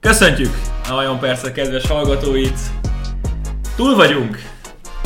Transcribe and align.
Köszöntjük 0.00 0.50
a 0.88 0.94
nagyon 0.94 1.18
persze 1.18 1.52
kedves 1.52 1.86
hallgatóit! 1.86 2.58
Túl 3.76 3.94
vagyunk 3.94 4.38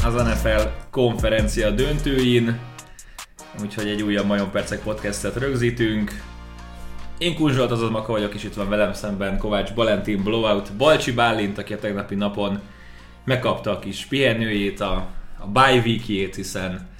az 0.05 0.15
NFL 0.15 0.69
konferencia 0.91 1.71
döntőin, 1.71 2.61
úgyhogy 3.63 3.89
egy 3.89 4.03
újabb 4.03 4.27
Majon 4.27 4.51
Percek 4.51 4.83
podcastet 4.83 5.37
rögzítünk. 5.37 6.23
Én 7.19 7.35
Kuzsolt 7.35 7.71
az 7.71 7.91
Maka 7.91 8.13
vagyok, 8.13 8.35
és 8.35 8.45
itt 8.45 8.55
van 8.55 8.69
velem 8.69 8.93
szemben 8.93 9.39
Kovács 9.39 9.75
Balentin 9.75 10.23
Blowout, 10.23 10.73
Balcsi 10.73 11.13
Bálint, 11.13 11.59
aki 11.59 11.73
a 11.73 11.79
tegnapi 11.79 12.15
napon 12.15 12.61
megkapta 13.25 13.71
a 13.71 13.79
kis 13.79 14.07
pihenőjét, 14.07 14.81
a, 14.81 15.07
a 15.39 15.47
bye 15.47 15.83
weekjét, 15.85 16.35
hiszen 16.35 16.91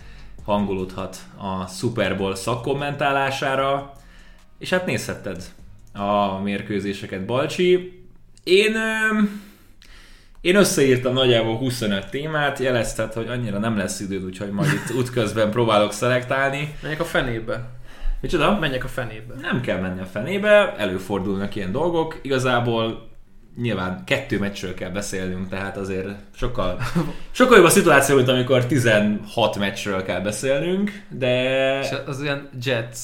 hangolódhat 0.45 1.17
a 1.37 1.67
Super 1.67 2.17
Bowl 2.17 2.35
szakkommentálására, 2.35 3.93
és 4.59 4.71
hát 4.71 4.87
nézhetted 4.87 5.43
a 5.93 6.39
mérkőzéseket, 6.39 7.25
Balcsi. 7.25 8.01
Én, 8.45 8.77
én 10.41 10.57
összeírtam 10.57 11.13
nagyjából 11.13 11.57
25 11.57 12.11
témát, 12.11 12.59
jelezted, 12.59 13.13
hogy 13.13 13.29
annyira 13.29 13.59
nem 13.59 13.77
lesz 13.77 14.01
időd, 14.01 14.25
úgyhogy 14.25 14.51
majd 14.51 14.73
itt 14.73 14.95
útközben 15.01 15.51
próbálok 15.51 15.93
szelektálni. 15.93 16.75
Menjek 16.83 17.01
a 17.01 17.05
fenébe. 17.05 17.71
Micsoda? 18.21 18.59
Menjek 18.59 18.85
a 18.85 18.89
fenébe. 18.89 19.35
Nem 19.41 19.61
kell 19.61 19.81
menni 19.81 20.01
a 20.01 20.05
fenébe, 20.05 20.75
előfordulnak 20.77 21.55
ilyen 21.55 21.73
dolgok. 21.73 22.19
Igazából 22.23 23.11
nyilván 23.57 24.05
kettő 24.05 24.39
meccsről 24.39 24.75
kell 24.75 24.91
beszélnünk, 24.91 25.49
tehát 25.49 25.77
azért 25.77 26.09
sokkal, 26.35 26.81
sokkal 27.31 27.57
jobb 27.57 27.67
a 27.67 27.71
szituáció, 27.71 28.17
mint 28.17 28.29
amikor 28.29 28.67
16 28.67 29.59
meccsről 29.59 30.03
kell 30.03 30.21
beszélnünk, 30.21 31.05
de... 31.09 31.81
És 31.81 31.89
az 32.07 32.21
olyan 32.21 32.49
Jets 32.63 32.99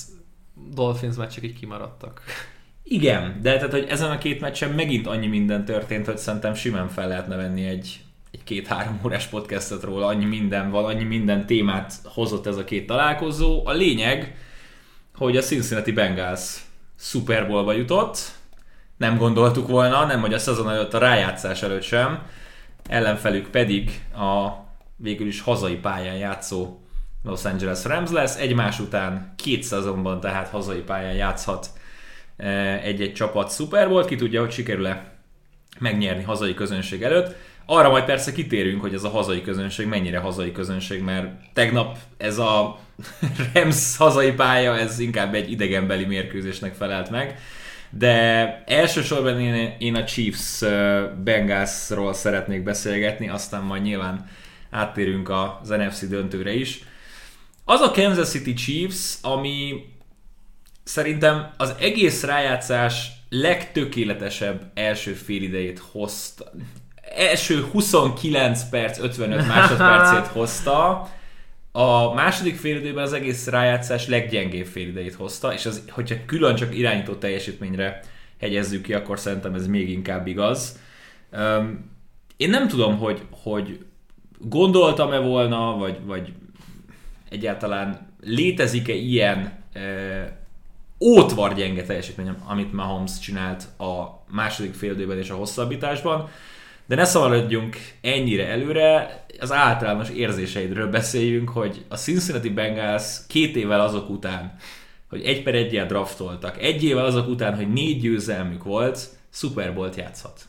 Dolphins 0.74 1.16
meccsek 1.16 1.44
így 1.44 1.58
kimaradtak. 1.58 2.22
Igen, 2.82 3.38
de 3.42 3.54
tehát, 3.54 3.70
hogy 3.70 3.86
ezen 3.88 4.10
a 4.10 4.18
két 4.18 4.40
meccsen 4.40 4.70
megint 4.70 5.06
annyi 5.06 5.26
minden 5.26 5.64
történt, 5.64 6.06
hogy 6.06 6.18
szerintem 6.18 6.54
simán 6.54 6.88
fel 6.88 7.08
lehetne 7.08 7.36
venni 7.36 7.66
egy, 7.66 8.00
egy 8.30 8.44
két-három 8.44 9.00
órás 9.04 9.26
podcastet 9.26 9.82
róla, 9.82 10.06
annyi 10.06 10.24
minden 10.24 10.70
van, 10.70 10.84
annyi 10.84 11.04
minden 11.04 11.46
témát 11.46 11.92
hozott 12.04 12.46
ez 12.46 12.56
a 12.56 12.64
két 12.64 12.86
találkozó. 12.86 13.66
A 13.66 13.72
lényeg, 13.72 14.36
hogy 15.14 15.36
a 15.36 15.40
Cincinnati 15.40 15.92
Bengals 15.92 16.60
Super 16.98 17.46
Bowlba 17.46 17.72
jutott, 17.72 18.18
nem 18.98 19.16
gondoltuk 19.16 19.68
volna, 19.68 20.04
nem 20.04 20.20
hogy 20.20 20.34
a 20.34 20.38
szezon 20.38 20.70
előtt 20.70 20.94
a 20.94 20.98
rájátszás 20.98 21.62
előtt 21.62 21.82
sem, 21.82 22.22
ellenfelük 22.88 23.48
pedig 23.48 24.02
a 24.14 24.48
végül 24.96 25.26
is 25.26 25.40
hazai 25.40 25.76
pályán 25.76 26.16
játszó 26.16 26.78
Los 27.22 27.44
Angeles 27.44 27.84
Rams 27.84 28.10
lesz, 28.10 28.36
egymás 28.36 28.80
után 28.80 29.34
két 29.36 29.62
szezonban 29.62 30.20
tehát 30.20 30.48
hazai 30.48 30.80
pályán 30.80 31.14
játszhat 31.14 31.66
eh, 32.36 32.84
egy-egy 32.84 33.12
csapat 33.14 33.52
Super 33.52 33.88
volt, 33.88 34.06
ki 34.06 34.16
tudja, 34.16 34.40
hogy 34.40 34.52
sikerül-e 34.52 35.12
megnyerni 35.78 36.22
hazai 36.22 36.54
közönség 36.54 37.02
előtt. 37.02 37.34
Arra 37.66 37.90
majd 37.90 38.04
persze 38.04 38.32
kitérünk, 38.32 38.80
hogy 38.80 38.94
ez 38.94 39.04
a 39.04 39.08
hazai 39.08 39.42
közönség 39.42 39.86
mennyire 39.86 40.18
hazai 40.18 40.52
közönség, 40.52 41.02
mert 41.02 41.30
tegnap 41.52 41.96
ez 42.16 42.38
a 42.38 42.78
Rams 43.54 43.96
hazai 43.96 44.32
pálya, 44.32 44.76
ez 44.78 44.98
inkább 44.98 45.34
egy 45.34 45.50
idegenbeli 45.50 46.04
mérkőzésnek 46.04 46.74
felelt 46.74 47.10
meg. 47.10 47.38
De 47.90 48.62
elsősorban 48.66 49.40
én, 49.40 49.74
én 49.78 49.94
a 49.94 50.04
Chiefs 50.04 50.60
Bengalsról 51.24 52.12
szeretnék 52.12 52.62
beszélgetni, 52.62 53.28
aztán 53.28 53.62
majd 53.62 53.82
nyilván 53.82 54.28
áttérünk 54.70 55.30
az 55.30 55.68
NFC 55.68 56.08
döntőre 56.08 56.54
is. 56.54 56.80
Az 57.64 57.80
a 57.80 57.90
Kansas 57.90 58.28
City 58.28 58.54
Chiefs, 58.54 59.14
ami 59.22 59.84
szerintem 60.84 61.50
az 61.56 61.74
egész 61.80 62.22
rájátszás 62.22 63.10
legtökéletesebb 63.28 64.70
első 64.74 65.12
félidejét 65.12 65.82
hozta. 65.92 66.50
Első 67.16 67.66
29 67.72 68.68
perc, 68.68 68.98
55 68.98 69.46
másodpercét 69.46 70.26
hozta. 70.32 71.08
A 71.72 72.14
második 72.14 72.56
félidőben 72.56 73.04
az 73.04 73.12
egész 73.12 73.46
rájátszás 73.46 74.06
leggyengébb 74.06 74.66
félidejét 74.66 75.14
hozta, 75.14 75.52
és 75.52 75.66
az, 75.66 75.84
hogyha 75.90 76.16
külön 76.26 76.54
csak 76.54 76.78
irányító 76.78 77.14
teljesítményre 77.14 78.00
hegyezzük 78.40 78.82
ki, 78.82 78.94
akkor 78.94 79.18
szerintem 79.18 79.54
ez 79.54 79.66
még 79.66 79.90
inkább 79.90 80.26
igaz. 80.26 80.78
Um, 81.32 81.90
én 82.36 82.50
nem 82.50 82.68
tudom, 82.68 82.98
hogy, 82.98 83.22
hogy 83.30 83.84
gondoltam-e 84.38 85.18
volna, 85.18 85.76
vagy, 85.76 85.98
vagy 86.04 86.32
egyáltalán 87.30 88.08
létezik-e 88.20 88.92
ilyen 88.92 89.52
e, 89.72 90.38
ótvar 91.00 91.54
gyenge 91.54 91.82
teljesítmény, 91.82 92.34
amit 92.46 92.72
Mahomes 92.72 93.18
csinált 93.18 93.62
a 93.78 94.24
második 94.30 94.74
félidőben 94.74 95.18
és 95.18 95.30
a 95.30 95.34
hosszabbításban. 95.34 96.28
De 96.88 96.94
ne 96.94 97.04
szaladjunk 97.04 97.76
ennyire 98.00 98.46
előre, 98.46 99.24
az 99.40 99.52
általános 99.52 100.10
érzéseidről 100.10 100.90
beszéljünk, 100.90 101.48
hogy 101.48 101.84
a 101.88 101.96
Cincinnati 101.96 102.50
Bengals 102.50 103.26
két 103.26 103.56
évvel 103.56 103.80
azok 103.80 104.10
után, 104.10 104.56
hogy 105.08 105.22
egy 105.22 105.42
per 105.42 105.54
egyel 105.54 105.86
draftoltak, 105.86 106.62
egy 106.62 106.84
évvel 106.84 107.04
azok 107.04 107.28
után, 107.28 107.56
hogy 107.56 107.72
négy 107.72 108.00
győzelmük 108.00 108.64
volt, 108.64 109.08
Super 109.30 109.74
Bowl-t 109.74 109.96
játszhat. 109.96 110.40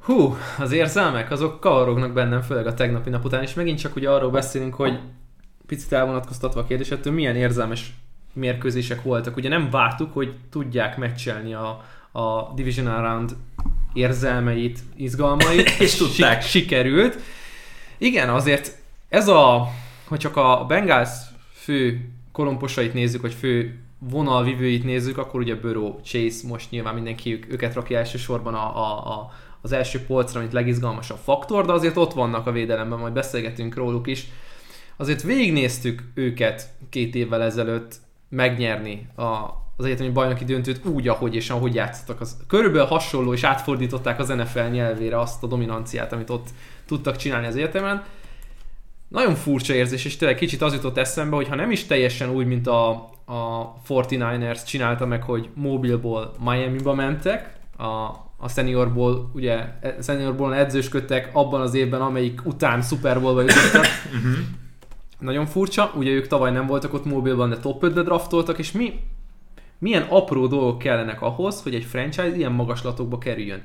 Hú, 0.00 0.36
az 0.58 0.72
érzelmek, 0.72 1.30
azok 1.30 1.60
kavarognak 1.60 2.12
bennem, 2.12 2.40
főleg 2.40 2.66
a 2.66 2.74
tegnapi 2.74 3.10
nap 3.10 3.24
után, 3.24 3.42
és 3.42 3.54
megint 3.54 3.78
csak 3.78 3.96
ugye 3.96 4.10
arról 4.10 4.30
beszélünk, 4.30 4.74
hogy 4.74 4.98
picit 5.66 5.92
elvonatkoztatva 5.92 6.60
a 6.60 6.66
kérdésettől, 6.66 7.12
milyen 7.12 7.36
érzelmes 7.36 7.92
mérkőzések 8.32 9.02
voltak. 9.02 9.36
Ugye 9.36 9.48
nem 9.48 9.70
vártuk, 9.70 10.12
hogy 10.12 10.34
tudják 10.50 10.96
meccselni 10.96 11.54
a, 11.54 11.84
a 12.12 12.52
Division 12.54 13.00
Round 13.00 13.36
érzelmeit, 13.96 14.78
izgalmait. 14.96 15.68
és 15.80 15.94
tudták. 15.94 16.42
sikerült. 16.42 17.18
Igen, 17.98 18.28
azért 18.28 18.78
ez 19.08 19.28
a, 19.28 19.68
hogy 20.04 20.18
csak 20.18 20.36
a 20.36 20.64
Bengals 20.68 21.10
fő 21.52 22.08
kolomposait 22.32 22.94
nézzük, 22.94 23.20
vagy 23.20 23.34
fő 23.34 23.80
vonalvivőit 23.98 24.84
nézzük, 24.84 25.18
akkor 25.18 25.40
ugye 25.40 25.54
Burrow, 25.54 26.00
Chase, 26.00 26.46
most 26.48 26.70
nyilván 26.70 26.94
mindenki 26.94 27.40
őket 27.48 27.74
rakja 27.74 27.98
elsősorban 27.98 28.54
a, 28.54 28.76
a, 28.76 29.12
a, 29.12 29.32
az 29.60 29.72
első 29.72 30.04
polcra, 30.04 30.40
mint 30.40 30.52
legizgalmasabb 30.52 31.18
faktor, 31.22 31.66
de 31.66 31.72
azért 31.72 31.96
ott 31.96 32.12
vannak 32.12 32.46
a 32.46 32.52
védelemben, 32.52 32.98
majd 32.98 33.12
beszélgetünk 33.12 33.74
róluk 33.74 34.06
is. 34.06 34.26
Azért 34.96 35.22
végignéztük 35.22 36.02
őket 36.14 36.68
két 36.90 37.14
évvel 37.14 37.42
ezelőtt 37.42 37.94
megnyerni 38.28 39.08
a, 39.16 39.24
az 39.76 39.84
egyetemi 39.84 40.08
bajnoki 40.08 40.44
döntőt 40.44 40.84
úgy, 40.84 41.08
ahogy 41.08 41.34
és 41.34 41.50
ahogy 41.50 41.74
játszottak. 41.74 42.20
Az 42.20 42.36
körülbelül 42.46 42.86
hasonló, 42.86 43.32
és 43.32 43.42
átfordították 43.42 44.18
az 44.18 44.28
NFL 44.28 44.60
nyelvére 44.60 45.20
azt 45.20 45.42
a 45.42 45.46
dominanciát, 45.46 46.12
amit 46.12 46.30
ott 46.30 46.48
tudtak 46.86 47.16
csinálni 47.16 47.46
az 47.46 47.56
egyetemen. 47.56 48.04
Nagyon 49.08 49.34
furcsa 49.34 49.74
érzés, 49.74 50.04
és 50.04 50.16
tényleg 50.16 50.36
kicsit 50.36 50.62
az 50.62 50.72
jutott 50.72 50.96
eszembe, 50.96 51.36
hogy 51.36 51.48
ha 51.48 51.54
nem 51.54 51.70
is 51.70 51.84
teljesen 51.84 52.30
úgy, 52.30 52.46
mint 52.46 52.66
a, 52.66 52.90
a 53.24 53.72
49ers 53.88 54.66
csinálta 54.66 55.06
meg, 55.06 55.22
hogy 55.22 55.48
mobilból 55.54 56.32
Miami-ba 56.44 56.94
mentek, 56.94 57.56
a, 57.76 57.84
a 58.36 58.48
seniorból, 58.48 59.30
ugye 59.34 59.64
seniorból 60.02 60.54
edzősködtek 60.54 61.30
abban 61.32 61.60
az 61.60 61.74
évben, 61.74 62.00
amelyik 62.00 62.40
után 62.44 62.82
Super 62.82 63.20
Bowl-ba 63.20 63.40
jutottak. 63.40 63.86
Mhm. 64.12 64.32
Nagyon 65.18 65.46
furcsa, 65.46 65.92
ugye 65.94 66.10
ők 66.10 66.26
tavaly 66.26 66.50
nem 66.52 66.66
voltak 66.66 66.94
ott 66.94 67.04
mobilban, 67.04 67.50
de 67.50 67.56
top 67.56 67.84
5-be 67.84 68.02
draftoltak, 68.02 68.58
és 68.58 68.72
mi 68.72 69.00
milyen 69.78 70.06
apró 70.08 70.46
dolgok 70.46 70.78
kellenek 70.78 71.22
ahhoz, 71.22 71.62
hogy 71.62 71.74
egy 71.74 71.84
franchise 71.84 72.36
ilyen 72.36 72.52
magaslatokba 72.52 73.18
kerüljön. 73.18 73.62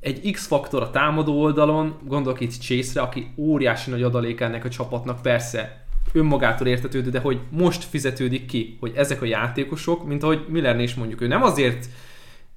Egy 0.00 0.30
X-faktor 0.32 0.82
a 0.82 0.90
támadó 0.90 1.40
oldalon, 1.40 1.98
gondolok 2.02 2.40
itt 2.40 2.60
Chase-re, 2.60 3.00
aki 3.00 3.32
óriási 3.36 3.90
nagy 3.90 4.02
adalék 4.02 4.40
ennek 4.40 4.64
a 4.64 4.68
csapatnak, 4.68 5.22
persze 5.22 5.84
önmagától 6.12 6.66
értetődő, 6.66 7.10
de 7.10 7.18
hogy 7.18 7.40
most 7.50 7.84
fizetődik 7.84 8.46
ki, 8.46 8.76
hogy 8.80 8.92
ezek 8.96 9.22
a 9.22 9.24
játékosok, 9.24 10.06
mint 10.06 10.22
ahogy 10.22 10.44
Millernél 10.48 10.84
is 10.84 10.94
mondjuk, 10.94 11.20
ő 11.20 11.26
nem 11.26 11.42
azért 11.42 11.86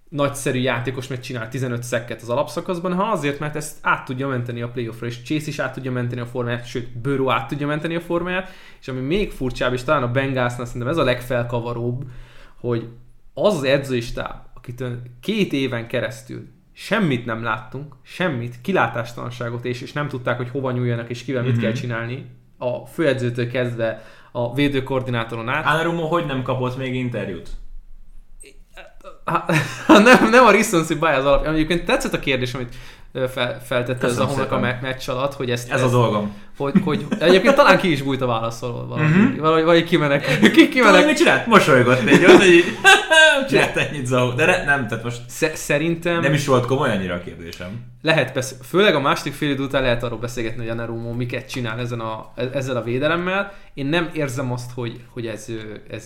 nagyszerű 0.09 0.59
játékos, 0.59 1.07
mert 1.07 1.23
csinál 1.23 1.49
15 1.49 1.83
szekket 1.83 2.21
az 2.21 2.29
alapszakaszban, 2.29 2.93
hanem 2.93 3.11
azért, 3.11 3.39
mert 3.39 3.55
ezt 3.55 3.77
át 3.81 4.05
tudja 4.05 4.27
menteni 4.27 4.61
a 4.61 4.69
playoffra, 4.69 5.07
és 5.07 5.21
Chase 5.21 5.47
is 5.47 5.59
át 5.59 5.73
tudja 5.73 5.91
menteni 5.91 6.21
a 6.21 6.25
formáját, 6.25 6.67
sőt, 6.67 6.97
Burrow 6.97 7.29
át 7.29 7.47
tudja 7.47 7.67
menteni 7.67 7.95
a 7.95 8.01
formáját, 8.01 8.49
és 8.79 8.87
ami 8.87 8.99
még 8.99 9.31
furcsább, 9.31 9.73
és 9.73 9.83
talán 9.83 10.03
a 10.03 10.11
Bengalsnál 10.11 10.65
szerintem 10.65 10.91
ez 10.91 10.97
a 10.97 11.03
legfelkavaróbb, 11.03 12.03
hogy 12.59 12.87
az 13.33 13.55
az 13.55 13.63
edzőistáb, 13.63 14.35
akit 14.53 14.83
két 15.19 15.53
éven 15.53 15.87
keresztül 15.87 16.47
semmit 16.73 17.25
nem 17.25 17.43
láttunk, 17.43 17.95
semmit, 18.01 18.61
kilátástalanságot 18.61 19.65
és, 19.65 19.81
és 19.81 19.93
nem 19.93 20.07
tudták, 20.07 20.37
hogy 20.37 20.49
hova 20.49 20.71
nyúljanak 20.71 21.09
és 21.09 21.23
kivel 21.23 21.41
mm-hmm. 21.41 21.51
mit 21.51 21.61
kell 21.61 21.71
mhm. 21.71 21.79
csinálni, 21.79 22.25
a 22.57 22.85
főedzőtől 22.85 23.47
kezdve 23.47 24.03
a 24.31 24.53
védőkoordinátoron 24.53 25.49
át. 25.49 25.65
Anarumo 25.65 26.07
hogy 26.07 26.25
nem 26.25 26.43
kapott 26.43 26.77
még 26.77 26.95
interjút? 26.95 27.49
nem, 29.87 30.29
nem 30.29 30.45
a 30.45 30.51
recency 30.51 30.93
bias 30.93 31.23
alapján. 31.23 31.53
Egyébként 31.53 31.85
tetszett 31.85 32.13
a 32.13 32.19
kérdés, 32.19 32.53
amit 32.53 32.75
fel, 33.33 33.61
feltette 33.65 34.07
ahonnak 34.07 34.29
a 34.29 34.43
szépen. 34.43 34.59
me- 34.59 34.81
meccs 34.81 35.09
alatt, 35.09 35.33
hogy 35.33 35.51
ezt, 35.51 35.71
Ez 35.71 35.81
a 35.81 35.83
ezt 35.83 35.93
dolgom. 35.93 36.33
hogy, 36.57 36.73
hogy, 36.83 37.05
egyébként 37.19 37.55
talán 37.55 37.77
ki 37.77 37.91
is 37.91 38.01
bújt 38.01 38.21
a 38.21 38.25
válaszoló 38.25 38.85
valahogy, 38.87 39.09
Mhm. 39.11 39.39
valahogy, 39.39 39.63
valahogy 39.63 39.83
kimenek, 39.83 40.25
ki, 40.39 40.49
Tudod, 40.51 40.69
kimenek. 40.69 41.05
mit 41.05 41.17
csinált? 41.17 41.45
Mosolygott 41.47 41.99
egy 42.07 42.25
ott, 42.25 42.37
hogy 42.37 42.63
csinált 43.49 43.77
ennyit 43.87 44.05
Zahó. 44.05 44.31
De 44.31 44.45
ne, 44.45 44.63
nem, 44.63 44.87
tehát 44.87 45.03
most 45.03 45.21
Sze- 45.27 45.55
szerintem 45.55 46.19
nem 46.21 46.33
is 46.33 46.47
volt 46.47 46.65
komoly 46.65 46.89
annyira 46.89 47.13
a 47.13 47.19
kérdésem. 47.21 47.67
lehet 48.01 48.33
beszél, 48.33 48.57
főleg 48.63 48.95
a 48.95 48.99
második 48.99 49.33
fél 49.33 49.49
idő 49.49 49.63
után 49.63 49.81
lehet 49.81 50.03
arról 50.03 50.19
beszélgetni, 50.19 50.59
hogy 50.61 50.69
Anarumo 50.69 51.13
miket 51.13 51.49
csinál 51.49 51.79
ezen 51.79 51.99
a, 51.99 52.31
ezzel 52.53 52.75
a 52.77 52.83
védelemmel. 52.83 53.53
Én 53.73 53.85
nem 53.85 54.09
érzem 54.13 54.51
azt, 54.51 54.71
hogy, 54.75 54.99
hogy 55.13 55.25
ez, 55.25 55.45
ez 55.89 56.05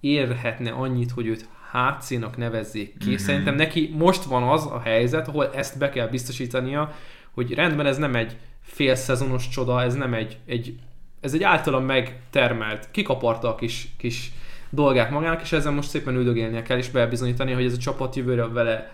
érhetne 0.00 0.70
annyit, 0.70 1.10
hogy 1.10 1.26
őt 1.26 1.48
HC-nak 1.72 2.36
nevezzék 2.36 2.98
ki. 2.98 3.08
Mhm. 3.08 3.16
Szerintem 3.18 3.54
neki 3.54 3.94
most 3.98 4.22
van 4.22 4.42
az 4.42 4.66
a 4.66 4.80
helyzet, 4.84 5.28
ahol 5.28 5.50
ezt 5.54 5.78
be 5.78 5.88
kell 5.90 6.06
biztosítania, 6.08 6.92
hogy 7.30 7.54
rendben 7.54 7.86
ez 7.86 7.98
nem 7.98 8.14
egy 8.14 8.36
fél 8.62 8.94
szezonos 8.94 9.48
csoda, 9.48 9.82
ez 9.82 9.94
nem 9.94 10.14
egy, 10.14 10.38
egy 10.46 10.78
ez 11.20 11.34
egy 11.34 11.42
általam 11.42 11.84
megtermelt, 11.84 12.88
kikaparta 12.90 13.48
a 13.48 13.54
kis, 13.54 13.88
kis 13.98 14.32
dolgát 14.70 15.10
magának, 15.10 15.42
és 15.42 15.52
ezzel 15.52 15.72
most 15.72 15.88
szépen 15.88 16.14
üldögélnie 16.14 16.62
kell, 16.62 16.78
és 16.78 16.90
bebizonyítani, 16.90 17.52
hogy 17.52 17.64
ez 17.64 17.72
a 17.72 17.76
csapat 17.78 18.16
jövőre 18.16 18.46
vele 18.46 18.92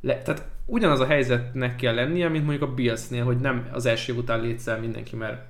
le, 0.00 0.22
tehát 0.22 0.46
ugyanaz 0.66 1.00
a 1.00 1.06
helyzetnek 1.06 1.76
kell 1.76 1.94
lennie, 1.94 2.28
mint 2.28 2.44
mondjuk 2.46 2.70
a 2.70 2.74
Billsnél, 2.74 3.24
hogy 3.24 3.36
nem 3.36 3.68
az 3.72 3.86
első 3.86 4.12
év 4.12 4.18
után 4.18 4.40
létszel 4.40 4.78
mindenki, 4.78 5.16
mert 5.16 5.44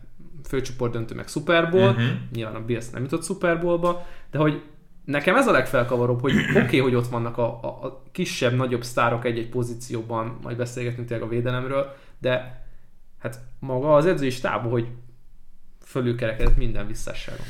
főcsoport 0.48 0.92
döntő 0.92 1.14
meg 1.14 1.28
Super 1.28 1.70
Bowl, 1.70 1.90
Mhm. 1.92 2.02
nyilván 2.32 2.54
a 2.54 2.64
Bills 2.64 2.90
nem 2.90 3.02
jutott 3.02 3.24
Super 3.24 3.60
Bowlba, 3.60 4.06
de 4.30 4.38
hogy 4.38 4.62
nekem 5.06 5.36
ez 5.36 5.46
a 5.46 5.52
legfelkavaróbb, 5.52 6.20
hogy 6.20 6.32
oké, 6.32 6.58
okay, 6.58 6.78
hogy 6.86 6.94
ott 6.94 7.08
vannak 7.08 7.38
a, 7.38 7.62
a, 7.62 7.66
a 7.66 8.02
kisebb, 8.12 8.54
nagyobb 8.54 8.84
sztárok 8.84 9.24
egy-egy 9.24 9.48
pozícióban, 9.48 10.38
majd 10.42 10.56
beszélgetünk 10.56 11.08
tényleg 11.08 11.26
a 11.26 11.30
védelemről, 11.30 11.96
de 12.18 12.64
hát 13.18 13.40
maga 13.58 13.94
az 13.94 14.06
edzői 14.06 14.30
stáb, 14.30 14.70
hogy 14.70 14.88
fölülkerekedett 15.84 16.56
minden 16.56 16.86
visszásságon. 16.86 17.46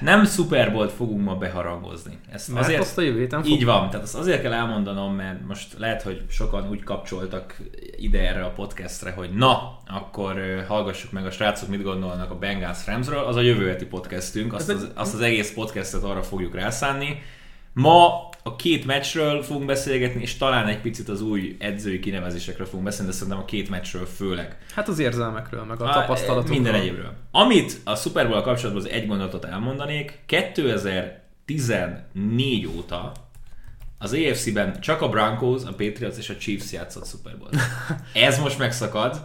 Nem 0.00 0.24
Super 0.24 0.72
Bowl-t 0.72 0.92
fogunk 0.92 1.24
ma 1.24 1.34
beharangozni. 1.34 2.18
Ezt 2.32 2.48
Mert 2.48 2.64
azért, 2.64 2.80
azt 2.80 2.98
a 2.98 3.02
jövő 3.02 3.18
héten. 3.18 3.44
Így 3.44 3.64
van, 3.64 3.90
tehát 3.90 4.04
azt 4.04 4.14
azért 4.14 4.42
kell 4.42 4.52
elmondanom, 4.52 5.14
mert 5.14 5.46
most 5.46 5.78
lehet, 5.78 6.02
hogy 6.02 6.22
sokan 6.28 6.68
úgy 6.70 6.82
kapcsoltak 6.82 7.56
ide 7.96 8.28
erre 8.28 8.44
a 8.44 8.50
podcastre, 8.50 9.10
hogy 9.10 9.30
na, 9.30 9.78
akkor 9.86 10.64
hallgassuk 10.68 11.12
meg 11.12 11.26
a 11.26 11.30
srácok, 11.30 11.68
mit 11.68 11.82
gondolnak 11.82 12.30
a 12.30 12.38
Bengals 12.38 12.86
Ramsről. 12.86 13.24
Az 13.24 13.36
a 13.36 13.40
jövő 13.40 13.68
heti 13.68 13.86
podcastünk, 13.86 14.52
azt 14.52 14.70
Ez 14.70 14.76
az, 14.76 14.90
azt 14.94 15.14
az 15.14 15.20
egész 15.20 15.52
podcastet 15.52 16.02
arra 16.02 16.22
fogjuk 16.22 16.54
rászánni. 16.54 17.22
Ma 17.72 18.28
a 18.42 18.56
két 18.56 18.86
meccsről 18.86 19.42
fogunk 19.42 19.66
beszélgetni, 19.66 20.22
és 20.22 20.36
talán 20.36 20.66
egy 20.66 20.80
picit 20.80 21.08
az 21.08 21.20
új 21.20 21.56
edzői 21.58 22.00
kinevezésekről 22.00 22.66
fogunk 22.66 22.84
beszélni, 22.84 23.10
de 23.10 23.16
szerintem 23.16 23.42
a 23.42 23.44
két 23.44 23.70
meccsről 23.70 24.06
főleg. 24.06 24.58
Hát 24.74 24.88
az 24.88 24.98
érzelmekről, 24.98 25.64
meg 25.64 25.80
a 25.80 25.92
tapasztalatokról. 25.92 26.54
Minden 26.54 26.74
egyébről. 26.74 27.12
Amit 27.30 27.80
a 27.84 27.94
Super 27.94 28.28
Bowl 28.28 28.42
kapcsolatban 28.42 28.84
az 28.84 28.90
egy 28.90 29.06
gondolatot 29.06 29.44
elmondanék, 29.44 30.18
2014 30.26 32.68
óta 32.76 33.12
az 33.98 34.12
AFC-ben 34.12 34.80
csak 34.80 35.00
a 35.00 35.08
Broncos, 35.08 35.62
a 35.64 35.74
Patriots 35.74 36.16
és 36.16 36.28
a 36.28 36.36
Chiefs 36.36 36.72
játszott 36.72 37.06
Super 37.06 37.38
Bowl. 37.38 37.50
Ez 38.28 38.38
most 38.38 38.58
megszakad. 38.58 39.24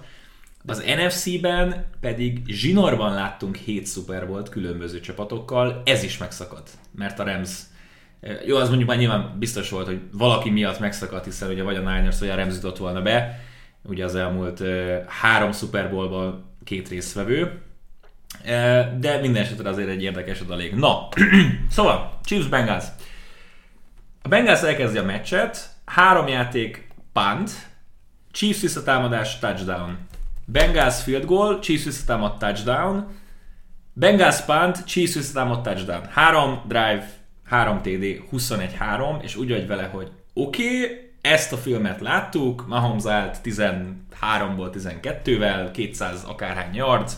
Az 0.65 0.83
NFC-ben 0.97 1.85
pedig 1.99 2.41
zsinorban 2.45 3.13
láttunk 3.13 3.55
7 3.55 3.87
Super 3.87 4.27
Bowl-t 4.27 4.49
különböző 4.49 4.99
csapatokkal, 4.99 5.81
ez 5.85 6.03
is 6.03 6.17
megszakad, 6.17 6.63
mert 6.91 7.19
a 7.19 7.23
Rams 7.23 7.49
jó, 8.45 8.55
az 8.55 8.67
mondjuk 8.67 8.89
már 8.89 8.97
nyilván 8.97 9.35
biztos 9.39 9.69
volt, 9.69 9.85
hogy 9.85 10.01
valaki 10.11 10.49
miatt 10.49 10.79
megszakadt, 10.79 11.25
hiszen 11.25 11.49
ugye 11.49 11.63
vagy 11.63 11.75
a 11.75 11.79
Niners, 11.79 12.19
vagy 12.19 12.29
a 12.29 12.35
Rams 12.35 12.55
jutott 12.55 12.77
volna 12.77 13.01
be, 13.01 13.39
ugye 13.83 14.03
az 14.05 14.15
elmúlt 14.15 14.63
három 15.07 15.51
Super 15.51 15.89
Bowl-ban 15.89 16.55
két 16.63 16.89
résztvevő, 16.89 17.61
de 18.99 19.17
minden 19.21 19.43
esetre 19.43 19.69
azért 19.69 19.89
egy 19.89 20.03
érdekes 20.03 20.39
adalék. 20.39 20.75
Na, 20.75 21.07
szóval, 21.69 22.19
Chiefs 22.23 22.47
Bengals. 22.47 22.85
A 24.21 24.27
Bengals 24.27 24.61
elkezdi 24.61 24.97
a 24.97 25.03
meccset, 25.03 25.69
három 25.85 26.27
játék 26.27 26.87
punt, 27.13 27.51
Chiefs 28.31 28.61
visszatámadás 28.61 29.39
touchdown. 29.39 29.97
Bengals 30.45 31.03
field 31.03 31.25
goal, 31.25 31.59
Chiefs 31.59 31.83
visszatámad 31.83 32.37
touchdown, 32.37 33.07
Bengals 33.93 34.41
punt, 34.41 34.85
Chiefs 34.85 35.13
visszatámad 35.13 35.61
touchdown. 35.61 36.05
Három 36.09 36.61
drive, 36.67 37.09
3 37.47 37.81
TD, 37.81 38.21
21-3, 38.31 39.21
és 39.21 39.35
úgy 39.35 39.49
vagy 39.49 39.67
vele, 39.67 39.83
hogy 39.83 40.11
oké, 40.33 40.83
okay, 40.83 41.11
ezt 41.21 41.53
a 41.53 41.57
filmet 41.57 42.01
láttuk, 42.01 42.67
Mahomes 42.67 43.05
állt 43.05 43.37
13-ból 43.43 44.71
12-vel, 44.73 45.69
200 45.73 46.23
akárhány 46.23 46.75
yards, 46.75 47.13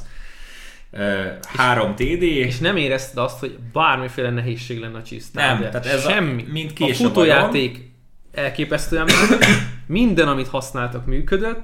3 1.56 1.96
TD, 1.96 2.22
És 2.22 2.58
nem 2.58 2.78
érezted 2.78 3.18
azt, 3.18 3.40
hogy 3.40 3.58
bármiféle 3.74 4.30
nehézség 4.30 4.80
lenne 4.80 4.98
a 4.98 5.02
Chiefs 5.02 5.32
Nem, 5.32 5.60
tehát 5.60 5.86
ez 5.86 6.02
semmi. 6.02 6.46
mint 6.52 6.72
a 6.72 6.74
kés 6.74 7.00
a 7.00 7.04
futójáték 7.04 7.92
elképesztően 8.32 9.04
működött, 9.06 9.48
minden, 9.88 10.28
amit 10.28 10.48
használtak, 10.48 11.06
működött, 11.06 11.62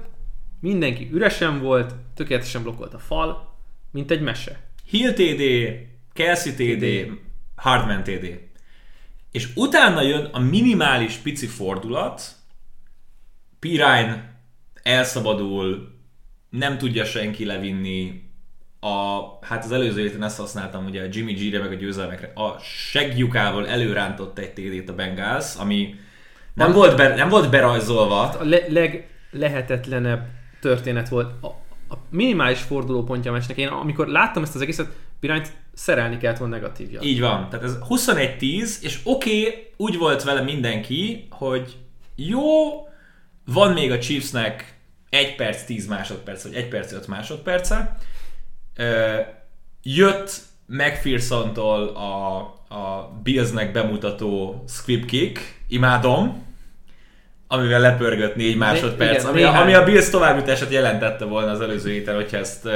mindenki 0.60 1.10
üresen 1.14 1.62
volt, 1.62 1.96
tökéletesen 2.16 2.62
blokkolt 2.62 2.94
a 2.94 3.00
fal, 3.00 3.58
mint 3.92 4.12
egy 4.12 4.22
mese. 4.22 4.60
Hill 4.86 5.14
TD, 5.14 5.44
Kelsey 6.14 6.54
TD, 6.54 7.12
Hardman 7.56 8.04
TD. 8.04 8.40
És 9.36 9.50
utána 9.56 10.02
jön 10.02 10.30
a 10.32 10.40
minimális 10.40 11.16
pici 11.16 11.48
fordulat, 11.48 12.22
Pirine 13.60 14.40
elszabadul, 14.84 15.92
nem 16.50 16.78
tudja 16.78 17.06
senki 17.06 17.46
levinni, 17.46 18.30
a, 18.80 19.20
hát 19.42 19.64
az 19.64 19.72
előző 19.72 20.02
héten 20.02 20.24
ezt 20.24 20.38
használtam 20.38 20.86
ugye 20.86 21.02
a 21.02 21.08
Jimmy 21.12 21.34
G-re 21.34 21.60
meg 21.60 21.72
a 21.72 21.76
győzelmekre, 21.76 22.32
a 22.36 22.60
segjukával 22.60 23.68
előrántott 23.68 24.38
egy 24.38 24.54
TD-t 24.54 24.90
a 24.90 24.96
Bengals, 24.96 25.56
ami 25.56 25.96
nem 26.54 26.72
volt, 26.72 26.96
be, 26.98 27.16
nem 27.16 27.30
volt 27.30 27.50
berajzolva. 27.50 28.22
A 28.22 28.44
le- 28.44 28.68
leglehetetlenebb 28.68 30.28
történet 30.62 31.10
volt. 31.10 31.44
A, 31.44 31.48
a 31.94 31.98
minimális 32.10 32.62
fordulópontja 32.62 33.32
a 33.32 33.34
meccsnek. 33.34 33.58
Én 33.58 33.68
amikor 33.68 34.08
láttam 34.08 34.44
ezt 34.44 34.56
az 34.56 34.62
egészet, 34.62 34.92
Pirányt 35.20 35.54
szerelni 35.76 36.18
kellett 36.18 36.38
volna 36.38 36.56
negatívja. 36.56 37.02
Így 37.02 37.20
van. 37.20 37.50
Tehát 37.50 37.66
ez 37.66 37.78
21-10, 37.90 38.82
és 38.82 39.00
oké, 39.04 39.40
okay, 39.40 39.68
úgy 39.78 39.98
volt 39.98 40.24
vele 40.24 40.42
mindenki, 40.42 41.28
hogy 41.30 41.76
jó, 42.16 42.42
van 43.46 43.74
még 43.74 43.92
a 43.92 43.98
Chiefsnek 43.98 44.80
1 45.10 45.36
perc 45.36 45.64
10 45.64 45.88
másodperc, 45.88 46.44
vagy 46.44 46.54
1 46.54 46.68
perc 46.68 46.92
5 46.92 47.08
másodperce. 47.08 47.98
Jött 49.84 50.42
McPherson-tól 50.66 51.88
a, 51.88 52.38
a 52.76 53.12
Billsnek 53.24 53.72
bemutató 53.72 54.64
squib 54.68 55.06
kick, 55.06 55.40
imádom, 55.68 56.44
amivel 57.48 57.80
lepörgött 57.80 58.36
4 58.36 58.58
másodperc, 58.58 59.22
igen, 59.22 59.26
ami, 59.26 59.44
a, 59.44 59.62
ami 59.62 59.74
a 59.74 59.84
Bills 59.84 60.10
továbbjutását 60.10 60.72
jelentette 60.72 61.26
volna 61.26 61.52
az 61.52 61.62
előző 61.62 61.92
héten, 61.92 62.16
hogyha 62.16 62.38
ezt 62.38 62.70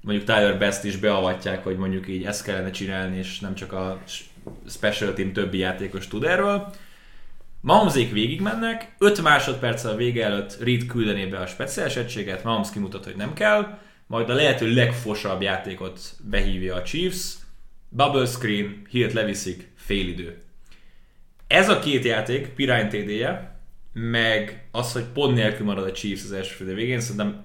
mondjuk 0.00 0.26
Tyler 0.26 0.58
Best 0.58 0.84
is 0.84 0.96
beavatják, 0.96 1.64
hogy 1.64 1.76
mondjuk 1.76 2.08
így 2.08 2.24
ezt 2.24 2.44
kellene 2.44 2.70
csinálni, 2.70 3.16
és 3.16 3.40
nem 3.40 3.54
csak 3.54 3.72
a 3.72 4.02
special 4.68 5.12
team 5.12 5.32
többi 5.32 5.58
játékos 5.58 6.08
tud 6.08 6.24
erről. 6.24 6.72
Mahomzék 7.60 8.12
végigmennek, 8.12 8.94
5 8.98 9.22
másodperccel 9.22 9.90
a 9.90 9.96
vége 9.96 10.24
előtt 10.24 10.58
Reed 10.60 10.86
küldené 10.86 11.26
be 11.26 11.38
a 11.38 11.46
speciális 11.46 11.96
egységet, 11.96 12.44
Mahomes 12.44 12.70
kimutat, 12.70 13.04
hogy 13.04 13.16
nem 13.16 13.32
kell, 13.32 13.78
majd 14.06 14.30
a 14.30 14.34
lehető 14.34 14.74
legfosabb 14.74 15.42
játékot 15.42 16.00
behívja 16.30 16.74
a 16.74 16.82
Chiefs, 16.82 17.34
bubble 17.88 18.26
screen, 18.26 18.82
Hilt 18.88 19.12
leviszik, 19.12 19.68
félidő. 19.74 20.42
Ez 21.46 21.68
a 21.68 21.78
két 21.78 22.04
játék, 22.04 22.46
Pirine 22.46 22.88
TD-je, 22.88 23.58
meg 23.92 24.68
az, 24.70 24.92
hogy 24.92 25.04
pont 25.04 25.34
nélkül 25.34 25.66
marad 25.66 25.84
a 25.84 25.92
Chiefs 25.92 26.24
az 26.24 26.32
első 26.32 26.64
fél 26.64 26.74
végén, 26.74 27.00
szerintem 27.00 27.44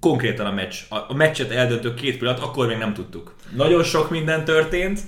konkrétan 0.00 0.46
a 0.46 0.52
meccs, 0.52 0.74
a, 0.88 0.96
a 0.96 1.14
meccset 1.14 1.50
eldöntő 1.50 1.94
két 1.94 2.18
pillanat, 2.18 2.42
akkor 2.42 2.66
még 2.66 2.78
nem 2.78 2.94
tudtuk. 2.94 3.34
Nagyon 3.56 3.82
sok 3.82 4.10
minden 4.10 4.44
történt, 4.44 5.00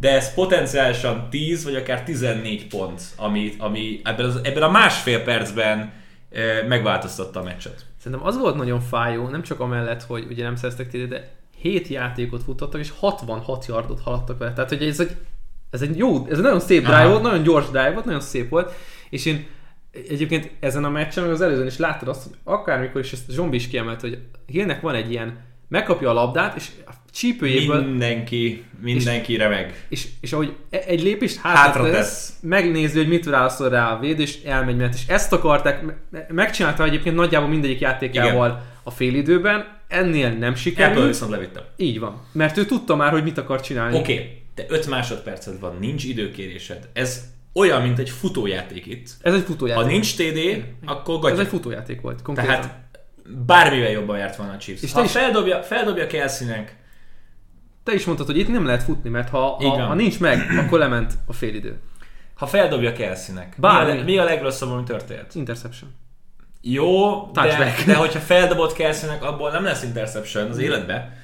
de 0.00 0.12
ez 0.12 0.34
potenciálisan 0.34 1.30
10 1.30 1.64
vagy 1.64 1.74
akár 1.74 2.02
14 2.02 2.66
pont, 2.66 3.02
ami, 3.16 3.54
ami 3.58 4.00
ebben, 4.04 4.26
az, 4.26 4.40
ebben 4.42 4.62
a 4.62 4.70
másfél 4.70 5.22
percben 5.22 5.92
e, 6.32 6.62
megváltoztatta 6.68 7.40
a 7.40 7.42
meccset. 7.42 7.86
Szerintem 8.02 8.26
az 8.26 8.38
volt 8.38 8.56
nagyon 8.56 8.80
fájó, 8.80 9.28
nem 9.28 9.42
csak 9.42 9.60
amellett, 9.60 10.02
hogy 10.02 10.26
ugye 10.30 10.42
nem 10.42 10.56
szereztek 10.56 10.88
TD, 10.88 11.08
de 11.08 11.30
7 11.60 11.88
játékot 11.88 12.42
futottak, 12.42 12.80
és 12.80 12.92
66 12.98 13.66
yardot 13.66 14.00
haladtak 14.00 14.38
vele. 14.38 14.52
Tehát, 14.52 14.68
hogy 14.68 14.82
ez 14.82 15.00
egy, 15.00 15.16
ez 15.70 15.82
egy 15.82 15.96
jó, 15.96 16.26
ez 16.30 16.36
egy 16.36 16.44
nagyon 16.44 16.60
szép 16.60 16.82
drive 16.82 17.06
volt, 17.06 17.22
nagyon 17.22 17.42
gyors 17.42 17.66
drive 17.66 17.90
volt, 17.90 18.04
nagyon 18.04 18.20
szép 18.20 18.48
volt, 18.48 18.72
és 19.10 19.26
én 19.26 19.46
egyébként 19.92 20.50
ezen 20.60 20.84
a 20.84 20.90
meccsen, 20.90 21.22
meg 21.22 21.32
az 21.32 21.40
előzőn 21.40 21.66
is 21.66 21.76
láttad 21.76 22.08
azt, 22.08 22.22
hogy 22.22 22.32
akármikor 22.44 23.00
is 23.00 23.12
ezt 23.12 23.30
Zsombi 23.30 23.56
is 23.56 23.68
kiemelt, 23.68 24.00
hogy 24.00 24.18
Hillnek 24.46 24.80
van 24.80 24.94
egy 24.94 25.10
ilyen 25.10 25.46
megkapja 25.68 26.10
a 26.10 26.12
labdát, 26.12 26.56
és 26.56 26.68
a 26.86 26.92
csípőjéből, 27.12 27.84
Mindenki, 27.84 28.64
mindenki 28.82 29.36
remeg. 29.36 29.86
és, 29.88 30.06
és 30.20 30.32
ahogy 30.32 30.56
e- 30.70 30.82
egy 30.86 31.02
lépést 31.02 31.36
Hátra 31.40 31.58
hátra 31.60 31.82
tesz, 31.90 31.94
tesz. 32.26 32.38
megnézi, 32.42 32.98
hogy 32.98 33.08
mit 33.08 33.24
válaszol 33.24 33.68
rá 33.68 33.92
a 33.92 33.98
véd, 33.98 34.20
és 34.20 34.42
elmegy, 34.42 34.76
mert 34.76 34.94
és 34.94 35.06
ezt 35.06 35.32
akarták, 35.32 35.82
me- 36.10 36.30
megcsinálta 36.32 36.84
egyébként 36.84 37.16
nagyjából 37.16 37.48
mindegyik 37.48 37.80
játékával 37.80 38.62
a 38.82 38.90
félidőben, 38.90 39.76
ennél 39.88 40.28
nem 40.28 40.36
Ebből 40.42 40.54
sikerült. 40.54 41.06
viszont 41.06 41.30
levittem. 41.30 41.62
Így 41.76 41.98
van. 41.98 42.22
Mert 42.32 42.56
ő 42.56 42.64
tudta 42.64 42.96
már, 42.96 43.10
hogy 43.12 43.22
mit 43.22 43.38
akar 43.38 43.60
csinálni. 43.60 43.96
Oké, 43.98 44.12
okay, 44.12 44.42
te 44.54 44.64
5 44.68 44.86
másodperced 44.88 45.60
van, 45.60 45.76
nincs 45.80 46.04
időkérésed. 46.04 46.88
Ez 46.92 47.24
olyan, 47.58 47.82
mint 47.82 47.98
egy 47.98 48.10
futójáték 48.10 48.86
itt. 48.86 49.08
Ez 49.22 49.34
egy 49.34 49.40
Ha 49.40 49.46
futójáték. 49.46 49.86
nincs 49.86 50.16
TD, 50.16 50.64
akkor 50.84 51.14
Ez 51.14 51.20
gatya. 51.20 51.40
egy 51.40 51.46
futójáték 51.48 52.00
volt, 52.00 52.22
konkrétan. 52.22 52.54
Tehát 52.60 52.88
bármivel 53.46 53.90
jobban 53.90 54.18
járt 54.18 54.36
volna 54.36 54.52
a 54.52 54.56
Chiefs. 54.56 54.82
És 54.82 54.92
ha 54.92 55.02
is- 55.04 55.10
feldobja, 55.10 55.62
feldobja 55.62 56.06
Kelsey-nek, 56.06 56.76
Te 57.84 57.94
is 57.94 58.04
mondtad, 58.04 58.26
hogy 58.26 58.38
itt 58.38 58.48
nem 58.48 58.64
lehet 58.66 58.82
futni, 58.82 59.10
mert 59.10 59.28
ha, 59.28 59.38
ha, 59.38 59.68
ha 59.86 59.94
nincs 59.94 60.20
meg, 60.20 60.46
akkor 60.58 60.78
lement 60.78 61.12
a 61.26 61.32
félidő. 61.32 61.80
ha 62.34 62.46
feldobja 62.46 62.92
Kelsey-nek, 62.92 63.46
mi, 63.48 63.60
Bármi. 63.60 63.90
a, 63.90 63.94
le- 63.94 64.02
mi 64.02 64.18
a 64.18 64.24
legrosszabb, 64.24 64.70
ami 64.70 64.82
történt? 64.82 65.34
Interception. 65.34 65.90
Jó, 66.62 67.20
de, 67.32 67.74
de 67.86 67.94
hogyha 67.94 68.18
feldobott 68.18 68.72
Kelsey-nek, 68.72 69.24
abból 69.24 69.50
nem 69.50 69.64
lesz 69.64 69.82
interception 69.82 70.50
az 70.50 70.58
életbe. 70.58 71.17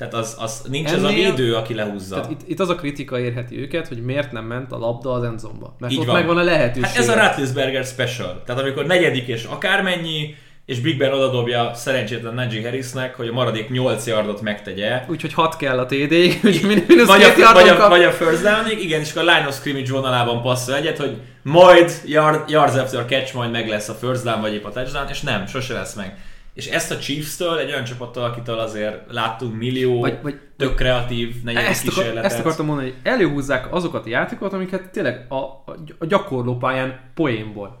Tehát 0.00 0.14
az, 0.14 0.36
az 0.38 0.62
nincs 0.68 0.92
az 0.92 1.02
a 1.02 1.08
Ennél- 1.08 1.36
védő, 1.36 1.54
aki 1.54 1.74
lehúzza. 1.74 2.14
Tehát 2.14 2.30
itt, 2.30 2.40
itt 2.48 2.60
az 2.60 2.68
a 2.68 2.74
kritika 2.74 3.18
érheti 3.20 3.58
őket, 3.60 3.88
hogy 3.88 4.02
miért 4.02 4.32
nem 4.32 4.44
ment 4.44 4.72
a 4.72 4.78
labda 4.78 5.12
az 5.12 5.22
endzomba. 5.22 5.76
Mert 5.78 5.92
Így 5.92 5.98
ott 5.98 6.06
van. 6.06 6.14
megvan 6.14 6.38
a 6.38 6.42
lehetőség. 6.42 6.84
Hát 6.84 6.96
ez 6.96 7.08
a 7.08 7.14
Ratlisberger 7.14 7.84
special. 7.84 8.42
Tehát 8.46 8.60
amikor 8.62 8.86
negyedik 8.86 9.26
és 9.26 9.44
akármennyi, 9.44 10.34
és 10.66 10.80
Big 10.80 10.98
Ben 10.98 11.12
odadobja 11.12 11.70
szerencsétlen 11.74 12.34
Najee 12.34 12.62
Harrisnek, 12.62 13.14
hogy 13.16 13.28
a 13.28 13.32
maradék 13.32 13.70
8 13.70 14.06
yardot 14.06 14.40
megtegye. 14.40 15.02
Úgyhogy 15.08 15.32
hat 15.32 15.56
kell 15.56 15.78
a 15.78 15.86
TD, 15.86 16.14
hogy 16.42 16.60
min- 16.66 16.88
mínusz 16.88 17.06
Vagy 17.06 17.22
a, 17.22 17.52
vagy, 17.52 17.68
a, 17.68 17.88
vagy 17.88 18.04
a 18.04 18.10
first 18.10 18.42
downig, 18.42 18.84
igen, 18.84 19.00
és 19.00 19.10
akkor 19.10 19.28
a 19.28 19.32
line 19.34 19.46
of 19.48 19.54
scrimmage 19.54 19.92
vonalában 19.92 20.42
passzol 20.42 20.74
egyet, 20.74 20.98
hogy 20.98 21.16
majd 21.42 21.92
yard, 22.06 22.50
yards 22.50 22.74
after 22.76 23.04
catch, 23.04 23.34
majd 23.34 23.50
meg 23.50 23.68
lesz 23.68 23.88
a 23.88 23.94
first 23.94 24.24
down, 24.24 24.40
vagy 24.40 24.54
épp 24.54 24.64
a 24.64 24.70
touchdown, 24.70 25.08
és 25.08 25.20
nem, 25.20 25.46
sose 25.46 25.74
lesz 25.74 25.94
meg. 25.94 26.16
És 26.54 26.66
ezt 26.66 26.90
a 26.90 26.98
Chiefs-től, 26.98 27.58
egy 27.58 27.70
olyan 27.70 27.84
csapattól, 27.84 28.22
akitől 28.22 28.58
azért 28.58 29.12
láttunk 29.12 29.56
millió 29.56 30.00
Vagy, 30.00 30.18
vagy 30.22 30.38
tök 30.56 30.74
kreatív 30.74 31.42
negyedik 31.44 31.68
ezt, 31.68 31.82
akar, 31.88 31.94
kísérletet. 31.98 32.30
ezt 32.30 32.40
akartam 32.40 32.66
mondani, 32.66 32.88
hogy 32.88 33.12
előhúzzák 33.12 33.74
azokat 33.74 34.06
a 34.06 34.08
játékokat, 34.08 34.52
amiket 34.52 34.90
tényleg 34.90 35.26
a, 35.28 35.34
a, 35.34 35.62
a 35.98 36.06
gyakorlópályán 36.06 37.00
poénból. 37.14 37.78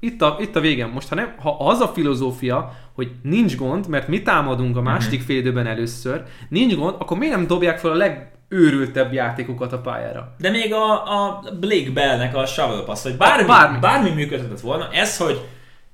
Itt 0.00 0.22
a, 0.22 0.36
itt 0.40 0.56
a 0.56 0.60
végem. 0.60 0.90
Most 0.90 1.08
ha, 1.08 1.14
nem, 1.14 1.34
ha 1.38 1.56
az 1.58 1.80
a 1.80 1.88
filozófia, 1.88 2.72
hogy 2.94 3.10
nincs 3.22 3.56
gond, 3.56 3.88
mert 3.88 4.08
mi 4.08 4.22
támadunk 4.22 4.76
a 4.76 4.80
második 4.82 5.18
Mhm. 5.18 5.28
fél 5.28 5.36
időben 5.38 5.66
először, 5.66 6.22
nincs 6.48 6.74
gond, 6.74 6.94
akkor 6.98 7.18
miért 7.18 7.34
nem 7.34 7.46
dobják 7.46 7.78
fel 7.78 7.90
a 7.90 7.94
legőrültebb 7.94 9.12
játékokat 9.12 9.72
a 9.72 9.78
pályára? 9.80 10.34
De 10.38 10.50
még 10.50 10.72
a, 10.72 10.92
a 10.92 11.42
Blake 11.60 11.90
Bellnek 11.90 12.36
a 12.36 12.46
shovel 12.46 12.82
pass, 12.84 13.02
bármi, 13.02 13.16
Bármi. 13.18 13.46
bármi. 13.46 13.78
bármi 13.78 14.10
működhetett 14.10 14.60
volna, 14.60 14.88
ez, 14.92 15.16
hogy 15.16 15.40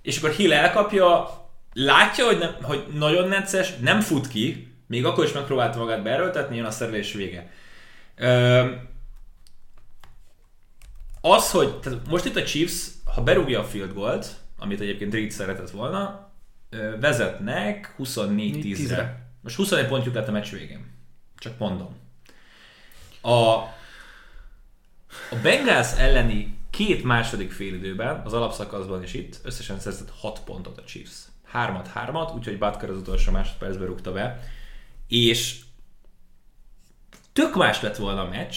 és 0.03 0.19
akkor 0.19 0.31
Hill 0.31 0.53
elkapja, 0.53 1.29
látja, 1.73 2.27
hogy, 2.27 2.39
nem, 2.39 2.55
hogy 2.63 2.87
nagyon 2.95 3.29
necces, 3.29 3.77
nem 3.77 4.01
fut 4.01 4.29
ki, 4.29 4.75
még 4.87 5.05
akkor 5.05 5.25
is 5.25 5.33
megpróbálta 5.33 5.79
magát 5.79 6.03
beerőltetni, 6.03 6.57
jön 6.57 6.65
a 6.65 6.71
szerelés 6.71 7.13
vége. 7.13 7.51
Ö, 8.17 8.71
az, 11.21 11.51
hogy 11.51 11.79
tehát 11.81 12.09
most 12.09 12.25
itt 12.25 12.37
a 12.37 12.45
Chiefs, 12.45 12.87
ha 13.05 13.23
berúgja 13.23 13.61
a 13.61 13.65
field 13.65 13.93
goalt, 13.93 14.27
amit 14.59 14.81
egyébként 14.81 15.15
Reed 15.15 15.31
szeretett 15.31 15.71
volna, 15.71 16.31
vezetnek 17.01 17.95
24-10-re. 17.99 18.85
10-re. 18.85 19.31
Most 19.41 19.57
21 19.57 19.87
pontjuk 19.87 20.15
lett 20.15 20.29
a 20.29 20.33
meccs 20.33 20.51
végén. 20.51 20.87
Csak 21.39 21.59
mondom. 21.59 21.97
A, 23.21 23.37
a 25.31 25.37
Bengals 25.43 25.93
elleni 25.99 26.59
két 26.71 27.05
második 27.05 27.53
félidőben, 27.53 28.21
az 28.25 28.33
alapszakaszban 28.33 29.03
is 29.03 29.15
itt, 29.15 29.41
összesen 29.43 29.79
szerzett 29.79 30.13
6 30.21 30.41
pontot 30.45 30.79
a 30.79 30.85
Chiefs. 30.85 31.32
Hármat, 31.53 31.89
hármat, 31.89 32.35
úgyhogy 32.35 32.59
Butker 32.59 32.91
az 32.91 32.97
utolsó 32.97 33.33
másodpercben 33.33 33.87
rúgta 33.87 34.13
be. 34.13 34.41
És 35.09 35.61
tök 37.33 37.57
más 37.57 37.81
lett 37.81 37.97
volna 37.97 38.21
a 38.21 38.29
meccs, 38.29 38.57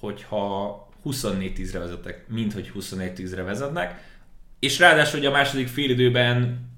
hogyha 0.00 0.88
24-10-re 1.04 1.78
vezettek, 1.78 2.28
mint 2.28 2.52
hogy 2.52 2.72
21-10-re 2.74 3.42
vezetnek. 3.42 4.02
És 4.58 4.78
ráadásul 4.78 5.18
ugye 5.18 5.28
a 5.28 5.32
második 5.32 5.68
félidőben 5.68 6.68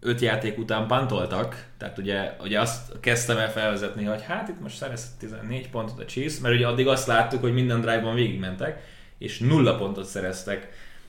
öt 0.00 0.20
játék 0.20 0.58
után 0.58 0.86
pantoltak, 0.86 1.66
tehát 1.78 1.98
ugye, 1.98 2.36
ugye 2.40 2.60
azt 2.60 3.00
kezdtem 3.00 3.38
el 3.38 3.50
felvezetni, 3.50 4.04
hogy 4.04 4.22
hát 4.22 4.48
itt 4.48 4.60
most 4.60 4.76
szerezett 4.76 5.18
14 5.18 5.70
pontot 5.70 6.00
a 6.00 6.04
Chiefs, 6.04 6.38
mert 6.38 6.54
ugye 6.54 6.66
addig 6.66 6.86
azt 6.86 7.06
láttuk, 7.06 7.40
hogy 7.40 7.52
minden 7.52 7.80
drive-ban 7.80 8.14
végigmentek, 8.14 8.82
és 9.18 9.38
nulla 9.38 9.76
pontot 9.76 10.06
szereztek 10.06 10.68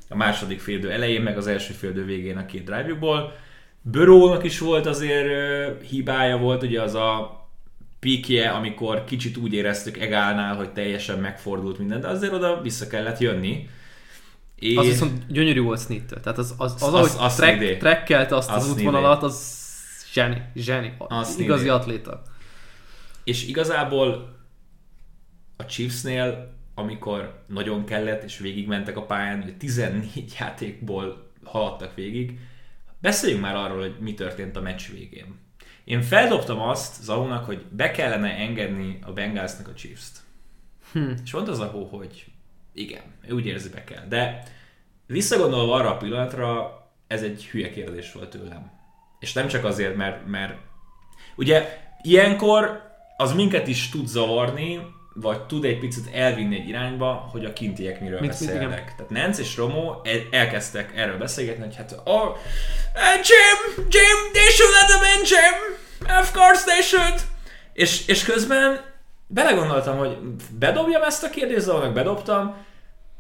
a 0.10 0.16
második 0.16 0.60
félidő 0.60 0.92
elején, 0.92 1.22
meg 1.22 1.38
az 1.38 1.48
első 1.48 1.74
félidő 1.74 2.06
végén 2.06 2.38
a 2.38 2.46
két 2.46 2.64
drive-jukból. 2.64 3.44
Börónak 3.92 4.44
is 4.44 4.60
volt 4.60 4.86
azért 4.86 5.28
hibája 5.84 6.38
volt, 6.38 6.64
ugye 6.64 6.82
az 6.82 6.94
a 6.94 7.40
pikje, 8.00 8.50
amikor 8.50 9.04
kicsit 9.04 9.38
úgy 9.38 9.54
éreztük 9.54 9.98
Egálnál, 9.98 10.56
hogy 10.56 10.72
teljesen 10.74 11.20
megfordult 11.20 11.78
minden, 11.78 12.02
de 12.02 12.08
azért 12.08 12.34
oda 12.34 12.62
vissza 12.62 12.88
kellett 12.88 13.20
jönni. 13.20 13.70
És 14.56 14.76
Az 14.78 14.86
viszont 14.86 15.32
gyönyörű 15.32 15.62
volt 15.62 15.80
Snittől. 15.80 16.20
Tehát 16.20 16.38
az, 16.38 16.54
az, 16.58 16.74
az, 16.74 16.82
Az- 16.84 16.94
ahogy 16.94 17.10
az 17.20 17.36
track, 17.36 17.78
trekkelte 17.78 18.36
azt 18.36 18.50
az, 18.52 18.64
Az 18.64 18.72
útvonalat, 18.72 19.24
az 19.24 19.64
zseni, 20.14 20.42
zseni. 20.56 20.94
Az 20.98 21.36
Igazi 21.40 21.62
idé. 21.62 21.70
atléta. 21.70 22.22
És 23.24 23.48
igazából 23.48 24.36
a 25.58 25.66
Chiefsnél, 25.66 26.54
amikor 26.76 27.44
nagyon 27.48 27.86
kellett, 27.86 28.24
és 28.24 28.38
végigmentek 28.40 28.98
a 28.98 29.06
pályán, 29.06 29.42
hogy 29.44 29.58
14 29.58 30.36
játékból 30.40 31.32
haladtak 31.44 31.96
végig, 31.96 32.40
beszéljünk 33.06 33.42
már 33.42 33.56
arról, 33.56 33.80
hogy 33.80 33.96
mi 34.00 34.14
történt 34.14 34.56
a 34.56 34.62
meccs 34.62 34.90
végén. 34.92 35.40
Én 35.84 36.02
feldobtam 36.02 36.60
azt 36.60 37.04
Zaunak, 37.04 37.46
hogy 37.46 37.66
be 37.70 37.92
kellene 37.92 38.30
engedni 38.30 39.00
a 39.02 39.12
Bengalsnak 39.12 39.68
a 39.68 39.74
Chiefs-t. 39.74 40.18
Hm. 40.92 41.12
És 41.24 41.32
mondta 41.32 41.52
az 41.52 41.60
a 41.60 41.66
hó, 41.66 41.86
hogy 41.86 42.26
igen, 42.74 43.02
ő 43.28 43.34
úgy 43.34 43.46
érzi 43.46 43.70
be 43.70 43.84
kell. 43.84 44.06
De 44.08 44.44
visszagondolva 45.06 45.74
arra 45.74 45.90
a 45.90 45.98
pillanatra, 45.98 46.80
ez 47.08 47.24
egy 47.24 47.46
hülye 47.46 47.70
kérdés 47.70 48.12
volt 48.12 48.30
tőlem. 48.30 48.72
És 49.20 49.34
nem 49.34 49.48
csak 49.48 49.64
azért, 49.64 49.96
mert, 49.96 50.28
mert 50.28 50.58
ugye 51.36 51.80
ilyenkor 52.02 52.82
az 53.18 53.34
minket 53.34 53.68
is 53.68 53.90
tud 53.90 54.08
zavarni, 54.08 54.80
vagy 55.22 55.42
tud 55.46 55.66
egy 55.66 55.80
picit 55.80 56.10
elvinni 56.14 56.56
egy 56.56 56.68
irányba, 56.68 57.30
hogy 57.32 57.46
a 57.46 57.54
kintiek 57.54 58.00
miről 58.02 58.20
Mit- 58.20 58.30
mit- 58.30 58.40
beszélnek. 58.40 58.80
igen. 58.82 58.94
Tehát 58.98 59.10
Nance 59.10 59.42
és 59.42 59.58
Romo 59.58 60.02
el- 60.04 60.28
elkezdtek 60.32 60.92
erről 60.96 61.18
beszélgetni, 61.18 61.64
hogy 61.64 61.76
hát 61.76 61.96
oh, 62.04 62.24
uh, 62.26 62.36
Jim, 63.24 63.86
Jim, 63.90 64.32
they 64.34 64.50
should 64.50 64.74
let 64.74 64.88
them 64.88 65.02
in, 65.18 65.22
Jim! 65.26 65.78
Of 66.20 66.32
course 66.32 66.64
they 66.66 66.82
should! 66.82 67.22
És, 67.74 68.08
és 68.08 68.24
közben 68.24 68.82
belegondoltam, 69.28 69.98
hogy 69.98 70.18
bedobjam 70.60 71.02
ezt 71.04 71.24
a 71.24 71.30
kérdést, 71.30 71.80
meg 71.82 71.94
bedobtam, 71.94 72.56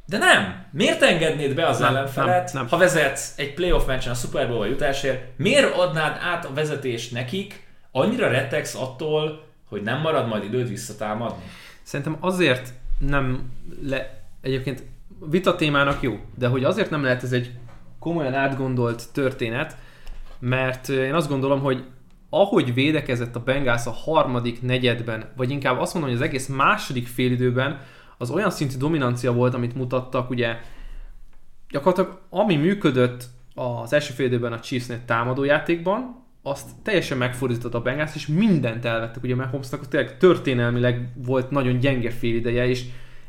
de 0.05 0.17
nem. 0.17 0.65
Miért 0.71 1.01
engednéd 1.01 1.53
be 1.55 1.67
az 1.67 1.79
Nem, 1.79 1.95
ellenfelet, 1.95 2.53
nem, 2.53 2.61
nem. 2.61 2.67
ha 2.67 2.77
vezetsz 2.77 3.33
egy 3.35 3.53
playoff 3.53 3.85
meccsen 3.85 4.11
a 4.11 4.15
Super 4.15 4.47
Bowl 4.47 4.67
jutásért, 4.67 5.37
miért 5.37 5.73
adnád 5.75 6.17
át 6.21 6.45
a 6.45 6.53
vezetést 6.53 7.11
nekik, 7.11 7.67
annyira 7.91 8.29
rettegsz 8.29 8.75
attól, 8.75 9.43
hogy 9.69 9.81
nem 9.81 9.99
marad 10.01 10.27
majd 10.27 10.43
időd 10.43 10.67
visszatámadni? 10.69 11.43
Szerintem 11.85 12.17
azért 12.19 12.73
nem 12.99 13.51
le... 13.81 14.23
Egyébként 14.41 14.83
vita 15.29 15.55
témának 15.55 16.01
jó, 16.01 16.19
de 16.35 16.47
hogy 16.47 16.63
azért 16.63 16.89
nem 16.89 17.03
lehet 17.03 17.23
ez 17.23 17.31
egy 17.31 17.51
komolyan 17.99 18.33
átgondolt 18.33 19.03
történet, 19.13 19.77
mert 20.39 20.89
én 20.89 21.13
azt 21.13 21.29
gondolom, 21.29 21.59
hogy 21.59 21.83
ahogy 22.29 22.73
védekezett 22.73 23.35
a 23.35 23.43
Bengals 23.43 23.85
a 23.85 23.91
harmadik 23.91 24.61
negyedben, 24.61 25.31
vagy 25.35 25.49
inkább 25.49 25.79
azt 25.79 25.93
mondom, 25.93 26.11
hogy 26.11 26.21
az 26.21 26.27
egész 26.27 26.47
második 26.47 27.07
félidőben, 27.07 27.79
az 28.17 28.29
olyan 28.29 28.49
szintű 28.49 28.77
dominancia 28.77 29.33
volt, 29.33 29.53
amit 29.53 29.75
mutattak, 29.75 30.29
ugye 30.29 30.57
gyakorlatilag 31.69 32.19
ami 32.29 32.55
működött 32.55 33.23
az 33.55 33.93
első 33.93 34.13
félidőben 34.13 34.53
a 34.53 34.59
Chiefsnél 34.59 35.05
támadójátékban, 35.05 36.24
azt 36.47 36.69
teljesen 36.83 37.17
megfordított 37.17 37.73
a 37.73 37.81
Bengals, 37.81 38.15
és 38.15 38.27
mindent 38.27 38.85
elvettek. 38.85 39.23
Ugye 39.23 39.35
Mahomesnak 39.35 39.87
tényleg 39.87 40.17
történelmileg 40.17 41.09
volt 41.15 41.49
nagyon 41.49 41.79
gyenge 41.79 42.09
félideje, 42.11 42.67
és 42.67 42.81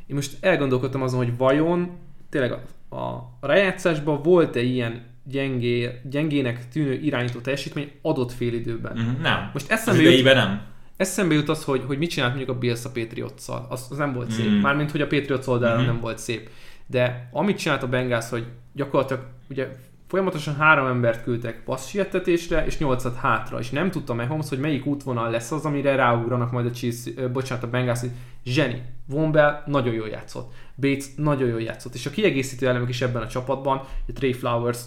én 0.06 0.14
most 0.16 0.36
elgondolkodtam 0.40 1.02
azon, 1.02 1.18
hogy 1.24 1.36
vajon 1.36 1.90
tényleg 2.30 2.52
a, 2.52 2.96
a 2.96 3.36
rájátszásban 3.40 4.22
volt-e 4.22 4.60
ilyen 4.60 5.02
gyengé, 5.24 5.90
gyengének 6.10 6.68
tűnő 6.68 6.92
irányító 6.92 7.38
teljesítmény 7.40 7.90
adott 8.02 8.32
félidőben. 8.32 8.96
Mm, 8.98 9.22
nem. 9.22 9.50
Most 9.52 9.64
Az 9.64 9.70
eszembe 9.70 10.00
jut, 10.02 10.10
idejében 10.10 10.36
nem. 10.36 10.60
eszembe 10.96 11.34
jut 11.34 11.48
az, 11.48 11.64
hogy, 11.64 11.82
hogy 11.86 11.98
mit 11.98 12.10
csinált 12.10 12.34
mondjuk 12.34 12.56
a 12.56 12.58
Bills 12.58 12.84
a 12.84 12.90
Patriots-szal. 12.90 13.66
Az, 13.70 13.86
az 13.90 13.96
nem 13.96 14.12
volt 14.12 14.30
szép. 14.30 14.46
Mm. 14.48 14.60
Mármint, 14.60 14.90
hogy 14.90 15.00
a 15.00 15.06
Patriots 15.06 15.46
oldalon 15.46 15.76
Mhm. 15.76 15.86
nem 15.86 16.00
volt 16.00 16.18
szép. 16.18 16.48
De 16.86 17.28
amit 17.32 17.58
csinált 17.58 17.82
a 17.82 17.88
Bengals, 17.88 18.28
hogy 18.28 18.44
gyakorlatilag 18.72 19.22
ugye 19.50 19.68
Folyamatosan 20.08 20.56
három 20.56 20.86
embert 20.86 21.22
küldtek 21.22 21.62
passzsietetésre, 21.64 22.66
és 22.66 22.78
nyolcat 22.78 23.16
hátra, 23.16 23.58
és 23.58 23.70
nem 23.70 23.90
tudta 23.90 24.14
Mahomes, 24.14 24.48
hogy 24.48 24.58
melyik 24.58 24.86
útvonal 24.86 25.30
lesz 25.30 25.52
az, 25.52 25.64
amire 25.64 25.94
ráugranak 25.94 26.50
majd 26.50 26.66
a 26.66 26.70
Chiefs, 26.70 27.10
bocsánat, 27.32 27.64
a 27.64 27.70
Bengals, 27.70 28.00
zseni. 28.44 28.82
Von 29.06 29.38
nagyon 29.66 29.94
jól 29.94 30.08
játszott. 30.08 30.52
Bates 30.76 31.04
nagyon 31.16 31.48
jól 31.48 31.62
játszott. 31.62 31.94
És 31.94 32.06
a 32.06 32.10
kiegészítő 32.10 32.68
elemek 32.68 32.88
is 32.88 33.02
ebben 33.02 33.22
a 33.22 33.28
csapatban, 33.28 33.76
a 34.08 34.12
Trey 34.12 34.32
Flowers, 34.32 34.80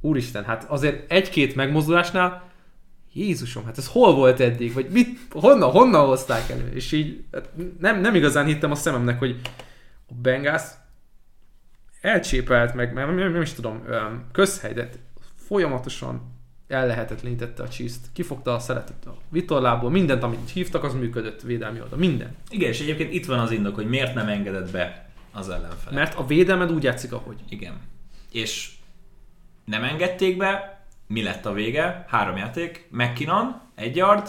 úristen, 0.00 0.44
hát 0.44 0.64
azért 0.68 1.10
egy-két 1.10 1.54
megmozdulásnál 1.54 2.48
Jézusom, 3.12 3.64
hát 3.64 3.78
ez 3.78 3.88
hol 3.88 4.14
volt 4.14 4.40
eddig? 4.40 4.72
Vagy 4.72 4.88
mit, 4.90 5.18
honnan, 5.30 5.70
honnan 5.70 6.06
hozták 6.06 6.50
elő? 6.50 6.70
És 6.74 6.92
így 6.92 7.24
hát 7.32 7.48
nem, 7.78 8.00
nem 8.00 8.14
igazán 8.14 8.46
hittem 8.46 8.70
a 8.70 8.74
szememnek, 8.74 9.18
hogy 9.18 9.40
a 10.08 10.12
Bengals 10.22 10.62
elcsépelt 12.00 12.74
meg, 12.74 12.92
mert 12.92 13.14
nem, 13.14 13.32
nem 13.32 13.42
is 13.42 13.52
tudom, 13.52 13.82
öm, 13.86 14.24
közhely, 14.32 14.72
de 14.72 14.88
folyamatosan 15.34 16.38
ellehetetlenítette 16.68 17.62
a 17.62 17.68
chiefs 17.68 17.94
Kifogta 18.12 18.54
a 18.54 18.58
szeretet 18.58 19.06
a 19.06 19.16
vitorlából, 19.28 19.90
mindent, 19.90 20.22
amit 20.22 20.50
hívtak, 20.50 20.84
az 20.84 20.94
működött 20.94 21.42
védelmi 21.42 21.80
oldal. 21.80 21.98
Minden. 21.98 22.36
Igen, 22.50 22.68
és 22.68 22.80
egyébként 22.80 23.12
itt 23.12 23.26
van 23.26 23.38
az 23.38 23.50
indok, 23.50 23.74
hogy 23.74 23.88
miért 23.88 24.14
nem 24.14 24.28
engedett 24.28 24.70
be 24.70 25.10
az 25.32 25.48
ellenfelet. 25.48 25.94
Mert 25.94 26.14
a 26.14 26.26
védelmed 26.26 26.72
úgy 26.72 26.82
játszik, 26.82 27.12
ahogy. 27.12 27.36
Igen. 27.48 27.80
És 28.32 28.70
nem 29.64 29.84
engedték 29.84 30.36
be, 30.36 30.80
mi 31.06 31.22
lett 31.22 31.46
a 31.46 31.52
vége? 31.52 32.04
Három 32.08 32.36
játék. 32.36 32.86
McKinnon, 32.90 33.60
egy 33.74 33.96
yard, 33.96 34.28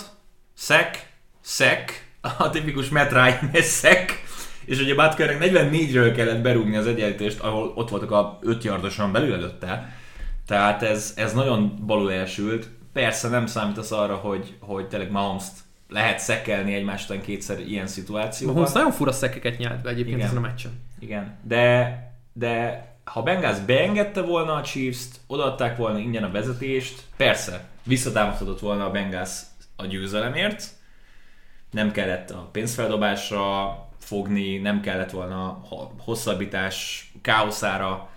sack, 0.53 1.07
sack, 1.41 2.09
a 2.37 2.49
tipikus 2.49 2.89
Matt 2.89 3.11
Ryan 3.11 3.51
sack, 3.61 4.23
és 4.71 4.79
ugye 4.79 4.95
Butkernek 4.95 5.51
44-ről 5.51 6.13
kellett 6.15 6.41
berúgni 6.41 6.75
az 6.75 6.87
egyenlítést, 6.87 7.39
ahol 7.39 7.71
ott 7.75 7.89
voltak 7.89 8.11
a 8.11 8.39
5 8.41 8.63
yardosan 8.63 9.11
belül 9.11 9.33
előtte. 9.33 9.93
Tehát 10.47 10.83
ez, 10.83 11.13
ez 11.15 11.33
nagyon 11.33 11.83
balul 11.85 12.13
elsült. 12.13 12.69
Persze 12.93 13.29
nem 13.29 13.45
számítasz 13.45 13.91
arra, 13.91 14.15
hogy, 14.15 14.55
hogy 14.59 14.87
tényleg 14.87 15.11
mahomes 15.11 15.43
lehet 15.89 16.19
szekelni 16.19 16.73
egymás 16.73 17.03
után 17.03 17.21
kétszer 17.21 17.59
ilyen 17.59 17.87
szituációban. 17.87 18.55
Mahomes 18.55 18.75
nagyon 18.75 18.91
fura 18.91 19.11
szekeket 19.11 19.57
nyelt 19.57 19.81
be 19.81 19.89
egyébként 19.89 20.15
Igen. 20.15 20.27
ezen 20.27 20.37
a 20.43 20.47
meccsen. 20.47 20.71
Igen, 20.99 21.37
de, 21.43 21.97
de 22.33 22.85
ha 23.03 23.23
Bengals 23.23 23.59
beengedte 23.59 24.21
volna 24.21 24.53
a 24.53 24.61
Chiefs-t, 24.61 25.19
odaadták 25.27 25.77
volna 25.77 25.97
ingyen 25.97 26.23
a 26.23 26.31
vezetést, 26.31 27.03
persze, 27.17 27.69
visszatámasztott 27.83 28.59
volna 28.59 28.85
a 28.85 28.91
Bengals 28.91 29.39
a 29.75 29.85
győzelemért, 29.85 30.63
nem 31.71 31.91
kellett 31.91 32.29
a 32.29 32.49
pénzfeldobásra 32.51 33.89
fogni, 34.11 34.57
nem 34.57 34.81
kellett 34.81 35.11
volna 35.11 35.63
hosszabbítás 35.97 37.11
káoszára 37.21 38.09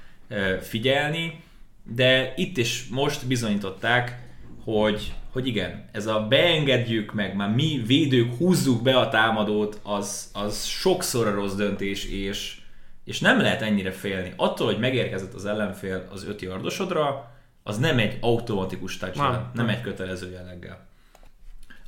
figyelni, 0.60 1.42
de 1.82 2.32
itt 2.36 2.56
is 2.56 2.88
most 2.90 3.26
bizonyították, 3.26 4.22
hogy, 4.64 5.14
hogy 5.32 5.46
igen, 5.46 5.88
ez 5.92 6.06
a 6.06 6.26
beengedjük 6.28 7.12
meg, 7.12 7.36
már 7.36 7.50
mi 7.54 7.82
védők 7.86 8.36
húzzuk 8.36 8.82
be 8.82 8.98
a 8.98 9.08
támadót, 9.08 9.80
az, 9.82 10.30
az 10.32 10.64
sokszor 10.64 11.26
a 11.26 11.34
rossz 11.34 11.54
döntés, 11.54 12.04
és, 12.04 12.60
és 13.04 13.20
nem 13.20 13.40
lehet 13.40 13.62
ennyire 13.62 13.90
félni. 13.90 14.32
Attól, 14.36 14.66
hogy 14.66 14.78
megérkezett 14.78 15.34
az 15.34 15.46
ellenfél 15.46 16.08
az 16.12 16.24
öt 16.26 16.42
yardosodra, 16.42 17.32
az 17.62 17.78
nem 17.78 17.98
egy 17.98 18.18
automatikus 18.20 18.96
touchdown, 18.96 19.50
Nem, 19.52 19.68
egy 19.68 19.80
kötelező 19.80 20.30
jelleggel. 20.30 20.86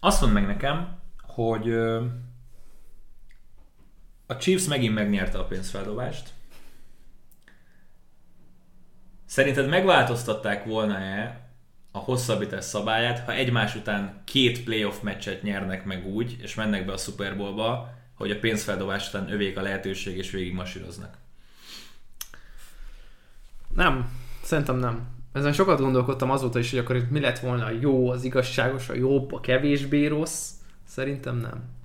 Azt 0.01 0.21
mondd 0.21 0.33
meg 0.33 0.47
nekem, 0.47 0.99
hogy 1.23 1.75
a 4.26 4.37
Chiefs 4.37 4.66
megint 4.66 4.95
megnyerte 4.95 5.38
a 5.38 5.45
pénzfeldobást. 5.45 6.28
Szerinted 9.26 9.68
megváltoztatták 9.68 10.64
volna-e 10.64 11.40
a 11.90 11.99
hosszabbítás 11.99 12.64
szabályát, 12.64 13.18
ha 13.25 13.33
egymás 13.33 13.75
után 13.75 14.23
két 14.25 14.64
playoff 14.64 15.00
meccset 15.00 15.42
nyernek 15.42 15.85
meg 15.85 16.06
úgy, 16.06 16.37
és 16.40 16.54
mennek 16.54 16.87
be 16.87 16.92
a 16.92 16.97
Super 16.97 17.37
Bowlba, 17.37 17.95
hogy 18.14 18.30
a 18.30 18.38
pénzfeldobás 18.38 19.09
után 19.09 19.33
övék 19.33 19.56
a 19.56 19.62
lehetőség, 19.62 20.16
és 20.16 20.30
végig 20.30 20.52
masíroznak? 20.52 21.16
Nem, 23.75 24.11
szerintem 24.42 24.76
nem. 24.76 25.09
Ezen 25.33 25.52
sokat 25.52 25.80
gondolkodtam 25.80 26.30
azóta 26.30 26.59
is, 26.59 26.71
hogy 26.71 26.78
akkor 26.78 27.06
mi 27.11 27.21
lett 27.21 27.38
volna 27.38 27.64
a 27.64 27.71
jó, 27.71 28.11
az 28.11 28.25
igazságos, 28.25 28.88
a 28.88 28.95
jobb, 28.95 29.33
a 29.33 29.40
kevésbé 29.40 30.06
rossz. 30.06 30.50
Szerintem 30.85 31.37
nem. 31.37 31.75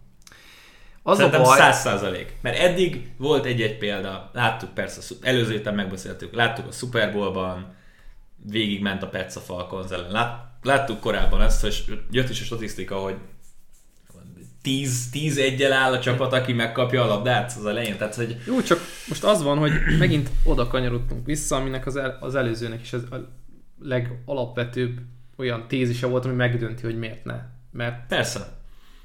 Az 1.03 1.17
Szerintem 1.17 1.41
a 1.41 1.43
baj... 1.43 1.57
száz 1.57 1.79
százalék. 1.79 2.33
Mert 2.41 2.57
eddig 2.57 3.11
volt 3.17 3.45
egy-egy 3.45 3.77
példa, 3.77 4.29
láttuk 4.33 4.73
persze, 4.73 5.15
előző 5.21 5.51
héten 5.51 5.73
megbeszéltük, 5.73 6.33
láttuk 6.33 6.67
a 6.67 6.71
Super 6.71 7.11
Bowlban, 7.13 7.75
végig 8.35 8.81
ment 8.81 9.03
a 9.03 9.07
Pets 9.07 9.35
a 9.35 9.39
Falcons 9.39 9.91
ellen. 9.91 10.11
Lát, 10.11 10.45
láttuk 10.61 10.99
korábban 10.99 11.41
ezt, 11.41 11.65
és 11.65 11.83
jött 12.11 12.29
is 12.29 12.41
a 12.41 12.43
statisztika, 12.43 12.95
hogy 12.95 13.15
10, 14.61 15.09
10 15.09 15.37
egyel 15.37 15.73
áll 15.73 15.93
a 15.93 15.99
csapat, 15.99 16.33
aki 16.33 16.53
megkapja 16.53 17.03
a 17.03 17.07
labdát 17.07 17.53
az 17.57 17.65
elején. 17.65 17.97
Tehát, 17.97 18.15
hogy 18.15 18.37
Jó, 18.47 18.61
csak 18.61 18.79
most 19.07 19.23
az 19.23 19.43
van, 19.43 19.57
hogy 19.57 19.71
megint 19.99 20.29
oda 20.43 20.67
kanyarodtunk 20.67 21.25
vissza, 21.25 21.55
aminek 21.55 21.85
az, 21.85 21.95
el, 21.95 22.17
az 22.19 22.35
előzőnek 22.35 22.81
is 22.81 22.93
az 22.93 23.03
a 23.11 23.15
legalapvetőbb 23.79 24.99
olyan 25.37 25.67
tézise 25.67 26.07
volt, 26.07 26.25
ami 26.25 26.35
megdönti, 26.35 26.83
hogy 26.83 26.97
miért 26.97 27.25
ne. 27.25 27.39
Mert 27.71 28.07
persze. 28.07 28.60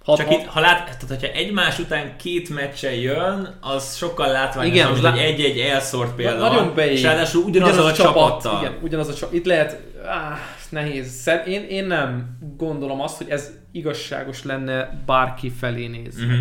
Ha, 0.07 0.17
Csak 0.17 0.27
ha, 0.27 0.33
itt, 0.33 0.45
ha 0.47 0.61
lát, 0.61 0.85
tehát 0.85 1.09
hogyha 1.09 1.27
egymás 1.27 1.79
után 1.79 2.17
két 2.17 2.49
meccsen 2.49 2.93
jön, 2.93 3.57
az 3.61 3.97
sokkal 3.97 4.31
látványosabb, 4.33 4.91
mint 4.93 5.03
lá- 5.03 5.17
egy-egy 5.19 5.59
elszórt 5.59 6.15
példa. 6.15 6.49
nagyon 6.49 6.75
beég. 6.75 6.93
És 6.93 7.03
ráadásul 7.03 7.43
ugyanaz, 7.45 7.79
a, 7.79 7.93
csapattal. 7.93 8.61
Igen, 8.61 8.79
ugyanaz 8.83 9.09
a 9.09 9.15
csapat. 9.15 9.35
Itt 9.35 9.45
lehet, 9.45 9.83
áh, 10.05 10.39
nehéz. 10.69 11.21
Szer- 11.21 11.47
Én, 11.47 11.63
én 11.63 11.85
nem 11.87 12.39
gondolom 12.57 13.01
azt, 13.01 13.17
hogy 13.17 13.29
ez 13.29 13.51
igazságos 13.73 14.45
lenne 14.45 15.03
bárki 15.07 15.51
felé 15.51 15.87
nézni. 15.87 16.25
Uh-huh. 16.25 16.39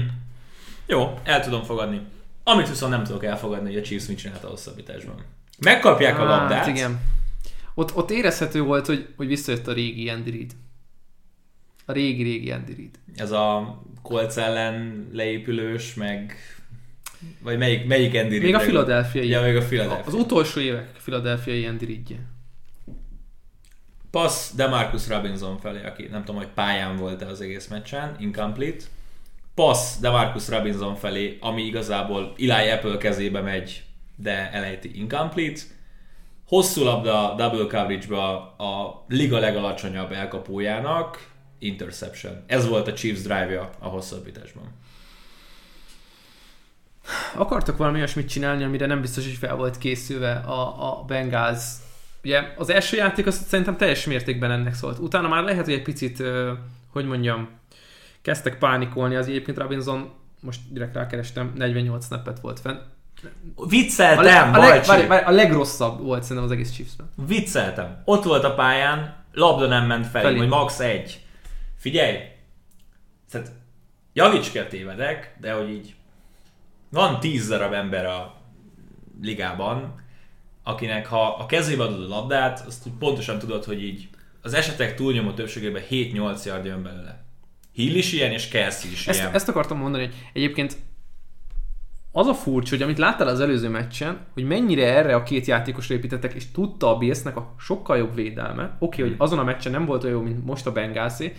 Jó, 0.85 1.19
el 1.23 1.43
tudom 1.43 1.63
fogadni. 1.63 2.01
Amit 2.43 2.69
viszont 2.69 2.91
nem 2.91 3.03
tudok 3.03 3.23
elfogadni, 3.25 3.67
hogy 3.69 3.77
a 3.77 3.81
Chiefs 3.81 4.05
mit 4.07 4.17
csinált 4.17 4.43
a 4.43 4.47
hosszabbításban. 4.47 5.15
Megkapják 5.59 6.19
a 6.19 6.23
labdát. 6.23 6.57
Hát 6.57 6.67
igen. 6.67 6.99
Ott, 7.75 7.95
ott 7.95 8.11
érezhető 8.11 8.61
volt, 8.61 8.85
hogy, 8.85 9.07
hogy 9.17 9.27
visszajött 9.27 9.67
a 9.67 9.73
régi 9.73 10.09
Andy 10.09 10.29
Reid. 10.31 10.51
A 11.85 11.91
régi-régi 11.91 12.51
Andy 12.51 12.73
Reid. 12.73 12.99
Ez 13.15 13.31
a 13.31 13.77
Colts 14.01 14.37
ellen 14.37 15.09
leépülős, 15.13 15.93
meg... 15.93 16.35
Vagy 17.39 17.57
melyik, 17.57 17.85
melyik 17.85 18.15
Andy 18.15 18.29
Még 18.29 18.41
Reid? 18.41 18.55
a 18.55 18.59
Philadelphia-i. 18.59 19.27
Ja, 19.27 19.41
még 19.41 19.55
a 19.55 19.61
Philadelphia. 19.61 20.05
Az 20.05 20.13
utolsó 20.13 20.59
évek 20.59 20.91
Philadelphia-i 21.03 21.65
Andy 21.65 21.85
Reidje. 21.85 22.17
Passz 24.11 24.51
Demarcus 24.53 25.07
Robinson 25.07 25.57
felé, 25.59 25.83
aki 25.85 26.07
nem 26.11 26.23
tudom, 26.23 26.35
hogy 26.35 26.49
pályán 26.53 26.97
volt-e 26.97 27.27
az 27.27 27.41
egész 27.41 27.67
meccsen, 27.67 28.15
incomplete. 28.19 28.83
Passz 29.55 29.99
Demarcus 29.99 30.49
Robinson 30.49 30.95
felé, 30.95 31.37
ami 31.41 31.61
igazából 31.61 32.33
Eli 32.37 32.69
Apple 32.69 32.97
kezébe 32.97 33.41
megy, 33.41 33.83
de 34.15 34.51
elejti 34.51 34.99
incomplete. 34.99 35.61
Hosszú 36.47 36.83
labda 36.83 37.35
double 37.37 37.79
coverage-ba 37.79 38.55
a 38.55 39.05
liga 39.07 39.39
legalacsonyabb 39.39 40.11
elkapójának, 40.11 41.33
interception. 41.65 42.43
Ez 42.47 42.67
volt 42.67 42.87
a 42.87 42.93
Chiefs 42.93 43.21
drive-ja 43.21 43.69
a 43.79 43.87
hosszabbításban. 43.87 44.63
Akartak 47.35 47.77
valami 47.77 47.97
olyasmit 47.97 48.29
csinálni, 48.29 48.63
amire 48.63 48.85
nem 48.85 49.01
biztos, 49.01 49.23
hogy 49.23 49.33
fel 49.33 49.55
volt 49.55 49.77
készülve 49.77 50.33
a, 50.33 50.89
a 50.89 51.03
Bengals. 51.03 51.63
Ugye 52.23 52.53
az 52.57 52.69
első 52.69 52.97
játék 52.97 53.25
az 53.25 53.45
szerintem 53.47 53.77
teljes 53.77 54.05
mértékben 54.05 54.51
ennek 54.51 54.73
szólt. 54.73 54.99
Utána 54.99 55.27
már 55.27 55.43
lehet, 55.43 55.65
hogy 55.65 55.73
egy 55.73 55.81
picit, 55.81 56.23
hogy 56.91 57.05
mondjam, 57.05 57.49
kezdtek 58.21 58.57
pánikolni. 58.57 59.15
Az 59.15 59.27
egyébként 59.27 59.57
Robinson, 59.57 60.11
most 60.39 60.59
direkt 60.69 60.95
rákerestem, 60.95 61.53
48 61.55 62.05
snappet 62.05 62.39
volt 62.39 62.59
fenn. 62.59 62.77
A, 63.55 63.67
Vicceltem, 63.67 64.23
leg, 64.23 64.55
a, 64.55 64.57
leg, 64.57 64.85
várj, 64.85 65.07
várj, 65.07 65.25
a 65.25 65.31
legrosszabb 65.31 66.01
volt 66.01 66.21
szerintem 66.21 66.45
az 66.45 66.51
egész 66.51 66.71
Chiefsben. 66.71 67.09
Vicceltem. 67.27 68.01
Ott 68.05 68.23
volt 68.23 68.43
a 68.43 68.53
pályán, 68.53 69.15
labda 69.31 69.67
nem 69.67 69.85
ment 69.85 70.07
felé, 70.07 70.23
Felé. 70.23 70.37
vagy 70.37 70.47
max. 70.47 70.79
egy. 70.79 71.24
Figyelj! 71.85 72.17
Tehát 73.31 73.51
javíts 74.13 74.51
kell 74.51 74.65
tévedek, 74.65 75.35
de 75.39 75.53
hogy 75.53 75.69
így 75.69 75.95
van 76.89 77.19
tíz 77.19 77.47
darab 77.47 77.73
ember 77.73 78.05
a 78.05 78.41
ligában, 79.21 80.03
akinek 80.63 81.07
ha 81.07 81.35
a 81.35 81.45
kezébe 81.45 81.83
adod 81.83 82.03
a 82.03 82.07
labdát, 82.07 82.63
azt 82.67 82.87
pontosan 82.99 83.39
tudod, 83.39 83.63
hogy 83.63 83.83
így 83.83 84.09
az 84.41 84.53
esetek 84.53 84.95
túlnyomó 84.95 85.31
többségében 85.31 85.83
7-8 85.89 86.45
yard 86.45 86.65
jön 86.65 86.83
belőle. 86.83 87.25
Hill 87.71 87.95
is 87.95 88.13
ilyen, 88.13 88.31
és 88.31 88.47
Kelsey 88.47 88.91
is 88.91 89.07
Ezt, 89.07 89.19
ilyen. 89.19 89.33
ezt 89.33 89.49
akartam 89.49 89.77
mondani, 89.77 90.05
hogy 90.05 90.15
egyébként 90.33 90.77
az 92.11 92.27
a 92.27 92.33
furcsa, 92.33 92.69
hogy 92.69 92.83
amit 92.83 92.97
láttál 92.97 93.27
az 93.27 93.39
előző 93.39 93.69
meccsen, 93.69 94.25
hogy 94.33 94.43
mennyire 94.43 94.93
erre 94.93 95.15
a 95.15 95.23
két 95.23 95.45
játékosra 95.45 95.95
építettek, 95.95 96.33
és 96.33 96.51
tudta 96.51 96.95
a 96.95 96.97
Billsnek 96.97 97.35
a 97.37 97.55
sokkal 97.59 97.97
jobb 97.97 98.15
védelme. 98.15 98.63
Oké, 98.63 98.75
okay, 98.79 98.99
Hmm. 98.99 99.09
hogy 99.09 99.27
azon 99.27 99.39
a 99.39 99.43
meccsen 99.43 99.71
nem 99.71 99.85
volt 99.85 100.03
olyan 100.03 100.15
jó, 100.15 100.23
mint 100.23 100.45
most 100.45 100.65
a 100.65 100.71
Bengalsé, 100.71 101.33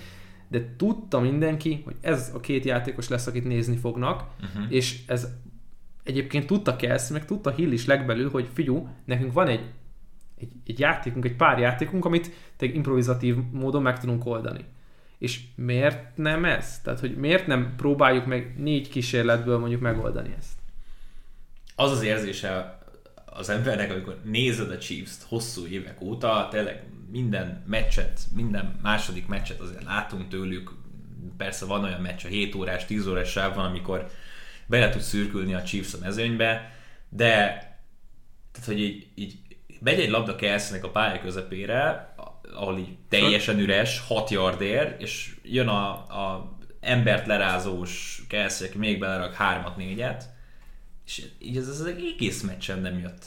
de 0.48 0.74
tudta 0.76 1.20
mindenki, 1.20 1.82
hogy 1.84 1.96
ez 2.00 2.30
a 2.34 2.40
két 2.40 2.64
játékos 2.64 3.08
lesz, 3.08 3.26
akit 3.26 3.44
nézni 3.44 3.76
fognak, 3.76 4.24
uh-huh. 4.40 4.72
és 4.72 5.02
ez 5.06 5.28
egyébként 6.02 6.46
tudta 6.46 6.76
Kelsey, 6.76 7.12
meg 7.12 7.24
tudta 7.24 7.50
Hill 7.50 7.72
is 7.72 7.86
legbelül, 7.86 8.30
hogy 8.30 8.48
figyú, 8.52 8.88
nekünk 9.04 9.32
van 9.32 9.48
egy 9.48 9.64
egy, 10.40 10.52
egy 10.66 10.78
játékunk, 10.78 11.24
egy 11.24 11.36
pár 11.36 11.58
játékunk, 11.58 12.04
amit 12.04 12.30
te 12.56 12.66
improvizatív 12.66 13.36
módon 13.52 13.82
meg 13.82 14.00
tudunk 14.00 14.26
oldani. 14.26 14.64
És 15.18 15.40
miért 15.54 16.16
nem 16.16 16.44
ez? 16.44 16.80
Tehát, 16.80 17.00
hogy 17.00 17.16
miért 17.16 17.46
nem 17.46 17.74
próbáljuk 17.76 18.26
meg 18.26 18.54
négy 18.58 18.88
kísérletből 18.88 19.58
mondjuk 19.58 19.80
megoldani 19.80 20.34
ezt? 20.38 20.58
Az 21.74 21.90
az 21.90 22.02
érzése 22.02 22.78
az 23.24 23.48
embernek, 23.48 23.90
amikor 23.90 24.20
nézed 24.24 24.70
a 24.70 24.78
Chiefs-t 24.78 25.22
hosszú 25.22 25.66
évek 25.66 26.00
óta, 26.00 26.48
tényleg 26.50 26.84
minden 27.10 27.62
meccset, 27.66 28.20
minden 28.34 28.78
második 28.82 29.26
meccset 29.26 29.60
azért 29.60 29.84
látunk 29.84 30.28
tőlük, 30.28 30.70
persze 31.36 31.64
van 31.64 31.84
olyan 31.84 32.00
meccs, 32.00 32.24
a 32.24 32.28
7 32.28 32.54
órás, 32.54 32.84
10 32.84 33.06
órás 33.06 33.30
sáv 33.30 33.54
van, 33.54 33.64
amikor 33.64 34.10
bele 34.66 34.88
tud 34.88 35.00
szürkülni 35.00 35.54
a 35.54 35.62
Chiefs 35.62 35.94
a 35.94 35.98
mezőnybe, 36.00 36.74
de 37.08 37.34
tehát, 38.52 38.68
hogy 38.68 38.80
így, 38.80 39.06
így 39.14 39.38
megy 39.80 40.00
egy 40.00 40.10
labda 40.10 40.36
Kelseynek 40.36 40.84
a 40.84 40.90
pálya 40.90 41.20
közepére, 41.20 42.14
ahol 42.54 42.78
így 42.78 42.96
teljesen 43.08 43.58
üres, 43.58 44.00
6 44.06 44.30
yardér, 44.30 44.96
és 44.98 45.36
jön 45.42 45.68
a, 45.68 45.88
a 45.92 46.56
embert 46.80 47.26
lerázós 47.26 48.22
Kelsey, 48.28 48.68
aki 48.68 48.78
még 48.78 48.98
belerak 48.98 49.36
3-at, 49.38 49.72
4-et, 49.78 50.22
és 51.06 51.26
így 51.38 51.56
ez 51.56 51.68
az 51.68 51.84
egész 51.84 52.42
meccsen 52.42 52.80
nem 52.80 52.98
jött. 52.98 53.24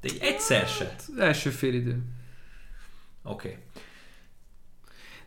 De 0.00 0.08
egy 0.08 0.18
egyszer 0.20 0.66
se. 0.66 0.96
Első 1.18 1.50
fél 1.50 1.74
idő. 1.74 2.02
Oké. 3.28 3.48
Okay. 3.48 3.62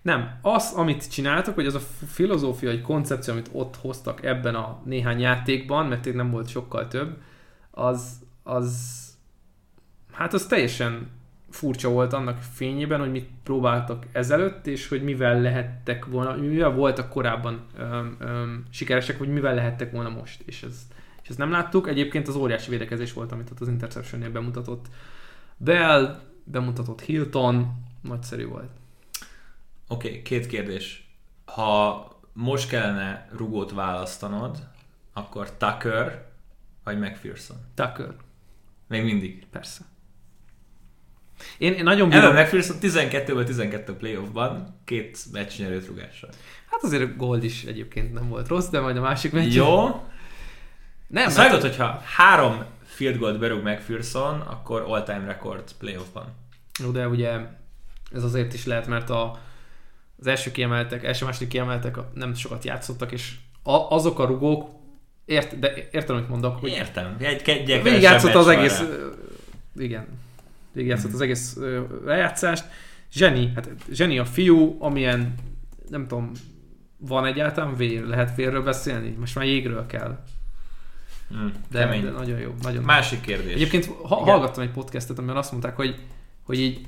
Nem, 0.02 0.40
az, 0.42 0.74
amit 0.76 1.12
csináltak, 1.12 1.56
hogy 1.56 1.66
az 1.66 1.76
a 1.76 1.80
filozófia, 2.08 2.70
egy 2.70 2.82
koncepció, 2.82 3.34
amit 3.34 3.50
ott 3.52 3.76
hoztak 3.76 4.26
ebben 4.26 4.56
a 4.56 4.82
néhány 4.86 5.20
játékban, 5.20 5.86
mert 5.86 6.14
nem 6.14 6.32
volt 6.32 6.48
sokkal 6.48 6.88
több, 6.88 7.18
az, 7.72 8.20
az 8.44 9.00
hát 10.12 10.34
az 10.34 10.46
teljesen 10.46 11.10
furcsa 11.50 11.90
volt 11.90 12.14
annak 12.14 12.38
fényében, 12.38 13.00
hogy 13.00 13.12
mit 13.12 13.30
próbáltak 13.44 14.06
ezelőtt, 14.12 14.68
és 14.68 14.88
hogy 14.88 15.04
mivel 15.04 15.42
lehettek 15.42 16.06
volna, 16.06 16.36
mivel 16.36 16.72
voltak 16.72 17.10
korábban 17.10 17.66
öm, 17.78 18.16
öm, 18.20 18.66
sikeresek, 18.70 19.18
hogy 19.18 19.28
mivel 19.28 19.56
lehettek 19.56 19.92
volna 19.92 20.10
most. 20.10 20.42
És, 20.46 20.64
ez, 20.64 20.88
és 21.24 21.30
ezt 21.30 21.38
nem 21.38 21.52
láttuk. 21.52 21.88
Egyébként 21.88 22.28
az 22.28 22.36
óriási 22.36 22.70
védekezés 22.70 23.14
volt, 23.14 23.32
amit 23.32 23.50
ott 23.52 23.60
az 23.60 23.68
Interception-nél 23.68 24.32
bemutatott 24.32 24.86
Bell, 25.58 26.20
bemutatott 26.44 27.02
Hilton, 27.02 27.74
nagyszerű 28.02 28.46
volt. 28.48 28.70
Oké, 29.88 30.08
okay, 30.08 30.22
két 30.22 30.48
kérdés. 30.48 31.10
Ha 31.46 32.08
most 32.34 32.70
kellene 32.70 33.28
rugót 33.32 33.72
választanod, 33.72 34.68
akkor 35.14 35.52
Tucker 35.52 36.26
vagy 36.84 37.00
McPherson? 37.00 37.58
Tucker. 37.76 38.16
Még 38.88 39.04
mindig? 39.04 39.48
Persze. 39.52 39.82
Én, 41.58 41.74
én 41.74 41.84
nagyon 41.84 42.10
bírom... 42.10 42.24
Evan 42.24 42.44
McPherson 42.44 42.80
12 42.80 43.44
12 43.44 43.96
playoffban, 43.96 44.80
két 44.86 45.26
meccs 45.32 45.58
nyerőt 45.58 45.88
rugással. 45.88 46.30
Hát 46.70 46.84
azért 46.84 47.18
Gold 47.18 47.44
is 47.44 47.64
egyébként 47.64 48.14
nem 48.14 48.30
volt 48.30 48.48
rossz, 48.48 48.68
de 48.68 48.80
majd 48.80 48.98
a 48.98 49.02
másik 49.02 49.32
meccs. 49.32 49.54
Jó. 49.54 50.06
Nem, 51.08 51.30
Számított, 51.30 51.62
mert... 51.62 51.76
hogyha 51.76 52.02
három 52.06 52.64
field 52.84 53.18
goal 53.18 53.38
berúg 53.38 53.64
McPherson, 53.64 54.40
akkor 54.40 54.82
all-time 54.82 55.26
record 55.26 55.74
playoffban. 55.78 56.26
Jó, 56.80 56.92
de 56.92 57.08
ugye 57.08 57.40
ez 58.14 58.24
azért 58.24 58.54
is 58.54 58.66
lehet, 58.66 58.88
mert 58.88 59.10
a, 59.10 59.40
az 60.20 60.28
első 60.28 60.52
kiemeltek, 60.52 61.04
első-második 61.04 61.48
kiemeltek 61.48 61.98
nem 62.14 62.34
sokat 62.34 62.64
játszottak, 62.64 63.12
és 63.12 63.36
a, 63.64 63.72
azok 63.72 64.20
a 64.20 64.26
rugók, 64.26 64.70
ért, 65.26 65.60
de 65.60 65.74
értem, 65.92 66.16
amit 66.16 66.30
mondok. 66.30 66.60
Hogy 66.60 66.70
értem, 66.70 67.16
egy, 67.20 67.50
egy 67.50 67.84
végigjátszott 67.84 68.34
az 68.34 68.48
egész, 68.48 68.80
rá. 68.80 68.86
igen, 69.76 70.08
végigjátszott 70.72 71.12
mm. 71.12 71.14
az 71.14 71.22
egész 71.22 71.58
lejátszást. 72.06 72.66
Zseni, 73.14 73.52
hát 73.56 73.70
zseni 73.92 74.20
a 74.20 74.26
fiú, 74.26 74.76
amilyen, 74.80 75.36
nem 75.90 76.08
tudom, 76.08 76.32
van 76.98 77.26
egyáltalán 77.26 77.76
vér, 77.76 78.04
lehet 78.04 78.36
vérről 78.36 78.64
beszélni? 78.64 79.16
Most 79.20 79.36
már 79.36 79.46
jégről 79.46 79.86
kell. 79.86 80.20
Mm, 81.34 81.48
de, 81.72 81.86
de, 81.86 82.10
nagyon 82.10 82.40
jó. 82.40 82.54
Nagyon 82.62 82.84
Másik 82.84 83.22
kérdés. 83.22 83.54
Egyébként 83.54 83.86
ha, 83.86 84.16
hallgattam 84.16 84.64
egy 84.64 84.72
podcastet, 84.72 85.18
amiben 85.18 85.38
azt 85.38 85.52
mondták, 85.52 85.76
hogy, 85.76 85.96
hogy 86.44 86.60
így, 86.60 86.88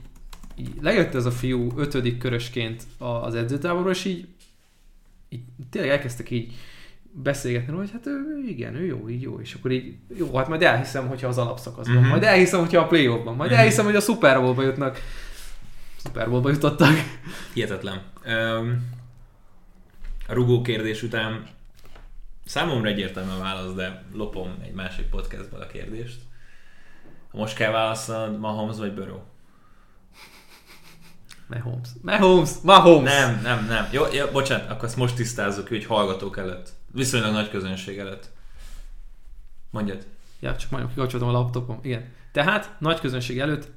így 0.56 0.74
lejött 0.82 1.16
ez 1.16 1.26
a 1.26 1.32
fiú 1.32 1.72
ötödik 1.78 2.18
körösként 2.18 2.84
az 2.98 3.36
edzőtáborról, 3.36 3.92
és 3.92 4.06
így, 4.06 4.28
így 5.30 5.42
tényleg 5.70 5.92
elkezdtek 5.92 6.30
így 6.30 6.54
beszélgetni, 7.12 7.74
hogy 7.74 7.92
hát 7.92 8.06
ő, 8.06 8.44
igen, 8.48 8.76
ő 8.76 8.86
jó, 8.86 9.10
így 9.10 9.22
jó, 9.22 9.40
és 9.40 9.54
akkor 9.54 9.72
így, 9.72 9.96
jó, 10.18 10.36
hát 10.36 10.48
majd 10.48 10.62
elhiszem, 10.62 11.08
hogyha 11.08 11.28
az 11.28 11.38
alapszakaszban, 11.38 11.96
uh-huh. 11.96 12.12
majd 12.12 12.24
elhiszem, 12.24 12.60
hogyha 12.60 12.82
a 12.82 12.88
play 12.88 13.08
ban 13.08 13.24
majd 13.24 13.40
uh-huh. 13.40 13.60
elhiszem, 13.60 13.86
hogy 13.86 13.96
a 13.96 14.00
Super 14.00 14.40
Bowl-ba 14.40 14.64
jutnak. 14.64 15.00
Super 16.04 16.30
Bowl-ba 16.30 16.50
jutottak. 16.50 16.94
Hihetetlen. 17.54 18.02
Um, 18.26 18.92
a 20.28 20.34
rugó 20.34 20.62
kérdés 20.62 21.04
után 21.04 21.48
számomra 22.46 22.90
egyértelmű 22.90 23.32
a 23.32 23.40
válasz, 23.40 23.74
de 23.74 24.04
lopom 24.14 24.56
egy 24.64 24.74
másik 24.74 25.06
podcastból 25.06 25.60
a 25.60 25.68
kérdést. 25.68 26.22
Ha 27.32 27.38
most 27.38 27.56
kell 27.56 27.72
választanod, 27.72 28.40
Mahomes 28.40 28.78
vagy 28.78 28.94
Burrow? 28.94 29.20
Mahomes. 31.48 31.90
Mahomes. 32.02 32.50
Mahomes. 32.64 33.14
Nem, 33.14 33.40
nem, 33.44 33.66
nem. 33.66 33.88
Jó, 33.92 34.04
jó, 34.14 34.26
bocsánat, 34.32 34.70
akkor 34.70 34.84
ezt 34.84 34.98
most 34.98 35.16
tisztázzuk, 35.16 35.68
hogy 35.68 35.86
hallgatók 35.86 36.38
előtt. 36.38 36.70
Viszonylag 36.92 37.34
nagy 37.34 37.50
közönség 37.50 37.98
előtt. 37.98 38.30
Mondjad. 39.70 40.06
Ja, 40.40 40.56
csak 40.56 40.70
majdnem 40.70 40.94
kikapcsoltam 40.94 41.30
a 41.30 41.32
laptopom. 41.32 41.80
Igen. 41.82 42.12
Tehát 42.32 42.76
nagy 42.80 43.00
közönség 43.00 43.40
előtt 43.40 43.72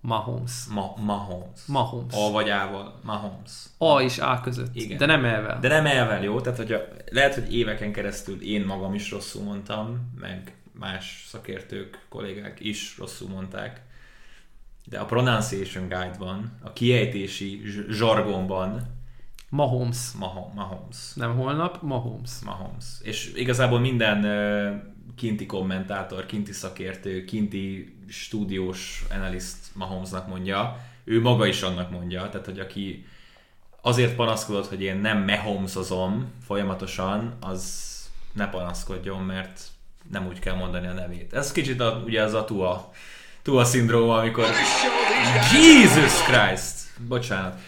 Mahomes. 0.00 0.52
Ma, 0.70 0.94
Mahomes. 0.96 1.60
Mahomes. 1.66 2.14
A 2.14 2.30
vagy 2.30 2.50
A-val. 2.50 3.00
Mahomes. 3.02 3.52
A 3.78 4.00
és 4.00 4.18
A 4.18 4.40
között. 4.40 4.74
Igen. 4.74 4.98
De 4.98 5.06
nem 5.06 5.24
elvel. 5.24 5.60
De 5.60 5.68
nem 5.68 5.86
elvel, 5.86 6.22
jó? 6.22 6.40
Tehát, 6.40 6.58
hogy 6.58 6.76
lehet, 7.10 7.34
hogy 7.34 7.54
éveken 7.54 7.92
keresztül 7.92 8.42
én 8.42 8.64
magam 8.64 8.94
is 8.94 9.10
rosszul 9.10 9.42
mondtam, 9.42 10.12
meg 10.20 10.56
más 10.72 11.24
szakértők, 11.28 12.06
kollégák 12.08 12.60
is 12.60 12.98
rosszul 12.98 13.28
mondták. 13.28 13.82
De 14.88 14.98
a 14.98 15.04
pronunciation 15.04 15.88
guide-ban, 15.88 16.58
a 16.62 16.72
kiejtési 16.72 17.62
zsargonban 17.88 18.96
Mahomes. 19.48 20.12
Mahomes. 20.18 20.54
Mahomes. 20.54 21.12
Nem 21.14 21.36
holnap, 21.36 21.82
Mahomes. 21.82 22.30
Mahomes. 22.44 22.84
És 23.02 23.32
igazából 23.34 23.78
minden 23.78 24.26
kinti 25.16 25.46
kommentátor, 25.46 26.26
kinti 26.26 26.52
szakértő, 26.52 27.24
kinti 27.24 27.96
stúdiós 28.08 29.04
analyst 29.10 29.56
Mahomesnak 29.74 30.28
mondja, 30.28 30.76
ő 31.04 31.20
maga 31.20 31.46
is 31.46 31.62
annak 31.62 31.90
mondja, 31.90 32.28
tehát 32.28 32.46
hogy 32.46 32.60
aki 32.60 33.06
azért 33.80 34.14
panaszkodott, 34.14 34.68
hogy 34.68 34.82
én 34.82 34.96
nem 34.96 35.24
Mahomesozom 35.24 36.32
folyamatosan, 36.46 37.36
az 37.40 37.86
ne 38.32 38.48
panaszkodjon, 38.48 39.22
mert 39.22 39.60
nem 40.10 40.26
úgy 40.26 40.38
kell 40.38 40.54
mondani 40.54 40.86
a 40.86 40.92
nevét. 40.92 41.32
Ez 41.32 41.52
kicsit 41.52 41.80
a, 41.80 42.02
ugye 42.04 42.22
az 42.22 42.34
a 42.34 42.44
Tua, 43.48 43.64
szindróma, 43.64 44.16
amikor 44.16 44.44
Jesus 45.52 46.22
Christ! 46.22 46.74
Bocsánat 47.08 47.60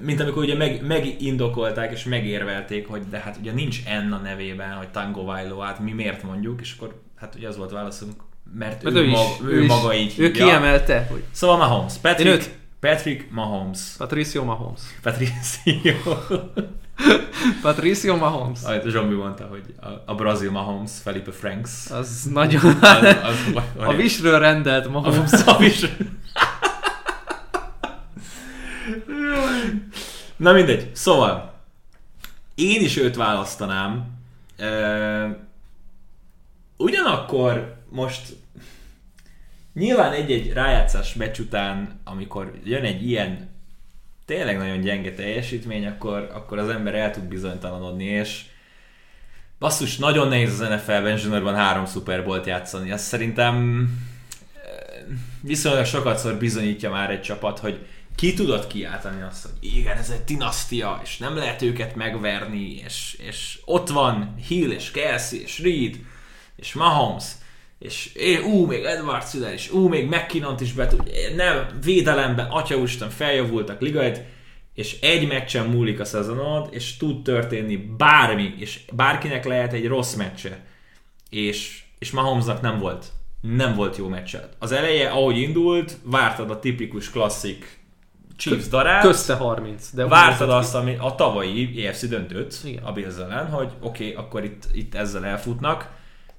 mint 0.00 0.20
amikor 0.20 0.42
ugye 0.42 0.56
meg, 0.56 0.86
megindokolták 0.86 1.92
és 1.92 2.04
megérvelték, 2.04 2.88
hogy 2.88 3.02
de 3.10 3.18
hát 3.18 3.36
ugye 3.40 3.52
nincs 3.52 3.84
N 3.84 4.12
a 4.12 4.18
nevében, 4.18 4.72
hogy 4.72 4.88
Tango 4.88 5.24
Vailoát, 5.24 5.78
mi 5.78 5.92
miért 5.92 6.22
mondjuk, 6.22 6.60
és 6.60 6.74
akkor 6.76 7.00
hát 7.16 7.34
ugye 7.34 7.48
az 7.48 7.56
volt 7.56 7.70
válaszunk, 7.70 8.12
mert, 8.54 8.82
mert 8.82 8.96
ő, 8.96 8.98
ő, 8.98 9.04
is, 9.04 9.12
maga, 9.12 9.36
ő, 9.44 9.56
ő 9.56 9.62
is, 9.62 9.68
maga 9.68 9.94
így 9.94 10.14
Ő 10.18 10.26
hívja. 10.26 10.44
kiemelte, 10.44 11.06
hogy... 11.10 11.22
Szóval 11.30 11.56
Mahomes. 11.56 11.94
Patrick, 11.98 12.50
Patrick 12.80 13.30
Mahomes. 13.30 13.80
Patricio 13.98 14.44
Mahomes. 14.44 14.80
Patricio. 15.02 15.94
Patricio 17.62 18.16
Mahomes. 18.16 18.62
Ahogy 18.64 18.90
Zsombi 18.90 19.14
mondta, 19.14 19.46
hogy 19.46 19.74
a, 19.80 19.88
a 20.06 20.14
brazil 20.14 20.50
Mahomes, 20.50 20.90
Felipe 21.02 21.32
Franks. 21.32 21.90
Az 21.90 22.28
nagyon... 22.32 22.78
Az, 22.80 23.02
az, 23.02 23.36
az, 23.52 23.64
a 23.88 23.92
Visről 23.92 24.38
rendelt 24.38 24.88
Mahomes. 24.88 25.32
A, 25.32 25.54
a 25.54 25.58
Visről... 25.58 25.90
Na 30.36 30.52
mindegy. 30.52 30.90
Szóval, 30.94 31.52
én 32.54 32.80
is 32.80 32.96
őt 32.96 33.16
választanám. 33.16 34.04
ugyanakkor 36.76 37.76
most 37.88 38.36
nyilván 39.74 40.12
egy-egy 40.12 40.52
rájátszás 40.52 41.14
meccs 41.14 41.38
után, 41.38 42.00
amikor 42.04 42.52
jön 42.64 42.84
egy 42.84 43.08
ilyen 43.08 43.51
tényleg 44.26 44.58
nagyon 44.58 44.80
gyenge 44.80 45.12
teljesítmény, 45.12 45.86
akkor, 45.86 46.30
akkor 46.34 46.58
az 46.58 46.68
ember 46.68 46.94
el 46.94 47.10
tud 47.10 47.24
bizonytalanodni, 47.24 48.04
és 48.04 48.42
basszus, 49.58 49.96
nagyon 49.96 50.28
nehéz 50.28 50.60
az 50.60 50.68
NFL-ben 50.68 51.16
zsúnorban 51.16 51.54
három 51.54 51.86
Super 51.86 52.42
játszani. 52.44 52.92
Azt 52.92 53.04
szerintem 53.04 53.88
viszonylag 55.40 55.84
sokatszor 55.84 56.34
bizonyítja 56.34 56.90
már 56.90 57.10
egy 57.10 57.22
csapat, 57.22 57.58
hogy 57.58 57.86
ki 58.14 58.34
tudod 58.34 58.66
kiáltani 58.66 59.22
azt, 59.22 59.42
hogy 59.42 59.74
igen, 59.76 59.96
ez 59.96 60.10
egy 60.10 60.24
dinasztia, 60.24 61.00
és 61.02 61.18
nem 61.18 61.36
lehet 61.36 61.62
őket 61.62 61.94
megverni, 61.94 62.74
és, 62.84 63.16
és 63.18 63.58
ott 63.64 63.88
van 63.88 64.34
Hill, 64.48 64.70
és 64.70 64.90
Kelsey, 64.90 65.40
és 65.40 65.58
Reed, 65.58 65.98
és 66.56 66.72
Mahomes, 66.72 67.24
és 67.82 68.10
é, 68.14 68.38
ú, 68.38 68.66
még 68.66 68.84
Edward 68.84 69.24
Szüler 69.24 69.52
is, 69.52 69.70
ú, 69.70 69.88
még 69.88 70.08
McKinnon 70.08 70.54
is 70.60 70.72
be 70.72 70.88
nem, 71.36 71.66
védelemben, 71.84 72.46
atyaústen 72.46 73.10
feljavultak 73.10 73.80
ligait, 73.80 74.20
és 74.74 75.00
egy 75.00 75.28
meccsen 75.28 75.66
múlik 75.66 76.00
a 76.00 76.04
szezonod, 76.04 76.68
és 76.70 76.96
tud 76.96 77.22
történni 77.22 77.76
bármi, 77.76 78.54
és 78.58 78.80
bárkinek 78.92 79.44
lehet 79.44 79.72
egy 79.72 79.86
rossz 79.86 80.14
meccse, 80.14 80.64
és, 81.30 81.82
és 81.98 82.10
Mahomesnak 82.10 82.60
nem 82.60 82.78
volt. 82.78 83.06
Nem 83.40 83.74
volt 83.74 83.96
jó 83.96 84.08
meccse. 84.08 84.48
Az 84.58 84.72
eleje, 84.72 85.08
ahogy 85.08 85.38
indult, 85.38 85.96
vártad 86.02 86.50
a 86.50 86.58
tipikus 86.58 87.10
klasszik 87.10 87.80
Chiefs 88.36 88.68
darát. 88.68 89.02
Közte 89.02 89.34
30. 89.34 89.90
De 89.92 90.06
vártad 90.06 90.50
azt, 90.50 90.74
ami 90.74 90.96
a 90.98 91.14
tavalyi 91.14 91.86
EFC 91.86 92.08
döntőt 92.08 92.60
Igen. 92.64 92.84
a 92.84 92.92
Bills 92.92 93.16
ellen, 93.16 93.50
hogy 93.50 93.70
oké, 93.80 94.10
okay, 94.10 94.24
akkor 94.24 94.44
itt, 94.44 94.68
itt 94.72 94.94
ezzel 94.94 95.24
elfutnak, 95.24 95.90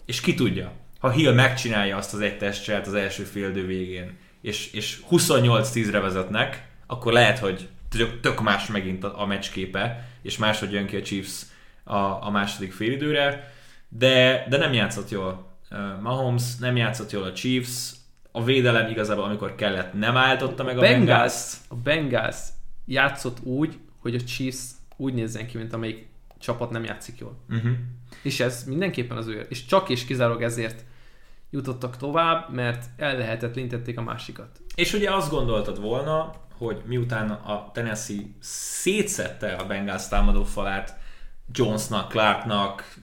és 0.06 0.22
ki 0.22 0.34
tudja, 0.34 0.72
ha 1.04 1.10
Hill 1.10 1.34
megcsinálja 1.34 1.98
azt 1.98 2.14
az 2.14 2.20
egy 2.20 2.38
testcselt 2.38 2.88
az 2.88 2.94
első 2.94 3.24
féldő 3.24 3.66
végén, 3.66 4.18
és, 4.42 4.74
és 4.74 5.02
28-10-re 5.12 6.00
vezetnek, 6.00 6.68
akkor 6.88 7.14
lehet, 7.14 7.40
hogy 7.40 7.68
tök, 7.90 8.20
tök 8.20 8.42
más 8.42 8.68
megint 8.68 9.04
a, 9.04 9.22
a 9.22 9.26
meccsképe, 9.26 10.10
és 10.22 10.38
máshogy 10.38 10.72
jön 10.72 10.86
ki 10.86 10.96
a 10.96 11.02
Chiefs 11.02 11.46
a, 11.84 11.96
a 11.98 12.30
második 12.32 12.74
félidőre, 12.74 13.54
de, 13.90 14.46
de 14.50 14.58
nem 14.58 14.74
játszott 14.74 15.10
jól 15.10 15.58
Mahomes, 16.02 16.56
nem 16.60 16.76
játszott 16.76 17.12
jól 17.12 17.24
a 17.24 17.34
Chiefs, 17.34 17.92
a 18.32 18.44
védelem 18.44 18.90
igazából, 18.90 19.24
amikor 19.24 19.56
kellett, 19.56 19.94
nem 19.94 20.18
állította 20.18 20.64
meg 20.64 20.78
a, 20.78 20.80
a 20.80 20.82
Bengals. 20.82 21.54
A 21.68 21.76
Bengals 21.76 22.38
játszott 22.86 23.38
úgy, 23.44 23.78
hogy 24.00 24.16
a 24.16 24.24
Chiefs 24.24 24.64
úgy 24.98 25.14
nézzen 25.14 25.48
ki, 25.48 25.58
mint 25.58 25.74
amelyik 25.74 26.08
csapat 26.40 26.70
nem 26.70 26.84
játszik 26.84 27.20
jól. 27.20 27.38
Uh-huh. 27.50 27.72
És 28.22 28.40
ez 28.40 28.64
mindenképpen 28.68 29.18
az 29.18 29.28
ő, 29.28 29.46
és 29.50 29.66
csak 29.66 29.90
és 29.90 30.06
kizárólag 30.06 30.44
ezért 30.44 30.84
jutottak 31.54 31.98
tovább, 31.98 32.54
mert 32.54 32.86
ellehetetlenítették 32.98 33.98
a 33.98 34.02
másikat. 34.02 34.48
És 34.76 34.94
ugye 34.94 35.12
azt 35.12 35.30
gondoltad 35.30 35.82
volna, 35.82 36.34
hogy 36.58 36.82
miután 36.86 37.30
a 37.30 37.72
Tennessee 37.74 38.22
szétszette 38.40 39.54
a 39.54 39.66
Bengals 39.66 40.08
támadó 40.08 40.44
falát, 40.44 40.98
Jonesnak, 41.52 42.10
Clarknak, 42.10 42.94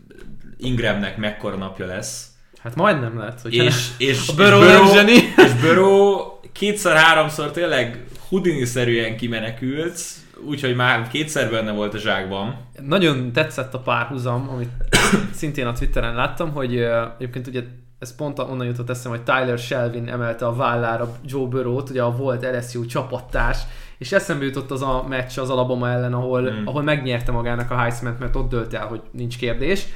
Ingramnek 0.57 1.17
mekkora 1.17 1.57
napja 1.57 1.87
lesz. 1.87 2.29
Hát 2.59 2.75
majdnem 2.75 3.19
lett, 3.19 3.41
hogy 3.41 3.55
és, 3.55 3.89
és, 3.99 4.29
a 4.29 4.35
Burrow, 4.35 4.63
és, 4.63 4.69
Burrow, 4.69 5.15
és 5.47 5.53
Burrow 5.61 6.19
kétszer-háromszor 6.53 7.51
tényleg 7.51 8.05
Houdini-szerűen 8.29 9.17
kimenekült, 9.17 10.01
úgyhogy 10.47 10.75
már 10.75 11.09
kétszer 11.09 11.51
benne 11.51 11.73
volt 11.73 11.95
a 11.95 11.99
zsákban. 11.99 12.57
Nagyon 12.87 13.33
tetszett 13.33 13.75
a 13.75 13.79
párhuzam, 13.79 14.49
amit 14.49 14.71
szintén 15.41 15.67
a 15.67 15.73
Twitteren 15.73 16.15
láttam, 16.15 16.53
hogy 16.53 16.77
egyébként 17.19 17.47
ugye 17.47 17.63
ez 18.01 18.15
pont 18.15 18.39
onnan 18.39 18.67
jutott 18.67 18.91
eszem, 18.91 19.11
hogy 19.11 19.23
Tyler 19.23 19.59
Shelvin 19.59 20.09
emelte 20.09 20.47
a 20.47 20.55
vállára 20.55 21.17
Joe 21.25 21.47
Burrow-t, 21.47 21.91
ugye 21.91 22.03
a 22.03 22.17
volt 22.17 22.57
LSU 22.57 22.87
csapattárs, 22.87 23.59
és 23.99 24.13
eszembe 24.13 24.45
jutott 24.45 24.71
az 24.71 24.83
a 24.83 25.05
meccs 25.09 25.39
az 25.39 25.51
Alabama 25.51 25.89
ellen, 25.89 26.15
ahol, 26.15 26.51
mm. 26.51 26.67
ahol 26.67 26.83
megnyerte 26.83 27.33
magának 27.33 27.71
a 27.71 27.77
heisman 27.77 28.17
mert 28.19 28.37
ott 28.37 28.49
dölt 28.49 28.75
el, 28.75 28.87
hogy 28.87 29.03
nincs 29.11 29.39
kérdés, 29.39 29.87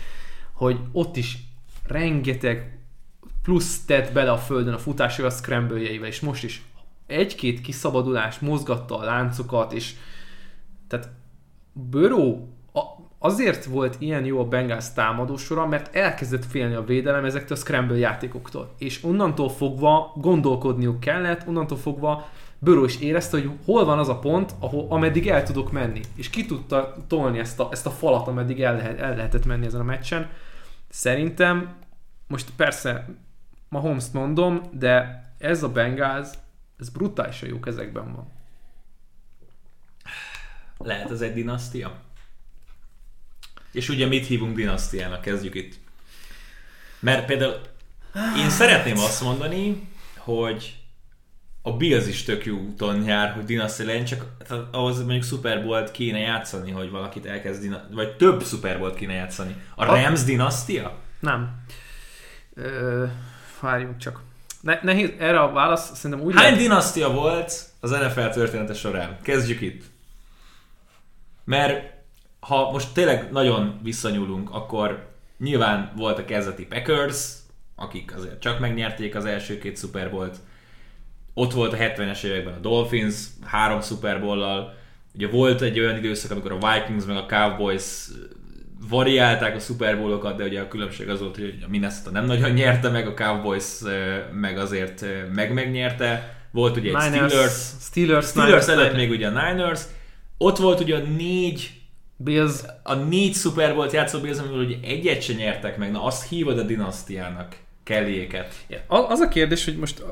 hogy 0.53 0.79
ott 0.93 1.17
is 1.17 1.39
rengeteg 1.87 2.79
plusz 3.43 3.85
tett 3.85 4.13
bele 4.13 4.31
a 4.31 4.39
földön 4.39 4.75
a 4.75 4.79
futásra 4.79 5.27
a 5.27 5.31
scramble 5.31 5.81
és 5.81 6.21
most 6.21 6.45
is 6.45 6.63
egy-két 7.07 7.61
kiszabadulás 7.61 8.39
mozgatta 8.39 8.99
a 8.99 9.05
láncokat, 9.05 9.73
és 9.73 9.95
tehát 10.89 11.09
Burrow 11.73 12.49
azért 13.25 13.65
volt 13.65 13.97
ilyen 13.99 14.25
jó 14.25 14.41
a 14.41 14.45
Bengals 14.45 14.93
támadósora, 14.93 15.67
mert 15.67 15.97
elkezdett 15.97 16.45
félni 16.45 16.75
a 16.75 16.85
védelem 16.85 17.25
ezektől 17.25 17.57
a 17.57 17.61
scramble 17.61 17.97
játékoktól. 17.97 18.75
És 18.79 19.05
onnantól 19.05 19.49
fogva 19.49 20.13
gondolkodniuk 20.17 21.01
kellett, 21.01 21.47
onnantól 21.47 21.79
fogva 21.79 22.29
Böró 22.59 22.85
is 22.85 23.01
érezte, 23.01 23.41
hogy 23.41 23.51
hol 23.65 23.85
van 23.85 23.99
az 23.99 24.09
a 24.09 24.19
pont, 24.19 24.55
ahol, 24.59 24.87
ameddig 24.89 25.29
el 25.29 25.43
tudok 25.43 25.73
menni. 25.73 26.01
És 26.17 26.31
ki 26.31 26.47
tudta 26.47 26.95
tolni 27.07 27.39
ezt 27.39 27.61
a, 27.61 27.69
ezt 27.71 27.87
a 27.87 27.91
falat, 27.91 28.29
ameddig 28.29 28.63
el, 28.63 28.77
lehet, 28.77 29.01
el 29.01 29.17
lehetett 29.17 29.45
menni 29.45 29.67
ezen 29.67 29.81
a 29.81 29.85
meccsen. 29.85 30.31
Szerintem, 30.89 31.75
most 32.27 32.51
persze 32.57 33.07
ma 33.69 33.79
Holmes 33.79 34.05
mondom, 34.13 34.61
de 34.73 35.25
ez 35.39 35.63
a 35.63 35.69
Bengals, 35.69 36.29
ez 36.79 36.89
brutálisan 36.89 37.49
jó 37.49 37.61
kezekben 37.61 38.13
van. 38.13 38.33
Lehet 40.79 41.11
ez 41.11 41.21
egy 41.21 41.35
dinasztia? 41.35 42.04
És 43.75 43.89
ugye 43.89 44.07
mit 44.07 44.27
hívunk 44.27 44.57
dinasztiának? 44.57 45.21
Kezdjük 45.21 45.55
itt. 45.55 45.75
Mert 46.99 47.27
például 47.27 47.61
én 48.37 48.51
szeretném 48.51 48.99
azt 48.99 49.23
mondani, 49.23 49.89
hogy 50.17 50.77
a 51.63 51.77
Bills 51.77 52.07
is 52.07 52.23
tök 52.23 52.45
jó 52.45 52.57
úton 52.59 53.05
jár, 53.05 53.33
hogy 53.33 53.45
dinasztia 53.45 53.87
legyen, 53.87 54.05
csak 54.05 54.27
ahhoz 54.71 54.99
mondjuk 54.99 55.25
Super 55.25 55.63
Bowl-t 55.63 55.91
kéne 55.91 56.19
játszani, 56.19 56.71
hogy 56.71 56.91
valakit 56.91 57.27
elkezd 57.27 57.61
dinasztia, 57.61 57.95
vagy 57.95 58.17
több 58.17 58.43
Super 58.43 58.79
Bowl-t 58.79 58.95
kéne 58.95 59.13
játszani. 59.13 59.57
A 59.75 59.85
Rams 59.85 60.23
a... 60.23 60.25
dinasztia? 60.25 60.99
Nem. 61.21 61.65
Ö, 62.55 63.05
várjunk 63.61 63.97
csak. 63.97 64.21
Ne, 64.61 64.79
nehéz, 64.83 65.11
erre 65.19 65.41
a 65.41 65.53
válasz 65.53 65.95
szerintem 65.95 66.27
úgy 66.27 66.35
Hány 66.35 66.45
lehet... 66.45 66.59
dinasztia 66.59 67.11
volt 67.11 67.65
az 67.81 67.91
NFL 67.91 68.29
története 68.29 68.75
során? 68.75 69.19
Kezdjük 69.23 69.61
itt. 69.61 69.85
Mert 71.45 71.94
ha 72.47 72.71
most 72.71 72.93
tényleg 72.93 73.29
nagyon 73.33 73.81
visszanyúlunk, 73.83 74.51
akkor 74.51 75.07
nyilván 75.39 75.93
volt 75.97 76.19
a 76.19 76.25
kezdeti 76.25 76.67
Packers, 76.67 77.33
akik 77.77 78.15
azért 78.17 78.41
csak 78.41 78.59
megnyerték 78.59 79.15
az 79.15 79.25
első 79.25 79.59
két 79.59 79.79
Super 79.79 80.11
Bowl-t. 80.11 80.37
Ott 81.35 81.53
volt 81.53 81.73
a 81.73 81.77
70-es 81.77 82.23
években 82.23 82.55
a 82.55 82.59
Dolphins, 82.59 83.15
három 83.45 83.81
Super 83.81 84.21
Bowl-lal. 84.21 84.75
Ugye 85.15 85.29
volt 85.29 85.61
egy 85.61 85.79
olyan 85.79 85.97
időszak, 85.97 86.31
amikor 86.31 86.53
a 86.53 86.73
Vikings 86.73 87.05
meg 87.05 87.17
a 87.17 87.27
Cowboys 87.27 87.85
variálták 88.89 89.57
a 89.57 89.59
Super 89.59 89.99
Bowl-okat, 89.99 90.37
de 90.37 90.45
ugye 90.45 90.61
a 90.61 90.69
különbség 90.69 91.09
az 91.09 91.21
volt, 91.21 91.37
hogy 91.37 91.59
a 91.67 91.69
Minnesota 91.69 92.11
nem 92.11 92.25
nagyon 92.25 92.51
nyerte 92.51 92.89
meg, 92.89 93.07
a 93.07 93.15
Cowboys 93.15 93.81
meg 94.33 94.59
azért 94.59 95.05
meg 95.35 95.53
megnyerte. 95.53 96.37
Volt 96.51 96.77
ugye 96.77 96.89
egy 96.89 97.11
Niners, 97.11 97.33
Steelers, 97.33 97.77
Steelers, 97.81 98.27
Steelers 98.27 98.69
előtt 98.69 98.93
Niners. 98.93 98.97
még 98.97 99.11
ugye 99.11 99.27
a 99.27 99.51
Niners. 99.51 99.81
Ott 100.39 100.59
volt 100.59 100.81
ugye 100.81 100.99
négy 100.99 101.83
Bills... 102.17 102.63
A 102.83 102.95
négy 102.95 103.35
Super 103.35 103.75
Bowl-t 103.75 103.93
játszó 103.93 104.21
Bills, 104.21 104.39
amiből 104.39 104.65
ugye 104.65 104.77
egyet 104.83 105.23
se 105.23 105.33
nyertek 105.33 105.77
meg, 105.77 105.91
na 105.91 106.03
azt 106.03 106.29
hívod 106.29 106.59
a 106.59 106.63
dinasztiának. 106.63 107.63
Kellyéket. 107.83 108.67
Az 108.87 109.21
a 109.21 109.29
kérdés, 109.29 109.65
hogy 109.65 109.77
most 109.77 110.05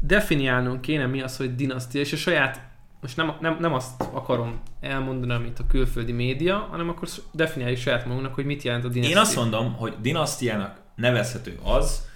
definiálnunk 0.00 0.80
kéne 0.80 1.06
mi 1.06 1.22
az, 1.22 1.36
hogy 1.36 1.54
dinasztia, 1.54 2.00
és 2.00 2.12
a 2.12 2.16
saját, 2.16 2.68
most 3.00 3.16
nem, 3.16 3.36
nem, 3.40 3.56
nem 3.60 3.74
azt 3.74 4.02
akarom 4.12 4.60
elmondani, 4.80 5.32
amit 5.32 5.58
a 5.58 5.66
külföldi 5.68 6.12
média, 6.12 6.68
hanem 6.70 6.88
akkor 6.88 7.08
definiáljuk 7.32 7.78
saját 7.78 8.06
magunknak, 8.06 8.34
hogy 8.34 8.44
mit 8.44 8.62
jelent 8.62 8.84
a 8.84 8.88
dinasztia. 8.88 9.16
Én 9.16 9.22
azt 9.22 9.36
mondom, 9.36 9.72
hogy 9.72 9.94
dinasztiának 10.00 10.80
nevezhető 10.94 11.58
az, 11.62 12.08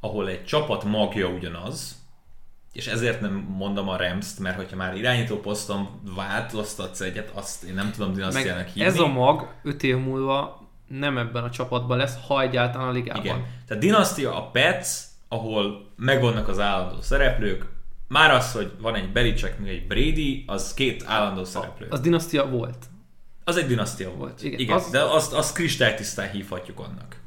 ahol 0.00 0.28
egy 0.28 0.44
csapat 0.44 0.84
magja 0.84 1.28
ugyanaz, 1.28 2.01
és 2.72 2.86
ezért 2.86 3.20
nem 3.20 3.32
mondom 3.56 3.88
a 3.88 3.96
Rams-t, 3.96 4.38
mert 4.38 4.56
hogyha 4.56 4.76
már 4.76 4.96
irányító 4.96 5.40
poszton 5.40 6.00
változtatsz 6.14 7.00
egyet, 7.00 7.30
azt 7.34 7.62
én 7.62 7.74
nem 7.74 7.90
tudom 7.90 8.12
dinasztiának 8.12 8.66
hívni. 8.66 8.84
ez 8.84 8.98
a 8.98 9.06
mag 9.06 9.48
5 9.62 9.82
év 9.82 9.96
múlva 9.96 10.60
nem 10.86 11.18
ebben 11.18 11.44
a 11.44 11.50
csapatban 11.50 11.96
lesz, 11.96 12.16
ha 12.26 12.42
egyáltalán 12.42 12.88
a 12.88 12.92
ligában. 12.92 13.24
Igen. 13.24 13.46
Tehát 13.66 13.82
dinasztia 13.82 14.36
a 14.36 14.50
Pets, 14.50 14.88
ahol 15.28 15.86
megvannak 15.96 16.48
az 16.48 16.60
állandó 16.60 17.00
szereplők, 17.00 17.66
már 18.08 18.30
az, 18.30 18.52
hogy 18.52 18.72
van 18.80 18.94
egy 18.94 19.12
Belichick, 19.12 19.58
meg 19.58 19.68
egy 19.68 19.86
Brady, 19.86 20.44
az 20.46 20.74
két 20.74 21.04
állandó 21.06 21.44
szereplő. 21.44 21.86
Az 21.90 22.00
dinasztia 22.00 22.48
volt. 22.48 22.86
Az 23.44 23.56
egy 23.56 23.66
dinasztia 23.66 24.10
volt. 24.10 24.42
Igen, 24.42 24.58
Igen 24.58 24.76
az... 24.76 24.90
de 24.90 25.00
azt, 25.00 25.32
azt 25.32 25.54
kristálytisztán 25.54 26.30
hívhatjuk 26.30 26.78
annak. 26.78 27.20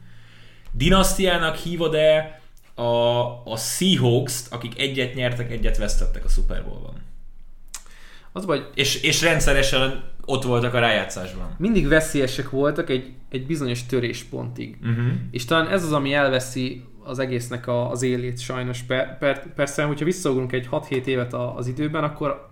Dinasztiának 0.71 1.55
hívod-e 1.55 2.41
a, 2.75 3.21
a 3.51 3.57
Seahawks-t, 3.57 4.53
akik 4.53 4.79
egyet 4.79 5.13
nyertek, 5.13 5.51
egyet 5.51 5.77
vesztettek 5.77 6.25
a 6.25 6.29
Super 6.29 6.63
Bowl-ban. 6.65 6.93
Az 8.31 8.45
vagy... 8.45 8.69
És, 8.73 9.01
és 9.01 9.21
rendszeresen 9.21 10.03
ott 10.25 10.43
voltak 10.43 10.73
a 10.73 10.79
rájátszásban. 10.79 11.55
Mindig 11.57 11.87
veszélyesek 11.87 12.49
voltak 12.49 12.89
egy, 12.89 13.13
egy 13.29 13.45
bizonyos 13.45 13.85
töréspontig. 13.85 14.77
Uh-huh. 14.81 15.05
És 15.31 15.45
talán 15.45 15.67
ez 15.67 15.83
az, 15.83 15.91
ami 15.91 16.13
elveszi 16.13 16.83
az 17.03 17.19
egésznek 17.19 17.67
a, 17.67 17.91
az 17.91 18.01
élét 18.01 18.39
sajnos. 18.39 18.81
Per, 18.81 19.17
per, 19.17 19.53
persze, 19.53 19.83
hogyha 19.83 20.05
visszaugrunk 20.05 20.51
egy 20.51 20.67
6-7 20.71 21.05
évet 21.05 21.33
az 21.33 21.67
időben, 21.67 22.03
akkor 22.03 22.49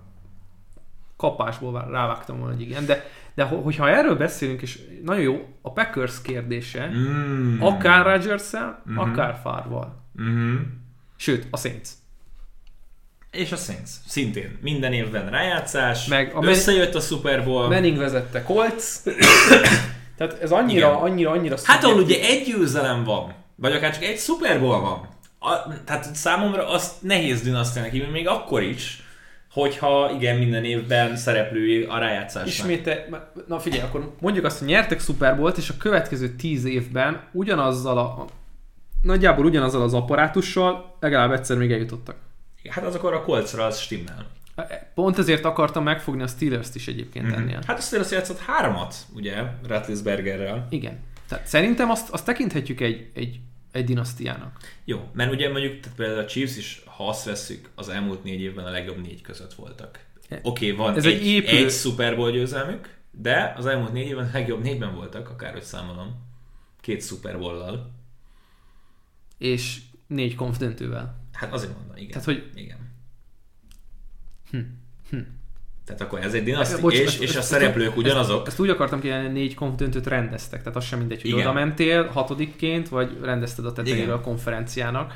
kapásból 1.17 1.87
rávágtam 1.91 2.37
volna, 2.37 2.53
hogy 2.53 2.61
igen. 2.61 2.85
De, 2.85 3.05
de 3.33 3.43
hogyha 3.43 3.89
erről 3.89 4.15
beszélünk, 4.15 4.61
és 4.61 4.79
nagyon 5.03 5.21
jó, 5.21 5.47
a 5.61 5.71
Packers 5.71 6.21
kérdése, 6.21 6.87
mm. 6.87 7.61
akár 7.61 8.05
rodgers 8.05 8.55
mm-hmm. 8.55 8.97
akár 8.97 9.39
Fárval. 9.43 10.02
Mm-hmm. 10.21 10.55
Sőt, 11.15 11.47
a 11.51 11.57
Saints. 11.57 11.89
És 13.31 13.51
a 13.51 13.55
Saints. 13.55 13.89
Szintén. 14.07 14.57
Minden 14.61 14.93
évben 14.93 15.29
rájátszás. 15.29 16.05
Meg 16.07 16.35
a 16.35 16.45
összejött 16.45 16.95
a 16.95 16.99
Super 16.99 17.43
Bowl. 17.43 17.67
Manning 17.67 17.97
vezette 17.97 18.43
Colts. 18.43 18.83
Tehát 20.17 20.41
ez 20.41 20.51
annyira, 20.51 20.87
Igen. 20.87 20.99
annyira, 20.99 21.31
annyira 21.31 21.57
Hát 21.63 21.83
ahol 21.83 22.01
ugye 22.01 22.21
egy 22.21 22.43
győzelem 22.45 23.03
van, 23.03 23.33
vagy 23.55 23.71
akár 23.71 23.93
csak 23.93 24.03
egy 24.03 24.19
Super 24.19 24.59
Bowl 24.59 24.79
van. 24.79 25.07
A, 25.39 25.83
tehát 25.85 26.15
számomra 26.15 26.69
azt 26.69 27.01
nehéz 27.01 27.41
dinasztiának 27.41 27.91
hívni, 27.91 28.11
még 28.11 28.27
akkor 28.27 28.61
is, 28.61 29.03
hogyha 29.51 30.11
igen, 30.15 30.37
minden 30.37 30.63
évben 30.63 31.15
szereplői 31.15 31.83
a 31.83 31.97
rájátszásnak. 31.97 32.47
Ismét, 32.47 33.09
na 33.47 33.59
figyelj, 33.59 33.83
akkor 33.83 34.13
mondjuk 34.19 34.45
azt, 34.45 34.59
hogy 34.59 34.67
nyertek 34.67 34.99
Super 34.99 35.37
Bowl-t, 35.37 35.57
és 35.57 35.69
a 35.69 35.77
következő 35.77 36.29
tíz 36.29 36.65
évben 36.65 37.23
ugyanazzal 37.31 37.97
a, 37.97 38.25
nagyjából 39.03 39.45
ugyanazzal 39.45 39.81
az 39.81 39.93
apparátussal 39.93 40.97
legalább 40.99 41.31
egyszer 41.31 41.57
még 41.57 41.71
eljutottak. 41.71 42.15
Hát 42.69 42.85
az 42.85 42.95
akkor 42.95 43.13
a 43.13 43.21
kolcra 43.21 43.65
az 43.65 43.79
stimmel. 43.79 44.31
Pont 44.93 45.17
ezért 45.17 45.45
akartam 45.45 45.83
megfogni 45.83 46.21
a 46.21 46.27
Steelers-t 46.27 46.75
is 46.75 46.87
egyébként 46.87 47.25
mm-hmm. 47.25 47.35
ennél. 47.35 47.59
Hát 47.67 47.77
a 47.77 47.81
Steelers 47.81 48.11
játszott 48.11 48.39
háromat, 48.39 48.95
ugye, 49.13 49.43
Ratlisbergerrel. 49.67 50.67
Igen. 50.69 50.99
Tehát 51.27 51.47
szerintem 51.47 51.89
azt, 51.89 52.09
azt 52.09 52.25
tekinthetjük 52.25 52.79
egy, 52.79 53.09
egy, 53.13 53.39
egy 53.71 53.85
dinasztiának. 53.85 54.57
Jó, 54.85 55.09
mert 55.13 55.31
ugye 55.31 55.51
mondjuk 55.51 55.79
tehát 55.79 55.97
például 55.97 56.19
a 56.19 56.25
Chiefs 56.25 56.57
is, 56.57 56.83
ha 56.85 57.07
azt 57.07 57.25
veszük, 57.25 57.69
az 57.75 57.89
elmúlt 57.89 58.23
négy 58.23 58.41
évben 58.41 58.65
a 58.65 58.69
legjobb 58.69 59.01
négy 59.01 59.21
között 59.21 59.53
voltak. 59.53 59.99
E, 60.29 60.39
Oké, 60.43 60.71
okay, 60.71 60.85
van 60.85 60.95
Ez 60.95 61.05
egy, 61.05 61.13
egy, 61.13 61.27
épülő... 61.27 61.65
egy 61.65 61.71
Super 61.71 62.15
Bowl 62.15 62.31
győzelmük, 62.31 62.89
de 63.11 63.53
az 63.57 63.65
elmúlt 63.65 63.93
négy 63.93 64.07
évben 64.07 64.27
a 64.27 64.33
legjobb 64.33 64.63
négyben 64.63 64.95
voltak, 64.95 65.29
akárhogy 65.29 65.63
számolom. 65.63 66.15
Két 66.81 67.03
Super 67.03 67.39
Bowl-lal. 67.39 67.91
És 69.43 69.79
négy 70.07 70.35
konf 70.35 70.57
döntővel. 70.57 71.19
Hát 71.31 71.53
azért 71.53 71.77
mondom, 71.77 71.95
igen. 71.95 72.09
Tehát, 72.09 72.25
hogy 72.25 72.49
igen. 72.55 72.77
Hm. 74.49 74.57
Hm. 75.09 75.17
Tehát 75.85 76.01
akkor 76.01 76.19
ez 76.19 76.33
egy 76.33 76.43
dinasztia, 76.43 76.79
Bocs, 76.79 76.93
és, 76.93 77.05
ezt, 77.05 77.21
és 77.21 77.35
a 77.35 77.39
ezt, 77.39 77.47
szereplők 77.47 77.97
ugyanazok. 77.97 78.37
Ezt, 78.37 78.47
ezt 78.47 78.59
úgy 78.59 78.69
akartam 78.69 79.01
hogy 79.01 79.31
négy 79.31 79.53
konf 79.53 79.81
rendeztek, 80.05 80.59
tehát 80.59 80.75
az 80.75 80.85
sem 80.85 80.99
mindegy, 80.99 81.21
hogy 81.21 81.33
oda 81.33 81.53
mentél 81.53 82.07
hatodikként, 82.07 82.89
vagy 82.89 83.17
rendezted 83.21 83.65
a 83.65 83.73
tetejére 83.73 84.13
a 84.13 84.21
konferenciának. 84.21 85.13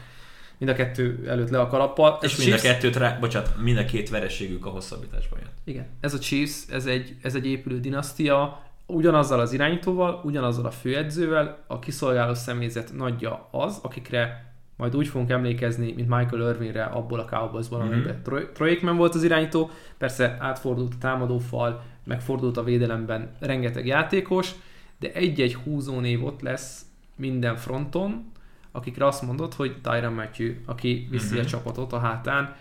Mind 0.58 0.72
a 0.72 0.76
kettő 0.76 1.26
előtt 1.28 1.50
le 1.50 1.60
a 1.60 1.68
kalappal. 1.68 2.20
És 2.22 2.36
mind 2.36 2.54
a 2.54 2.58
kettőt, 2.58 2.96
rá, 2.96 3.18
bocsánat, 3.20 3.62
mind 3.62 3.78
a 3.78 3.86
két 3.86 4.10
vereségük 4.10 4.66
a 4.66 4.70
hosszabbításban 4.70 5.40
jött. 5.40 5.58
Igen, 5.64 5.88
ez 6.00 6.14
a 6.14 6.20
Chiefs, 6.20 6.68
ez 6.70 6.86
egy, 6.86 7.16
ez 7.22 7.36
egy 7.36 7.46
épülő 7.46 7.80
dinasztia, 7.80 8.67
ugyanazzal 8.88 9.40
az 9.40 9.54
irányítóval, 9.54 10.22
ugyanazzal 10.24 10.66
a 10.66 10.72
főedzővel, 10.72 11.64
a 11.68 11.80
kiszolgáló 11.80 12.34
személyzet 12.34 12.94
nagyja 12.94 13.48
az, 13.52 13.80
akikre 13.82 14.46
majd 14.78 14.96
úgy 14.96 15.08
fogunk 15.08 15.30
emlékezni, 15.30 15.94
mint 15.96 16.10
Michael 16.10 16.50
Irvinre 16.50 16.84
abból 16.84 17.20
a 17.20 17.26
Cowboysból, 17.26 17.80
mm-hmm. 17.80 17.92
amiben 17.92 18.24
Troy, 18.24 18.48
Troy 18.54 18.70
Aikman 18.70 18.98
volt 18.98 19.16
az 19.16 19.24
irányító, 19.24 19.70
persze 19.98 20.38
átfordult 20.40 20.94
a 20.94 20.98
támadófal, 21.00 21.84
megfordult 22.04 22.58
a 22.58 22.64
védelemben 22.64 23.36
rengeteg 23.40 23.86
játékos, 23.86 24.52
de 25.00 25.12
egy-egy 25.14 25.56
húzónév 25.56 26.26
ott 26.26 26.42
lesz 26.42 26.86
minden 27.16 27.56
fronton, 27.56 28.32
akikre 28.72 29.06
azt 29.06 29.22
mondod, 29.22 29.54
hogy 29.54 29.76
Tyron 29.82 30.14
Matthew, 30.14 30.54
aki 30.66 31.08
viszi 31.10 31.34
mm-hmm. 31.34 31.44
a 31.44 31.48
csapatot 31.48 31.94
a 31.94 32.00
hátán, 32.00 32.56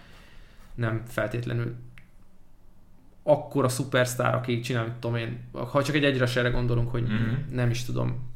nem 0.75 1.03
feltétlenül 1.07 1.75
akkor 3.29 3.65
a 3.65 3.69
szupersztár, 3.69 4.35
aki 4.35 4.61
csinál, 4.61 4.85
mit 4.85 4.93
tudom 4.93 5.17
én, 5.17 5.49
ha 5.53 5.83
csak 5.83 5.95
egy 5.95 6.05
egyre 6.05 6.49
gondolunk, 6.49 6.91
hogy 6.91 7.03
mm-hmm. 7.03 7.35
nem 7.51 7.71
is 7.71 7.85
tudom, 7.85 8.35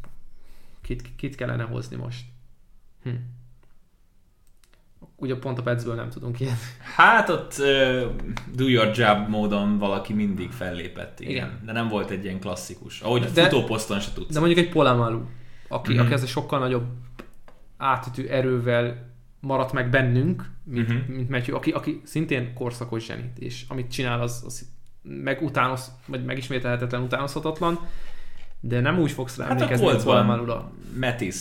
kit, 0.80 1.14
kit 1.16 1.34
kellene 1.34 1.62
hozni 1.62 1.96
most. 1.96 2.24
Hm 3.02 3.10
ugye 5.20 5.36
pont 5.36 5.58
a 5.58 5.62
Petsből 5.62 5.94
nem 5.94 6.08
tudunk 6.08 6.40
ilyet. 6.40 6.56
Hát 6.96 7.28
ott 7.28 7.54
uh, 7.58 8.10
do 8.54 8.68
your 8.68 8.90
job 8.94 9.28
módon 9.28 9.78
valaki 9.78 10.12
mindig 10.12 10.50
fellépett, 10.50 11.20
igen. 11.20 11.32
igen. 11.32 11.60
De 11.64 11.72
nem 11.72 11.88
volt 11.88 12.10
egy 12.10 12.24
ilyen 12.24 12.40
klasszikus. 12.40 13.00
Ahogy 13.00 13.24
de, 13.24 13.42
futóposzton 13.42 14.00
se 14.00 14.12
tudsz. 14.12 14.32
De 14.32 14.40
mondjuk 14.40 14.66
egy 14.66 14.72
Polamalu, 14.72 15.22
aki, 15.68 15.92
mm-hmm. 15.92 16.02
aki 16.02 16.12
ez 16.12 16.28
sokkal 16.28 16.58
nagyobb 16.58 16.86
átütő 17.76 18.28
erővel 18.28 19.08
maradt 19.40 19.72
meg 19.72 19.90
bennünk, 19.90 20.50
mint, 20.64 20.92
mm-hmm. 20.92 21.14
mint 21.14 21.28
Matthew, 21.28 21.56
aki, 21.56 21.70
aki 21.70 22.00
szintén 22.04 22.54
korszakos 22.54 23.04
zsenit, 23.04 23.38
és 23.38 23.64
amit 23.68 23.90
csinál, 23.90 24.20
az, 24.20 24.42
az 24.46 24.68
meg 25.02 25.42
utánoz, 25.42 25.92
vagy 26.06 26.24
megismételhetetlen 26.24 27.02
utánozhatatlan 27.02 27.78
de 28.60 28.80
nem 28.80 28.98
úgy 28.98 29.10
fogsz 29.10 29.36
rá 29.36 29.44
hát 29.44 29.52
emlékezni, 29.52 29.86
hogy 29.86 30.04
Balmanula. 30.04 30.72
Metis, 30.94 31.36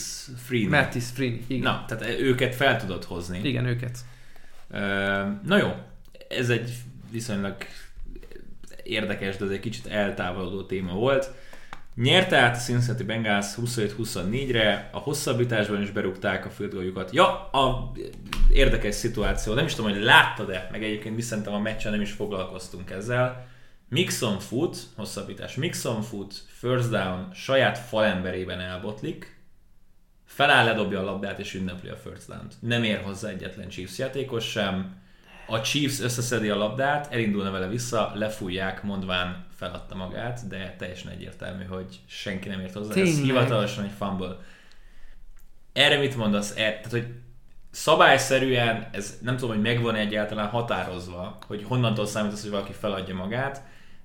Free. 0.45 0.69
Metis, 0.69 1.05
Free, 1.13 1.39
igen. 1.47 1.63
Na, 1.63 1.85
tehát 1.87 2.19
őket 2.19 2.55
fel 2.55 2.79
tudod 2.79 3.03
hozni. 3.03 3.39
Igen, 3.43 3.65
őket. 3.65 3.97
Na 5.45 5.57
jó, 5.57 5.73
ez 6.29 6.49
egy 6.49 6.73
viszonylag 7.11 7.55
érdekes, 8.83 9.37
de 9.37 9.45
ez 9.45 9.51
egy 9.51 9.59
kicsit 9.59 9.87
eltávolodó 9.87 10.63
téma 10.63 10.93
volt. 10.93 11.31
Nyerte 11.95 12.37
át 12.37 12.55
a 12.55 12.59
Cincinnati 12.59 13.03
Bengals 13.03 13.47
27-24-re, 13.61 14.89
a 14.91 14.97
hosszabbításban 14.97 15.81
is 15.81 15.91
berúgták 15.91 16.45
a 16.45 16.49
főtgójukat. 16.49 17.13
Ja, 17.13 17.49
a 17.49 17.91
érdekes 18.51 18.95
szituáció, 18.95 19.53
nem 19.53 19.65
is 19.65 19.73
tudom, 19.73 19.91
hogy 19.91 20.01
láttad-e, 20.01 20.67
meg 20.71 20.83
egyébként 20.83 21.21
szerintem 21.21 21.53
a 21.53 21.59
meccsen 21.59 21.91
nem 21.91 22.01
is 22.01 22.11
foglalkoztunk 22.11 22.89
ezzel. 22.89 23.48
Mixon 23.89 24.39
fut, 24.39 24.77
hosszabbítás, 24.95 25.55
Mixon 25.55 26.01
fut, 26.01 26.33
first 26.47 26.89
down, 26.89 27.33
saját 27.33 27.77
falemberében 27.77 28.59
elbotlik, 28.59 29.37
feláll, 30.25 30.65
ledobja 30.65 30.99
a 30.99 31.03
labdát 31.03 31.39
és 31.39 31.53
ünnepli 31.53 31.89
a 31.89 31.95
first 31.95 32.27
down-t. 32.27 32.53
Nem 32.59 32.83
ér 32.83 33.01
hozzá 33.01 33.29
egyetlen 33.29 33.69
Chiefs 33.69 33.97
játékos 33.97 34.49
sem. 34.49 34.97
A 35.47 35.61
Chiefs 35.61 35.99
összeszedi 35.99 36.49
a 36.49 36.55
labdát, 36.55 37.13
elindulna 37.13 37.51
vele 37.51 37.67
vissza, 37.67 38.11
lefújják, 38.15 38.83
mondván 38.83 39.45
feladta 39.55 39.95
magát, 39.95 40.47
de 40.47 40.75
teljesen 40.77 41.11
egyértelmű, 41.11 41.63
hogy 41.63 41.99
senki 42.07 42.49
nem 42.49 42.59
ért 42.59 42.73
hozzá. 42.73 42.93
Tényleg? 42.93 43.13
Ez 43.13 43.19
hivatalosan 43.19 43.83
egy 43.83 43.91
fumble. 43.97 44.37
Erre 45.73 45.97
mit 45.97 46.15
mondasz? 46.15 46.51
Er, 46.57 46.73
tehát, 46.73 46.91
hogy 46.91 47.07
szabályszerűen, 47.71 48.89
ez 48.91 49.17
nem 49.21 49.37
tudom, 49.37 49.55
hogy 49.55 49.63
megvan 49.63 49.95
egyáltalán 49.95 50.47
határozva, 50.47 51.37
hogy 51.47 51.63
honnantól 51.63 52.05
számít 52.05 52.31
az, 52.31 52.41
hogy 52.41 52.51
valaki 52.51 52.73
feladja 52.73 53.15
magát, 53.15 53.61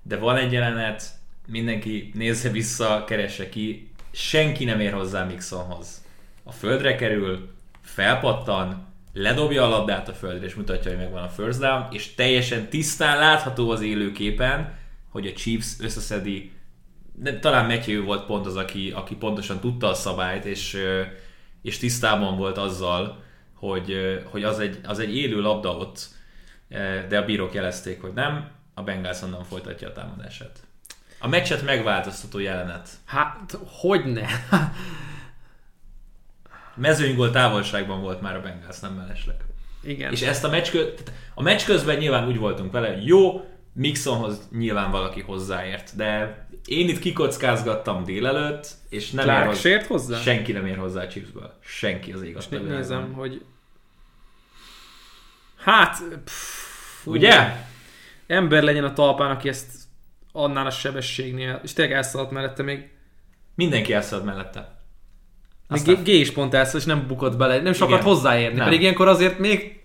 de 0.07 0.17
van 0.17 0.37
egy 0.37 0.53
jelenet, 0.53 1.03
mindenki 1.47 2.11
nézze 2.15 2.51
vissza, 2.51 3.05
keresse 3.07 3.49
ki, 3.49 3.91
senki 4.11 4.65
nem 4.65 4.81
ér 4.81 4.93
hozzá 4.93 5.25
Mixonhoz. 5.25 6.05
A 6.43 6.53
földre 6.53 6.95
kerül, 6.95 7.53
felpattan, 7.81 8.87
ledobja 9.13 9.65
a 9.65 9.69
labdát 9.69 10.09
a 10.09 10.13
földre, 10.13 10.47
és 10.47 10.55
mutatja, 10.55 10.91
hogy 10.91 11.01
megvan 11.01 11.23
a 11.23 11.29
first 11.29 11.59
down, 11.59 11.87
és 11.91 12.15
teljesen 12.15 12.69
tisztán 12.69 13.19
látható 13.19 13.71
az 13.71 13.81
élőképen, 13.81 14.75
hogy 15.09 15.27
a 15.27 15.33
Chiefs 15.33 15.77
összeszedi, 15.81 16.53
de 17.13 17.39
talán 17.39 17.67
Matthew 17.67 18.05
volt 18.05 18.27
pont 18.27 18.47
az, 18.47 18.57
aki, 18.57 18.91
aki 18.91 19.15
pontosan 19.15 19.61
tudta 19.61 19.89
a 19.89 19.95
szabályt, 19.95 20.45
és, 20.45 20.77
és 21.63 21.79
tisztában 21.79 22.37
volt 22.37 22.59
azzal, 22.59 23.23
hogy, 23.55 23.97
hogy 24.31 24.45
az, 24.45 24.59
egy, 24.59 24.79
az 24.85 24.99
egy 24.99 25.17
élő 25.17 25.41
labda 25.41 25.77
ott, 25.77 26.09
de 27.09 27.19
a 27.19 27.25
bírók 27.25 27.55
jelezték, 27.55 28.01
hogy 28.01 28.13
nem, 28.13 28.51
a 28.75 28.83
Bengals 28.83 29.23
onnan 29.23 29.45
folytatja 29.45 29.89
a 29.89 29.93
támadását. 29.93 30.59
A 31.19 31.29
meccset 31.29 31.63
megváltoztató 31.63 32.39
jelenet. 32.39 32.89
Hát, 33.05 33.59
hogy 33.67 34.05
ne? 34.05 34.27
Mezőnygól 36.75 37.31
távolságban 37.31 38.01
volt 38.01 38.21
már 38.21 38.37
a 38.37 38.41
Bengals, 38.41 38.81
nem 38.81 38.93
mellesleg. 38.93 39.37
Igen. 39.83 40.13
És 40.13 40.23
ezt 40.23 40.45
a 40.45 40.49
meccs, 40.49 40.71
kö... 40.71 40.93
a 41.35 41.43
meccs 41.43 41.65
közben 41.65 41.97
nyilván 41.97 42.27
úgy 42.27 42.39
voltunk 42.39 42.73
vele, 42.73 43.03
jó, 43.03 43.49
Mixonhoz 43.73 44.49
nyilván 44.53 44.91
valaki 44.91 45.21
hozzáért, 45.21 45.97
de 45.97 46.39
én 46.65 46.89
itt 46.89 46.99
kikockázgattam 46.99 48.05
délelőtt, 48.05 48.69
és 48.89 49.11
nem 49.11 49.25
Clark 49.25 49.41
ér 49.41 49.47
hozzá... 49.47 49.61
sért 49.61 49.87
hozzá? 49.87 50.19
Senki 50.19 50.53
nem 50.53 50.67
ér 50.67 50.77
hozzá 50.77 51.03
a 51.03 51.09
Chipsből. 51.09 51.59
Senki 51.61 52.13
az 52.13 52.23
igaz. 52.23 52.47
És 52.51 52.59
nézem, 52.69 53.13
hogy 53.13 53.45
hát... 55.57 56.03
Pff, 56.25 57.07
Ugye? 57.07 57.67
Ember 58.27 58.63
legyen 58.63 58.85
a 58.85 58.93
talpán, 58.93 59.31
aki 59.31 59.49
ezt 59.49 59.73
annál 60.33 60.67
a 60.67 60.71
sebességnél, 60.71 61.61
és 61.63 61.73
tényleg 61.73 61.95
elszaladt 61.95 62.31
mellette 62.31 62.63
még. 62.63 62.91
Mindenki 63.55 63.93
elszaladt 63.93 64.27
mellette. 64.27 64.83
Még 65.69 66.03
G, 66.03 66.09
is 66.09 66.33
pont 66.33 66.55
elszaladt, 66.55 66.87
és 66.87 66.93
nem 66.93 67.07
bukott 67.07 67.37
bele, 67.37 67.61
nem 67.61 67.73
sokat 67.73 68.03
hozzáérni, 68.03 68.57
nem. 68.57 68.65
pedig 68.65 68.81
ilyenkor 68.81 69.09
azért 69.09 69.39
még... 69.39 69.83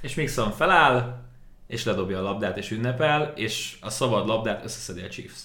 És 0.00 0.14
Mixon 0.14 0.50
feláll, 0.50 1.20
és 1.66 1.84
ledobja 1.84 2.18
a 2.18 2.22
labdát, 2.22 2.56
és 2.56 2.70
ünnepel, 2.70 3.32
és 3.36 3.76
a 3.80 3.90
szabad 3.90 4.26
labdát 4.26 4.64
összeszedi 4.64 5.00
a 5.00 5.08
Chiefs. 5.08 5.40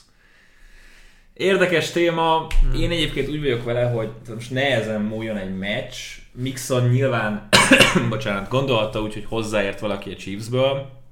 Érdekes 1.33 1.91
téma. 1.91 2.47
Hmm. 2.61 2.81
Én 2.81 2.91
egyébként 2.91 3.29
úgy 3.29 3.39
vagyok 3.39 3.63
vele, 3.63 3.83
hogy 3.83 4.09
most 4.33 4.51
nehezen 4.51 5.01
múljon 5.01 5.37
egy 5.37 5.57
meccs. 5.57 5.95
Mixon 6.31 6.89
nyilván, 6.89 7.47
bocsánat, 8.09 8.49
gondolta 8.49 9.01
úgy, 9.01 9.13
hogy 9.13 9.25
hozzáért 9.27 9.79
valaki 9.79 10.11
a 10.11 10.15
Chiefsből, 10.15 11.02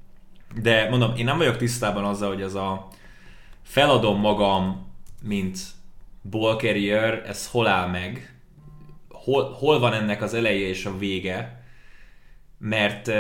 de 0.56 0.90
mondom, 0.90 1.16
én 1.16 1.26
nem 1.26 1.38
vagyok 1.38 1.58
tisztában 1.58 2.04
azzal, 2.04 2.30
hogy 2.30 2.42
ez 2.42 2.54
a 2.56 2.88
feladom 3.64 4.20
magam, 4.20 4.92
mint 5.24 5.60
ball 6.30 6.56
carrier, 6.56 7.24
ez 7.28 7.48
hol 7.48 7.68
áll 7.68 7.88
meg, 7.88 8.36
hol, 9.10 9.52
hol 9.52 9.80
van 9.80 9.94
ennek 9.94 10.22
az 10.22 10.34
eleje 10.34 10.68
és 10.68 10.86
a 10.86 10.98
vége, 10.98 11.64
mert 12.58 13.12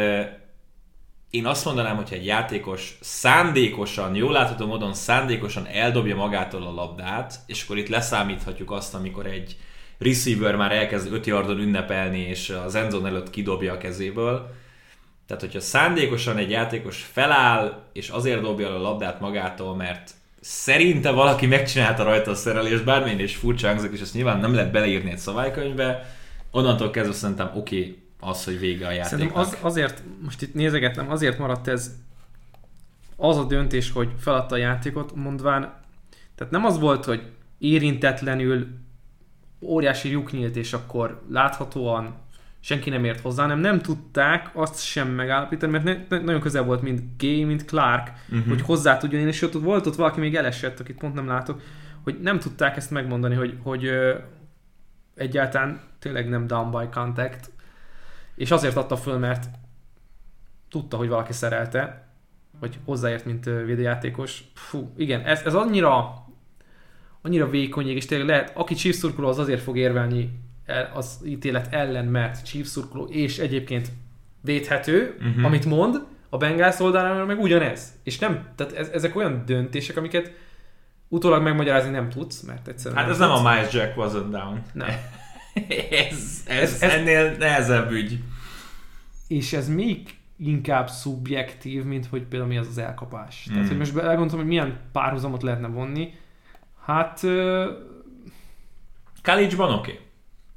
én 1.30 1.46
azt 1.46 1.66
mondanám, 1.66 1.96
hogy 1.96 2.08
egy 2.12 2.26
játékos 2.26 2.98
szándékosan, 3.00 4.16
jól 4.16 4.32
látható 4.32 4.66
módon 4.66 4.94
szándékosan 4.94 5.68
eldobja 5.68 6.16
magától 6.16 6.64
a 6.64 6.74
labdát, 6.74 7.40
és 7.46 7.64
akkor 7.64 7.78
itt 7.78 7.88
leszámíthatjuk 7.88 8.72
azt, 8.72 8.94
amikor 8.94 9.26
egy 9.26 9.58
receiver 9.98 10.56
már 10.56 10.72
elkezd 10.72 11.14
5 11.14 11.26
yardon 11.26 11.60
ünnepelni, 11.60 12.20
és 12.20 12.50
az 12.50 12.76
endzone 12.76 13.08
előtt 13.08 13.30
kidobja 13.30 13.74
a 13.74 13.78
kezéből. 13.78 14.54
Tehát, 15.32 15.46
hogyha 15.46 15.68
szándékosan 15.68 16.38
egy 16.38 16.50
játékos 16.50 17.10
feláll, 17.12 17.84
és 17.94 18.10
azért 18.10 18.42
dobja 18.42 18.68
el 18.68 18.76
a 18.76 18.82
labdát 18.82 19.20
magától, 19.20 19.76
mert 19.76 20.12
szerinte 20.42 21.12
valaki 21.12 21.46
megcsinálta 21.46 22.04
rajta 22.04 22.32
a 22.32 22.36
szerelést, 22.36 22.84
bármilyen 22.84 23.20
is 23.20 23.36
furcsa 23.36 23.68
hangzik, 23.68 23.92
és 23.92 24.02
ezt 24.02 24.14
nyilván 24.14 24.40
nem 24.40 24.54
lehet 24.54 24.72
beleírni 24.72 25.12
egy 25.12 25.18
szabálykönyvbe, 25.18 26.16
onnantól 26.52 26.90
kezdve 26.90 27.14
szerintem 27.14 27.52
oké 27.56 27.80
okay, 27.80 28.02
az, 28.20 28.44
hogy 28.44 28.60
vége 28.60 28.88
a 28.88 28.92
játéknak. 28.92 29.20
Szerintem 29.20 29.42
az, 29.42 29.58
azért, 29.62 30.04
most 30.24 30.42
itt 30.42 30.54
nézegettem, 30.54 31.12
azért 31.12 31.38
maradt 31.38 31.68
ez 31.68 31.92
az 33.16 33.38
a 33.38 33.44
döntés, 33.44 33.92
hogy 33.92 34.10
feladta 34.20 34.56
a 34.56 34.58
játékot, 34.58 35.16
mondván, 35.16 35.74
tehát 36.36 36.52
nem 36.52 36.66
az 36.66 36.80
volt, 36.80 37.06
hogy 37.06 37.22
érintetlenül 37.58 38.68
óriási 39.62 40.10
lyuk 40.10 40.32
nyílt, 40.32 40.56
és 40.56 40.74
akkor 40.74 41.22
láthatóan 41.30 42.16
senki 42.64 42.89
nem 42.89 43.05
ért 43.05 43.22
hozzá, 43.22 43.45
nem 43.45 43.59
nem 43.59 43.80
tudták 43.80 44.49
azt 44.53 44.84
sem 44.84 45.09
megállapítani, 45.09 45.72
mert 45.72 45.84
ne, 45.84 46.18
ne, 46.18 46.24
nagyon 46.24 46.41
közel 46.41 46.64
volt 46.64 46.82
mind 46.82 47.01
Gay, 47.18 47.43
mind 47.43 47.66
Clark, 47.66 48.12
uh-huh. 48.30 48.47
hogy 48.47 48.62
hozzá 48.62 48.97
tudjon 48.97 49.22
én, 49.22 49.28
és 49.28 49.41
ott 49.41 49.53
volt 49.53 49.88
ott 49.88 49.95
valaki 49.95 50.20
még 50.20 50.36
elesett, 50.36 50.80
akit 50.80 50.97
pont 50.97 51.14
nem 51.14 51.28
látok, 51.28 51.62
hogy 52.03 52.20
nem 52.22 52.39
tudták 52.39 52.78
ezt 52.78 52.91
megmondani, 52.91 53.36
hogy, 53.36 53.57
hogy 53.64 53.86
ö, 53.86 54.16
egyáltalán 55.16 55.82
tényleg 55.99 56.30
nem 56.30 56.47
down 56.47 56.72
by 56.72 56.89
contact, 56.91 57.51
és 58.36 58.51
azért 58.51 58.76
adta 58.76 58.95
föl, 58.95 59.18
mert 59.18 59.49
tudta, 60.70 60.97
hogy 60.97 61.07
valaki 61.07 61.34
szerelte, 61.34 62.07
vagy 62.59 62.80
hozzáért, 62.86 63.26
mint 63.26 63.45
védőjátékos. 63.45 64.43
Fú, 64.53 64.93
igen, 64.97 65.22
ez, 65.22 65.41
ez 65.45 65.53
annyira 65.53 66.26
annyira 67.22 67.49
vékony, 67.49 67.88
és 67.88 68.05
tényleg 68.05 68.28
lehet, 68.28 68.51
aki 68.55 68.74
Chiefs 68.74 68.97
szurkoló, 68.97 69.28
az 69.28 69.39
azért 69.39 69.62
fog 69.62 69.78
érvelni 69.78 70.39
az 70.93 71.20
ítélet 71.26 71.74
ellen, 71.74 72.05
mert 72.05 72.45
Chiefs 72.45 72.68
szurkoló, 72.70 73.05
és 73.05 73.38
egyébként 73.38 73.91
védhető, 74.41 75.18
uh-huh. 75.20 75.45
amit 75.45 75.66
mond, 75.66 76.05
a 76.30 76.38
Bengals 76.38 76.80
oldaláról 76.80 77.26
meg 77.26 77.39
ugyanez. 77.39 77.93
És 78.03 78.20
nem, 78.20 78.47
tehát 78.55 78.74
ez, 78.74 78.88
ezek 78.88 79.16
olyan 79.16 79.43
döntések, 79.45 79.97
amiket 79.97 80.32
utólag 81.07 81.43
megmagyarázni 81.43 81.91
nem 81.91 82.09
tudsz, 82.09 82.41
mert 82.41 82.68
egyszerűen 82.68 82.95
Hát 82.95 83.05
nem 83.05 83.22
ez 83.22 83.28
tudsz. 83.28 83.41
nem 83.41 83.45
a 83.45 83.49
Miles 83.49 83.74
Jack 83.74 83.93
wasn't 83.97 84.30
down. 84.32 84.62
Nem. 84.74 84.89
ez, 86.09 86.43
ez, 86.47 86.62
Ez- 86.62 86.82
ez, 86.82 86.91
ennél 86.91 87.36
nehezebb 87.38 87.91
ügy. 87.91 88.20
És 89.28 89.53
ez 89.53 89.70
még 89.70 90.16
inkább 90.38 90.89
szubjektív, 90.89 91.84
mint 91.84 92.05
hogy 92.05 92.24
például 92.24 92.51
mi 92.51 92.57
az 92.57 92.68
az 92.68 92.78
elkapás. 92.78 93.47
Mm. 93.49 93.53
Tehát, 93.53 93.66
Mm. 93.66 93.70
hogy 93.70 93.78
most 93.78 93.97
elgondoltam, 93.97 94.38
hogy 94.38 94.47
milyen 94.47 94.80
párhuzamot 94.91 95.43
lehetne 95.43 95.68
vonni. 95.68 96.14
Hát... 96.86 97.24
ö, 97.24 97.72
College-ban 99.24 99.74
oké. 99.74 99.91
Okay. 99.91 100.05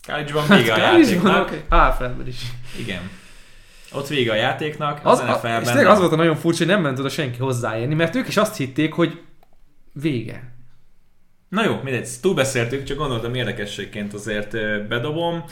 College-ban 0.07 0.49
vége 0.49 0.73
a 0.73 0.79
játéknak. 0.79 1.47
Okay. 1.47 1.61
Alfredben 1.69 2.27
is. 2.27 2.41
Igen. 2.79 3.11
Ott 3.93 4.09
vége 4.09 4.33
a 4.33 4.35
játéknak, 4.35 5.01
az, 5.03 5.19
Az, 5.19 5.19
a, 5.19 5.25
és 5.25 5.31
NFL-ben 5.31 5.63
tényleg 5.63 5.87
az 5.87 5.99
volt 5.99 6.13
a 6.13 6.17
nagyon 6.17 6.37
furcsa, 6.37 6.59
hogy 6.59 6.73
nem 6.73 6.83
ment 6.83 6.99
oda 6.99 7.09
senki 7.09 7.39
hozzáérni, 7.39 7.95
mert 7.95 8.15
ők 8.15 8.29
is 8.29 8.37
azt 8.37 8.57
hitték, 8.57 8.93
hogy 8.93 9.21
vége. 9.93 10.53
Na 11.49 11.65
jó, 11.65 11.81
mindegy, 11.83 12.09
túlbeszéltük, 12.21 12.85
csak 12.85 12.97
gondoltam 12.97 13.35
érdekességként 13.35 14.15
azért 14.15 14.51
bedobom. 14.89 15.45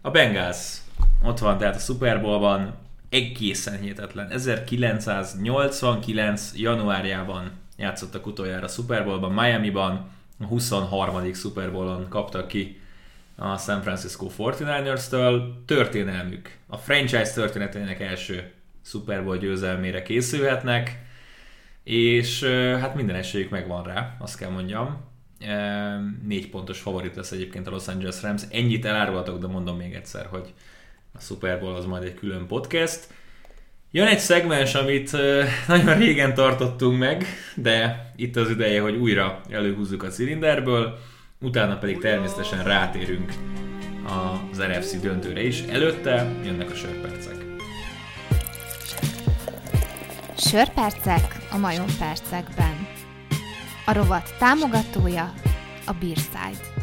A 0.00 0.10
Bengals 0.10 0.76
ott 1.22 1.38
van, 1.38 1.58
tehát 1.58 1.74
a 1.74 1.78
Super 1.78 2.20
Bowlban 2.20 2.74
egészen 3.08 3.80
hihetetlen. 3.80 4.30
1989. 4.30 6.50
januárjában 6.54 7.50
játszottak 7.76 8.26
utoljára 8.26 8.64
a 8.64 8.68
Super 8.68 9.04
Bowlban, 9.04 9.32
Miami-ban, 9.32 10.10
a 10.40 10.44
23. 10.44 11.34
Super 11.34 11.72
Bowlon 11.72 12.08
kaptak 12.08 12.48
ki 12.48 12.80
a 13.36 13.56
San 13.56 13.82
Francisco 13.82 14.30
49ers-től. 14.38 15.42
Történelmük, 15.66 16.50
a 16.66 16.76
franchise 16.76 17.32
történetének 17.34 18.00
első 18.00 18.50
Super 18.84 19.24
Bowl 19.24 19.36
győzelmére 19.36 20.02
készülhetnek, 20.02 21.04
és 21.84 22.44
hát 22.80 22.94
minden 22.94 23.16
esélyük 23.16 23.50
megvan 23.50 23.84
rá, 23.84 24.16
azt 24.18 24.38
kell 24.38 24.50
mondjam. 24.50 25.04
Négy 26.22 26.50
pontos 26.50 26.80
favorit 26.80 27.16
lesz 27.16 27.30
egyébként 27.30 27.66
a 27.66 27.70
Los 27.70 27.88
Angeles 27.88 28.22
Rams. 28.22 28.42
Ennyit 28.50 28.84
elárulhatok, 28.84 29.40
de 29.40 29.46
mondom 29.46 29.76
még 29.76 29.94
egyszer, 29.94 30.26
hogy 30.26 30.52
a 31.12 31.20
Super 31.20 31.60
Bowl 31.60 31.74
az 31.74 31.84
majd 31.84 32.02
egy 32.02 32.14
külön 32.14 32.46
podcast. 32.46 33.08
Jön 33.90 34.06
egy 34.06 34.18
szegmens, 34.18 34.74
amit 34.74 35.16
nagyon 35.68 35.98
régen 35.98 36.34
tartottunk 36.34 36.98
meg, 36.98 37.24
de 37.54 38.10
itt 38.16 38.36
az 38.36 38.50
ideje, 38.50 38.80
hogy 38.80 38.96
újra 38.96 39.40
előhúzzuk 39.50 40.02
a 40.02 40.08
cilinderből, 40.08 40.98
utána 41.40 41.78
pedig 41.78 41.98
természetesen 41.98 42.64
rátérünk 42.64 43.32
az 44.50 44.58
NFC 44.58 45.00
döntőre 45.00 45.42
is. 45.42 45.60
Előtte 45.62 46.32
jönnek 46.44 46.70
a 46.70 46.74
sörpercek. 46.74 47.34
Sörpercek 50.36 51.36
a 51.50 51.56
majompercekben. 51.56 52.86
A 53.86 53.92
rovat 53.92 54.34
támogatója 54.38 55.32
a 55.86 55.92
Beerside. 55.92 56.74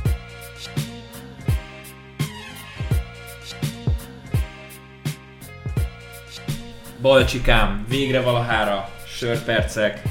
Balcsikám, 7.01 7.85
végre 7.89 8.21
valahára 8.21 8.89
sörpercek. 9.07 10.01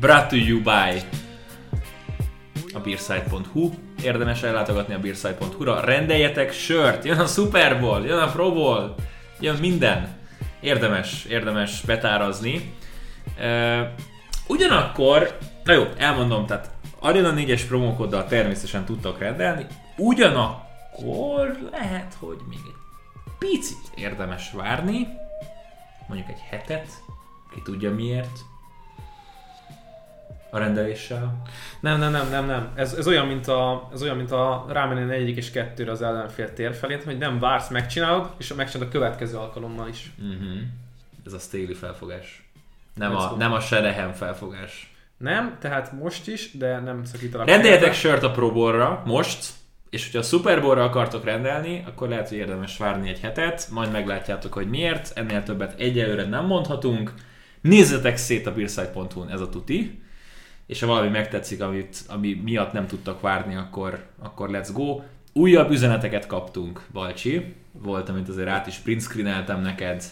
Brought 0.00 0.28
to 0.28 0.36
you 0.36 0.62
by 0.62 1.00
a 2.76 2.80
beerside.hu. 2.80 3.70
Érdemes 4.02 4.42
ellátogatni 4.42 4.94
a 4.94 4.98
beerside.hu-ra. 4.98 5.80
Rendeljetek 5.80 6.52
sört, 6.52 7.04
jön 7.04 7.18
a 7.18 7.26
Super 7.26 7.80
Bowl, 7.80 8.04
jön 8.04 8.18
a 8.18 8.30
Pro 8.30 8.52
Bowl, 8.52 8.94
jön 9.40 9.56
minden. 9.56 10.16
Érdemes, 10.60 11.24
érdemes 11.24 11.80
betárazni. 11.80 12.74
Ugyanakkor, 14.46 15.38
na 15.64 15.72
jó, 15.72 15.84
elmondom, 15.96 16.46
tehát 16.46 16.70
Arena 16.98 17.32
4-es 17.36 17.62
promókoddal 17.68 18.26
természetesen 18.26 18.84
tudtak 18.84 19.18
rendelni, 19.18 19.66
ugyanakkor 19.96 21.58
lehet, 21.70 22.16
hogy 22.18 22.38
még 22.48 22.58
egy 22.66 22.74
picit 23.38 23.90
érdemes 23.94 24.50
várni, 24.52 25.08
mondjuk 26.08 26.28
egy 26.28 26.40
hetet, 26.50 26.88
ki 27.54 27.62
tudja 27.64 27.94
miért, 27.94 28.38
a 30.56 30.58
rendeléssel. 30.58 31.42
Nem, 31.80 31.98
nem, 31.98 32.10
nem, 32.10 32.28
nem, 32.30 32.46
nem. 32.46 32.72
Ez, 32.74 32.92
ez, 32.92 33.06
olyan, 33.06 33.26
mint 33.26 33.48
a, 33.48 33.88
ez 33.92 34.02
olyan, 34.02 34.16
mint 34.16 34.30
a 34.30 34.66
rámenni 34.68 35.04
negyedik 35.04 35.36
és 35.36 35.50
kettőre 35.50 35.90
az 35.90 36.02
ellenfél 36.02 36.52
tér 36.52 36.74
felé, 36.74 36.98
hogy 37.04 37.18
nem 37.18 37.38
vársz, 37.38 37.68
megcsinálod, 37.68 38.30
és 38.38 38.54
megcsinálod 38.54 38.88
a 38.88 38.98
következő 38.98 39.36
alkalommal 39.36 39.88
is. 39.88 40.12
Uh-huh. 40.18 40.60
Ez 41.26 41.32
a 41.32 41.38
Staley 41.38 41.74
felfogás. 41.74 42.48
Nem 42.94 43.12
Let's 43.12 43.26
a, 43.26 43.28
go. 43.28 43.36
nem 43.36 43.52
a 43.52 43.60
Shanahan 43.60 44.12
felfogás. 44.12 44.94
Nem, 45.16 45.56
tehát 45.60 45.92
most 45.92 46.28
is, 46.28 46.50
de 46.52 46.80
nem 46.80 47.04
szakítalak. 47.04 47.46
Rendeljetek 47.46 47.94
félbe. 47.94 47.96
sört 47.96 48.22
a 48.22 48.30
Pro 48.30 48.52
Bowl-ra 48.52 49.02
most, 49.06 49.46
és 49.90 50.04
hogyha 50.04 50.18
a 50.18 50.22
Super 50.22 50.60
Bowl-ra 50.60 50.84
akartok 50.84 51.24
rendelni, 51.24 51.84
akkor 51.86 52.08
lehet, 52.08 52.28
hogy 52.28 52.38
érdemes 52.38 52.76
várni 52.76 53.08
egy 53.08 53.20
hetet, 53.20 53.68
majd 53.70 53.92
meglátjátok, 53.92 54.52
hogy 54.52 54.68
miért, 54.68 55.12
ennél 55.14 55.42
többet 55.42 55.80
egyelőre 55.80 56.24
nem 56.24 56.46
mondhatunk. 56.46 57.12
Nézzetek 57.60 58.16
szét 58.16 58.46
a 58.46 58.52
beerside.hu-n, 58.52 59.30
ez 59.30 59.40
a 59.40 59.48
tuti, 59.48 60.02
és 60.66 60.80
ha 60.80 60.86
valami 60.86 61.08
megtetszik, 61.08 61.62
amit, 61.62 61.98
ami 62.08 62.40
miatt 62.44 62.72
nem 62.72 62.86
tudtak 62.86 63.20
várni, 63.20 63.54
akkor, 63.54 64.06
akkor 64.18 64.48
let's 64.52 64.68
go. 64.72 65.02
Újabb 65.32 65.70
üzeneteket 65.70 66.26
kaptunk, 66.26 66.82
Balcsi. 66.92 67.54
Volt, 67.72 68.08
amit 68.08 68.28
azért 68.28 68.48
át 68.48 68.66
is 68.66 68.76
print 68.76 69.02
screeneltem 69.02 69.60
neked, 69.60 70.04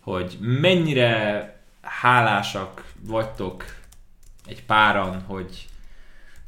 hogy 0.00 0.36
mennyire 0.40 1.54
hálásak 1.80 2.92
vagytok 3.00 3.64
egy 4.46 4.64
páran, 4.64 5.22
hogy 5.22 5.66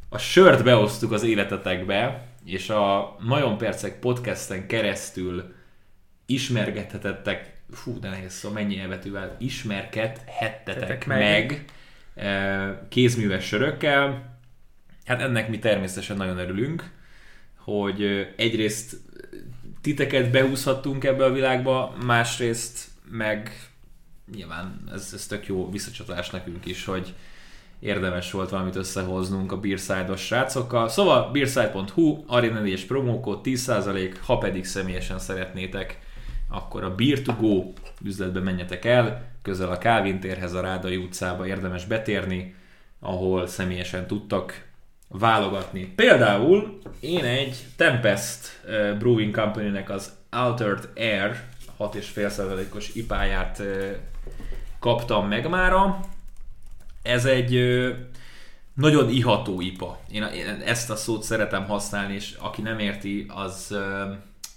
a 0.09 0.19
sört 0.19 0.65
beosztuk 0.65 1.13
az 1.13 1.23
életetekbe, 1.23 2.27
és 2.45 2.71
a 2.71 3.17
Majon 3.21 3.59
Percek 3.59 3.99
podcasten 3.99 4.67
keresztül 4.67 5.55
ismergethetettek, 6.27 7.57
fú, 7.71 8.01
de 8.01 8.09
nehéz 8.09 8.33
szó, 8.33 8.51
mennyi 8.51 8.79
elbetűvel, 8.79 9.37
ismerkedhettetek 9.39 10.79
Tetek 10.79 11.07
meg, 11.07 11.19
meg. 11.19 11.65
Eh, 12.19 12.71
kézműves 12.89 13.47
sörökkel. 13.47 14.37
Hát 15.05 15.21
ennek 15.21 15.49
mi 15.49 15.59
természetesen 15.59 16.17
nagyon 16.17 16.39
örülünk, 16.39 16.91
hogy 17.57 18.29
egyrészt 18.37 18.97
titeket 19.81 20.31
beúszhattunk 20.31 21.05
ebbe 21.05 21.25
a 21.25 21.33
világba, 21.33 21.97
másrészt 22.05 22.89
meg 23.11 23.69
nyilván 24.35 24.83
ez, 24.93 25.11
ez 25.15 25.27
tök 25.27 25.47
jó 25.47 25.71
visszacsatolás 25.71 26.31
nekünk 26.31 26.67
is, 26.67 26.85
hogy 26.85 27.15
érdemes 27.81 28.31
volt 28.31 28.51
valamit 28.51 28.77
összehoznunk 28.77 29.53
a 29.53 29.61
Beerside-os 29.61 30.25
srácokkal. 30.25 30.89
Szóval 30.89 31.31
beerside.hu, 31.31 32.25
Arena 32.27 32.61
4 32.61 32.87
promókód 32.87 33.41
10%, 33.45 34.15
ha 34.25 34.39
pedig 34.39 34.65
személyesen 34.65 35.19
szeretnétek, 35.19 35.99
akkor 36.51 36.85
a 36.85 36.95
Beer 36.95 37.23
to 37.23 37.33
Go 37.33 37.73
üzletbe 38.05 38.41
menjetek 38.41 38.85
el, 38.85 39.27
közel 39.43 39.71
a 39.71 39.79
Kávin 39.79 40.21
térhez, 40.21 40.53
a 40.53 40.61
Rádai 40.61 40.97
utcába 40.97 41.47
érdemes 41.47 41.85
betérni, 41.85 42.55
ahol 43.01 43.47
személyesen 43.47 44.07
tudtak 44.07 44.67
válogatni. 45.09 45.93
Például 45.97 46.79
én 47.01 47.25
egy 47.25 47.65
Tempest 47.77 48.61
uh, 48.65 48.99
Brewing 48.99 49.35
Company-nek 49.35 49.91
az 49.91 50.13
Altered 50.31 50.89
Air 50.97 51.43
6,5%-os 51.79 52.95
ipáját 52.95 53.59
uh, 53.59 53.91
kaptam 54.79 55.29
meg 55.29 55.49
mára. 55.49 56.01
Ez 57.03 57.25
egy 57.25 57.55
uh, 57.55 57.89
nagyon 58.75 59.09
iható 59.09 59.61
ipa. 59.61 60.01
Én, 60.11 60.23
ezt 60.65 60.91
a 60.91 60.97
szót 60.97 61.23
szeretem 61.23 61.65
használni, 61.65 62.15
és 62.15 62.35
aki 62.39 62.63
nem 62.63 62.79
érti, 62.79 63.27
az 63.29 63.77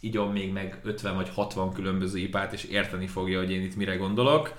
igyon 0.02 0.32
még 0.32 0.52
meg 0.52 0.80
50 0.84 1.16
vagy 1.16 1.30
60 1.30 1.74
különböző 1.74 2.20
ipát, 2.20 2.54
és 2.54 2.64
érteni 2.64 3.08
fogja, 3.08 3.40
hogy 3.40 3.52
én 3.52 3.62
itt 3.62 3.76
mire 3.76 3.96
gondolok. 3.96 4.54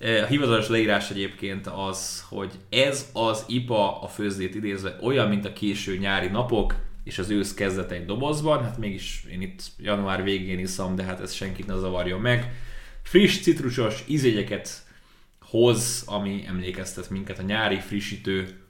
A 0.00 0.26
hivatalos 0.28 0.68
leírás 0.68 1.10
egyébként 1.10 1.66
az, 1.66 2.24
hogy 2.28 2.52
ez 2.68 3.10
az 3.12 3.44
IPA 3.48 4.00
a 4.00 4.08
főzdét 4.08 4.54
idézve 4.54 4.98
olyan, 5.02 5.28
mint 5.28 5.44
a 5.44 5.52
késő 5.52 5.96
nyári 5.96 6.28
napok, 6.28 6.74
és 7.04 7.18
az 7.18 7.30
ősz 7.30 7.54
kezdete 7.54 7.94
egy 7.94 8.04
dobozban, 8.04 8.64
hát 8.64 8.78
mégis 8.78 9.24
én 9.32 9.40
itt 9.40 9.62
január 9.78 10.22
végén 10.22 10.58
iszom, 10.58 10.94
de 10.94 11.02
hát 11.02 11.20
ez 11.20 11.32
senkit 11.32 11.66
ne 11.66 11.76
zavarjon 11.76 12.20
meg. 12.20 12.54
Friss, 13.02 13.40
citrusos 13.40 14.04
ízégyeket 14.06 14.68
hoz, 15.40 16.02
ami 16.06 16.44
emlékeztet 16.46 17.10
minket 17.10 17.38
a 17.38 17.42
nyári 17.42 17.80
frissítő 17.80 18.60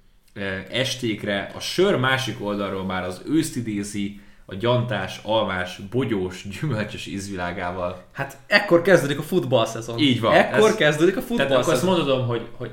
estékre. 0.70 1.50
A 1.54 1.60
sör 1.60 1.96
másik 1.96 2.44
oldalról 2.44 2.84
már 2.84 3.04
az 3.04 3.22
őszt 3.28 3.56
idézi, 3.56 4.20
a 4.46 4.54
gyantás, 4.54 5.20
almás, 5.22 5.80
bogyós, 5.90 6.44
gyümölcsös 6.60 7.06
ízvilágával. 7.06 8.02
Hát 8.12 8.36
ekkor 8.46 8.82
kezdődik 8.82 9.18
a 9.18 9.22
futballszezon. 9.22 9.98
Így 9.98 10.20
van. 10.20 10.34
Ekkor 10.34 10.68
ez, 10.68 10.74
kezdődik 10.74 11.16
a 11.16 11.20
futballszezon. 11.20 11.62
Tehát 11.62 11.62
akkor 11.62 11.74
azt 11.74 12.06
mondom, 12.06 12.26
hogy, 12.26 12.48
hogy 12.56 12.70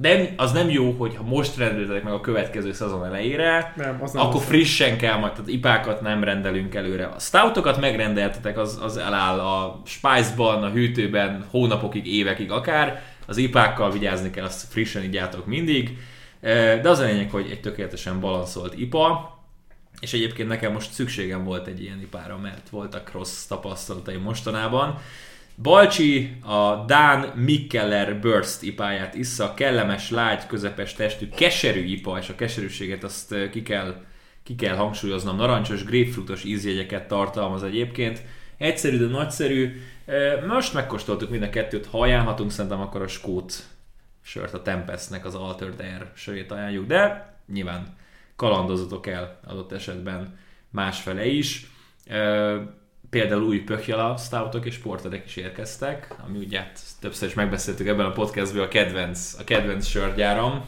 nem, 0.00 0.28
az 0.36 0.52
nem 0.52 0.70
jó, 0.70 0.90
hogy 0.98 1.16
ha 1.16 1.22
most 1.22 1.56
rendeltek 1.56 2.02
meg 2.02 2.12
a 2.12 2.20
következő 2.20 2.72
szezon 2.72 3.04
elejére, 3.04 3.72
nem, 3.76 3.98
az 4.02 4.12
nem 4.12 4.26
akkor 4.26 4.40
az 4.40 4.46
frissen 4.46 4.98
kell 4.98 5.18
majd, 5.18 5.32
tehát 5.32 5.48
ipákat 5.48 6.00
nem 6.00 6.24
rendelünk 6.24 6.74
előre. 6.74 7.06
A 7.06 7.18
stoutokat 7.18 7.80
megrendeltetek, 7.80 8.58
az, 8.58 8.78
az 8.82 8.96
eláll 8.96 9.38
a 9.38 9.82
spice-ban, 9.84 10.62
a 10.62 10.70
hűtőben, 10.70 11.44
hónapokig, 11.50 12.06
évekig 12.06 12.50
akár. 12.50 13.02
Az 13.26 13.36
ipákkal 13.36 13.90
vigyázni 13.90 14.30
kell, 14.30 14.44
azt 14.44 14.66
frissen 14.68 15.02
igyátok 15.02 15.46
mindig. 15.46 15.98
De 16.82 16.88
az 16.88 16.98
a 16.98 17.04
lényeg, 17.04 17.30
hogy 17.30 17.48
egy 17.50 17.60
tökéletesen 17.60 18.20
balanszolt 18.20 18.78
ipa, 18.78 19.35
és 20.00 20.12
egyébként 20.12 20.48
nekem 20.48 20.72
most 20.72 20.92
szükségem 20.92 21.44
volt 21.44 21.66
egy 21.66 21.82
ilyen 21.82 22.00
ipára, 22.00 22.38
mert 22.38 22.68
voltak 22.68 23.12
rossz 23.12 23.44
tapasztalataim 23.44 24.22
mostanában. 24.22 24.98
Balcsi 25.62 26.36
a 26.42 26.84
Dán 26.86 27.32
Mikkeller 27.34 28.20
Burst 28.20 28.62
ipáját 28.62 29.14
issza, 29.14 29.54
kellemes, 29.54 30.10
lágy, 30.10 30.46
közepes 30.46 30.94
testű, 30.94 31.28
keserű 31.28 31.84
ipa, 31.84 32.18
és 32.18 32.28
a 32.28 32.34
keserűséget 32.34 33.04
azt 33.04 33.34
ki 33.50 33.62
kell, 33.62 34.04
ki 34.42 34.54
kell 34.54 34.76
hangsúlyoznom, 34.76 35.36
narancsos, 35.36 35.84
grapefruitos 35.84 36.44
ízjegyeket 36.44 37.08
tartalmaz 37.08 37.62
egyébként. 37.62 38.22
Egyszerű, 38.56 38.98
de 38.98 39.06
nagyszerű. 39.06 39.80
Most 40.46 40.72
megkóstoltuk 40.72 41.30
mind 41.30 41.42
a 41.42 41.50
kettőt, 41.50 41.86
ha 41.86 42.00
ajánlhatunk, 42.00 42.50
szerintem 42.50 42.80
akkor 42.80 43.02
a 43.02 43.08
skót 43.08 43.54
sört, 44.22 44.54
a 44.54 44.62
Tempestnek 44.62 45.24
az 45.24 45.34
Altered 45.34 45.80
Air 45.80 46.10
sörét 46.14 46.52
ajánljuk, 46.52 46.86
de 46.86 47.34
nyilván 47.52 47.96
kalandozatok 48.36 49.06
el 49.06 49.40
adott 49.46 49.72
esetben 49.72 50.38
másfele 50.70 51.26
is. 51.26 51.66
Például 53.10 53.42
új 53.42 53.58
pökjala 53.58 54.16
stoutok 54.16 54.66
és 54.66 54.76
porterek 54.76 55.26
is 55.26 55.36
érkeztek, 55.36 56.14
ami 56.26 56.38
ugye 56.38 56.58
hát 56.58 56.80
többször 57.00 57.28
is 57.28 57.34
megbeszéltük 57.34 57.86
ebben 57.86 58.06
a 58.06 58.12
podcastban 58.12 58.62
a 58.62 58.68
kedvenc, 58.68 59.34
a 59.38 59.44
kedvenc 59.44 59.86
sörgyáram. 59.86 60.64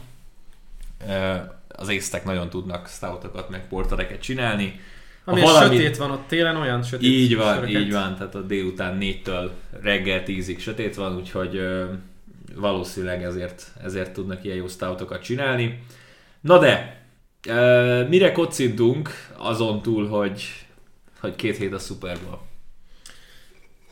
Az 1.69 1.89
észtek 1.89 2.25
nagyon 2.25 2.49
tudnak 2.49 2.89
stoutokat 2.89 3.49
meg 3.49 3.69
portereket 3.69 4.21
csinálni. 4.21 4.81
Ami 5.25 5.41
valami... 5.41 5.77
sötét 5.77 5.97
van 5.97 6.11
ott 6.11 6.29
télen, 6.29 6.57
olyan 6.57 6.83
sötét 6.83 7.09
Így 7.09 7.37
van, 7.37 7.55
söröket. 7.55 7.81
így 7.81 7.93
van, 7.93 8.17
tehát 8.17 8.35
a 8.35 8.41
délután 8.43 8.97
négytől 8.97 9.53
reggel 9.83 10.23
tízig 10.23 10.61
sötét 10.61 10.95
van, 10.95 11.17
úgyhogy 11.17 11.61
valószínűleg 12.55 13.23
ezért, 13.23 13.73
ezért 13.83 14.13
tudnak 14.13 14.45
ilyen 14.45 14.57
jó 14.57 14.69
stoutokat 14.69 15.23
csinálni. 15.23 15.83
Na 16.41 16.59
de, 16.59 16.98
mire 18.09 18.33
kocintunk 18.33 19.11
azon 19.37 19.83
túl, 19.83 20.09
hogy, 20.09 20.67
hogy 21.21 21.37
két 21.37 21.57
hét 21.57 21.73
a 21.73 21.79
Super 21.79 22.19
Bowl? 22.25 22.47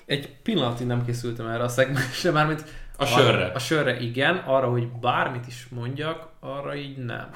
Egy 0.07 0.37
pillanatig 0.43 0.87
nem 0.87 1.05
készültem 1.05 1.47
erre 1.47 1.63
a 1.63 1.69
szegmensre, 1.69 2.31
mármint 2.31 2.65
a 2.97 3.05
sörre. 3.05 3.47
A, 3.47 3.59
sörre 3.59 4.01
igen, 4.01 4.37
arra, 4.37 4.71
hogy 4.71 4.89
bármit 4.89 5.47
is 5.47 5.67
mondjak, 5.71 6.29
arra 6.41 6.75
így 6.75 6.97
nem. 6.97 7.31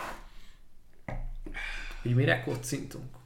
Hogy 2.03 2.15
mire 2.15 2.43
kocintunk? 2.43 3.19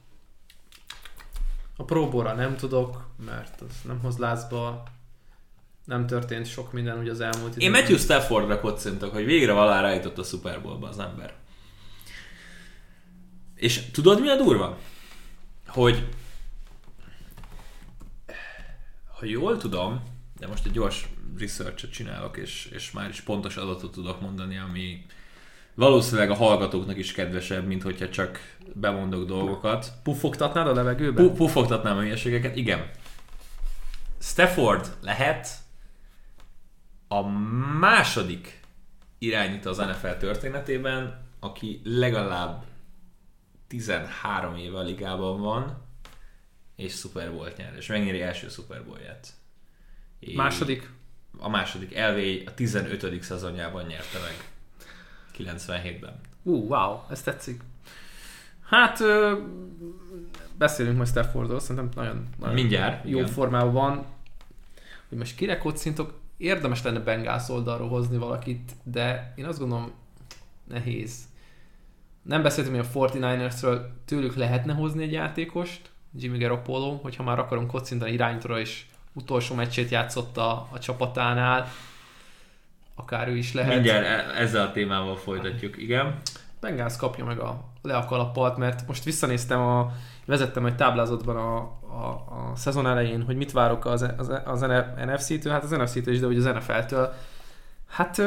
A 1.77 1.83
próbóra 1.83 2.33
nem 2.33 2.55
tudok, 2.55 3.07
mert 3.25 3.61
az 3.61 3.75
nem 3.83 3.99
hoz 3.99 4.17
lázba, 4.17 4.83
nem 5.85 6.07
történt 6.07 6.45
sok 6.45 6.71
minden 6.71 6.97
ugye 6.97 7.11
az 7.11 7.21
elmúlt 7.21 7.55
időben. 7.55 7.61
Én 7.61 7.71
Matthew 7.71 7.97
Staffordra 7.97 8.59
kocintok, 8.59 9.13
hogy 9.13 9.25
végre 9.25 9.51
valá 9.51 9.81
rájutott 9.81 10.17
a 10.17 10.23
Super 10.23 10.61
Bowlba 10.61 10.87
az 10.87 10.99
ember. 10.99 11.33
És 13.55 13.91
tudod 13.91 14.21
mi 14.21 14.29
a 14.29 14.35
durva? 14.35 14.77
Hogy 15.67 16.07
ha 19.19 19.25
jól 19.25 19.57
tudom, 19.57 20.03
de 20.39 20.47
most 20.47 20.65
egy 20.65 20.71
gyors 20.71 21.07
research 21.37 21.89
csinálok, 21.89 22.37
és, 22.37 22.69
és 22.73 22.91
már 22.91 23.09
is 23.09 23.21
pontos 23.21 23.57
adatot 23.57 23.91
tudok 23.91 24.21
mondani, 24.21 24.57
ami 24.57 25.05
valószínűleg 25.73 26.29
a 26.29 26.35
hallgatóknak 26.35 26.97
is 26.97 27.11
kedvesebb, 27.11 27.65
mint 27.65 27.83
hogyha 27.83 28.09
csak 28.09 28.57
bemondok 28.73 29.25
dolgokat. 29.25 29.91
Puffogtatnád 30.03 30.67
a 30.67 30.73
levegőben? 30.73 31.27
Pu- 31.27 31.37
puffogtatnám 31.37 31.97
a 31.97 32.01
hülyeségeket, 32.01 32.55
igen. 32.55 32.89
Stafford 34.19 34.93
lehet 35.01 35.47
a 37.07 37.21
második 37.79 38.59
irányító 39.17 39.69
az 39.69 39.77
NFL 39.77 40.07
történetében, 40.19 41.23
aki 41.39 41.81
legalább 41.83 42.63
13 43.67 44.55
éve 44.55 44.77
a 44.77 44.81
ligában 44.81 45.41
van, 45.41 45.83
és 46.75 46.93
Super 46.93 47.31
bowl 47.31 47.51
nyer, 47.57 47.73
és 47.77 47.87
megnyeri 47.87 48.21
első 48.21 48.49
Super 48.49 48.85
Bowl-ját. 48.85 49.27
Második? 50.35 50.89
A 51.37 51.49
második. 51.49 51.95
Elvé 51.95 52.43
a 52.45 52.53
15. 52.53 53.23
szezonjában 53.23 53.85
nyerte 53.85 54.19
meg. 54.19 54.49
97-ben. 55.37 56.19
Ú, 56.43 56.55
uh, 56.55 56.69
wow, 56.69 56.99
ez 57.09 57.21
tetszik. 57.21 57.61
Hát, 58.65 58.99
ö, 58.99 59.41
beszélünk 60.57 60.97
most 60.97 61.11
Staffordról, 61.11 61.59
szerintem 61.59 61.89
nagyon, 61.95 62.27
nagyon 62.39 62.53
Mindjárt, 62.53 63.09
jó 63.09 63.17
igen. 63.17 63.31
formában 63.31 63.73
van. 63.73 64.05
Hogy 65.09 65.17
most 65.17 65.35
kire 65.35 65.57
kocintok, 65.57 66.19
érdemes 66.37 66.83
lenne 66.83 66.99
Bengals 66.99 67.49
oldalról 67.49 67.87
hozni 67.87 68.17
valakit, 68.17 68.71
de 68.83 69.33
én 69.35 69.45
azt 69.45 69.59
gondolom, 69.59 69.91
nehéz 70.63 71.27
nem 72.25 72.41
beszéltünk 72.41 72.75
még 72.75 72.85
a 72.93 72.99
49ersről, 72.99 73.79
tőlük 74.05 74.35
lehetne 74.35 74.73
hozni 74.73 75.03
egy 75.03 75.11
játékost, 75.11 75.81
Jimmy 76.17 76.37
Garoppolo, 76.37 76.99
hogyha 77.01 77.23
már 77.23 77.39
akarunk 77.39 77.67
kocintani 77.67 78.11
irányítóra, 78.11 78.59
és 78.59 78.85
utolsó 79.13 79.55
meccsét 79.55 79.89
játszott 79.89 80.37
a, 80.37 80.67
a 80.71 80.79
csapatánál, 80.79 81.67
akár 82.95 83.27
ő 83.27 83.37
is 83.37 83.53
lehet. 83.53 83.73
Mindjárt 83.73 84.05
e- 84.05 84.41
ezzel 84.41 84.65
a 84.67 84.71
témával 84.71 85.15
folytatjuk, 85.15 85.77
igen. 85.77 86.15
Bengals 86.59 86.97
kapja 86.97 87.25
meg 87.25 87.39
a 87.39 87.73
le 87.81 87.95
a 87.95 88.05
kalappalt, 88.05 88.57
mert 88.57 88.87
most 88.87 89.03
visszanéztem, 89.03 89.59
a, 89.61 89.91
vezettem 90.25 90.65
egy 90.65 90.75
táblázatban 90.75 91.35
a, 91.37 91.57
a, 91.57 92.25
a 92.51 92.55
szezon 92.55 92.87
elején, 92.87 93.23
hogy 93.23 93.35
mit 93.35 93.51
várok 93.51 93.85
az, 93.85 94.05
az, 94.17 94.31
az 94.45 94.61
NFC-től, 95.05 95.53
hát 95.53 95.63
az 95.63 95.69
NFC-től 95.69 96.13
is, 96.13 96.19
de 96.19 96.25
hogy 96.25 96.37
az 96.37 96.43
NFL-től. 96.43 97.13
Hát 97.87 98.21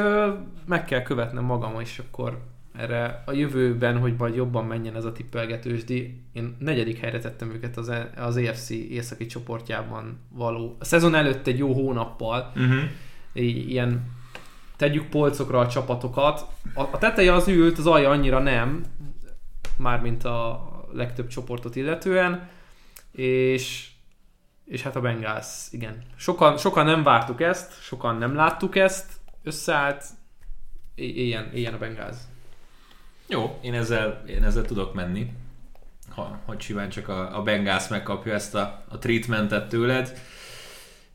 meg 0.65 0.85
kell 0.85 1.01
követnem 1.01 1.43
magam, 1.43 1.79
és 1.79 2.01
akkor 2.07 2.41
erre 2.79 3.23
a 3.25 3.31
jövőben, 3.31 3.97
hogy 3.97 4.15
majd 4.17 4.35
jobban 4.35 4.65
menjen 4.65 4.95
ez 4.95 5.05
a 5.05 5.11
tippelgetősdi, 5.11 6.23
én 6.33 6.55
negyedik 6.59 6.97
helyre 6.97 7.19
tettem 7.19 7.51
őket 7.51 7.77
az, 7.77 7.89
e- 7.89 8.11
az 8.15 8.37
EFC 8.37 8.69
északi 8.69 9.25
csoportjában 9.25 10.19
való. 10.29 10.75
A 10.79 10.85
szezon 10.85 11.15
előtt 11.15 11.47
egy 11.47 11.57
jó 11.57 11.73
hónappal, 11.73 12.51
uh-huh. 12.55 12.79
ilyen 13.33 14.17
tegyük 14.75 15.09
polcokra 15.09 15.59
a 15.59 15.67
csapatokat. 15.67 16.45
A, 16.73 16.81
a 16.81 16.97
teteje 16.97 17.33
az 17.33 17.47
ült, 17.47 17.77
az 17.77 17.87
alja 17.87 18.09
annyira 18.09 18.39
nem, 18.39 18.83
mármint 19.77 20.23
a 20.23 20.69
legtöbb 20.93 21.27
csoportot 21.27 21.75
illetően, 21.75 22.49
és, 23.11 23.89
és 24.65 24.81
hát 24.81 24.95
a 24.95 25.01
Bengals, 25.01 25.47
igen. 25.71 26.03
Sokan, 26.15 26.57
sokan 26.57 26.85
nem 26.85 27.03
vártuk 27.03 27.41
ezt, 27.41 27.81
sokan 27.81 28.15
nem 28.15 28.35
láttuk 28.35 28.75
ezt, 28.75 29.11
összeállt, 29.43 30.03
éljen, 30.95 31.51
éljen 31.53 31.73
a 31.73 31.77
Bengals. 31.77 32.17
Jó, 33.31 33.59
én 33.61 33.73
ezzel, 33.73 34.23
én 34.27 34.43
ezzel 34.43 34.65
tudok 34.65 34.93
menni. 34.93 35.31
Ha, 36.09 36.39
hogy 36.45 36.61
simán 36.61 36.89
csak 36.89 37.07
a, 37.07 37.37
a 37.37 37.41
Bengász 37.41 37.87
megkapja 37.89 38.33
ezt 38.33 38.55
a, 38.55 38.85
a 38.87 38.97
treatmentet 38.97 39.69
tőled. 39.69 40.19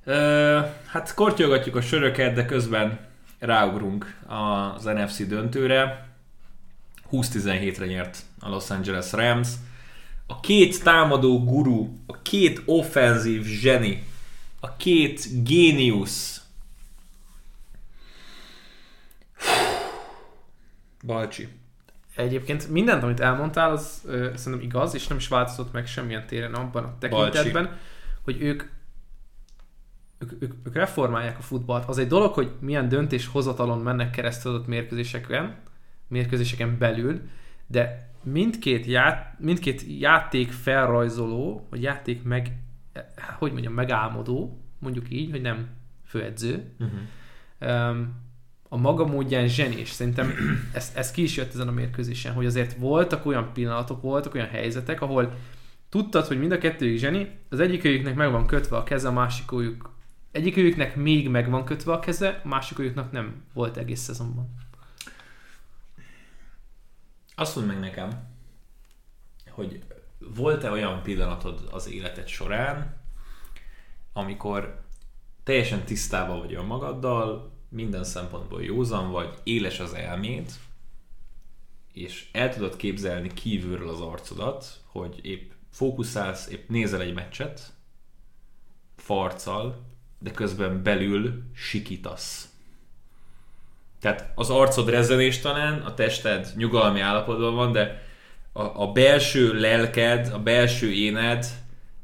Ö, 0.05 0.61
hát 0.87 1.15
kortyogatjuk 1.15 1.77
a 1.77 1.81
söröket, 1.81 2.35
de 2.35 2.45
közben 2.45 3.07
ráugrunk 3.39 4.21
az 4.27 4.85
NFC 4.85 5.27
döntőre. 5.27 6.09
20-17-re 7.13 7.87
nyert 7.87 8.19
a 8.41 8.49
Los 8.49 8.71
Angeles 8.71 9.13
Rams. 9.13 9.49
A 10.27 10.41
két 10.41 10.83
támadó 10.83 11.45
guru, 11.45 11.89
a 12.07 12.23
két 12.23 12.63
offenzív 12.65 13.45
zseni, 13.45 14.07
a 14.61 14.77
két 14.77 15.45
géniusz. 15.45 16.45
Balcsi. 21.05 21.49
Egyébként 22.17 22.69
mindent, 22.69 23.03
amit 23.03 23.21
elmondtál, 23.21 23.71
az 23.71 24.03
ö, 24.07 24.31
szerintem 24.35 24.69
igaz, 24.69 24.95
és 24.95 25.07
nem 25.07 25.17
is 25.17 25.29
változott 25.29 25.73
meg 25.73 25.87
semmilyen 25.87 26.27
téren 26.27 26.55
abban 26.55 26.85
a 26.85 26.99
tekintetben, 26.99 27.77
hogy 28.23 28.43
ők, 28.43 28.63
ők, 30.19 30.33
ők, 30.43 30.53
ők 30.65 30.75
reformálják 30.75 31.39
a 31.39 31.43
futballt. 31.43 31.89
Az 31.89 31.99
egy 31.99 32.07
dolog, 32.07 32.33
hogy 32.33 32.51
milyen 32.61 32.89
döntéshozatalon 32.89 33.79
mennek 33.79 34.11
keresztül 34.11 34.53
adott 34.53 34.67
mérkőzéseken, 34.67 35.57
mérkőzéseken 36.09 36.79
belül, 36.79 37.21
de 37.67 38.13
mindkét, 38.23 38.87
ját, 38.87 39.35
mindkét 39.39 39.85
játék 39.89 40.53
felrajzoló, 40.53 41.67
vagy 41.71 41.83
játék 41.83 42.23
meg, 42.23 42.57
hogy 43.39 43.53
mondjam, 43.53 43.73
megálmodó, 43.73 44.61
mondjuk 44.79 45.11
így, 45.11 45.31
hogy 45.31 45.41
nem 45.41 45.69
főedző, 46.07 46.73
Uh-huh. 46.79 47.91
um, 47.91 48.24
a 48.75 48.77
maga 48.77 49.07
módján 49.07 49.49
zsenés. 49.49 49.91
Szerintem 49.91 50.35
ez, 50.73 50.93
ez 50.95 51.11
ki 51.11 51.23
is 51.23 51.37
jött 51.37 51.55
ezen 51.55 51.69
a 51.69 51.73
mérkőzésen, 51.73 52.33
hogy 52.33 52.47
azért 52.47 52.77
voltak 52.79 53.27
olyan 53.27 53.53
pillanatok, 53.53 54.03
voltak 54.03 54.35
olyan 54.35 54.49
helyzetek, 54.49 55.01
ahol 55.01 55.35
tudtad, 55.89 56.27
hogy 56.27 56.39
mind 56.39 56.53
a 56.53 56.59
kettőjük 56.59 56.99
zseni, 56.99 57.39
az 57.49 57.61
egyikőjüknek 57.61 58.15
meg 58.15 58.31
van 58.31 58.47
kötve 58.47 58.77
a 58.77 58.83
keze, 58.83 59.09
a 59.09 59.13
másikőjük 59.13 59.89
egyikőjüknek 60.31 60.97
még 60.97 61.29
meg 61.29 61.51
van 61.51 61.65
kötve 61.65 61.93
a 61.93 61.99
keze, 61.99 62.41
a 62.45 62.49
másikőjüknek 62.49 63.11
nem 63.11 63.43
volt 63.53 63.77
egész 63.77 64.01
szezonban. 64.01 64.55
Azt 67.35 67.57
mondd 67.57 67.69
meg 67.69 67.81
nekem, 67.81 68.29
hogy 69.51 69.83
volt-e 70.19 70.71
olyan 70.71 71.03
pillanatod 71.03 71.69
az 71.71 71.91
életed 71.91 72.27
során, 72.27 72.97
amikor 74.13 74.81
teljesen 75.45 75.85
tisztában 75.85 76.39
vagy 76.39 76.55
önmagaddal, 76.55 77.54
minden 77.75 78.05
szempontból 78.05 78.63
józan 78.63 79.11
vagy, 79.11 79.35
éles 79.43 79.81
az 79.81 79.95
elméd, 79.95 80.53
és 81.93 82.27
el 82.33 82.55
tudod 82.55 82.77
képzelni 82.77 83.33
kívülről 83.33 83.89
az 83.89 84.01
arcodat, 84.01 84.81
hogy 84.87 85.19
épp 85.23 85.51
fókuszálsz, 85.71 86.49
épp 86.49 86.69
nézel 86.69 87.01
egy 87.01 87.15
meccset, 87.15 87.73
farccal, 88.97 89.85
de 90.19 90.31
közben 90.31 90.83
belül 90.83 91.43
sikítasz. 91.55 92.49
Tehát 94.01 94.33
az 94.35 94.51
arcod 94.51 94.89
rezzenéstelen, 94.89 95.81
a 95.81 95.95
tested 95.95 96.53
nyugalmi 96.57 97.01
állapotban 97.01 97.55
van, 97.55 97.73
de 97.73 98.03
a, 98.53 98.63
a 98.63 98.93
belső 98.93 99.61
lelked, 99.61 100.33
a 100.33 100.39
belső 100.39 100.93
éned, 100.93 101.47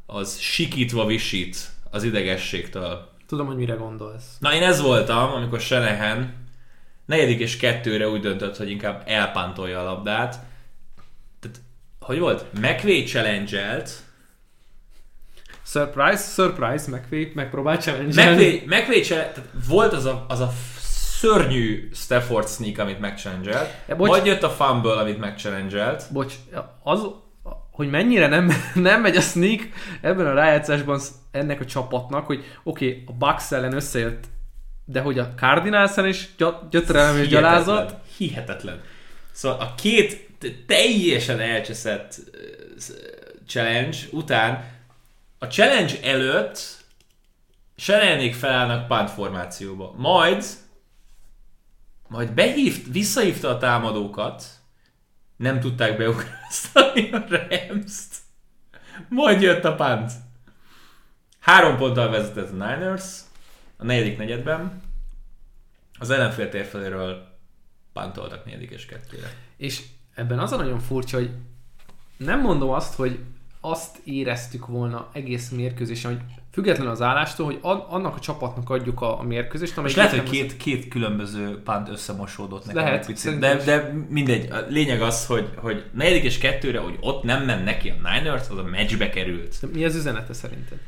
az 0.07 0.39
sikítva 0.39 1.07
visít 1.07 1.71
az 1.91 2.03
idegességtől. 2.03 3.10
Tudom, 3.31 3.47
hogy 3.47 3.57
mire 3.57 3.75
gondolsz. 3.75 4.37
Na 4.39 4.55
én 4.55 4.63
ez 4.63 4.81
voltam, 4.81 5.33
amikor 5.33 5.61
Shanahan 5.61 6.35
negyedik 7.07 7.39
és 7.39 7.57
kettőre 7.57 8.09
úgy 8.09 8.21
döntött, 8.21 8.57
hogy 8.57 8.71
inkább 8.71 9.03
elpántolja 9.07 9.81
a 9.81 9.85
labdát. 9.85 10.39
Tehát, 11.41 11.61
hogy 12.01 12.19
volt? 12.19 12.45
McVay 12.53 13.03
challenge 13.03 13.83
Surprise, 15.65 16.23
surprise, 16.23 16.91
McVay 16.91 17.33
megpróbál 17.35 17.79
challenge 17.79 18.31
McVay, 18.31 18.63
McVay 18.67 19.01
challenge, 19.01 19.33
tehát 19.33 19.51
volt 19.69 19.93
az 19.93 20.05
a, 20.05 20.25
az 20.29 20.41
a 20.41 20.53
szörnyű 21.19 21.91
Stafford 21.95 22.49
sneak, 22.49 22.79
amit 22.79 23.01
megchallengelt, 23.01 23.75
Ja, 23.89 23.97
bocs. 23.97 24.09
vagy 24.09 24.27
jött 24.27 24.43
a 24.43 24.51
fumble, 24.51 24.99
amit 24.99 25.19
megchallengelt. 25.19 26.05
Bocs, 26.13 26.35
az, 26.83 27.07
hogy 27.71 27.91
mennyire 27.91 28.27
nem, 28.27 28.53
nem 28.75 29.01
megy 29.01 29.17
a 29.17 29.21
sneak 29.21 29.61
ebben 30.01 30.27
a 30.27 30.35
rájátszásban 30.35 31.01
ennek 31.31 31.61
a 31.61 31.65
csapatnak, 31.65 32.27
hogy 32.27 32.45
oké, 32.63 32.89
okay, 32.89 33.05
a 33.07 33.13
Bucks 33.13 33.53
ellen 33.53 33.73
összejött, 33.73 34.25
de 34.85 35.01
hogy 35.01 35.19
a 35.19 35.35
Cardinals 35.35 35.97
ellen 35.97 36.11
is 36.11 36.29
gy- 36.37 36.69
gyötrelem 36.71 37.17
és 37.17 37.29
gyalázat, 37.29 37.95
Hihetetlen. 38.17 38.81
Szóval 39.33 39.61
a 39.61 39.75
két 39.75 40.29
teljesen 40.67 41.41
elcseszett 41.41 42.19
challenge 43.47 43.97
után 44.11 44.65
a 45.39 45.47
challenge 45.47 46.03
előtt 46.03 46.79
Shanahanék 47.77 48.35
felállnak 48.35 48.87
punt 48.87 49.11
formációba. 49.11 49.95
Majd 49.97 50.45
majd 52.11 52.33
behívt, 52.33 52.93
visszahívta 52.93 53.49
a 53.49 53.59
támadókat, 53.59 54.45
nem 55.37 55.61
tudták 55.61 55.97
beugrasztani 55.97 57.11
a 57.13 57.25
Rams-t. 57.29 58.17
Majd 59.09 59.41
jött 59.41 59.65
a 59.65 59.75
punt. 59.75 60.13
Három 61.41 61.77
ponttal 61.77 62.11
vezetett 62.11 62.51
a 62.51 62.53
Niners 62.53 63.05
a 63.77 63.85
negyedik 63.85 64.19
negyedben. 64.19 64.83
Az 65.99 66.11
ellenfél 66.11 66.49
térfeléről 66.49 67.27
pantoltak 67.93 68.45
negyedik 68.45 68.71
és 68.71 68.87
kettőre. 68.87 69.35
és 69.57 69.83
ebben 70.15 70.39
az 70.39 70.53
a 70.53 70.57
nagyon 70.57 70.79
furcsa, 70.79 71.17
hogy 71.17 71.31
nem 72.17 72.41
mondom 72.41 72.71
azt, 72.71 72.95
hogy 72.95 73.19
azt 73.61 73.99
éreztük 74.05 74.67
volna 74.67 75.09
egész 75.13 75.49
mérkőzésen, 75.51 76.11
hogy 76.13 76.21
függetlenül 76.53 76.93
az 76.93 77.03
állástól, 77.03 77.47
hogy 77.47 77.59
an- 77.61 77.87
annak 77.91 78.17
a 78.17 78.21
csapatnak 78.21 78.71
adjuk 78.71 79.01
a, 79.01 79.19
a 79.19 79.23
mérkőzést, 79.23 79.79
És 79.85 79.95
lehet, 79.95 80.11
hogy 80.11 80.21
nekem 80.21 80.25
az- 80.25 80.31
két, 80.31 80.57
két 80.57 80.89
különböző 80.89 81.63
pánt 81.63 81.89
összemosódott 81.89 82.67
nekem 82.67 82.83
Lehet, 82.85 83.01
egy 83.01 83.07
picit. 83.07 83.39
De, 83.39 83.57
is. 83.57 83.65
de 83.65 83.93
mindegy, 84.09 84.51
a 84.51 84.59
lényeg 84.69 85.03
az, 85.03 85.27
hogy, 85.27 85.51
hogy 85.57 85.85
negyedik 85.95 86.23
és 86.23 86.39
kettőre, 86.39 86.79
hogy 86.79 86.97
ott 87.01 87.23
nem 87.23 87.45
ment 87.45 87.65
neki 87.65 87.89
a 87.89 87.95
Niners, 87.95 88.49
az 88.49 88.59
a 88.59 88.63
meccsbe 88.63 89.11
került. 89.11 89.57
De 89.61 89.67
Mi 89.73 89.85
az 89.85 89.95
üzenete 89.95 90.33
szerinted? 90.33 90.79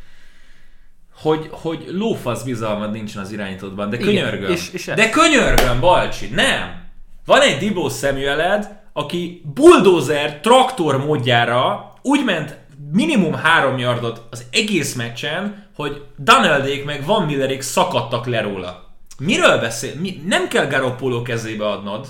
Hogy, 1.20 1.48
hogy 1.50 1.84
lófasz 1.88 2.42
bizalmad 2.42 2.90
nincsen 2.92 3.22
az 3.22 3.32
irányítódban, 3.32 3.90
de 3.90 3.96
Igen, 3.96 4.06
könyörgöm. 4.06 4.50
és- 4.50 4.70
és 4.72 4.88
ez- 4.88 4.96
de 4.96 5.10
könyörgöm, 5.10 5.80
Balcsi, 5.80 6.26
nem! 6.28 6.80
Van 7.26 7.40
egy 7.40 7.58
Dibó 7.58 7.88
Samueled, 7.88 8.80
aki 8.92 9.42
bulldozer 9.54 10.40
traktor 10.40 11.04
módjára 11.04 11.92
úgy 12.02 12.24
ment 12.24 12.58
minimum 12.92 13.34
három 13.34 13.78
yardot 13.78 14.22
az 14.30 14.44
egész 14.52 14.94
meccsen, 14.94 15.66
hogy 15.76 16.02
Daneldék 16.18 16.84
meg 16.84 17.04
Van 17.06 17.22
Millerék 17.26 17.60
szakadtak 17.62 18.26
le 18.26 18.40
róla. 18.40 18.90
Miről 19.18 19.58
beszél? 19.58 19.92
Mi? 20.00 20.22
Nem 20.26 20.48
kell 20.48 20.66
Garoppolo 20.66 21.22
kezébe 21.22 21.66
adnod. 21.68 22.06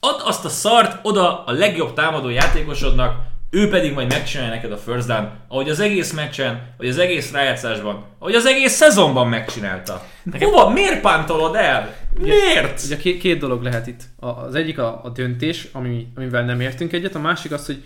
Add 0.00 0.20
azt 0.24 0.44
a 0.44 0.48
szart 0.48 0.98
oda 1.02 1.44
a 1.44 1.52
legjobb 1.52 1.92
támadó 1.92 2.28
játékosodnak, 2.28 3.16
ő 3.50 3.68
pedig 3.68 3.92
majd 3.92 4.08
megcsinálja 4.08 4.54
neked 4.54 4.72
a 4.72 4.76
first 4.76 5.06
down, 5.06 5.30
ahogy 5.48 5.68
az 5.68 5.80
egész 5.80 6.12
meccsen, 6.12 6.74
vagy 6.76 6.88
az 6.88 6.98
egész 6.98 7.32
rájátszásban, 7.32 8.04
ahogy 8.18 8.34
az 8.34 8.46
egész 8.46 8.72
szezonban 8.72 9.28
megcsinálta. 9.28 10.06
Hova? 10.38 10.68
Miért 10.68 11.00
pántolod 11.00 11.54
el? 11.54 11.96
Miért? 12.18 12.82
Ugye 12.84 12.96
két, 12.96 13.20
két 13.20 13.38
dolog 13.38 13.62
lehet 13.62 13.86
itt. 13.86 14.02
Az 14.16 14.54
egyik 14.54 14.78
a, 14.78 15.04
a 15.04 15.08
döntés, 15.08 15.68
ami, 15.72 16.06
amivel 16.14 16.44
nem 16.44 16.60
értünk 16.60 16.92
egyet, 16.92 17.14
a 17.14 17.20
másik 17.20 17.52
az, 17.52 17.66
hogy 17.66 17.84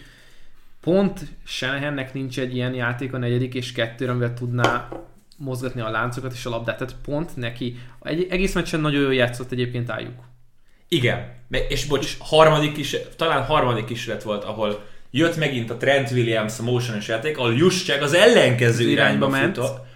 pont 0.80 1.20
Shanahannek 1.44 2.14
nincs 2.14 2.38
egy 2.38 2.54
ilyen 2.54 2.74
játék 2.74 3.12
a 3.12 3.18
negyedik 3.18 3.54
és 3.54 3.72
kettőre, 3.72 4.10
amivel 4.10 4.34
tudná 4.34 4.88
mozgatni 5.36 5.80
a 5.80 5.90
láncokat 5.90 6.32
és 6.32 6.46
a 6.46 6.50
labdát. 6.50 6.78
Tehát 6.78 6.96
pont 7.04 7.36
neki. 7.36 7.78
Egy, 8.02 8.26
egész 8.30 8.54
meccsen 8.54 8.80
nagyon 8.80 9.02
jól 9.02 9.14
játszott 9.14 9.52
egyébként 9.52 9.90
álljuk. 9.90 10.20
Igen. 10.88 11.40
És 11.68 11.84
bocs, 11.84 12.16
harmadik 12.18 12.76
is, 12.76 12.96
talán 13.16 13.44
harmadik 13.44 13.84
kísérlet 13.84 14.22
volt, 14.22 14.44
ahol 14.44 14.90
jött 15.14 15.36
megint 15.36 15.70
a 15.70 15.76
Trent 15.76 16.10
Williams 16.10 16.58
a 16.58 16.62
motionos 16.62 17.08
játék, 17.08 17.38
ahol 17.38 17.54
Juszcsák 17.54 18.02
az 18.02 18.12
ellenkező 18.12 18.84
Az 18.84 18.90
irányba 18.90 19.26
irányba 19.26 19.28
ment. 19.28 19.56
futott. 19.56 19.86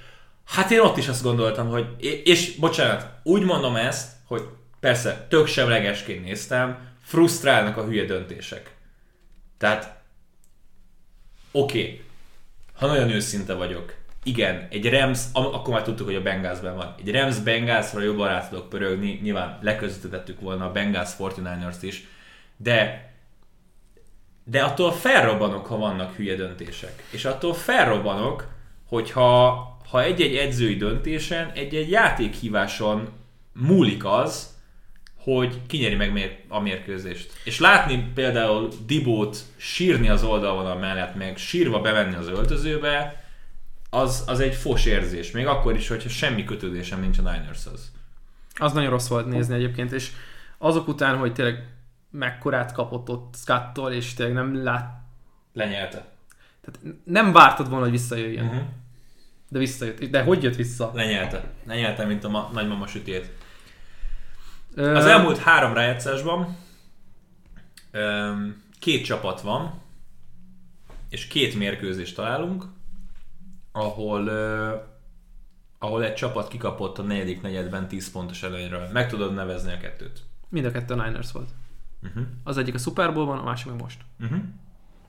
Hát 0.45 0.71
én 0.71 0.81
ott 0.81 0.97
is 0.97 1.09
azt 1.09 1.23
gondoltam, 1.23 1.69
hogy, 1.69 1.87
és 2.25 2.55
bocsánat, 2.55 3.09
úgy 3.23 3.43
mondom 3.43 3.77
ezt, 3.77 4.13
hogy 4.27 4.43
persze 4.81 5.27
tök 5.29 5.47
semlegesként 5.47 6.25
néztem, 6.25 6.79
frusztrálnak 7.03 7.77
a 7.77 7.85
hülye 7.85 8.05
döntések. 8.05 8.75
Tehát, 9.59 10.03
oké, 11.53 11.79
okay, 11.81 12.05
ha 12.77 12.87
nagyon 12.87 13.11
őszinte 13.11 13.55
vagyok, 13.55 13.95
igen, 14.23 14.67
egy 14.71 14.89
Rams, 14.91 15.21
am- 15.33 15.55
akkor 15.55 15.75
már 15.75 15.83
tudtuk, 15.83 16.07
hogy 16.07 16.15
a 16.15 16.23
Bengalsben 16.23 16.77
van. 16.77 16.95
Egy 16.99 17.11
Rams 17.11 17.39
Bengalsra 17.39 18.01
jobban 18.01 18.29
rá 18.29 18.49
tudok 18.49 18.69
pörögni, 18.69 19.19
nyilván 19.23 19.59
leközvetítettük 19.63 20.41
volna 20.41 20.65
a 20.65 20.73
Bengals 20.73 21.11
49ers-t 21.19 21.79
is, 21.81 22.05
de 22.57 23.11
de 24.49 24.63
attól 24.63 24.93
felrobbanok, 24.93 25.67
ha 25.67 25.77
vannak 25.77 26.15
hülye 26.15 26.35
döntések. 26.35 27.03
És 27.11 27.25
attól 27.25 27.55
felrobbanok, 27.55 28.49
hogyha 28.89 29.65
ha 29.91 30.03
egy-egy 30.03 30.37
edzői 30.37 30.77
döntésen, 30.77 31.51
egy-egy 31.55 31.91
játékhíváson 31.91 33.09
múlik 33.53 34.05
az, 34.05 34.55
hogy 35.17 35.61
kinyeri 35.67 35.95
meg 35.95 36.45
a 36.49 36.61
mérkőzést. 36.61 37.33
És 37.45 37.61
látni 37.61 38.11
például 38.15 38.69
Dibót 38.87 39.39
sírni 39.57 40.09
az 40.09 40.25
oldalvonal 40.25 40.77
mellett, 40.77 41.15
meg 41.15 41.37
sírva 41.37 41.81
bevenni 41.81 42.15
az 42.15 42.29
öltözőbe, 42.29 43.25
az, 43.91 44.25
az 44.27 44.41
egy 44.41 44.55
fos 44.55 44.85
érzés. 44.85 45.31
Még 45.31 45.47
akkor 45.47 45.75
is, 45.77 45.89
hogyha 45.89 46.09
semmi 46.09 46.45
kötődésem 46.45 47.01
nincs 47.01 47.19
a 47.19 47.23
Ninershoz. 47.23 47.93
Az 48.55 48.73
nagyon 48.73 48.91
rossz 48.91 49.09
volt 49.09 49.27
nézni 49.27 49.55
egyébként, 49.55 49.93
és 49.93 50.11
azok 50.59 50.89
után, 50.89 51.17
hogy 51.17 51.33
tényleg 51.33 51.76
mekkorát 52.19 52.73
kapott 52.73 53.09
ott 53.11 53.35
Scottól, 53.37 53.93
és 53.93 54.15
tényleg 54.15 54.35
nem 54.35 54.63
lát... 54.63 55.01
Lenyelte. 55.53 56.07
Tehát 56.61 56.97
nem 57.05 57.33
vártad 57.33 57.69
volna, 57.69 57.83
hogy 57.83 57.93
visszajöjjön. 57.93 58.47
Uh-huh. 58.47 58.63
De 59.49 59.59
visszajött. 59.59 60.05
De 60.05 60.23
hogy 60.23 60.43
jött 60.43 60.57
vissza? 60.57 60.91
Lenyelte. 60.95 61.45
Lenyelte, 61.67 62.05
mint 62.05 62.25
a 62.25 62.29
ma- 62.29 62.51
nagymama 62.53 62.87
sütét. 62.87 63.33
Ö, 64.75 64.95
Az 64.97 65.05
elmúlt 65.07 65.39
három 65.39 65.73
rájátszásban 65.75 66.57
két 68.79 69.05
csapat 69.05 69.41
van, 69.41 69.81
és 71.09 71.27
két 71.27 71.55
mérkőzést 71.55 72.15
találunk, 72.15 72.65
ahol, 73.73 74.29
ahol 75.79 76.05
egy 76.05 76.15
csapat 76.15 76.49
kikapott 76.49 76.99
a 76.99 77.03
negyedik 77.03 77.43
negyedben 77.43 77.89
10 77.89 78.11
pontos 78.11 78.43
előnyről. 78.43 78.89
Meg 78.93 79.09
tudod 79.09 79.35
nevezni 79.35 79.73
a 79.73 79.79
kettőt. 79.79 80.23
Mind 80.49 80.65
a 80.65 80.71
kettő 80.71 80.95
a 80.95 81.05
Niners 81.05 81.33
volt. 81.33 81.49
Uh-huh. 82.03 82.23
Az 82.45 82.57
egyik 82.59 82.75
a 82.75 82.79
Super 82.79 83.13
Bowl-ban, 83.15 83.39
a 83.39 83.43
másik 83.45 83.67
meg 83.71 83.81
most. 83.81 84.01
Uh-huh. 84.21 84.39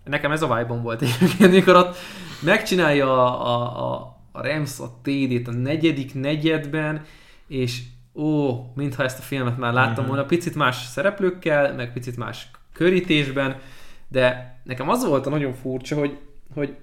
Nekem 0.03 0.31
ez 0.31 0.41
a 0.41 0.55
vibe 0.55 0.73
volt 0.73 1.01
egyébként, 1.01 1.51
mikor 1.51 1.75
ott 1.75 1.95
megcsinálja 2.41 3.25
a, 3.25 3.45
a, 3.47 3.93
a, 3.93 4.17
a 4.31 4.41
Rams 4.41 4.79
a 4.79 4.99
TD-t 5.01 5.47
a 5.47 5.51
negyedik 5.51 6.13
negyedben, 6.13 7.05
és 7.47 7.83
ó, 8.13 8.51
mintha 8.75 9.03
ezt 9.03 9.19
a 9.19 9.21
filmet 9.21 9.57
már 9.57 9.73
láttam 9.73 10.03
Mhm. 10.03 10.07
volna, 10.07 10.25
picit 10.25 10.55
más 10.55 10.75
szereplőkkel, 10.85 11.73
meg 11.73 11.93
picit 11.93 12.17
más 12.17 12.51
körítésben, 12.73 13.59
de 14.07 14.57
nekem 14.63 14.89
az 14.89 15.05
volt 15.05 15.25
a 15.25 15.29
nagyon 15.29 15.53
furcsa, 15.53 15.95
hogy, 15.99 16.17
hogy 16.53 16.75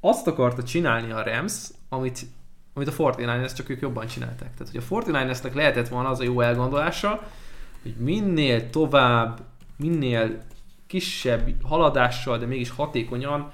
azt 0.00 0.26
akarta 0.26 0.62
csinálni 0.62 1.10
a 1.10 1.22
Rams, 1.22 1.68
amit, 1.88 2.20
amit 2.74 2.88
a 2.88 2.92
49ers 2.92 3.54
csak 3.56 3.68
ők 3.68 3.80
jobban 3.80 4.06
csinálták. 4.06 4.54
Tehát, 4.54 4.72
hogy 4.72 4.82
a 4.88 4.94
49ersnek 4.94 5.54
lehetett 5.54 5.88
volna 5.88 6.08
az 6.08 6.20
a 6.20 6.24
jó 6.24 6.40
elgondolása, 6.40 7.28
hogy 7.82 7.94
minél 7.98 8.70
tovább, 8.70 9.40
minél 9.76 10.42
kisebb 10.86 11.62
haladással, 11.62 12.38
de 12.38 12.46
mégis 12.46 12.70
hatékonyan 12.70 13.50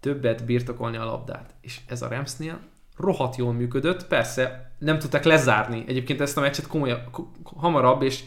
többet 0.00 0.44
birtokolni 0.44 0.96
a 0.96 1.04
labdát. 1.04 1.54
És 1.60 1.80
ez 1.86 2.02
a 2.02 2.08
Ramsnél 2.08 2.58
rohadt 2.96 3.36
jól 3.36 3.52
működött, 3.52 4.06
persze 4.06 4.72
nem 4.78 4.98
tudták 4.98 5.24
lezárni. 5.24 5.84
Egyébként 5.86 6.20
ezt 6.20 6.36
a 6.36 6.40
meccset 6.40 6.66
komolyabb, 6.66 7.10
ko- 7.10 7.36
hamarabb 7.56 8.02
és 8.02 8.24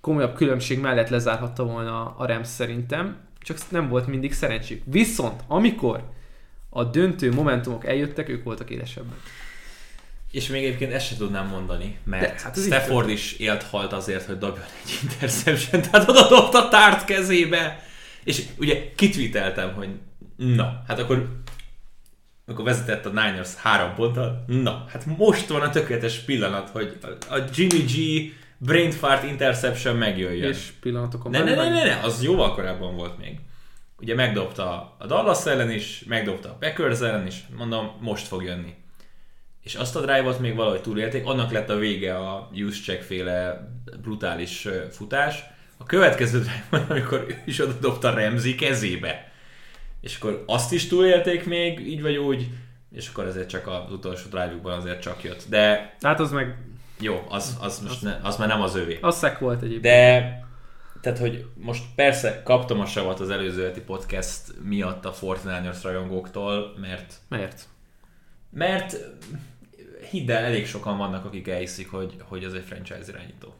komolyabb 0.00 0.34
különbség 0.34 0.80
mellett 0.80 1.08
lezárhatta 1.08 1.64
volna 1.64 2.16
a 2.16 2.26
Rams 2.26 2.48
szerintem, 2.48 3.16
csak 3.38 3.58
nem 3.70 3.88
volt 3.88 4.06
mindig 4.06 4.32
szerencséjük. 4.32 4.82
Viszont 4.86 5.42
amikor 5.46 6.08
a 6.70 6.84
döntő 6.84 7.32
momentumok 7.32 7.86
eljöttek, 7.86 8.28
ők 8.28 8.44
voltak 8.44 8.70
élesebbek. 8.70 9.18
És 10.34 10.46
még 10.46 10.64
egyébként 10.64 10.92
ezt 10.92 11.06
sem 11.06 11.16
tudnám 11.16 11.46
mondani, 11.46 11.98
mert 12.04 12.22
De, 12.22 12.40
hát 12.42 12.58
Stafford 12.58 13.08
is 13.08 13.32
élt 13.32 13.62
halt 13.62 13.92
azért, 13.92 14.26
hogy 14.26 14.38
dobjon 14.38 14.64
egy 14.84 14.98
interception, 15.02 15.82
tehát 15.90 16.08
oda 16.08 16.28
dobta 16.28 16.66
a 16.66 16.68
tárt 16.68 17.04
kezébe. 17.04 17.86
És 18.24 18.42
ugye 18.58 18.92
kitvíteltem, 18.94 19.74
hogy 19.74 19.88
na, 20.36 20.82
hát 20.86 20.98
akkor 20.98 21.42
amikor 22.46 22.64
vezetett 22.64 23.06
a 23.06 23.08
Niners 23.08 23.54
három 23.54 23.94
ponttal, 23.94 24.44
na, 24.46 24.84
hát 24.88 25.06
most 25.06 25.46
van 25.46 25.62
a 25.62 25.70
tökéletes 25.70 26.18
pillanat, 26.18 26.68
hogy 26.68 26.98
a 27.30 27.38
Jimmy 27.54 27.78
G 27.78 27.94
brain 28.58 28.90
fart 28.90 29.24
interception 29.24 29.96
megjöjjön. 29.96 30.50
És 30.50 30.72
pillanatokon 30.80 31.30
Ne, 31.30 31.42
ne, 31.42 31.54
ne, 31.54 31.68
ne, 31.68 31.84
ne, 31.84 32.00
az 32.02 32.22
jóval 32.22 32.54
korábban 32.54 32.96
volt 32.96 33.18
még. 33.18 33.38
Ugye 33.98 34.14
megdobta 34.14 34.96
a 34.98 35.06
Dallas 35.06 35.46
ellen 35.46 35.70
is, 35.70 36.04
megdobta 36.08 36.48
a 36.48 36.56
Packers 36.60 37.00
ellen 37.00 37.26
is, 37.26 37.44
mondom, 37.56 37.96
most 38.00 38.26
fog 38.26 38.42
jönni. 38.42 38.74
És 39.64 39.74
azt 39.74 39.96
a 39.96 40.00
drive-ot 40.00 40.38
még 40.38 40.54
valahogy 40.54 40.80
túlélték, 40.80 41.26
annak 41.26 41.52
lett 41.52 41.70
a 41.70 41.76
vége 41.76 42.16
a 42.16 42.50
Juszcsek 42.52 43.02
féle 43.02 43.68
brutális 44.02 44.68
futás. 44.90 45.44
A 45.76 45.84
következő 45.84 46.38
drive 46.38 46.84
amikor 46.94 47.24
ő 47.28 47.42
is 47.44 47.60
oda 47.60 47.72
dobta 47.80 48.14
Remzi 48.14 48.54
kezébe. 48.54 49.32
És 50.00 50.16
akkor 50.16 50.44
azt 50.46 50.72
is 50.72 50.88
túlélték 50.88 51.44
még, 51.44 51.80
így 51.80 52.02
vagy 52.02 52.16
úgy, 52.16 52.48
és 52.92 53.08
akkor 53.08 53.26
ezért 53.26 53.48
csak 53.48 53.66
az 53.66 53.92
utolsó 53.92 54.28
drive 54.28 54.74
azért 54.74 55.00
csak 55.00 55.22
jött. 55.22 55.44
De 55.48 55.96
Hát 56.00 56.20
az 56.20 56.30
meg, 56.30 56.56
jó, 57.00 57.26
az, 57.28 57.56
az, 57.60 57.80
most 57.80 58.02
ne, 58.02 58.18
az 58.22 58.36
már 58.36 58.48
nem 58.48 58.62
az 58.62 58.76
övé. 58.76 58.98
az 59.00 59.16
szek 59.16 59.38
volt 59.38 59.62
egyébként. 59.62 59.82
De, 59.82 60.42
tehát, 61.00 61.18
hogy 61.18 61.46
most 61.54 61.84
persze 61.94 62.42
kaptam 62.42 62.80
a 62.80 62.86
savat 62.86 63.20
az 63.20 63.30
előző 63.30 63.64
heti 63.64 63.80
podcast 63.80 64.40
miatt 64.62 65.04
a 65.04 65.12
Fortnite-ers 65.12 65.82
rajongóktól, 65.82 66.74
mert, 66.80 67.14
Miért? 67.28 67.62
mert 68.50 68.96
hidd 70.04 70.30
el, 70.30 70.44
elég 70.44 70.66
sokan 70.66 70.98
vannak, 70.98 71.24
akik 71.24 71.48
elhiszik, 71.48 71.90
hogy, 71.90 72.16
hogy 72.22 72.44
ez 72.44 72.52
egy 72.52 72.64
franchise 72.64 73.04
irányító. 73.08 73.54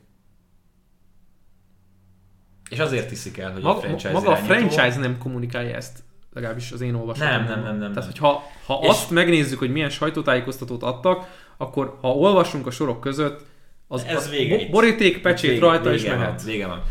És 2.71 2.79
azért 2.79 3.09
hiszik 3.09 3.39
el, 3.39 3.53
hogy 3.53 3.63
Maga, 3.63 3.79
a 3.79 3.81
franchise 3.81 4.13
maga 4.13 4.29
a 4.29 4.39
irányító. 4.39 4.55
franchise 4.75 4.99
nem 5.01 5.19
kommunikálja 5.19 5.77
ezt, 5.77 6.03
legalábbis 6.33 6.73
az 6.73 6.81
én 6.81 6.95
olvasatom. 6.95 7.29
Nem, 7.29 7.45
nem, 7.45 7.63
nem, 7.63 7.65
nem, 7.65 7.79
Tehát, 7.79 7.95
nem. 7.95 8.05
hogyha 8.05 8.43
ha 8.67 8.79
És- 8.83 8.89
azt 8.89 9.11
megnézzük, 9.11 9.59
hogy 9.59 9.73
milyen 9.73 9.91
sajtótájékoztatót 9.91 10.83
adtak, 10.83 11.43
akkor 11.57 11.99
ha 12.01 12.09
olvasunk 12.15 12.67
a 12.67 12.71
sorok 12.71 13.01
között, 13.01 13.45
az, 13.89 14.05
Ez 14.05 14.17
az 14.17 14.31
vége 14.31 14.57
bo- 14.57 14.71
boríték 14.71 15.21
pecsét 15.23 15.51
Vége- 15.51 15.63
rajta 15.65 15.93
is 15.93 16.03
vége 16.03 16.17
mehet. 16.17 16.37
Van, 16.43 16.51
vége 16.51 16.67
van. 16.67 16.83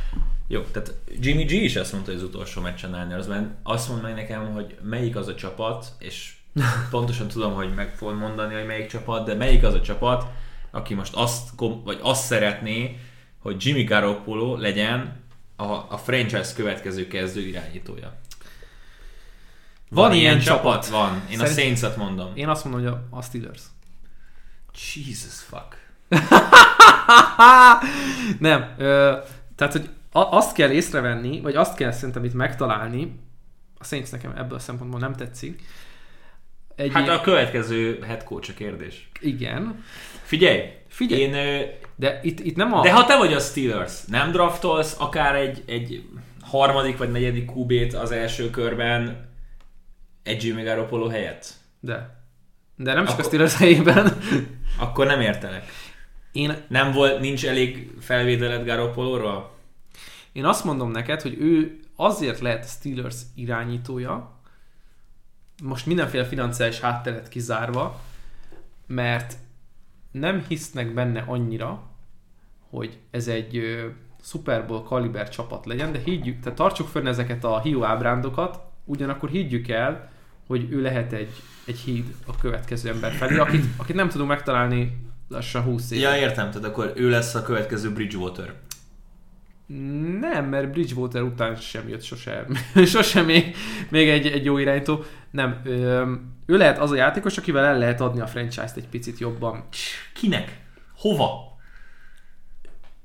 Jó, 0.47 0.61
tehát 0.61 0.93
Jimmy 1.19 1.43
G 1.43 1.51
is 1.51 1.75
azt 1.75 1.91
mondta 1.91 2.11
hogy 2.11 2.19
az 2.19 2.25
utolsó 2.27 2.61
meccsen 2.61 2.89
Ninersben, 2.89 3.57
azt 3.63 3.89
mondta 3.89 4.07
meg 4.07 4.15
nekem, 4.15 4.53
hogy 4.53 4.77
melyik 4.81 5.15
az 5.15 5.27
a 5.27 5.35
csapat, 5.35 5.85
és 5.99 6.33
pontosan 6.89 7.27
tudom, 7.27 7.53
hogy 7.53 7.73
meg 7.73 7.95
fogod 7.95 8.17
mondani, 8.17 8.53
hogy 8.53 8.65
melyik 8.65 8.87
csapat, 8.87 9.25
de 9.25 9.33
melyik 9.33 9.63
az 9.63 9.73
a 9.73 9.81
csapat, 9.81 10.25
aki 10.71 10.93
most 10.93 11.13
azt, 11.15 11.49
vagy 11.83 11.99
azt 12.01 12.25
szeretné, 12.25 12.99
hogy 13.39 13.65
Jimmy 13.65 13.83
Garoppolo 13.83 14.55
legyen 14.55 15.21
a, 15.55 15.63
a 15.63 15.99
franchise 16.03 16.53
következő 16.55 17.07
kezdő 17.07 17.41
irányítója. 17.41 18.21
Van 19.89 20.13
ilyen 20.13 20.39
csapat? 20.39 20.87
Van. 20.87 21.13
Én 21.29 21.37
Szerint- 21.37 21.57
a 21.57 21.61
Saints-et 21.61 21.97
mondom. 21.97 22.31
Én 22.35 22.47
azt 22.47 22.63
mondom, 22.63 22.83
hogy 22.83 22.91
a, 22.91 23.17
a 23.17 23.21
Steelers. 23.21 23.61
Jesus 24.95 25.41
fuck. 25.49 25.81
nem, 28.39 28.73
ö, 28.77 29.17
tehát, 29.55 29.73
hogy 29.73 29.89
a, 30.11 30.19
azt 30.19 30.53
kell 30.53 30.69
észrevenni, 30.69 31.41
vagy 31.41 31.55
azt 31.55 31.75
kell 31.75 31.91
szerintem 31.91 32.23
itt 32.23 32.33
megtalálni, 32.33 33.19
a 33.79 33.83
Saints 33.83 34.11
nekem 34.11 34.33
ebből 34.37 34.57
a 34.57 34.61
szempontból 34.61 34.99
nem 34.99 35.15
tetszik. 35.15 35.63
Egy 36.75 36.91
Hát 36.93 37.03
ilyen- 37.05 37.17
a 37.17 37.21
következő 37.21 37.99
head 38.07 38.23
coach 38.23 38.49
a 38.49 38.53
kérdés. 38.53 39.09
Igen, 39.19 39.83
Figyelj! 40.23 40.61
Figyelj. 40.87 41.21
Én, 41.21 41.31
de 41.95 42.19
itt, 42.23 42.39
itt 42.39 42.55
nem 42.55 42.73
a... 42.73 42.81
De 42.81 42.91
ha 42.93 43.05
te 43.05 43.17
vagy 43.17 43.33
a 43.33 43.39
Steelers, 43.39 44.03
nem 44.05 44.31
draftolsz 44.31 44.95
akár 44.99 45.35
egy, 45.35 45.63
egy 45.67 46.03
harmadik 46.41 46.97
vagy 46.97 47.11
negyedik 47.11 47.51
QB-t 47.55 47.93
az 47.93 48.11
első 48.11 48.49
körben 48.49 49.29
egy 50.23 50.43
Jimmy 50.43 50.63
Garoppolo 50.63 51.07
helyett? 51.07 51.45
De. 51.79 52.21
De 52.75 52.93
nem 52.93 53.03
csak 53.05 53.11
Akkor- 53.13 53.25
a 53.25 53.27
Steelers 53.27 53.57
helyében. 53.57 54.17
Akkor 54.79 55.05
nem 55.05 55.21
értelek. 55.21 55.65
Én, 56.31 56.55
Nem 56.67 56.91
volt, 56.91 57.19
nincs 57.19 57.45
elég 57.45 57.91
felvédeled 57.99 58.65
Garoppolóról? 58.65 59.51
én 60.31 60.45
azt 60.45 60.63
mondom 60.63 60.91
neked, 60.91 61.21
hogy 61.21 61.35
ő 61.39 61.79
azért 61.95 62.39
lehet 62.39 62.67
Steelers 62.69 63.15
irányítója, 63.35 64.32
most 65.63 65.85
mindenféle 65.85 66.25
financiális 66.25 66.79
hátteret 66.79 67.29
kizárva, 67.29 68.01
mert 68.87 69.35
nem 70.11 70.45
hisznek 70.47 70.93
benne 70.93 71.23
annyira, 71.27 71.83
hogy 72.69 72.97
ez 73.11 73.27
egy 73.27 73.57
ö, 73.57 73.87
Super 74.23 74.65
Bowl 74.65 74.83
kaliber 74.83 75.29
csapat 75.29 75.65
legyen, 75.65 75.91
de 75.91 75.99
higgyük, 75.99 76.39
tehát 76.39 76.57
tartsuk 76.57 76.87
fönn 76.87 77.07
ezeket 77.07 77.43
a 77.43 77.61
hiú 77.61 77.83
ábrándokat, 77.83 78.59
ugyanakkor 78.85 79.29
higgyük 79.29 79.67
el, 79.67 80.11
hogy 80.47 80.71
ő 80.71 80.81
lehet 80.81 81.11
egy, 81.11 81.31
egy 81.65 81.77
híd 81.77 82.15
a 82.25 82.37
következő 82.37 82.89
ember 82.89 83.11
felé, 83.11 83.37
akit, 83.37 83.65
akit 83.77 83.95
nem 83.95 84.09
tudunk 84.09 84.29
megtalálni 84.29 84.97
lassan 85.27 85.63
20 85.63 85.91
éve. 85.91 86.09
Ja, 86.09 86.21
értem, 86.21 86.51
tehát 86.51 86.67
akkor 86.67 86.93
ő 86.95 87.09
lesz 87.09 87.35
a 87.35 87.41
következő 87.41 87.91
Bridgewater. 87.91 88.53
Nem, 90.19 90.45
mert 90.45 90.71
Bridgewater 90.71 91.21
után 91.21 91.55
sem 91.55 91.89
jött 91.89 92.03
sosem, 92.03 92.45
sosem 92.85 93.25
még, 93.25 93.55
még 93.89 94.09
egy, 94.09 94.27
egy 94.27 94.45
jó 94.45 94.57
irányító. 94.57 95.03
Nem, 95.33 95.61
ő 96.45 96.57
lehet 96.57 96.79
az 96.79 96.91
a 96.91 96.95
játékos, 96.95 97.37
akivel 97.37 97.65
el 97.65 97.77
lehet 97.77 98.01
adni 98.01 98.19
a 98.21 98.27
franchise-t 98.27 98.77
egy 98.77 98.87
picit 98.87 99.19
jobban. 99.19 99.63
Kinek? 100.13 100.57
Hova? 100.97 101.51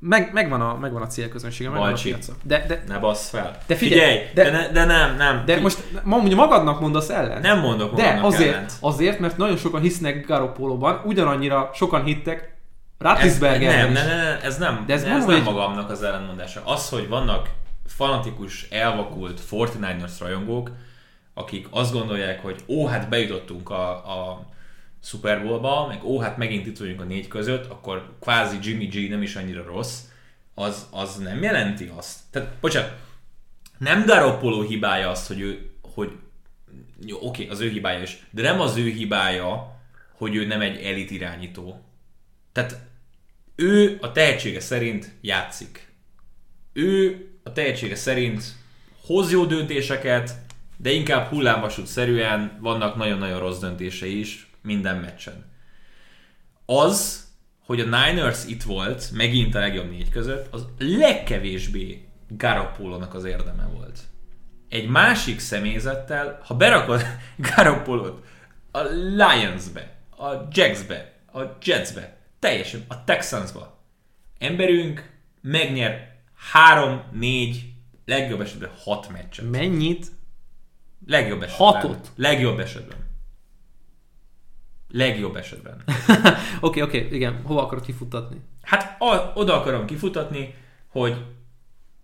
Meg, 0.00 0.30
megvan, 0.32 0.60
a, 0.60 0.74
megvan 0.76 1.02
a 1.02 1.06
célközönsége, 1.06 1.68
megvan 1.70 1.86
a 1.86 1.90
Balcsi. 1.90 2.08
piaca. 2.10 2.32
De, 2.42 2.64
de, 2.68 2.82
Ne 2.88 2.98
bassz 2.98 3.28
fel. 3.30 3.58
De 3.66 3.74
figyelj, 3.74 4.18
de, 4.34 4.42
de- 4.42 4.50
de, 4.50 4.56
ne, 4.58 4.68
de 4.72 4.84
nem, 4.84 5.16
nem. 5.16 5.42
de 5.44 5.60
most 5.60 5.84
ma 6.04 6.16
ugye 6.16 6.34
magadnak 6.34 6.80
mondasz 6.80 7.08
ellen? 7.08 7.40
Nem 7.40 7.58
mondok 7.60 7.94
De 7.94 8.18
azért, 8.22 8.52
ellent. 8.54 8.72
azért, 8.80 9.18
mert 9.18 9.36
nagyon 9.36 9.56
sokan 9.56 9.80
hisznek 9.80 10.26
Garoppolóban, 10.26 11.00
ugyanannyira 11.04 11.70
sokan 11.74 12.04
hittek 12.04 12.40
Ez, 12.40 13.06
Ratisbergerben 13.06 13.92
nem, 13.92 14.06
nem, 14.06 14.06
nem, 14.06 14.26
nem, 14.26 14.38
ez 14.42 14.58
nem, 14.58 14.84
De 14.86 14.92
ez 14.92 15.02
ez, 15.02 15.08
ez 15.08 15.24
nem 15.24 15.34
hogy- 15.34 15.42
magamnak 15.54 15.90
az 15.90 16.02
ellenmondása. 16.02 16.62
Az, 16.64 16.88
hogy 16.88 17.08
vannak 17.08 17.48
fanatikus, 17.86 18.66
elvakult 18.70 19.40
49ers 19.50 20.12
rajongók, 20.20 20.70
akik 21.38 21.66
azt 21.70 21.92
gondolják, 21.92 22.42
hogy 22.42 22.64
ó, 22.66 22.86
hát 22.86 23.08
bejutottunk 23.08 23.70
a, 23.70 23.90
a 23.90 24.46
Super 25.02 25.42
Bowl-ba, 25.42 25.86
meg 25.86 26.04
ó, 26.04 26.18
hát 26.18 26.36
megint 26.36 26.66
itt 26.66 26.78
vagyunk 26.78 27.00
a 27.00 27.04
négy 27.04 27.28
között, 27.28 27.70
akkor 27.70 28.14
kvázi 28.20 28.58
Jimmy 28.62 28.86
G 28.86 29.08
nem 29.08 29.22
is 29.22 29.36
annyira 29.36 29.62
rossz, 29.62 30.00
az, 30.54 30.86
az 30.90 31.16
nem 31.16 31.42
jelenti 31.42 31.92
azt. 31.96 32.18
Tehát, 32.30 32.54
bocsánat, 32.60 32.96
nem 33.78 34.04
Garoppolo 34.06 34.62
hibája 34.62 35.10
az, 35.10 35.26
hogy 35.26 35.40
ő, 35.40 35.70
hogy 35.94 36.10
jó, 37.06 37.18
oké, 37.20 37.48
az 37.48 37.60
ő 37.60 37.68
hibája 37.68 38.02
is, 38.02 38.26
de 38.30 38.42
nem 38.42 38.60
az 38.60 38.76
ő 38.76 38.88
hibája, 38.88 39.76
hogy 40.12 40.34
ő 40.34 40.46
nem 40.46 40.60
egy 40.60 40.82
elit 40.82 41.10
irányító. 41.10 41.84
Tehát 42.52 42.80
ő 43.56 43.98
a 44.00 44.12
tehetsége 44.12 44.60
szerint 44.60 45.12
játszik. 45.20 45.92
Ő 46.72 47.26
a 47.42 47.52
tehetsége 47.52 47.94
szerint 47.94 48.44
hoz 49.06 49.32
jó 49.32 49.44
döntéseket, 49.44 50.46
de 50.80 50.90
inkább 50.90 51.28
hullámvasút 51.28 51.86
szerűen 51.86 52.58
vannak 52.60 52.96
nagyon-nagyon 52.96 53.38
rossz 53.38 53.58
döntései 53.58 54.18
is 54.18 54.50
minden 54.62 54.96
meccsen. 54.96 55.52
Az, 56.66 57.26
hogy 57.66 57.80
a 57.80 57.84
Niners 57.84 58.44
itt 58.46 58.62
volt, 58.62 59.10
megint 59.12 59.54
a 59.54 59.58
legjobb 59.58 59.90
négy 59.90 60.10
között, 60.10 60.54
az 60.54 60.66
legkevésbé 60.78 62.08
Garoppolo-nak 62.28 63.14
az 63.14 63.24
érdeme 63.24 63.68
volt. 63.74 63.98
Egy 64.68 64.88
másik 64.88 65.38
személyzettel, 65.38 66.40
ha 66.44 66.54
berakod 66.54 67.02
Garoppolot 67.54 68.26
a 68.70 68.80
Lionsbe, 68.92 69.96
a 70.16 70.32
Jacksbe, 70.50 71.12
a 71.32 71.40
Jetsbe, 71.62 72.16
teljesen 72.38 72.84
a 72.88 73.04
Texansba, 73.04 73.84
emberünk 74.38 75.10
megnyer 75.40 76.16
három, 76.52 77.02
négy, 77.12 77.72
legjobb 78.04 78.40
esetben 78.40 78.70
hat 78.84 79.08
meccset. 79.12 79.50
Mennyit? 79.50 80.06
Legjobb 81.06 81.42
esetben. 81.42 81.66
Hatot? 81.66 82.10
Legjobb 82.16 82.58
esetben. 82.58 82.96
Legjobb 84.90 85.36
esetben. 85.36 85.82
Oké, 86.60 86.80
oké, 86.80 86.98
okay, 86.98 87.16
igen. 87.16 87.40
Hova 87.44 87.62
akarod 87.62 87.84
kifutatni? 87.84 88.40
Hát 88.62 89.00
a, 89.00 89.32
oda 89.34 89.60
akarom 89.60 89.86
kifutatni, 89.86 90.54
hogy 90.88 91.24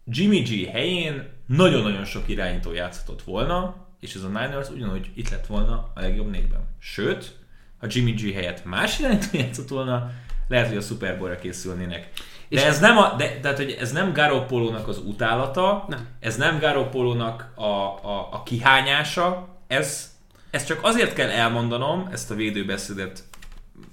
Jimmy 0.04 0.40
G 0.40 0.68
helyén 0.68 1.28
nagyon-nagyon 1.46 2.04
sok 2.04 2.28
irányító 2.28 2.72
játszhatott 2.72 3.22
volna, 3.22 3.86
és 4.00 4.14
ez 4.14 4.22
a 4.22 4.28
Niners 4.28 4.68
ugyanúgy 4.68 5.10
itt 5.14 5.30
lett 5.30 5.46
volna 5.46 5.90
a 5.94 6.00
legjobb 6.00 6.30
négyben. 6.30 6.68
Sőt, 6.78 7.38
ha 7.78 7.86
Jimmy 7.90 8.12
G 8.12 8.32
helyett 8.32 8.64
más 8.64 8.98
irányító 8.98 9.38
játszott 9.38 9.68
volna, 9.68 10.10
lehet, 10.48 10.68
hogy 10.68 10.76
a 10.76 10.80
Super 10.80 11.18
Bowl-ra 11.18 11.38
készülnének. 11.38 12.10
De 12.48 12.66
ez 12.66 12.80
nem, 12.80 12.96
a, 12.96 13.14
de, 13.16 13.40
tehát, 13.40 13.56
hogy 13.56 13.76
ez 13.80 13.92
nem 13.92 14.12
Garoppolónak 14.12 14.88
az 14.88 14.98
utálata, 14.98 15.84
Nem. 15.88 16.06
ez 16.20 16.36
nem 16.36 16.58
Garoppolónak 16.58 17.52
a, 17.54 17.62
a, 17.62 18.28
a 18.32 18.42
kihányása, 18.42 19.48
ez, 19.66 20.14
ez 20.50 20.64
csak 20.64 20.78
azért 20.82 21.12
kell 21.12 21.30
elmondanom, 21.30 22.08
ezt 22.12 22.30
a 22.30 22.34
védőbeszédet 22.34 23.22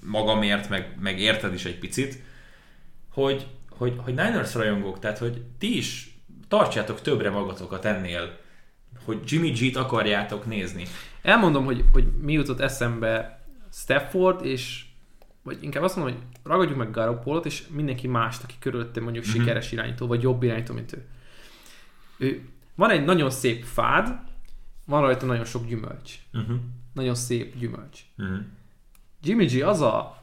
magamért, 0.06 0.70
meg, 0.70 0.97
meg 0.99 1.20
érted 1.20 1.54
is 1.54 1.66
egy 1.66 1.80
picit, 1.80 2.22
hogy, 3.14 3.47
hogy, 3.70 3.93
hogy 4.04 4.14
Niners 4.14 4.54
rajongók, 4.54 4.99
tehát 4.99 5.18
hogy 5.18 5.41
ti 5.60 5.78
is 5.78 6.20
tartsátok 6.47 7.02
többre 7.02 7.30
magatokat 7.30 7.86
ennél, 7.86 8.38
hogy 9.06 9.20
Jimmy 9.26 9.49
G-t 9.49 9.76
akarjátok 9.76 10.45
nézni. 10.45 10.84
Elmondom, 11.22 11.66
hogy, 11.66 11.84
hogy 11.91 12.06
mi 12.22 12.34
jutott 12.34 12.60
eszembe 12.60 13.41
Stafford, 13.74 14.45
és 14.45 14.84
vagy 15.44 15.58
inkább 15.64 15.84
azt 15.84 15.96
mondom, 15.96 16.14
hogy 16.16 16.24
ragadjuk 16.44 16.78
meg 16.78 16.92
Garoppolot, 16.92 17.46
és 17.46 17.68
mindenki 17.68 18.08
mást, 18.08 18.44
aki 18.44 18.56
körülötte 18.60 19.02
mondjuk 19.02 19.24
Mhm. 19.24 19.34
uh-huh. 19.34 19.46
sikeres 19.48 19.72
irányító, 19.72 20.08
vagy 20.08 20.22
jobb 20.22 20.44
irányító, 20.44 20.74
mint 20.74 20.94
ő. 20.94 21.06
ő. 22.18 22.50
Van 22.76 22.89
egy 22.89 23.06
nagyon 23.06 23.30
szép 23.30 23.64
fád, 23.64 24.20
van 24.86 25.02
rajta 25.02 25.26
nagyon 25.26 25.46
sok 25.46 25.66
gyümölcs. 25.68 26.16
Uh-huh. 26.34 26.56
Nagyon 26.94 27.16
szép 27.16 27.58
gyümölcs. 27.58 28.00
Uh-huh. 28.18 28.38
Jimmy 29.24 29.46
G 29.46 29.62
az 29.62 29.82
a 29.82 30.18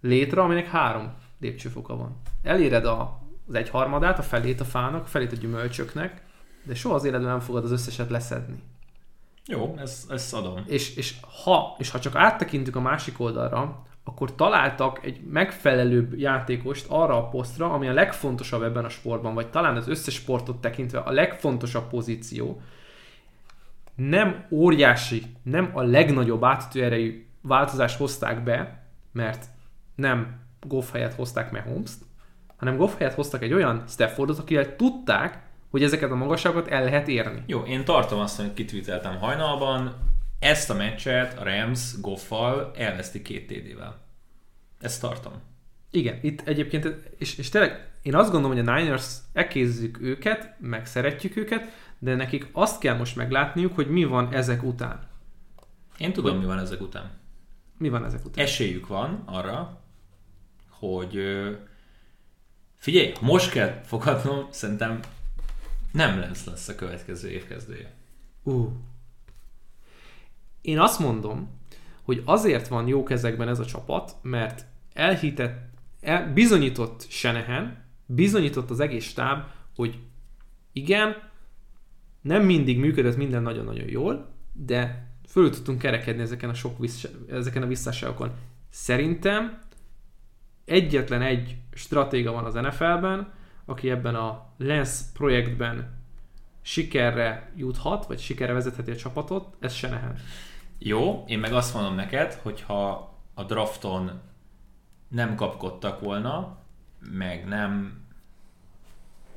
létre, 0.00 0.40
aminek 0.42 0.66
három 0.66 1.14
lépcsőfoka 1.40 1.96
van. 1.96 2.16
Eléred 2.42 2.84
a, 2.84 3.20
az 3.48 3.54
egyharmadát, 3.54 4.18
a 4.18 4.22
felét 4.22 4.60
a 4.60 4.64
fának, 4.64 5.04
a 5.04 5.06
felét 5.08 5.32
a 5.32 5.36
gyümölcsöknek, 5.36 6.22
de 6.62 6.74
soha 6.74 6.94
az 6.94 7.04
életben 7.04 7.28
nem 7.28 7.40
fogod 7.40 7.64
az 7.64 7.70
összeset 7.70 8.10
leszedni. 8.10 8.62
Jó, 9.46 9.74
ezt, 9.78 10.10
ezt 10.10 10.34
adom. 10.34 10.64
És, 10.66 10.96
és, 10.96 11.14
ha, 11.44 11.76
és 11.78 11.90
ha 11.90 12.00
csak 12.00 12.14
áttekintünk 12.14 12.76
a 12.76 12.80
másik 12.80 13.20
oldalra, 13.20 13.86
akkor 14.04 14.34
találtak 14.34 15.04
egy 15.04 15.20
megfelelőbb 15.20 16.18
játékost 16.18 16.86
arra 16.88 17.16
a 17.16 17.28
posztra, 17.28 17.72
ami 17.72 17.88
a 17.88 17.92
legfontosabb 17.92 18.62
ebben 18.62 18.84
a 18.84 18.88
sportban, 18.88 19.34
vagy 19.34 19.50
talán 19.50 19.76
az 19.76 19.88
összes 19.88 20.14
sportot 20.14 20.60
tekintve 20.60 20.98
a 20.98 21.10
legfontosabb 21.10 21.88
pozíció. 21.88 22.60
Nem 23.94 24.46
óriási, 24.50 25.22
nem 25.42 25.70
a 25.72 25.82
legnagyobb 25.82 26.44
átütő 26.44 26.84
erejű 26.84 27.26
változást 27.42 27.98
hozták 27.98 28.42
be, 28.42 28.86
mert 29.12 29.44
nem 29.94 30.40
Goff 30.66 30.92
helyett 30.92 31.14
hozták 31.14 31.50
Mahomes-t, 31.50 32.02
hanem 32.56 32.76
Goff 32.76 32.98
helyett 32.98 33.14
hoztak 33.14 33.42
egy 33.42 33.52
olyan 33.52 33.84
Staffordot, 33.88 34.38
akivel 34.38 34.76
tudták, 34.76 35.42
hogy 35.70 35.82
ezeket 35.82 36.10
a 36.10 36.14
magasságokat 36.14 36.68
el 36.68 36.84
lehet 36.84 37.08
érni. 37.08 37.42
Jó, 37.46 37.60
én 37.60 37.84
tartom 37.84 38.20
azt, 38.20 38.40
amit 38.40 38.54
kitvíteltem 38.54 39.18
hajnalban, 39.18 39.94
ezt 40.44 40.70
a 40.70 40.74
meccset 40.74 41.38
a 41.38 41.44
Rams 41.44 42.00
Goffal 42.00 42.72
elveszti 42.76 43.22
két 43.22 43.46
TD-vel. 43.46 44.00
Ezt 44.80 45.00
tartom. 45.00 45.32
Igen, 45.90 46.18
itt 46.22 46.40
egyébként, 46.40 46.88
és, 47.18 47.38
és 47.38 47.48
tényleg 47.48 47.90
én 48.02 48.14
azt 48.14 48.30
gondolom, 48.30 48.56
hogy 48.56 48.68
a 48.68 48.74
Niners 48.74 49.14
ekézzük 49.32 50.00
őket, 50.00 50.56
meg 50.60 50.86
szeretjük 50.86 51.36
őket, 51.36 51.72
de 51.98 52.14
nekik 52.14 52.48
azt 52.52 52.80
kell 52.80 52.96
most 52.96 53.16
meglátniuk, 53.16 53.74
hogy 53.74 53.88
mi 53.88 54.04
van 54.04 54.32
ezek 54.32 54.62
után. 54.62 55.08
Én 55.98 56.12
tudom, 56.12 56.38
mi 56.38 56.44
van 56.44 56.58
ezek 56.58 56.80
után. 56.80 57.10
Mi 57.78 57.88
van 57.88 58.04
ezek 58.04 58.24
után? 58.24 58.44
Esélyük 58.44 58.86
van 58.86 59.22
arra, 59.26 59.80
hogy 60.68 61.18
figyelj, 62.74 63.12
most 63.20 63.50
kell 63.50 63.80
fogadnom, 63.84 64.46
szerintem 64.50 65.00
nem 65.92 66.18
lesz 66.18 66.44
lesz 66.44 66.68
a 66.68 66.74
következő 66.74 67.28
év 67.28 67.46
kezdője. 67.46 67.92
Uh. 68.42 68.72
Én 70.64 70.78
azt 70.78 70.98
mondom, 70.98 71.48
hogy 72.02 72.22
azért 72.24 72.68
van 72.68 72.86
jó 72.86 73.02
kezekben 73.02 73.48
ez 73.48 73.58
a 73.58 73.64
csapat, 73.64 74.16
mert 74.22 74.64
elhitett, 74.92 75.68
el, 76.00 76.32
bizonyított 76.32 77.06
Senehen, 77.08 77.84
bizonyított 78.06 78.70
az 78.70 78.80
egész 78.80 79.04
stáb, 79.04 79.44
hogy 79.74 79.98
igen, 80.72 81.16
nem 82.20 82.42
mindig 82.44 82.78
működött 82.78 83.16
minden 83.16 83.42
nagyon-nagyon 83.42 83.88
jól, 83.88 84.28
de 84.52 85.08
föl 85.28 85.50
tudtunk 85.50 85.78
kerekedni 85.78 86.22
ezeken 86.22 86.50
a 86.50 86.54
sok 86.54 86.78
vissza, 86.78 87.08
ezeken 87.30 87.62
a 87.62 87.66
visszásságokon. 87.66 88.30
Szerintem 88.70 89.58
egyetlen 90.64 91.22
egy 91.22 91.56
stratéga 91.72 92.32
van 92.32 92.44
az 92.44 92.54
NFL-ben, 92.54 93.32
aki 93.64 93.90
ebben 93.90 94.14
a 94.14 94.52
Lens 94.56 95.00
projektben 95.12 96.02
sikerre 96.62 97.52
juthat, 97.56 98.06
vagy 98.06 98.18
sikerre 98.18 98.52
vezetheti 98.52 98.90
a 98.90 98.96
csapatot, 98.96 99.56
ez 99.60 99.72
Shanahan. 99.72 100.14
Jó, 100.78 101.24
én 101.26 101.38
meg 101.38 101.52
azt 101.52 101.74
mondom 101.74 101.94
neked, 101.94 102.32
hogyha 102.32 103.14
a 103.34 103.44
drafton 103.44 104.20
nem 105.08 105.34
kapkodtak 105.34 106.00
volna, 106.00 106.58
meg 107.00 107.46
nem 107.46 108.02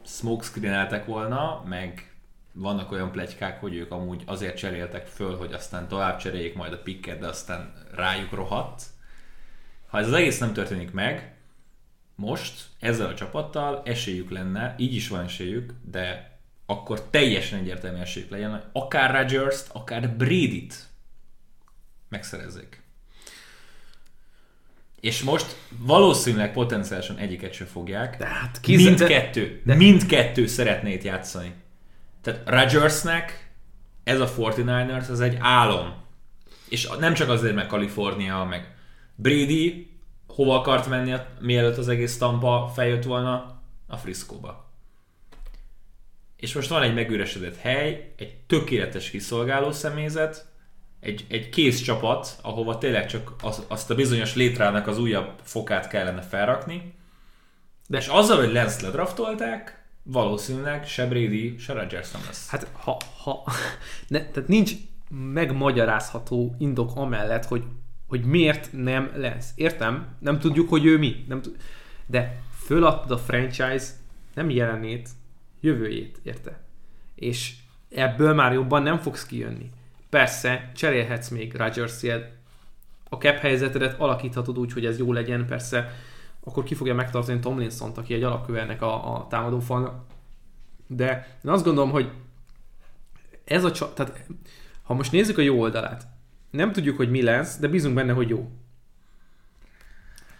smokescreeneltek 0.05 1.05
volna, 1.05 1.63
meg 1.65 2.15
vannak 2.53 2.91
olyan 2.91 3.11
plegykák, 3.11 3.59
hogy 3.59 3.75
ők 3.75 3.91
amúgy 3.91 4.23
azért 4.25 4.57
cseréltek 4.57 5.05
föl, 5.05 5.37
hogy 5.37 5.53
aztán 5.53 5.87
tovább 5.87 6.17
cseréljék 6.17 6.55
majd 6.55 6.73
a 6.73 6.81
picket, 6.81 7.19
de 7.19 7.27
aztán 7.27 7.73
rájuk 7.95 8.31
rohadt. 8.31 8.83
Ha 9.87 9.99
ez 9.99 10.07
az 10.07 10.13
egész 10.13 10.39
nem 10.39 10.53
történik 10.53 10.91
meg, 10.91 11.35
most 12.15 12.65
ezzel 12.79 13.07
a 13.07 13.15
csapattal 13.15 13.81
esélyük 13.85 14.29
lenne, 14.29 14.75
így 14.77 14.93
is 14.95 15.07
van 15.07 15.23
esélyük, 15.23 15.73
de 15.85 16.37
akkor 16.65 17.01
teljesen 17.01 17.59
egyértelmű 17.59 17.99
esélyük 17.99 18.29
legyen, 18.29 18.63
akár 18.71 19.11
Rodgers-t, 19.11 19.69
akár 19.73 20.09
Brady-t 20.09 20.86
megszerezzék. 22.09 22.81
És 24.99 25.23
most 25.23 25.55
valószínűleg 25.77 26.53
potenciálisan 26.53 27.17
egyiket 27.17 27.53
sem 27.53 27.67
fogják. 27.67 28.17
De 28.17 28.25
hát 28.25 28.59
Kiz- 28.59 28.83
mindkettő, 28.83 29.61
de... 29.65 29.75
mindkettő 29.75 30.47
szeretné 30.47 30.93
itt 30.93 31.03
játszani. 31.03 31.53
Tehát 32.21 32.49
Rodgersnek 32.49 33.51
ez 34.03 34.19
a 34.19 34.33
49ers, 34.33 35.09
az 35.09 35.21
egy 35.21 35.37
álom. 35.39 35.93
És 36.69 36.89
nem 36.99 37.13
csak 37.13 37.29
azért, 37.29 37.55
meg 37.55 37.67
Kalifornia, 37.67 38.43
meg 38.43 38.75
Brady 39.15 39.91
hova 40.27 40.59
akart 40.59 40.87
menni, 40.89 41.13
mielőtt 41.39 41.77
az 41.77 41.87
egész 41.87 42.17
Tampa 42.17 42.71
feljött 42.75 43.03
volna? 43.03 43.61
A 43.87 43.97
Friscoba. 43.97 44.71
És 46.35 46.53
most 46.53 46.69
van 46.69 46.81
egy 46.81 46.93
megüresedett 46.93 47.57
hely, 47.57 48.13
egy 48.17 48.35
tökéletes 48.35 49.09
kiszolgáló 49.09 49.71
személyzet, 49.71 50.45
egy, 51.07 51.25
egy 51.27 51.49
kész 51.49 51.81
csapat, 51.81 52.39
ahova 52.41 52.77
tényleg 52.77 53.05
csak 53.05 53.33
az, 53.41 53.63
azt 53.67 53.89
a 53.89 53.95
bizonyos 53.95 54.35
létrának 54.35 54.87
az 54.87 54.99
újabb 54.99 55.31
fokát 55.41 55.87
kellene 55.87 56.21
felrakni. 56.21 56.93
De 57.87 57.97
és 57.97 58.07
azzal, 58.07 58.37
hogy 58.37 58.51
Lance 58.53 58.85
ledraftolták, 58.85 59.85
valószínűleg 60.03 60.87
se 60.87 61.05
Brady, 61.05 61.57
se 61.57 61.73
Rodgers 61.73 62.11
nem 62.11 62.21
lesz. 62.25 62.49
Hát 62.49 62.71
ha, 62.73 62.97
ha 63.23 63.43
ne, 64.07 64.25
tehát 64.25 64.49
nincs 64.49 64.71
megmagyarázható 65.09 66.55
indok 66.59 66.95
amellett, 66.95 67.45
hogy, 67.45 67.63
hogy 68.07 68.23
miért 68.23 68.69
nem 68.71 69.11
lesz. 69.15 69.51
Értem, 69.55 70.15
nem 70.19 70.39
tudjuk, 70.39 70.69
hogy 70.69 70.85
ő 70.85 70.97
mi. 70.97 71.25
Nem 71.27 71.41
tud, 71.41 71.55
de 72.05 72.41
föladtad 72.65 73.11
a 73.11 73.17
franchise 73.17 73.85
nem 74.33 74.49
jelenét, 74.49 75.09
jövőjét, 75.59 76.19
érte? 76.23 76.59
És 77.15 77.53
ebből 77.89 78.33
már 78.33 78.53
jobban 78.53 78.83
nem 78.83 78.97
fogsz 78.97 79.25
kijönni. 79.25 79.69
Persze, 80.09 80.71
cserélhetsz 80.75 81.29
még 81.29 81.55
rodgers 81.55 82.03
a 83.09 83.15
cap 83.15 83.37
helyzetedet 83.37 83.99
alakíthatod 83.99 84.57
úgy, 84.57 84.73
hogy 84.73 84.85
ez 84.85 84.97
jó 84.97 85.13
legyen, 85.13 85.45
persze, 85.45 85.93
akkor 86.43 86.63
ki 86.63 86.75
fogja 86.75 86.93
megtartani 86.93 87.39
Tomlinson-t, 87.39 87.97
aki 87.97 88.13
egy 88.13 88.23
alapkövelnek 88.23 88.81
a, 88.81 89.15
a 89.15 89.27
támadó 89.27 89.59
falnak. 89.59 90.05
De 90.87 91.37
én 91.45 91.51
azt 91.51 91.63
gondolom, 91.63 91.91
hogy 91.91 92.11
ez 93.45 93.63
a 93.63 93.71
csapat, 93.71 93.95
tehát 93.95 94.27
ha 94.83 94.93
most 94.93 95.11
nézzük 95.11 95.37
a 95.37 95.41
jó 95.41 95.59
oldalát, 95.59 96.07
nem 96.49 96.71
tudjuk, 96.71 96.97
hogy 96.97 97.09
mi 97.09 97.21
lesz, 97.21 97.57
de 97.59 97.67
bízunk 97.67 97.95
benne, 97.95 98.13
hogy 98.13 98.29
jó. 98.29 98.49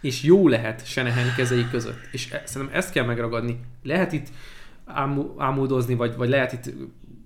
És 0.00 0.22
jó 0.22 0.48
lehet 0.48 0.86
Senehen 0.86 1.34
kezei 1.34 1.68
között. 1.70 2.08
És 2.12 2.30
e, 2.32 2.42
szerintem 2.44 2.76
ezt 2.76 2.92
kell 2.92 3.04
megragadni. 3.04 3.60
Lehet 3.82 4.12
itt 4.12 4.28
ámuldozni, 5.36 5.94
vagy, 5.94 6.16
vagy 6.16 6.28
lehet 6.28 6.52
itt 6.52 6.74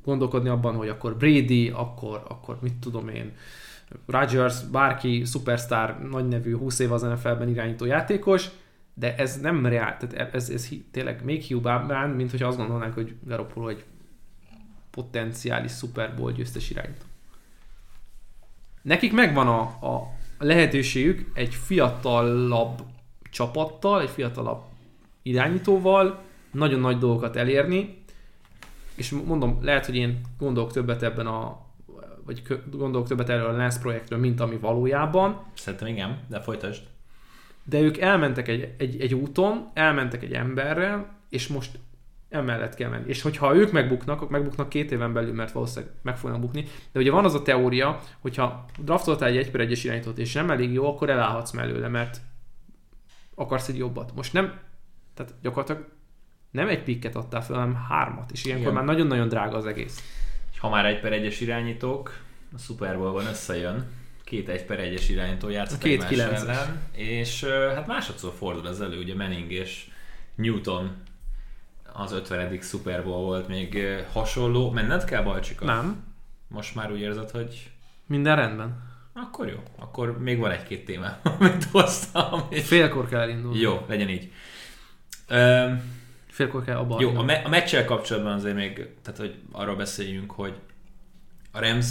gondolkodni 0.04 0.48
abban, 0.48 0.74
hogy 0.74 0.88
akkor 0.88 1.16
Brady, 1.16 1.68
akkor, 1.68 2.22
akkor 2.28 2.58
mit 2.60 2.74
tudom 2.74 3.08
én, 3.08 3.32
Rodgers, 4.06 4.62
bárki, 4.62 5.24
superstar, 5.24 5.98
nagy 6.10 6.28
nevű, 6.28 6.56
20 6.56 6.78
év 6.78 6.92
az 6.92 7.02
NFL-ben 7.02 7.48
irányító 7.48 7.84
játékos, 7.84 8.48
de 8.94 9.14
ez 9.16 9.40
nem 9.40 9.66
reál, 9.66 9.96
tehát 9.96 10.34
ez, 10.34 10.50
ez 10.50 10.68
tényleg 10.90 11.24
még 11.24 11.42
hiúbán, 11.42 12.10
mint 12.10 12.30
hogy 12.30 12.42
azt 12.42 12.56
gondolnánk, 12.56 12.94
hogy 12.94 13.14
Garoppolo 13.24 13.68
egy 13.68 13.84
potenciális 14.90 15.72
Super 15.72 16.14
Bowl 16.14 16.32
győztes 16.32 16.70
irányító. 16.70 17.04
Nekik 18.82 19.12
megvan 19.12 19.46
a, 19.46 19.60
a 19.60 20.14
lehetőségük 20.38 21.30
egy 21.34 21.54
fiatalabb 21.54 22.82
csapattal, 23.30 24.00
egy 24.00 24.10
fiatalabb 24.10 24.62
irányítóval 25.22 26.22
nagyon 26.50 26.80
nagy 26.80 26.98
dolgokat 26.98 27.36
elérni, 27.36 28.01
és 28.94 29.10
mondom, 29.10 29.58
lehet, 29.62 29.86
hogy 29.86 29.96
én 29.96 30.20
gondolok 30.38 30.72
többet 30.72 31.02
ebben 31.02 31.26
a 31.26 31.70
vagy 32.24 32.42
gondolok 32.70 33.08
többet 33.08 33.28
erről 33.28 33.46
a 33.46 33.56
Lens 33.56 33.78
projektről, 33.78 34.18
mint 34.18 34.40
ami 34.40 34.56
valójában. 34.56 35.44
Szerintem 35.54 35.88
igen, 35.88 36.18
de 36.28 36.40
folytasd. 36.40 36.82
De 37.64 37.80
ők 37.80 37.98
elmentek 37.98 38.48
egy, 38.48 38.74
egy, 38.78 39.00
egy 39.00 39.14
úton, 39.14 39.70
elmentek 39.74 40.22
egy 40.22 40.32
emberrel, 40.32 41.18
és 41.28 41.48
most 41.48 41.78
emellett 42.28 42.74
kell 42.74 42.90
menni. 42.90 43.08
És 43.08 43.22
hogyha 43.22 43.54
ők 43.54 43.72
megbuknak, 43.72 44.16
akkor 44.16 44.30
megbuknak 44.30 44.68
két 44.68 44.92
éven 44.92 45.12
belül, 45.12 45.32
mert 45.32 45.52
valószínűleg 45.52 45.94
meg 46.02 46.16
fognak 46.16 46.40
bukni. 46.40 46.64
De 46.92 47.00
ugye 47.00 47.10
van 47.10 47.24
az 47.24 47.34
a 47.34 47.42
teória, 47.42 48.00
hogyha 48.20 48.64
draftoltál 48.78 49.28
egy 49.28 49.36
1 49.36 49.50
per 49.50 49.60
1 49.60 49.84
irányítót, 49.84 50.18
és 50.18 50.32
nem 50.32 50.50
elég 50.50 50.72
jó, 50.72 50.86
akkor 50.86 51.10
elállhatsz 51.10 51.50
mellőle, 51.50 51.88
mert 51.88 52.20
akarsz 53.34 53.68
egy 53.68 53.76
jobbat. 53.76 54.14
Most 54.14 54.32
nem, 54.32 54.60
tehát 55.14 55.34
gyakorlatilag 55.42 55.88
nem 56.52 56.68
egy 56.68 56.82
pikket 56.82 57.16
adtál 57.16 57.42
fel, 57.42 57.56
hanem 57.56 57.74
hármat, 57.88 58.30
és 58.30 58.44
ilyenkor 58.44 58.70
Igen. 58.70 58.84
már 58.84 58.94
nagyon-nagyon 58.94 59.28
drága 59.28 59.56
az 59.56 59.66
egész. 59.66 60.02
Ha 60.58 60.68
már 60.68 60.86
egy 60.86 61.00
per 61.00 61.12
egyes 61.12 61.40
irányítók, 61.40 62.20
a 62.54 62.58
Super 62.58 62.98
Bowl-ban 62.98 63.26
összejön, 63.26 63.86
két 64.24 64.48
egy 64.48 64.64
per 64.64 64.78
egyes 64.80 65.08
irányító 65.08 65.48
játszott 65.48 65.78
két 65.78 66.02
ellen, 66.02 66.80
és 66.92 67.44
hát 67.74 67.86
másodszor 67.86 68.32
fordul 68.38 68.66
az 68.66 68.80
elő, 68.80 68.98
ugye 68.98 69.14
Manning 69.14 69.52
és 69.52 69.86
Newton 70.34 70.96
az 71.92 72.12
50. 72.12 72.60
Super 72.60 73.04
Bowl 73.04 73.24
volt 73.24 73.48
még 73.48 73.84
hasonló. 74.12 74.70
Menned 74.70 75.04
kell, 75.04 75.22
Balcsika? 75.22 75.64
Nem. 75.64 76.04
Most 76.48 76.74
már 76.74 76.92
úgy 76.92 77.00
érzed, 77.00 77.30
hogy... 77.30 77.70
Minden 78.06 78.36
rendben. 78.36 78.90
Akkor 79.12 79.48
jó. 79.48 79.62
Akkor 79.78 80.18
még 80.18 80.38
van 80.38 80.50
egy-két 80.50 80.84
téma, 80.84 81.16
amit 81.38 81.64
hoztam. 81.64 82.40
És... 82.48 82.66
Félkor 82.66 83.08
kell 83.08 83.20
elindulni. 83.20 83.58
Jó, 83.58 83.84
legyen 83.88 84.08
így. 84.08 84.32
Um, 85.30 86.00
Félkor 86.32 86.64
kell 86.64 86.76
abba 86.76 87.00
Jó, 87.00 87.16
a, 87.16 87.22
me- 87.22 87.44
a 87.44 87.48
meccsel 87.48 87.84
kapcsolatban 87.84 88.32
azért 88.32 88.54
még, 88.54 88.88
tehát 89.02 89.20
hogy 89.20 89.34
arról 89.50 89.76
beszéljünk, 89.76 90.30
hogy 90.30 90.54
a 91.50 91.60
Rams, 91.60 91.86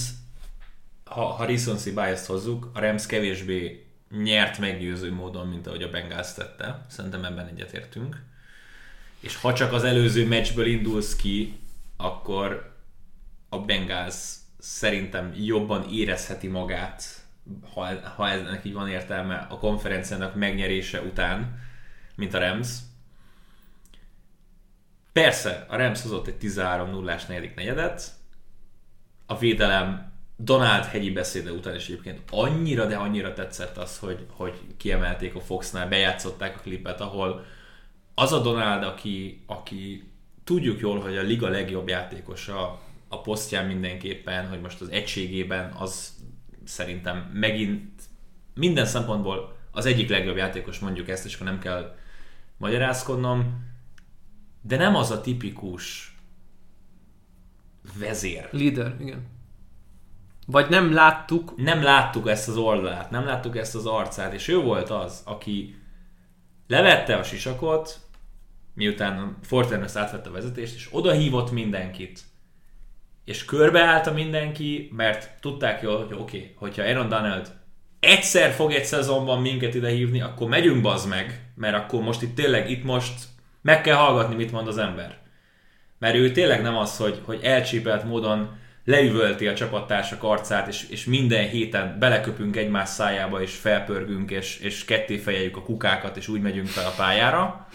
ha, 1.05 1.25
ha 1.25 1.45
recency 1.45 1.91
bias 1.93 2.25
hozzuk, 2.25 2.69
a 2.73 2.79
Rams 2.79 3.05
kevésbé 3.05 3.85
nyert 4.23 4.59
meggyőző 4.59 5.13
módon, 5.13 5.47
mint 5.47 5.67
ahogy 5.67 5.83
a 5.83 5.89
Bengals 5.89 6.33
tette. 6.33 6.85
Szerintem 6.89 7.25
ebben 7.25 7.47
egyetértünk. 7.47 8.21
És 9.19 9.35
ha 9.35 9.53
csak 9.53 9.73
az 9.73 9.83
előző 9.83 10.27
meccsből 10.27 10.65
indulsz 10.65 11.15
ki, 11.15 11.59
akkor 11.97 12.75
a 13.49 13.59
Bengals 13.59 14.15
szerintem 14.57 15.33
jobban 15.35 15.89
érezheti 15.91 16.47
magát, 16.47 17.03
ha, 17.73 17.87
ha 18.15 18.29
ennek 18.29 18.65
így 18.65 18.73
van 18.73 18.89
értelme, 18.89 19.47
a 19.49 19.57
konferenciának 19.57 20.35
megnyerése 20.35 21.01
után, 21.01 21.59
mint 22.15 22.33
a 22.33 22.39
Rams 22.39 22.69
Persze, 25.13 25.65
a 25.69 25.75
Rams 25.75 26.01
hozott 26.01 26.27
egy 26.27 26.37
13 26.37 26.89
0 26.89 27.19
negyedik 27.27 27.55
negyedet, 27.55 28.11
a 29.25 29.37
védelem 29.37 30.11
Donald 30.35 30.83
hegyi 30.83 31.11
beszéde 31.11 31.51
után 31.51 31.75
is 31.75 31.85
egyébként 31.87 32.19
annyira, 32.29 32.85
de 32.85 32.95
annyira 32.95 33.33
tetszett 33.33 33.77
az, 33.77 33.99
hogy, 33.99 34.25
hogy 34.29 34.53
kiemelték 34.77 35.35
a 35.35 35.39
Foxnál, 35.39 35.87
bejátszották 35.87 36.55
a 36.55 36.61
klipet, 36.61 37.01
ahol 37.01 37.45
az 38.15 38.33
a 38.33 38.41
Donald, 38.41 38.83
aki, 38.83 39.43
aki 39.45 40.11
tudjuk 40.43 40.79
jól, 40.79 40.99
hogy 40.99 41.17
a 41.17 41.21
liga 41.21 41.49
legjobb 41.49 41.87
játékosa 41.87 42.79
a 43.07 43.21
posztján 43.21 43.65
mindenképpen, 43.65 44.47
hogy 44.47 44.61
most 44.61 44.81
az 44.81 44.89
egységében 44.89 45.71
az 45.79 46.13
szerintem 46.65 47.31
megint 47.33 48.01
minden 48.53 48.85
szempontból 48.85 49.55
az 49.71 49.85
egyik 49.85 50.09
legjobb 50.09 50.37
játékos, 50.37 50.79
mondjuk 50.79 51.09
ezt, 51.09 51.25
és 51.25 51.35
akkor 51.35 51.47
nem 51.47 51.59
kell 51.59 51.95
magyarázkodnom 52.57 53.69
de 54.61 54.77
nem 54.77 54.95
az 54.95 55.11
a 55.11 55.21
tipikus 55.21 56.15
vezér. 57.99 58.47
Leader, 58.51 58.95
igen. 58.99 59.27
Vagy 60.47 60.69
nem 60.69 60.93
láttuk. 60.93 61.57
Nem 61.57 61.83
láttuk 61.83 62.29
ezt 62.29 62.47
az 62.47 62.57
oldalát, 62.57 63.09
nem 63.11 63.25
láttuk 63.25 63.57
ezt 63.57 63.75
az 63.75 63.85
arcát, 63.85 64.33
és 64.33 64.47
ő 64.47 64.57
volt 64.57 64.89
az, 64.89 65.21
aki 65.25 65.75
levette 66.67 67.15
a 67.15 67.23
sisakot, 67.23 67.99
miután 68.73 69.17
a 69.17 69.35
Fortnite 69.41 69.99
átvette 69.99 70.29
a 70.29 70.31
vezetést, 70.31 70.75
és 70.75 70.87
oda 70.91 71.11
hívott 71.11 71.51
mindenkit. 71.51 72.19
És 73.25 73.45
körbeállta 73.45 74.11
mindenki, 74.11 74.89
mert 74.95 75.41
tudták 75.41 75.81
jól, 75.81 75.97
hogy 75.97 76.13
oké, 76.13 76.37
okay, 76.37 76.53
hogyha 76.55 76.83
Aaron 76.83 77.09
Donald 77.09 77.51
egyszer 77.99 78.51
fog 78.51 78.71
egy 78.71 78.85
szezonban 78.85 79.41
minket 79.41 79.73
ide 79.73 79.89
hívni, 79.89 80.21
akkor 80.21 80.47
megyünk 80.47 80.81
bazd 80.81 81.09
meg, 81.09 81.51
mert 81.55 81.75
akkor 81.75 82.01
most 82.01 82.21
itt 82.21 82.35
tényleg, 82.35 82.69
itt 82.69 82.83
most 82.83 83.23
meg 83.61 83.81
kell 83.81 83.95
hallgatni, 83.95 84.35
mit 84.35 84.51
mond 84.51 84.67
az 84.67 84.77
ember. 84.77 85.17
Mert 85.99 86.15
ő 86.15 86.31
tényleg 86.31 86.61
nem 86.61 86.77
az, 86.77 86.97
hogy, 86.97 87.21
hogy 87.25 87.39
elcsípelt 87.43 88.03
módon 88.03 88.59
leüvölti 88.85 89.47
a 89.47 89.53
csapattársak 89.53 90.23
arcát, 90.23 90.67
és, 90.67 90.89
és 90.89 91.05
minden 91.05 91.49
héten 91.49 91.99
beleköpünk 91.99 92.55
egymás 92.55 92.89
szájába, 92.89 93.41
és 93.41 93.55
felpörgünk, 93.55 94.31
és, 94.31 94.59
és 94.59 94.85
ketté 94.85 95.17
fejeljük 95.17 95.57
a 95.57 95.63
kukákat, 95.63 96.17
és 96.17 96.27
úgy 96.27 96.41
megyünk 96.41 96.67
fel 96.67 96.85
a 96.85 96.93
pályára, 96.97 97.67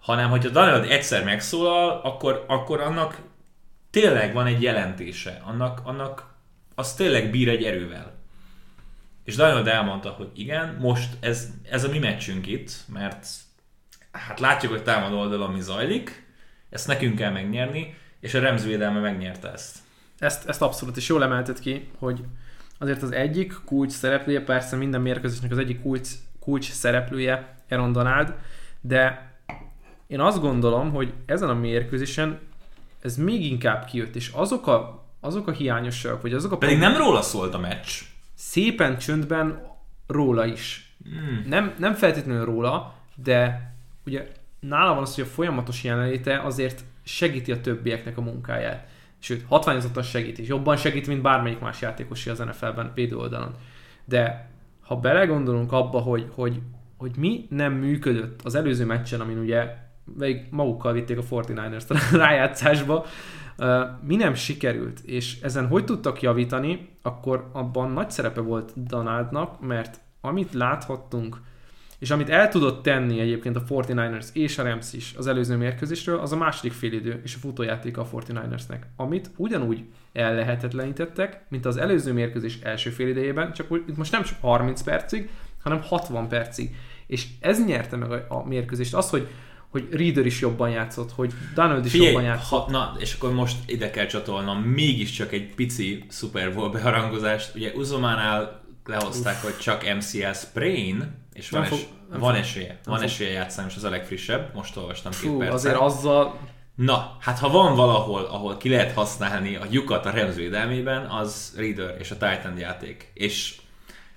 hanem 0.00 0.30
hogyha 0.30 0.48
Donald 0.48 0.90
egyszer 0.90 1.24
megszólal, 1.24 2.00
akkor, 2.04 2.44
akkor 2.48 2.80
annak 2.80 3.18
tényleg 3.90 4.32
van 4.32 4.46
egy 4.46 4.62
jelentése, 4.62 5.42
annak, 5.44 5.80
annak 5.84 6.34
az 6.74 6.94
tényleg 6.94 7.30
bír 7.30 7.48
egy 7.48 7.64
erővel. 7.64 8.18
És 9.24 9.34
Donald 9.34 9.66
elmondta, 9.66 10.10
hogy 10.10 10.30
igen, 10.34 10.76
most 10.80 11.16
ez, 11.20 11.48
ez 11.70 11.84
a 11.84 11.88
mi 11.88 11.98
meccsünk 11.98 12.46
itt, 12.46 12.72
mert 12.86 13.26
hát 14.12 14.40
látjuk, 14.40 14.72
hogy 14.72 14.82
támad 14.82 15.12
oldalon 15.12 15.52
mi 15.52 15.60
zajlik, 15.60 16.26
ezt 16.70 16.86
nekünk 16.86 17.16
kell 17.16 17.32
megnyerni, 17.32 17.94
és 18.20 18.34
a 18.34 18.40
Rams 18.40 18.64
védelme 18.64 19.00
megnyerte 19.00 19.52
ezt. 19.52 19.78
Ezt, 20.18 20.48
ezt 20.48 20.62
abszolút, 20.62 20.96
és 20.96 21.08
jól 21.08 21.22
emelted 21.22 21.58
ki, 21.58 21.90
hogy 21.98 22.24
azért 22.78 23.02
az 23.02 23.12
egyik 23.12 23.54
kulcs 23.64 23.92
szereplője, 23.92 24.40
persze 24.40 24.76
minden 24.76 25.00
mérkőzésnek 25.00 25.50
az 25.50 25.58
egyik 25.58 25.82
kulcs, 25.82 26.08
kulcs 26.40 26.70
szereplője 26.70 27.54
Aaron 27.68 27.92
Donald, 27.92 28.34
de 28.80 29.30
én 30.06 30.20
azt 30.20 30.40
gondolom, 30.40 30.90
hogy 30.90 31.12
ezen 31.26 31.48
a 31.48 31.54
mérkőzésen 31.54 32.38
ez 33.02 33.16
még 33.16 33.44
inkább 33.44 33.84
kijött, 33.84 34.14
és 34.14 34.28
azok 34.28 34.66
a, 34.66 35.04
azok 35.20 35.46
a 35.46 35.52
hiányosságok, 35.52 36.22
vagy 36.22 36.34
azok 36.34 36.52
a... 36.52 36.58
Pedig 36.58 36.78
nem 36.78 36.96
róla 36.96 37.22
szólt 37.22 37.54
a 37.54 37.58
meccs. 37.58 37.88
Szépen 38.34 38.98
csöndben 38.98 39.62
róla 40.06 40.46
is. 40.46 40.94
Hmm. 41.04 41.44
Nem, 41.46 41.74
nem 41.78 41.94
feltétlenül 41.94 42.44
róla, 42.44 42.94
de 43.14 43.69
ugye 44.10 44.28
nála 44.60 44.94
van 44.94 45.02
az, 45.02 45.14
hogy 45.14 45.24
a 45.24 45.26
folyamatos 45.26 45.84
jelenléte 45.84 46.40
azért 46.40 46.84
segíti 47.02 47.52
a 47.52 47.60
többieknek 47.60 48.18
a 48.18 48.20
munkáját. 48.20 48.88
Sőt, 49.18 49.44
hatványozottan 49.48 50.02
segít, 50.02 50.38
és 50.38 50.48
jobban 50.48 50.76
segít, 50.76 51.06
mint 51.06 51.22
bármelyik 51.22 51.58
más 51.58 51.80
játékos 51.80 52.26
az 52.26 52.38
NFL-ben 52.38 52.92
védő 52.94 53.16
oldalon. 53.16 53.54
De 54.04 54.50
ha 54.80 54.96
belegondolunk 54.96 55.72
abba, 55.72 55.98
hogy, 55.98 56.26
hogy, 56.34 56.60
hogy 56.96 57.12
mi 57.16 57.46
nem 57.50 57.72
működött 57.72 58.40
az 58.42 58.54
előző 58.54 58.84
meccsen, 58.84 59.20
amin 59.20 59.38
ugye 59.38 59.76
magukkal 60.50 60.92
vitték 60.92 61.18
a 61.18 61.22
49ers-t 61.22 61.90
a 61.90 62.16
rájátszásba, 62.16 63.06
mi 64.00 64.16
nem 64.16 64.34
sikerült, 64.34 65.00
és 65.00 65.40
ezen 65.40 65.66
hogy 65.66 65.84
tudtak 65.84 66.22
javítani, 66.22 66.88
akkor 67.02 67.50
abban 67.52 67.90
nagy 67.90 68.10
szerepe 68.10 68.40
volt 68.40 68.86
Donaldnak, 68.86 69.60
mert 69.60 70.00
amit 70.20 70.52
láthattunk 70.52 71.36
És 72.00 72.10
amit 72.10 72.28
el 72.28 72.48
tudott 72.48 72.82
tenni 72.82 73.20
egyébként 73.20 73.56
a 73.56 73.64
49ers 73.64 74.26
és 74.32 74.58
a 74.58 74.62
Rams 74.62 74.92
is 74.92 75.14
az 75.16 75.26
előző 75.26 75.56
mérkőzésről, 75.56 76.18
az 76.18 76.32
a 76.32 76.36
második 76.36 76.72
félidő 76.72 77.20
és 77.24 77.34
a 77.34 77.38
futójáték 77.38 77.96
a 77.96 78.08
49ersnek, 78.08 78.78
amit 78.96 79.30
ugyanúgy 79.36 79.84
ellehetetlenítettek, 80.12 81.44
mint 81.48 81.66
az 81.66 81.76
előző 81.76 82.12
mérkőzés 82.12 82.58
első 82.62 82.90
félidejében, 82.90 83.52
csak 83.52 83.72
úgy, 83.72 83.82
itt 83.88 83.96
most 83.96 84.12
nem 84.12 84.22
csak 84.22 84.36
30 84.40 84.82
percig, 84.82 85.30
hanem 85.62 85.80
60 85.82 86.28
percig. 86.28 86.74
És 87.06 87.26
ez 87.40 87.66
nyerte 87.66 87.96
meg 87.96 88.10
a, 88.10 88.26
a 88.28 88.46
mérkőzést. 88.46 88.94
Az, 88.94 89.10
hogy 89.10 89.28
hogy 89.70 89.88
Reader 89.90 90.26
is 90.26 90.40
jobban 90.40 90.70
játszott, 90.70 91.12
hogy 91.12 91.32
Donald 91.54 91.84
is 91.84 91.90
Figyelj, 91.90 92.10
jobban 92.10 92.26
játszott. 92.26 92.48
Ha, 92.48 92.70
na, 92.70 92.96
és 92.98 93.14
akkor 93.14 93.32
most 93.32 93.56
ide 93.66 93.90
kell 93.90 94.06
csatolnom 94.06 94.58
mégiscsak 94.58 95.32
egy 95.32 95.54
pici 95.54 96.04
Super 96.08 96.54
Bowl 96.54 96.70
beharangozást. 96.70 97.54
Ugye 97.54 97.72
Uzománál 97.74 98.60
lehozták, 98.84 99.34
Uff. 99.34 99.42
hogy 99.42 99.58
csak 99.58 99.94
MCL 99.96 100.32
sprain, 100.32 101.19
és 101.40 101.50
van, 101.50 101.64
fog, 101.64 101.78
es, 101.78 101.86
van 102.18 102.34
esélye. 102.34 102.78
Van 102.84 102.96
fog. 102.96 103.04
esélye 103.04 103.30
játszani, 103.30 103.68
és 103.68 103.76
az 103.76 103.84
a 103.84 103.90
legfrissebb. 103.90 104.54
Most 104.54 104.76
olvastam 104.76 105.12
Fú, 105.12 105.28
két 105.28 105.38
percet. 105.38 105.54
azért 105.54 105.76
azzal... 105.76 106.38
Na, 106.74 107.16
hát 107.20 107.38
ha 107.38 107.48
van 107.48 107.74
valahol, 107.74 108.24
ahol 108.24 108.56
ki 108.56 108.68
lehet 108.68 108.92
használni 108.92 109.56
a 109.56 109.66
lyukat 109.70 110.06
a 110.06 110.10
Rams 110.10 110.34
védelmében, 110.34 111.06
az 111.06 111.54
Reader 111.56 111.96
és 111.98 112.10
a 112.10 112.16
Titan 112.16 112.58
játék. 112.58 113.10
És 113.14 113.60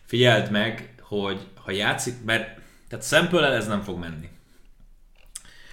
figyeld 0.06 0.52
meg, 0.52 0.96
hogy 1.02 1.40
ha 1.64 1.72
játszik, 1.72 2.14
mert 2.26 2.60
tehát 2.88 3.06
sample 3.06 3.48
ez 3.48 3.68
nem 3.68 3.82
fog 3.82 4.00
menni. 4.00 4.30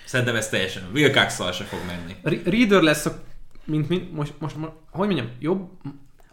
Szerintem 0.05 0.37
ez 0.37 0.49
teljesen. 0.49 0.83
Wilcox 0.93 1.55
se 1.57 1.65
fog 1.65 1.81
menni. 1.87 2.41
Reader 2.45 2.83
lesz 2.83 3.07
a, 3.07 3.23
mint, 3.65 3.89
mint 3.89 4.13
most, 4.13 4.35
most, 4.39 4.57
most, 4.57 4.73
hogy 4.91 5.07
mondjam, 5.07 5.31
jobb, 5.39 5.71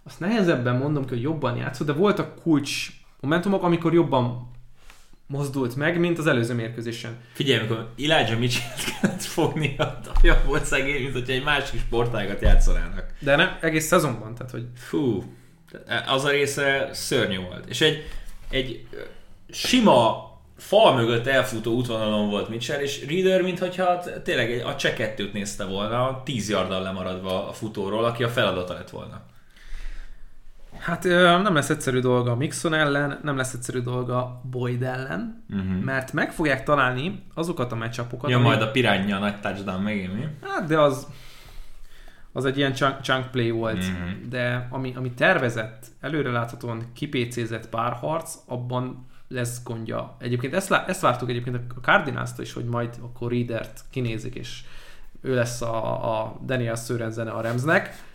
azt 0.04 0.20
nehezebben 0.20 0.76
mondom 0.76 1.04
ki, 1.04 1.10
hogy 1.10 1.22
jobban 1.22 1.58
játszott, 1.58 1.88
de 1.88 1.94
voltak 1.94 2.42
kulcs 2.42 2.88
momentumok, 3.20 3.64
amikor 3.64 3.94
jobban 3.94 4.56
mozdult 5.28 5.76
meg, 5.76 6.00
mint 6.00 6.18
az 6.18 6.28
előző 6.28 6.54
mérkőzésen. 6.54 7.18
Figyelj, 7.34 7.60
amikor 7.60 7.94
Elijah 7.98 8.40
Mitchell-t 8.40 8.84
kellett 9.02 9.22
fogni, 9.22 9.76
olyan 10.24 10.38
volt 10.46 10.66
szegény, 10.66 11.02
mint 11.02 11.14
hogyha 11.14 11.34
egy 11.34 11.44
másik 11.44 11.80
sportágat 11.80 12.42
játszanának. 12.42 13.14
De 13.20 13.36
nem, 13.36 13.58
egész 13.62 13.86
szezonban, 13.86 14.36
tehát 14.36 14.52
hogy... 14.52 14.66
Fú, 14.76 15.24
az 16.08 16.26
a 16.26 16.30
része 16.30 16.90
szörnyű 16.92 17.40
volt. 17.40 17.66
És 17.66 17.82
egy, 17.82 18.10
egy 18.50 18.88
sima 19.50 20.26
fal 20.58 20.96
mögött 20.96 21.28
elfutó 21.28 21.74
útvonalon 21.74 22.30
volt 22.30 22.50
Mitchell, 22.50 22.80
és 22.80 23.06
Reader, 23.08 23.42
mintha 23.42 24.04
tényleg 24.24 24.66
a 24.66 24.76
csekettőt 24.76 25.34
nézte 25.34 25.66
volna, 25.66 26.22
10 26.24 26.50
yarddal 26.50 26.82
lemaradva 26.82 27.48
a 27.48 27.54
futóról, 27.54 28.06
aki 28.06 28.24
a 28.24 28.30
feladata 28.30 28.74
lett 28.74 28.90
volna. 28.90 29.22
Hát 30.88 31.04
nem 31.44 31.54
lesz 31.54 31.70
egyszerű 31.70 32.00
dolga 32.00 32.36
Mixon 32.36 32.74
ellen, 32.74 33.20
nem 33.24 33.38
lesz 33.38 33.54
egyszerű 33.54 33.80
dolga 33.80 34.42
Boyd 34.52 34.84
ellen, 34.84 35.44
uh-huh. 35.50 35.84
mert 35.84 36.14
meg 36.14 36.32
fogják 36.32 36.64
találni 36.64 37.24
azokat 37.34 37.72
a 37.72 37.76
meccsapokat. 37.76 38.30
Ja, 38.30 38.36
ami... 38.36 38.46
majd 38.46 38.62
a 38.62 38.72
pirányja 38.72 39.16
a 39.16 39.20
nagy 39.20 39.40
touchdown 39.40 39.82
megint 39.82 40.14
mi? 40.14 40.28
Hát, 40.42 40.68
de 40.68 40.80
az 40.80 41.08
az 42.32 42.46
egy 42.46 42.58
ilyen 42.58 42.74
chunk, 42.74 43.02
chunk 43.02 43.32
play 43.32 43.50
volt, 43.50 43.78
uh-huh. 43.78 44.30
de 44.30 44.68
ami, 44.70 44.94
ami 44.96 45.12
tervezett, 45.12 45.86
előreláthatóan 46.02 46.92
kipécézett 46.94 47.70
párharc, 47.70 48.36
abban 48.46 49.06
lesz 49.28 49.64
gondja. 49.64 50.16
Egyébként 50.20 50.54
ezt, 50.54 50.72
ezt 50.72 51.02
vártuk 51.02 51.30
egyébként 51.30 51.56
a 51.56 51.80
cardinals 51.82 52.30
is, 52.38 52.54
hogy 52.54 52.66
majd 52.66 52.90
akkor 53.02 53.32
Readert 53.32 53.84
kinézik, 53.90 54.36
és 54.36 54.62
ő 55.22 55.36
lesz 55.36 55.62
a, 55.62 56.20
a 56.20 56.40
Daniel 56.46 56.76
Sörenzen 56.76 57.28
a 57.28 57.42
Remsnek, 57.42 58.06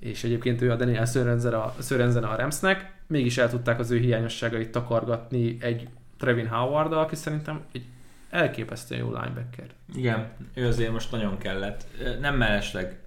és 0.00 0.24
egyébként 0.24 0.62
ő 0.62 0.70
a 0.70 0.76
Daniel 0.76 1.04
Sörenzen 1.04 1.54
a, 1.54 1.74
Sörenzen 1.82 2.24
a 2.24 2.36
Remsnek, 2.36 2.92
mégis 3.06 3.38
el 3.38 3.50
tudták 3.50 3.78
az 3.78 3.90
ő 3.90 3.98
hiányosságait 3.98 4.70
takargatni 4.70 5.56
egy 5.60 5.88
Trevin 6.18 6.48
howard 6.48 6.92
aki 6.92 7.16
szerintem 7.16 7.64
egy 7.72 7.84
elképesztően 8.30 9.00
jó 9.00 9.06
linebacker. 9.06 9.66
Igen, 9.94 10.30
ő 10.54 10.66
azért 10.66 10.92
most 10.92 11.10
nagyon 11.10 11.38
kellett. 11.38 11.86
Nem 12.20 12.36
mellesleg. 12.36 12.98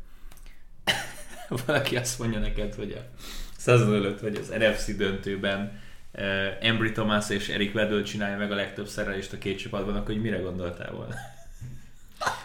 Valaki 1.66 1.98
azt 1.98 2.20
mondja 2.20 2.39
neked, 2.39 2.74
hogy 2.74 2.91
a 2.91 3.20
szezon 3.58 3.94
előtt, 3.94 4.20
vagy 4.20 4.36
az 4.36 4.54
NFC 4.60 4.98
döntőben 4.98 5.80
uh, 6.14 6.24
Embry 6.62 6.91
Thomas 6.91 7.30
és 7.30 7.50
Eric 7.50 7.76
Weddle 7.76 8.02
csinálja 8.02 8.38
meg 8.38 8.52
a 8.52 8.56
legtöbb 8.56 8.88
szerelést 8.88 9.34
a 9.34 9.38
két 9.38 9.58
csapatban, 9.58 9.96
akkor 9.96 10.14
hogy 10.14 10.22
mire 10.22 10.38
gondoltál 10.38 10.91
volna? 10.91 11.16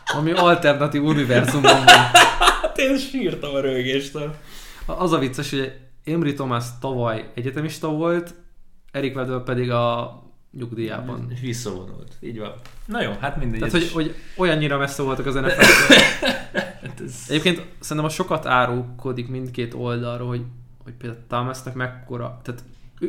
Ami 0.05 0.33
alternatív 0.33 1.05
univerzumban 1.05 1.85
van. 1.85 1.95
Hát 2.79 2.87
én 2.87 2.99
sírtam 2.99 3.55
a 3.55 3.61
rögéstől. 3.61 4.35
Az 4.87 5.13
a 5.13 5.19
vicces, 5.19 5.51
hogy 5.51 5.73
Embry 6.05 6.35
Thomas 6.35 6.65
tavaly 6.81 7.31
egyetemista 7.35 7.89
volt, 7.89 8.35
Eric 8.93 9.17
Weddle 9.17 9.39
pedig 9.39 9.71
a 9.71 10.23
nyugdíjában. 10.53 11.33
Visszavonult, 11.41 12.13
így 12.21 12.39
van. 12.39 12.53
Na 12.87 13.03
jó, 13.03 13.13
hát 13.21 13.37
mindegy. 13.37 13.59
Tehát, 13.59 13.73
hogy, 13.73 13.91
hogy 13.91 14.15
olyannyira 14.37 14.79
messze 14.79 15.03
voltak 15.03 15.27
az 15.27 15.35
nfl 15.45 15.63
hát 16.83 17.03
Egyébként 17.29 17.67
szerintem 17.81 18.07
a 18.07 18.15
sokat 18.15 18.47
árulkodik 18.47 19.29
mindkét 19.29 19.75
oldalról, 19.75 20.29
hogy, 20.29 20.45
hogy 20.85 20.93
például 20.93 21.23
Thomasnak 21.29 21.75
mekkora, 21.75 22.41
tehát 22.43 22.63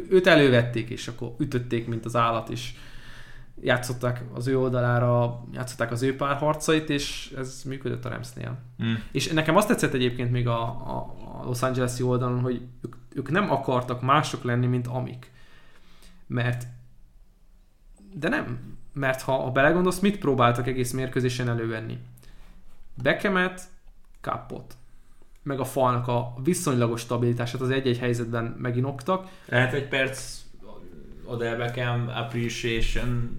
őt 0.10 0.28
elővették, 0.28 0.90
és 0.90 1.08
akkor 1.08 1.36
ütötték, 1.38 1.88
mint 1.88 2.06
az 2.06 2.16
állat, 2.16 2.50
és 2.50 2.72
játszották 3.62 4.24
az 4.34 4.48
ő 4.48 4.60
oldalára, 4.60 5.44
játszották 5.52 5.92
az 5.92 6.02
ő 6.02 6.16
párharcait, 6.16 6.90
és 6.90 7.34
ez 7.38 7.64
működött 7.66 8.06
a 8.06 8.10
Ramsnél. 8.10 8.58
Mm. 8.84 8.94
És 9.12 9.28
nekem 9.28 9.56
azt 9.56 9.68
tetszett 9.68 9.94
egyébként 9.94 10.32
még 10.32 10.48
a, 10.48 10.62
a, 10.62 11.16
a 11.40 11.44
Los 11.44 11.62
Angeles-i 11.62 12.04
oldalon, 12.04 12.40
hogy 12.40 12.62
ők, 12.82 12.96
ők 13.14 13.32
nem 13.32 13.52
akartak 13.52 14.02
mások 14.02 14.44
lenni, 14.44 14.66
mint 14.66 14.88
amik. 14.88 15.32
Mert 16.28 16.68
de 18.14 18.30
nem, 18.30 18.78
mert 18.94 19.22
ha, 19.22 19.32
ha 19.32 19.52
belegondolsz, 19.52 20.00
mit 20.00 20.18
próbáltak 20.18 20.68
egész 20.68 20.92
mérkőzésen 20.92 21.50
elővenni? 21.50 21.98
Bekemet, 23.02 23.62
kapott 24.22 24.78
meg 25.44 25.60
a 25.60 25.66
falnak 25.66 26.08
a 26.08 26.34
viszonylagos 26.44 27.02
stabilitását 27.02 27.62
az 27.62 27.70
egy-egy 27.70 27.98
helyzetben 27.98 28.44
meginoktak. 28.44 29.28
Lehet 29.46 29.74
egy 29.74 29.88
perc 29.88 30.39
Odell 31.30 31.58
Beckham 31.58 32.10
appreciation 32.14 33.30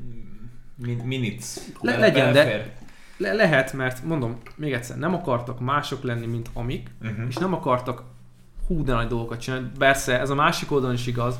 minutes. 1.05 1.59
Le, 1.81 1.97
legyen, 1.97 2.33
de 2.33 2.75
le, 3.17 3.33
lehet, 3.33 3.73
mert 3.73 4.05
mondom, 4.05 4.39
még 4.57 4.73
egyszer, 4.73 4.99
nem 4.99 5.15
akartak 5.15 5.61
mások 5.61 6.03
lenni, 6.03 6.27
mint 6.27 6.51
amik, 6.53 6.91
uh-huh. 7.03 7.27
és 7.29 7.37
nem 7.37 7.55
akartak 7.55 8.03
hú, 8.67 8.83
de 8.85 8.93
nagy 8.93 9.07
dolgokat 9.07 9.41
csinálni. 9.41 9.71
Persze, 9.79 10.21
ez 10.21 10.31
a 10.31 10.35
másik 10.35 10.71
oldalon 10.71 10.95
is 10.95 11.07
igaz. 11.07 11.39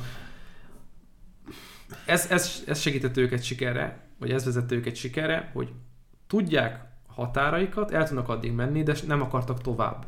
Ez, 2.05 2.27
ez, 2.29 2.63
ez 2.67 2.79
segített 2.79 3.17
őket 3.17 3.43
sikerre, 3.43 4.07
vagy 4.19 4.31
ez 4.31 4.45
vezette 4.45 4.75
őket 4.75 4.95
sikerre, 4.95 5.49
hogy 5.53 5.71
tudják 6.27 6.85
határaikat, 7.07 7.91
el 7.91 8.07
tudnak 8.07 8.29
addig 8.29 8.51
menni, 8.51 8.83
de 8.83 8.93
nem 9.07 9.21
akartak 9.21 9.61
tovább. 9.61 10.05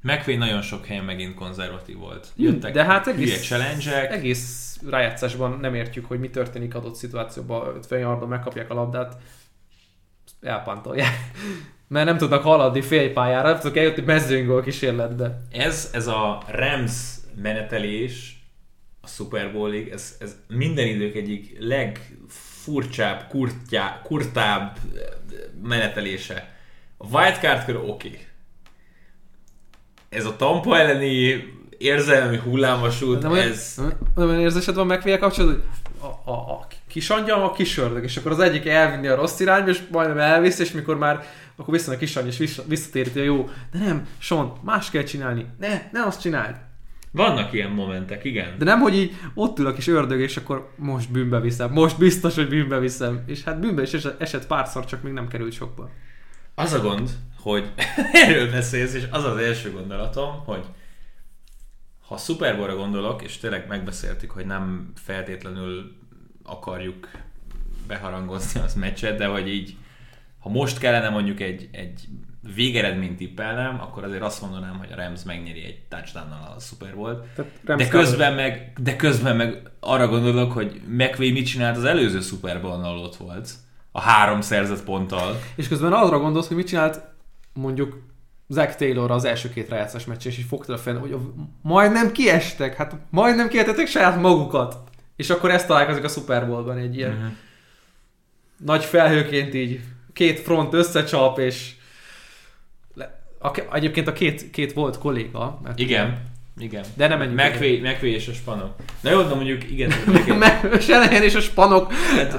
McVay 0.00 0.36
nagyon 0.36 0.62
sok 0.62 0.86
helyen 0.86 1.04
megint 1.04 1.34
konzervatív 1.34 1.96
volt. 1.96 2.26
Hm, 2.36 2.42
Jöttek 2.42 2.72
De 2.72 2.84
hát 2.84 3.06
egész, 3.06 3.42
challenge 3.42 4.10
egész 4.10 4.78
rájátszásban 4.90 5.58
nem 5.60 5.74
értjük, 5.74 6.04
hogy 6.06 6.18
mi 6.18 6.30
történik 6.30 6.74
adott 6.74 6.94
szituációban. 6.94 7.76
50 7.76 7.98
yardon 7.98 8.28
megkapják 8.28 8.70
a 8.70 8.74
labdát, 8.74 9.16
elpantolják. 10.40 11.14
Mert 11.88 12.06
nem 12.06 12.16
tudnak 12.16 12.42
haladni 12.42 12.80
félpályára, 12.80 13.48
nem 13.48 13.58
tudnak 13.58 13.76
eljutni 13.76 14.02
mezőngól 14.02 14.62
kísérletbe. 14.62 15.42
Ez, 15.50 15.90
ez 15.92 16.06
a 16.06 16.42
Rams 16.46 17.16
menetelés 17.42 18.42
a 19.00 19.06
Super 19.06 19.52
Bowlig, 19.52 19.88
ez, 19.88 20.16
ez 20.20 20.36
minden 20.48 20.86
idők 20.86 21.14
egyik 21.14 21.56
legfurcsább, 21.58 23.26
kurtjá, 23.28 24.00
kurtább 24.02 24.78
menetelése. 25.62 26.56
A 26.96 27.06
wildcard 27.06 27.64
kör 27.64 27.76
oké. 27.76 27.88
Okay 27.88 28.26
ez 30.08 30.24
a 30.24 30.36
Tampa 30.36 30.78
elleni 30.78 31.44
érzelmi 31.78 32.36
hullámvasút, 32.36 33.22
nem 33.22 33.34
ez... 33.34 33.74
Nem, 33.76 33.92
olyan 34.16 34.40
érzésed 34.40 34.74
van 34.74 34.86
megvél 34.86 35.18
kapcsolatban, 35.18 35.62
hogy 35.98 36.10
a, 36.24 36.30
a, 36.30 36.34
a 36.34 36.66
kis 36.88 37.10
angyal, 37.10 37.42
a 37.42 37.52
kis 37.52 37.78
ördög, 37.78 38.04
és 38.04 38.16
akkor 38.16 38.30
az 38.30 38.38
egyik 38.38 38.66
elvinni 38.66 39.06
a 39.06 39.14
rossz 39.14 39.40
irányba, 39.40 39.70
és 39.70 39.80
majdnem 39.90 40.18
elvisz, 40.18 40.58
és 40.58 40.72
mikor 40.72 40.98
már 40.98 41.26
akkor 41.56 41.74
vissza 41.74 41.92
a 41.92 41.96
kis 41.96 42.16
angyal, 42.16 42.32
és 42.38 42.60
visszatéríti 42.66 43.20
a 43.20 43.22
jó. 43.22 43.48
De 43.72 43.78
nem, 43.78 44.06
Sean, 44.18 44.52
más 44.62 44.90
kell 44.90 45.02
csinálni. 45.02 45.46
Ne, 45.58 45.88
ne 45.92 46.02
azt 46.02 46.20
csináld. 46.20 46.56
Vannak 47.10 47.52
ilyen 47.52 47.70
momentek, 47.70 48.24
igen. 48.24 48.54
De 48.58 48.64
nem, 48.64 48.80
hogy 48.80 48.94
így 48.94 49.16
ott 49.34 49.58
ül 49.58 49.66
a 49.66 49.72
kis 49.72 49.86
ördög, 49.86 50.20
és 50.20 50.36
akkor 50.36 50.70
most 50.76 51.10
bűnbe 51.10 51.40
viszem. 51.40 51.72
Most 51.72 51.98
biztos, 51.98 52.34
hogy 52.34 52.48
bűnbe 52.48 52.78
viszem. 52.78 53.22
És 53.26 53.44
hát 53.44 53.60
bűnbe 53.60 53.82
is 53.82 53.92
esett 54.18 54.46
párszor, 54.46 54.84
csak 54.84 55.02
még 55.02 55.12
nem 55.12 55.28
került 55.28 55.52
sokba. 55.52 55.90
Az 56.54 56.72
a 56.72 56.80
gond, 56.80 57.10
hogy 57.50 57.72
erről 58.12 58.50
beszélsz, 58.50 58.94
és 58.94 59.04
az 59.10 59.24
az 59.24 59.36
első 59.36 59.72
gondolatom, 59.72 60.42
hogy 60.44 60.64
ha 62.08 62.16
Super 62.16 62.56
Bowl-ra 62.56 62.76
gondolok, 62.76 63.22
és 63.22 63.38
tényleg 63.38 63.66
megbeszéltük, 63.68 64.30
hogy 64.30 64.46
nem 64.46 64.92
feltétlenül 64.94 65.96
akarjuk 66.44 67.10
beharangozni 67.86 68.60
az 68.60 68.74
meccset, 68.74 69.18
de 69.18 69.26
hogy 69.26 69.48
így, 69.48 69.76
ha 70.38 70.48
most 70.48 70.78
kellene 70.78 71.08
mondjuk 71.08 71.40
egy, 71.40 71.68
egy 71.72 72.08
végeredményt 72.54 73.16
tippelnem, 73.16 73.80
akkor 73.80 74.04
azért 74.04 74.22
azt 74.22 74.40
mondanám, 74.40 74.78
hogy 74.78 74.92
a 74.92 74.96
Rams 74.96 75.22
megnyeri 75.24 75.64
egy 75.64 75.80
touchdown 75.88 76.30
a 76.32 76.60
Super 76.60 76.94
Bowl. 76.94 77.26
De 77.76 77.88
közben, 77.88 78.34
meg, 78.34 78.72
de 78.80 78.96
közben 78.96 79.36
meg 79.36 79.70
arra 79.80 80.08
gondolok, 80.08 80.52
hogy 80.52 80.80
McVay 80.86 81.32
mit 81.32 81.46
csinált 81.46 81.76
az 81.76 81.84
előző 81.84 82.20
Super 82.20 82.60
Bowl-nal 82.60 82.98
ott 82.98 83.16
volt. 83.16 83.50
A 83.92 84.00
három 84.00 84.40
szerzett 84.40 84.84
ponttal. 84.84 85.40
És 85.54 85.68
közben 85.68 85.92
arra 85.92 86.18
gondolsz, 86.18 86.46
hogy 86.46 86.56
mit 86.56 86.66
csinált 86.66 87.00
mondjuk 87.60 87.98
Zach 88.48 88.74
Taylor 88.76 89.10
az 89.10 89.24
első 89.24 89.48
két 89.50 89.68
rájátszás 89.68 90.04
meccsen, 90.04 90.32
és 90.32 90.38
így 90.38 90.46
fogta 90.48 90.72
a 90.72 90.78
fel, 90.78 90.96
hogy 90.98 91.16
majdnem 91.62 92.12
kiestek, 92.12 92.76
hát 92.76 92.96
majdnem 93.10 93.48
kiestettek 93.48 93.86
saját 93.86 94.20
magukat. 94.20 94.76
És 95.16 95.30
akkor 95.30 95.50
ezt 95.50 95.66
találkozik 95.66 96.04
a 96.04 96.08
Super 96.08 96.46
Bowl-ban 96.46 96.76
egy 96.78 96.96
ilyen 96.96 97.10
Mhm. 97.12 97.26
nagy 98.56 98.84
felhőként 98.84 99.54
így 99.54 99.80
két 100.12 100.40
front 100.40 100.74
összecsap, 100.74 101.38
és 101.38 101.72
le, 102.94 103.22
a, 103.40 103.50
egyébként 103.72 104.08
a 104.08 104.12
két, 104.12 104.50
két 104.50 104.72
volt 104.72 104.98
kolléga. 104.98 105.60
Mert 105.62 105.78
Igen. 105.78 106.22
Igen. 106.58 106.84
De 106.94 107.08
nem 107.08 107.18
menjünk 107.18 107.40
McVay, 107.40 107.80
McVay 107.80 108.10
és 108.12 108.28
a 108.28 108.32
spanok. 108.32 108.74
Na 109.00 109.10
jó, 109.10 109.22
de 109.22 109.34
mondjuk 109.34 109.70
igen. 109.70 109.90
Shanahan 110.80 111.22
és 111.22 111.34
a 111.34 111.40
spanok 111.40 111.92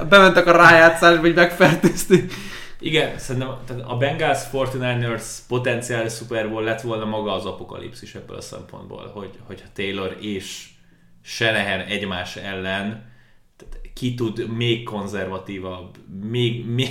bementek 0.08 0.46
a 0.46 0.52
rájátszásba, 0.52 1.20
hogy 1.20 1.34
megfertőzték. 1.34 2.32
Igen, 2.80 3.18
szerintem 3.18 3.56
tehát 3.66 3.82
a 3.86 3.96
Bengals 3.96 4.38
49ers 4.52 5.24
potenciális 5.48 6.12
Super 6.12 6.50
Bowl 6.50 6.62
lett 6.62 6.80
volna 6.80 7.04
maga 7.04 7.32
az 7.32 7.46
apokalipszis 7.46 8.14
ebből 8.14 8.36
a 8.36 8.40
szempontból, 8.40 9.10
hogy, 9.14 9.30
hogyha 9.46 9.66
Taylor 9.72 10.16
és 10.20 10.68
Shanahan 11.22 11.80
egymás 11.80 12.36
ellen 12.36 13.08
ki 13.94 14.14
tud 14.14 14.56
még 14.56 14.82
konzervatívabb, 14.84 15.96
még, 16.22 16.66
még, 16.66 16.88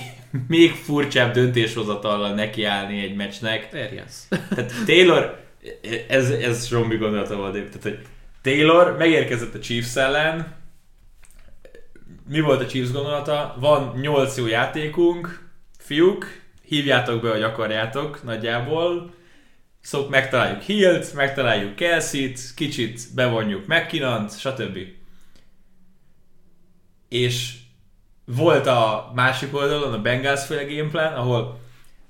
még 0.47 0.71
furcsább 0.71 1.33
döntéshozatallal 1.33 2.33
nekiállni 2.33 3.01
egy 3.01 3.15
meccsnek. 3.15 3.69
Arians. 3.73 4.13
Tehát 4.29 4.71
Taylor, 4.85 5.43
ez, 6.07 6.29
ez 6.29 6.67
Zsombi 6.67 6.97
gondolata 6.97 7.35
volt, 7.35 7.53
tehát 7.53 7.83
hogy 7.83 7.99
Taylor 8.41 8.97
megérkezett 8.97 9.53
a 9.53 9.59
Chiefs 9.59 9.95
ellen, 9.95 10.57
mi 12.27 12.39
volt 12.39 12.61
a 12.61 12.65
Chiefs 12.65 12.91
gondolata? 12.91 13.55
Van 13.59 13.99
8 14.01 14.37
jó 14.37 14.47
játékunk, 14.47 15.48
fiúk, 15.89 16.41
hívjátok 16.65 17.21
be, 17.21 17.29
hogy 17.29 17.41
akarjátok 17.43 18.23
nagyjából, 18.23 19.13
szóval 19.81 20.09
megtaláljuk 20.09 20.61
Hilt, 20.61 21.13
megtaláljuk 21.13 21.75
Kelsey-t, 21.75 22.39
kicsit 22.55 23.01
bevonjuk 23.15 23.67
McKinnont, 23.67 24.39
stb. 24.39 24.77
És 27.07 27.53
volt 28.25 28.67
a 28.67 29.11
másik 29.15 29.55
oldalon 29.55 29.93
a 29.93 30.01
Bengals 30.01 30.45
féle 30.45 30.63
gameplan, 30.63 31.13
ahol 31.13 31.59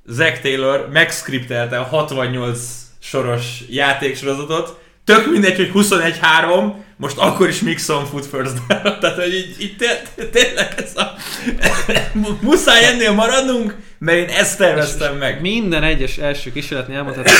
Zack 0.05 0.41
Taylor 0.41 0.89
megskriptelte 0.89 1.79
a 1.79 1.83
68 1.83 2.59
soros 2.99 3.63
játéksorozatot, 3.69 4.83
tök 5.03 5.31
mindegy, 5.31 5.55
hogy 5.55 5.71
21-3, 5.73 6.73
most 6.99 7.17
akkor 7.17 7.47
is 7.47 7.61
Mixon 7.61 8.05
fut 8.05 8.25
first 8.25 8.67
down. 8.67 8.99
Tehát, 8.99 9.15
hogy 9.15 9.33
így, 9.33 9.55
így 9.61 9.75
té- 9.75 10.29
tényleg 10.31 10.73
ez 10.77 10.95
a... 10.95 11.13
muszáj 12.41 12.85
ennél 12.85 13.11
maradnunk, 13.11 13.75
mert 13.97 14.17
én 14.17 14.27
ezt 14.27 14.57
terveztem 14.57 15.17
meg. 15.17 15.41
Minden 15.41 15.83
egyes 15.83 16.17
első 16.17 16.51
kísérletnél 16.51 16.97
elmondhatod. 16.97 17.31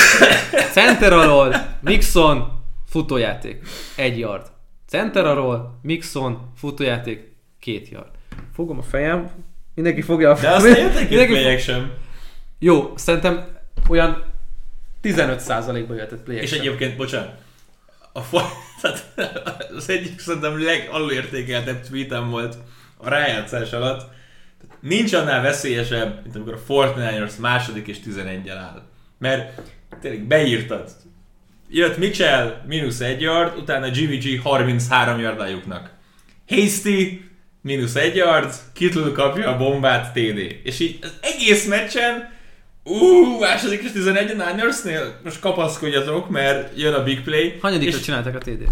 Center 0.72 1.12
alól, 1.12 1.76
Mixon, 1.80 2.62
futójáték, 2.88 3.62
egy 3.96 4.18
yard. 4.18 4.46
Center 4.88 5.26
alól, 5.26 5.78
Mixon, 5.82 6.52
futójáték, 6.56 7.32
két 7.58 7.88
yard. 7.88 8.10
Fogom 8.54 8.78
a 8.78 8.82
fejem, 8.82 9.30
mindenki 9.74 10.02
fogja 10.02 10.30
a 10.30 10.40
De 10.40 10.50
aztán 10.50 10.78
jöttek 10.78 11.10
itt 11.10 11.28
mindenki 11.28 11.62
sem. 11.62 11.90
Jó, 12.58 12.92
szerintem 12.96 13.46
olyan 13.88 14.24
15%-ba 15.02 15.94
jöhetett 15.94 16.22
play 16.22 16.36
És 16.36 16.52
egyébként, 16.52 16.96
bocsánat, 16.96 17.48
a 18.12 18.20
tehát 18.80 19.12
az 19.76 19.88
egyik 19.88 20.20
szerintem 20.20 20.64
legalulértékeltebb 20.64 21.82
tweetem 21.82 22.30
volt 22.30 22.56
a 22.96 23.08
rájátszás 23.08 23.72
alatt. 23.72 24.10
Nincs 24.80 25.12
annál 25.12 25.42
veszélyesebb, 25.42 26.22
mint 26.22 26.36
amikor 26.36 26.54
a 26.54 26.58
Fortnite-ers 26.58 27.36
második 27.36 27.86
és 27.86 28.00
11 28.00 28.48
áll. 28.48 28.82
Mert 29.18 29.60
tényleg 30.00 30.22
beírtad. 30.22 30.90
Jött 31.68 31.98
Mitchell, 31.98 32.62
mínusz 32.66 33.00
egy 33.00 33.20
yard, 33.20 33.56
utána 33.58 33.86
Jimmy 33.92 34.16
G 34.16 34.42
33 34.42 35.20
yardajuknak. 35.20 35.90
Hasty, 36.48 37.24
mínusz 37.60 37.94
egy 37.94 38.16
yard, 38.16 38.54
Kittle 38.72 39.12
kapja 39.12 39.48
a 39.48 39.56
bombát, 39.56 40.12
TD. 40.12 40.38
És 40.62 40.80
így 40.80 40.98
az 41.02 41.14
egész 41.20 41.66
meccsen 41.66 42.32
Ú, 42.90 43.38
második 43.38 43.82
és 43.82 43.92
11 43.92 44.30
a 44.30 44.34
Ninersnél? 44.50 45.20
Most 45.24 45.40
kapaszkodjatok, 45.40 46.28
mert 46.30 46.78
jön 46.78 46.94
a 46.94 47.02
big 47.02 47.22
play. 47.22 47.58
Hanyadikra 47.62 47.96
és 47.98 48.02
csinálták 48.04 48.34
a 48.34 48.38
TD-t? 48.38 48.68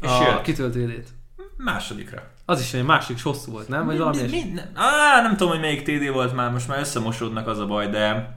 és 0.00 0.08
A 0.08 0.22
jött. 0.22 0.42
kitölt 0.42 0.72
TD-t. 0.72 1.08
Másodikra. 1.56 2.30
Az 2.44 2.60
is 2.60 2.74
egy 2.74 2.82
másik 2.84 3.22
hosszú 3.22 3.52
volt, 3.52 3.68
nem? 3.68 3.86
Vagy 3.86 3.98
valami 3.98 4.20
mi, 4.22 4.28
mi, 4.30 4.42
nem, 4.54 4.70
á, 4.74 5.20
nem 5.22 5.30
tudom, 5.30 5.48
hogy 5.48 5.60
melyik 5.60 5.82
TD 5.82 6.12
volt 6.12 6.34
már, 6.34 6.50
most 6.50 6.68
már 6.68 6.78
összemosódnak 6.80 7.46
az 7.48 7.58
a 7.58 7.66
baj, 7.66 7.88
de 7.88 8.36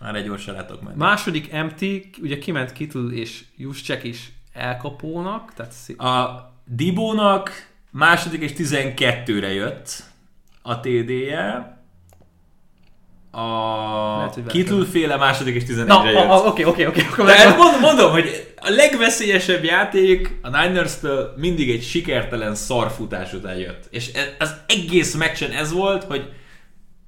már 0.00 0.14
egy 0.14 0.24
gyorsan 0.24 0.54
látok 0.54 0.82
menni. 0.82 0.96
Második 0.96 1.52
empty, 1.52 2.10
ugye 2.22 2.38
kiment 2.38 2.72
Kittle 2.72 3.10
és 3.12 3.44
Juszcsek 3.56 4.04
is 4.04 4.32
elkapónak, 4.52 5.52
tehát 5.54 5.72
szí- 5.72 5.98
A 6.00 6.46
Dibónak 6.64 7.50
második 7.90 8.40
és 8.42 8.52
12-re 8.56 9.52
jött 9.52 10.02
a 10.62 10.80
TD-je. 10.80 11.77
A 13.30 14.16
Lehet, 14.16 14.34
hogy 14.34 14.46
Kittle 14.46 14.84
féle 14.84 15.16
második 15.16 15.54
és 15.54 15.62
11-re 15.68 15.84
Na, 15.84 16.10
jött. 16.10 16.46
oké, 16.46 16.64
oké, 16.64 16.86
oké, 16.86 17.06
mondom, 17.16 17.80
mondom, 17.80 18.10
hogy 18.10 18.54
a 18.56 18.70
legveszélyesebb 18.70 19.64
játék 19.64 20.38
a 20.42 20.48
Niners-től 20.48 21.34
mindig 21.36 21.70
egy 21.70 21.82
sikertelen 21.82 22.54
szarfutás 22.54 23.32
után 23.32 23.56
jött. 23.56 23.84
És 23.90 24.12
ez, 24.12 24.26
az 24.38 24.54
egész 24.66 25.14
meccsen 25.14 25.50
ez 25.50 25.72
volt, 25.72 26.04
hogy 26.04 26.28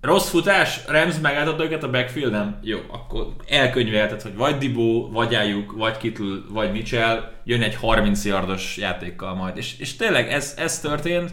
rossz 0.01 0.29
futás, 0.29 0.81
Rams 0.87 1.15
megálltott 1.23 1.61
őket 1.61 1.83
a 1.83 1.91
backfield, 1.91 2.33
nem? 2.33 2.59
Jó, 2.63 2.79
akkor 2.91 3.27
elkönyvelted, 3.49 4.23
hogy 4.23 4.37
vagy 4.37 4.57
Dibó, 4.59 5.11
vagy 5.13 5.35
Ayuk, 5.35 5.73
vagy 5.73 5.97
Kittle, 5.97 6.37
vagy 6.49 6.73
Mitchell 6.73 7.33
jön 7.45 7.63
egy 7.63 7.75
30 7.75 8.25
yardos 8.25 8.77
játékkal 8.77 9.35
majd. 9.35 9.57
És, 9.57 9.79
és 9.79 9.97
tényleg 9.97 10.33
ez, 10.33 10.55
ez 10.57 10.81
történt, 10.81 11.31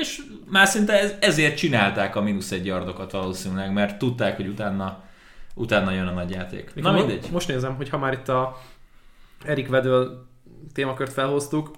és 0.00 0.22
már 0.46 0.66
szinte 0.66 1.00
ez, 1.00 1.14
ezért 1.20 1.56
csinálták 1.56 2.16
a 2.16 2.20
mínusz 2.20 2.50
egy 2.50 2.66
yardokat 2.66 3.12
valószínűleg, 3.12 3.72
mert 3.72 3.98
tudták, 3.98 4.36
hogy 4.36 4.46
utána, 4.46 5.02
utána 5.54 5.90
jön 5.90 6.06
a 6.06 6.12
nagy 6.12 6.30
játék. 6.30 6.74
Na 6.74 6.92
Mo- 6.92 7.06
mindegy. 7.06 7.30
Most 7.30 7.48
nézem, 7.48 7.74
hogy 7.74 7.88
ha 7.88 7.98
már 7.98 8.12
itt 8.12 8.28
a 8.28 8.60
Erik 9.44 9.68
Vedől 9.68 10.26
témakört 10.72 11.12
felhoztuk, 11.12 11.70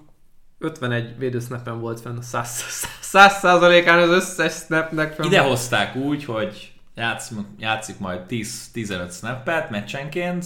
51 0.59 1.17
védősnappen 1.17 1.79
volt 1.79 2.01
fenn 2.01 2.17
a 2.17 2.21
100 2.21 2.63
százalékán 3.01 3.99
az 3.99 4.09
összes 4.09 4.53
snapnek 4.53 5.13
fenn. 5.13 5.25
Ide 5.25 5.39
hozták 5.39 5.95
úgy, 5.95 6.25
hogy 6.25 6.73
játsz, 6.95 7.31
játszik 7.57 7.99
majd 7.99 8.21
10-15 8.29 9.13
snappet 9.17 9.69
meccsenként, 9.69 10.45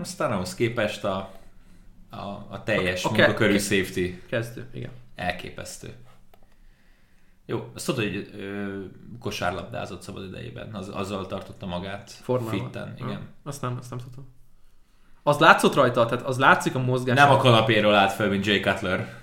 aztán 0.00 0.32
ahhoz 0.32 0.54
képest 0.54 1.04
a, 1.04 1.32
a, 2.10 2.16
a 2.50 2.62
teljes 2.64 3.04
A- 3.04 3.08
a, 3.08 3.12
munkakörű 3.12 3.52
ke- 3.52 3.62
safety 3.62 4.10
Kezdő, 4.28 4.66
igen. 4.74 4.90
Elképesztő. 5.16 5.94
Jó, 7.46 7.70
azt 7.74 7.86
tudod, 7.86 8.04
hogy 8.04 8.30
ö, 8.38 8.78
kosárlabdázott 9.20 10.02
szabad 10.02 10.24
idejében, 10.24 10.74
az, 10.74 10.88
azzal 10.88 11.26
tartotta 11.26 11.66
magát 11.66 12.10
Formában. 12.10 12.58
fitten, 12.58 12.94
igen. 12.96 13.16
Ha, 13.16 13.48
azt 13.48 13.60
nem, 13.60 13.76
azt 13.80 13.90
nem 13.90 13.98
tudom. 13.98 14.34
Az 15.22 15.38
látszott 15.38 15.74
rajta, 15.74 16.06
tehát 16.06 16.26
az 16.26 16.38
látszik 16.38 16.74
a 16.74 16.78
mozgás. 16.78 17.16
Nem 17.16 17.30
a 17.30 17.36
kanapéról 17.36 17.94
állt 17.94 18.12
fel, 18.12 18.28
mint 18.28 18.46
Jay 18.46 18.60
Cutler. 18.60 19.14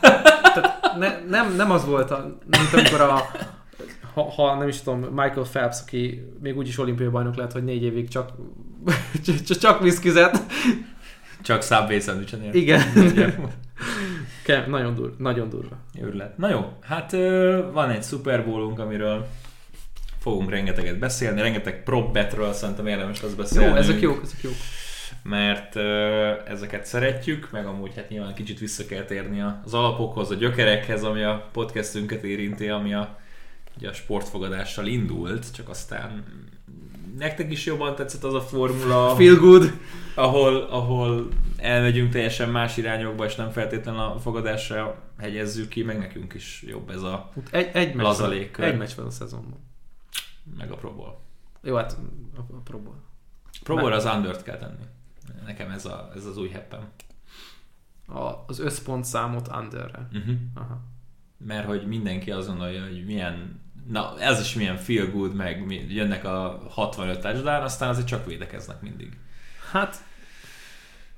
tehát 0.00 0.96
ne, 0.98 1.24
nem, 1.28 1.54
nem 1.56 1.70
az 1.70 1.84
volt, 1.84 2.10
a, 2.10 2.38
mint 2.46 2.72
amikor 2.72 3.00
a 3.00 3.30
ha, 4.14 4.30
ha, 4.30 4.54
nem 4.56 4.68
is 4.68 4.80
tudom, 4.80 5.00
Michael 5.00 5.46
Phelps, 5.50 5.80
aki 5.82 6.32
még 6.40 6.56
úgyis 6.56 6.78
olimpiai 6.78 7.08
bajnok 7.08 7.36
lett, 7.36 7.52
hogy 7.52 7.64
négy 7.64 7.82
évig 7.82 8.08
csak, 8.08 8.30
csak, 9.46 9.58
csak 9.58 9.80
viszkizett. 9.80 10.38
Csak 11.42 11.62
Subway 11.62 12.00
szendvicsen. 12.00 12.54
Igen. 12.54 12.80
Ke- 14.44 14.66
nagyon, 14.66 14.94
dur, 14.94 15.14
nagyon 15.18 15.48
durva. 15.48 15.76
Őrület. 16.00 16.38
Na 16.38 16.50
jó, 16.50 16.72
hát 16.80 17.12
van 17.72 17.90
egy 17.90 18.02
Super 18.02 18.44
Bowlunk, 18.44 18.78
amiről 18.78 19.26
fogunk 20.18 20.50
rengeteget 20.50 20.98
beszélni, 20.98 21.40
rengeteg 21.40 21.82
prop 21.82 22.12
betről 22.12 22.52
szerintem 22.52 22.86
érdemes 22.86 23.22
lesz 23.22 23.32
beszélni. 23.32 23.68
Jó, 23.68 23.74
ezek 23.74 24.00
jók, 24.00 24.20
ezek 24.22 24.42
jók. 24.42 24.54
Mert 25.22 25.76
ezeket 26.48 26.86
szeretjük, 26.86 27.50
meg 27.50 27.66
amúgy 27.66 27.92
hát 27.96 28.08
nyilván 28.08 28.34
kicsit 28.34 28.58
vissza 28.58 28.86
kell 28.86 29.02
térni 29.04 29.44
az 29.64 29.74
alapokhoz, 29.74 30.30
a 30.30 30.34
gyökerekhez, 30.34 31.04
ami 31.04 31.22
a 31.22 31.48
podcastünket 31.52 32.22
érinti, 32.22 32.68
ami 32.68 32.94
a, 32.94 33.18
ugye 33.76 33.88
a 33.88 33.92
sportfogadással 33.92 34.86
indult, 34.86 35.54
csak 35.54 35.68
aztán 35.68 36.24
nektek 37.16 37.50
is 37.50 37.66
jobban 37.66 37.94
tetszett 37.94 38.24
az 38.24 38.34
a 38.34 38.40
formula, 38.40 39.14
Feel 39.16 39.36
good. 39.36 39.72
ahol, 40.14 40.56
ahol 40.56 41.28
elmegyünk 41.56 42.12
teljesen 42.12 42.48
más 42.48 42.76
irányokba, 42.76 43.24
és 43.24 43.34
nem 43.34 43.50
feltétlenül 43.50 44.00
a 44.00 44.18
fogadásra 44.18 45.02
hegyezzük 45.18 45.68
ki, 45.68 45.82
meg 45.82 45.98
nekünk 45.98 46.34
is 46.34 46.64
jobb 46.66 46.90
ez 46.90 47.02
a 47.02 47.32
Egy, 47.50 47.70
egy, 47.72 47.94
meccs, 47.94 48.04
Laza 48.04 48.22
van, 48.22 48.30
légkör. 48.32 48.64
egy 48.64 48.78
meccs 48.78 48.94
van 48.96 49.06
a 49.06 49.10
szezonban. 49.10 49.58
meg 50.58 50.70
a 50.70 50.74
próból. 50.76 51.20
Jó, 51.62 51.76
hát 51.76 51.96
a, 52.36 52.40
a 52.40 52.60
Bowl 53.64 53.92
az 53.92 54.04
under 54.04 54.42
kell 54.42 54.56
tenni. 54.56 54.84
Nekem 55.46 55.70
ez, 55.70 55.84
a, 55.84 56.10
ez 56.14 56.24
az 56.24 56.36
új 56.36 56.48
heppem. 56.48 56.88
A, 58.06 58.44
az 58.46 58.58
összpontszámot 58.58 59.48
underre. 59.56 60.08
Uh-huh. 60.12 60.34
Aha. 60.54 60.80
Mert 61.46 61.66
hogy 61.66 61.86
mindenki 61.86 62.30
azt 62.30 62.46
gondolja, 62.48 62.82
hogy 62.84 63.04
milyen, 63.04 63.60
na 63.86 64.20
ez 64.20 64.40
is 64.40 64.54
milyen 64.54 64.76
feel 64.76 65.10
good, 65.10 65.34
meg 65.34 65.72
jönnek 65.88 66.24
a 66.24 66.62
65 66.70 67.20
touchdown, 67.20 67.62
aztán 67.62 67.88
azért 67.88 68.06
csak 68.06 68.26
védekeznek 68.26 68.80
mindig. 68.80 69.18
Hát, 69.70 70.04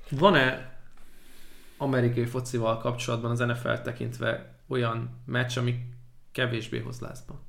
van-e 0.09 0.73
amerikai 1.77 2.25
focival 2.25 2.77
kapcsolatban 2.77 3.31
az 3.31 3.39
NFL 3.39 3.73
tekintve 3.73 4.55
olyan 4.67 5.21
meccs, 5.25 5.57
ami 5.57 5.79
kevésbé 6.31 6.79
hoz 6.79 6.99
lázba? 6.99 7.41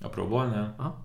A 0.00 0.08
Pro 0.08 0.28
Bowl-nál? 0.28 0.74
Aha. 0.76 1.04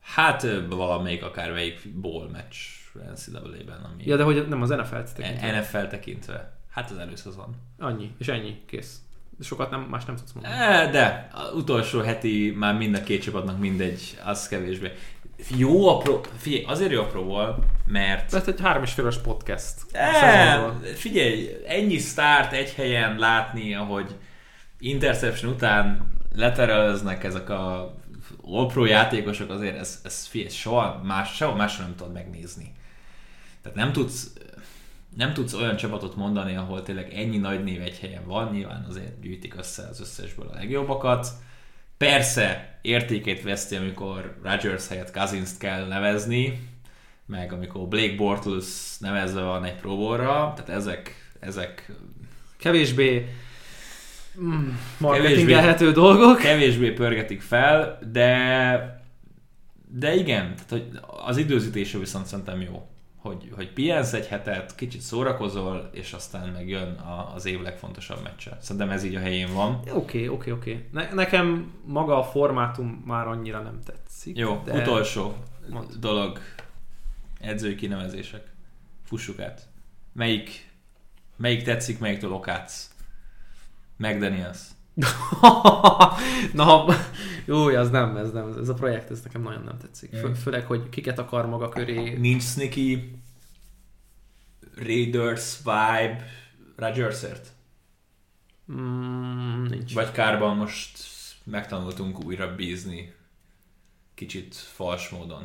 Hát 0.00 0.46
valamelyik 0.68 1.22
akármelyik 1.22 2.00
bowl 2.00 2.28
meccs 2.28 2.56
NCAA-ben, 2.94 3.82
ami 3.92 4.04
Ja, 4.04 4.16
de 4.16 4.22
hogy 4.22 4.48
nem 4.48 4.62
az 4.62 4.68
NFL-t 4.68 5.14
tekintve. 5.14 5.60
NFL 5.60 5.86
tekintve. 5.86 6.56
Hát 6.70 6.90
az 6.90 6.96
előszezon. 6.96 7.56
Annyi, 7.78 8.14
és 8.18 8.28
ennyi, 8.28 8.64
kész. 8.66 9.03
Sokat 9.40 9.70
nem, 9.70 9.80
más 9.80 10.04
nem 10.04 10.16
tudsz 10.16 10.32
mondani. 10.32 10.54
E, 10.54 10.90
De 10.90 11.30
az 11.32 11.54
utolsó 11.54 12.00
heti 12.00 12.54
már 12.56 12.74
mind 12.74 12.94
a 12.94 13.02
két 13.02 13.22
csapatnak 13.22 13.58
mindegy, 13.58 14.18
az 14.24 14.48
kevésbé. 14.48 14.92
Jó 15.56 15.88
a 15.88 15.98
pro, 15.98 16.20
figyelj, 16.36 16.64
azért 16.64 16.90
jó 16.90 17.00
a 17.00 17.06
Pro 17.06 17.24
Bowl, 17.24 17.64
mert 17.86 18.32
Lehet 18.32 18.48
egy 18.48 18.60
három 18.60 18.82
és 18.82 18.92
fél 18.92 19.12
podcast. 19.22 19.74
E, 19.92 20.72
figyelj, 20.94 21.48
ennyi 21.66 21.98
sztárt 21.98 22.52
egy 22.52 22.74
helyen 22.74 23.18
látni, 23.18 23.74
ahogy 23.74 24.14
interception 24.78 25.52
után 25.52 26.12
letereleznek 26.34 27.24
ezek 27.24 27.50
a 27.50 27.94
all 28.46 28.88
játékosok, 28.88 29.50
azért 29.50 29.78
ez, 29.78 30.00
ez 30.04 30.26
figyelj, 30.26 30.50
soha 30.50 31.00
más, 31.02 31.34
sehol 31.34 31.56
máshol 31.56 31.84
nem 31.84 31.96
tudod 31.96 32.12
megnézni. 32.12 32.72
Tehát 33.62 33.78
nem 33.78 33.92
tudsz, 33.92 34.32
nem 35.16 35.32
tudsz 35.32 35.54
olyan 35.54 35.76
csapatot 35.76 36.16
mondani, 36.16 36.56
ahol 36.56 36.82
tényleg 36.82 37.12
ennyi 37.14 37.36
nagy 37.36 37.64
név 37.64 37.80
egy 37.80 37.98
helyen 37.98 38.24
van, 38.26 38.52
nyilván 38.52 38.84
azért 38.88 39.20
gyűjtik 39.20 39.54
össze 39.58 39.86
az 39.90 40.00
összesből 40.00 40.48
a 40.48 40.54
legjobbakat. 40.54 41.26
Persze 41.96 42.78
értékét 42.82 43.42
veszti, 43.42 43.76
amikor 43.76 44.38
Rodgers 44.42 44.88
helyett 44.88 45.12
cousins 45.12 45.50
kell 45.58 45.86
nevezni, 45.86 46.68
meg 47.26 47.52
amikor 47.52 47.88
Blake 47.88 48.14
Bortles 48.14 48.98
nevezve 48.98 49.42
van 49.42 49.64
egy 49.64 49.76
Pro 49.76 49.96
Bowl-ra, 49.96 50.52
tehát 50.56 50.68
ezek, 50.68 51.32
ezek 51.40 51.92
Kevésbé 52.56 53.28
mm, 54.40 54.68
marketingelhető 54.98 55.92
dolgok. 55.92 56.38
kevésbé 56.38 56.90
pörgetik 56.90 57.40
fel, 57.40 57.98
de 58.12 59.02
de 59.96 60.14
igen, 60.14 60.54
tehát 60.54 60.68
hogy 60.68 61.00
az 61.24 61.36
időzítése 61.36 61.98
viszont 61.98 62.26
szerintem 62.26 62.60
jó. 62.60 62.88
Hogy, 63.24 63.50
hogy 63.54 63.72
pihensz 63.72 64.12
egy 64.12 64.26
hetet, 64.26 64.74
kicsit 64.74 65.00
szórakozol, 65.00 65.88
és 65.92 66.12
aztán 66.12 66.48
megjön 66.48 66.94
a, 66.94 67.34
az 67.34 67.44
év 67.46 67.60
legfontosabb 67.60 68.22
meccse. 68.22 68.58
Szerintem 68.60 68.90
ez 68.90 69.04
így 69.04 69.14
a 69.14 69.20
helyén 69.20 69.54
van. 69.54 69.80
Oké, 69.92 70.26
oké, 70.26 70.50
oké. 70.50 70.88
Ne- 70.92 71.12
Nekem 71.12 71.72
maga 71.84 72.18
a 72.18 72.22
formátum 72.24 73.02
már 73.06 73.26
annyira 73.26 73.60
nem 73.60 73.80
tetszik. 73.84 74.36
Jó, 74.36 74.62
de... 74.64 74.80
utolsó 74.80 75.34
Mondd. 75.68 75.90
dolog. 76.00 76.38
Edzői 77.40 77.74
kinevezések. 77.74 78.52
Fussuk 79.04 79.40
át. 79.40 79.68
Melyik, 80.12 80.70
melyik 81.36 81.62
tetszik, 81.62 81.98
melyiktől 81.98 82.32
okátsz? 82.32 82.90
McDaniels. 83.96 84.58
Na, 86.52 86.84
jó, 87.44 87.66
az 87.66 87.90
nem, 87.90 88.16
ez 88.16 88.30
nem, 88.32 88.56
ez 88.60 88.68
a 88.68 88.74
projekt, 88.74 89.10
ez 89.10 89.20
nekem 89.22 89.42
nagyon 89.42 89.62
nem 89.62 89.78
tetszik. 89.78 90.10
Fő, 90.14 90.28
Mm. 90.28 90.32
főleg, 90.32 90.66
hogy 90.66 90.88
kiket 90.88 91.18
akar 91.18 91.46
maga 91.46 91.68
köré. 91.68 92.16
Nincs 92.16 92.42
sneaky 92.42 93.18
Raiders 94.76 95.56
vibe 95.58 96.24
Rodgersért? 96.76 97.48
Mm, 98.72 99.62
nincs. 99.62 99.94
Vagy 99.94 100.12
kárban 100.12 100.56
most 100.56 100.98
megtanultunk 101.44 102.24
újra 102.24 102.54
bízni 102.54 103.14
kicsit 104.14 104.54
fals 104.54 105.08
módon. 105.08 105.44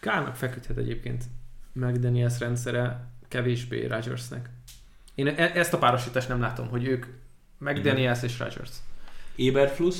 Kárnak 0.00 0.36
feküdhet 0.36 0.76
egyébként 0.76 1.24
McDaniels 1.72 2.38
rendszere 2.38 3.08
kevésbé 3.28 3.86
Rodgersnek. 3.86 4.50
Én 5.14 5.26
e- 5.26 5.52
ezt 5.54 5.72
a 5.72 5.78
párosítást 5.78 6.28
nem 6.28 6.40
látom, 6.40 6.68
hogy 6.68 6.84
ők 6.84 7.06
McDaniels 7.58 8.22
és 8.22 8.38
Rodgers. 8.38 8.70
Eberflus, 9.38 9.96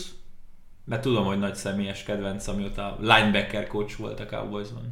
mert 0.85 1.02
tudom, 1.02 1.24
hogy 1.24 1.39
nagy 1.39 1.55
személyes 1.55 2.02
kedvenc, 2.02 2.47
amióta 2.47 2.97
linebacker 3.01 3.66
coach 3.66 3.98
volt 3.98 4.20
a 4.20 4.26
Cowboysban. 4.26 4.90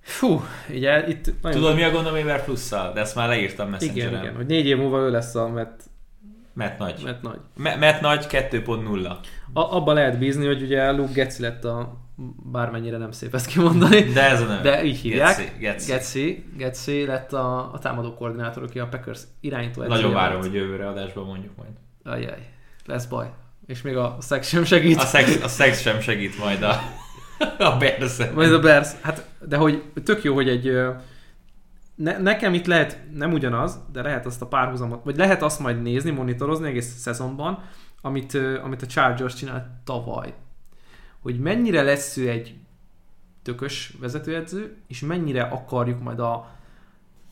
Fú, 0.00 0.42
ugye 0.70 1.08
itt 1.08 1.42
nagyon... 1.42 1.60
Tudod, 1.60 1.74
mi 1.76 1.82
a 1.82 1.90
gondom 1.90 2.14
Eberflusszal? 2.14 2.92
De 2.92 3.00
ezt 3.00 3.14
már 3.14 3.28
leírtam 3.28 3.66
igen, 3.66 3.70
Messengeren. 3.70 4.22
igen, 4.22 4.34
hogy 4.34 4.46
négy 4.46 4.66
év 4.66 4.76
múlva 4.76 4.98
ő 4.98 5.10
lesz 5.10 5.34
a 5.34 5.48
Matt, 5.48 5.80
Matt 6.52 6.78
nagy. 6.78 7.02
Matt 7.04 7.22
nagy. 7.22 7.38
Matt 7.78 8.00
nagy 8.00 8.26
2.0. 8.28 9.16
A, 9.52 9.60
abba 9.60 9.92
lehet 9.92 10.18
bízni, 10.18 10.46
hogy 10.46 10.62
ugye 10.62 10.90
Luke 10.90 11.12
Getzi 11.12 11.42
lett 11.42 11.64
a 11.64 11.96
bármennyire 12.52 12.96
nem 12.96 13.10
szép 13.10 13.34
ezt 13.34 13.46
kimondani, 13.46 14.02
De 14.02 14.30
ez 14.30 14.40
a 14.40 14.46
neve. 14.46 14.62
de 14.62 14.84
így 14.84 14.98
hívják. 14.98 15.36
Getzi, 15.36 15.52
Getzi. 15.58 15.90
Getzi, 15.92 16.44
Getzi 16.56 17.06
lett 17.06 17.32
a, 17.32 17.72
a 17.72 17.78
támadó 17.78 18.14
koordinátor, 18.14 18.62
aki 18.62 18.78
a 18.78 18.86
Packers 18.88 19.20
irányító 19.40 19.82
Nagyon 19.82 20.12
várom, 20.12 20.40
lett. 20.40 20.50
hogy 20.50 20.54
jövőre 20.54 20.88
adásban 20.88 21.24
mondjuk 21.24 21.56
majd. 21.56 21.70
Ajjaj, 22.04 22.48
lesz 22.86 23.06
baj. 23.06 23.30
És 23.66 23.82
még 23.82 23.96
a 23.96 24.16
szex 24.20 24.48
sem 24.48 24.64
segít. 24.64 24.96
A 24.96 25.04
szex, 25.04 25.42
a 25.42 25.48
szex 25.48 25.80
sem 25.80 26.00
segít 26.00 26.38
majd 26.38 26.62
a, 26.62 26.80
a 27.58 27.76
bears 27.76 28.16
Majd 28.34 28.52
a 28.52 28.60
Bears. 28.60 28.88
Hát, 29.00 29.26
de 29.40 29.56
hogy 29.56 29.82
tök 30.04 30.22
jó, 30.22 30.34
hogy 30.34 30.48
egy... 30.48 30.72
Ne, 31.94 32.18
nekem 32.18 32.54
itt 32.54 32.66
lehet, 32.66 33.00
nem 33.14 33.32
ugyanaz, 33.32 33.78
de 33.92 34.02
lehet 34.02 34.26
azt 34.26 34.42
a 34.42 34.46
párhuzamot, 34.46 35.04
vagy 35.04 35.16
lehet 35.16 35.42
azt 35.42 35.60
majd 35.60 35.82
nézni, 35.82 36.10
monitorozni 36.10 36.68
egész 36.68 36.94
szezonban, 36.98 37.62
amit, 38.00 38.38
amit 38.62 38.82
a 38.82 38.86
Chargers 38.86 39.34
csinált 39.34 39.64
tavaly. 39.84 40.34
Hogy 41.22 41.38
mennyire 41.38 41.82
lesz 41.82 42.16
ő 42.16 42.28
egy 42.28 42.54
tökös 43.42 43.94
vezetőedző, 44.00 44.76
és 44.88 45.00
mennyire 45.00 45.42
akarjuk 45.42 46.02
majd 46.02 46.18
a 46.18 46.50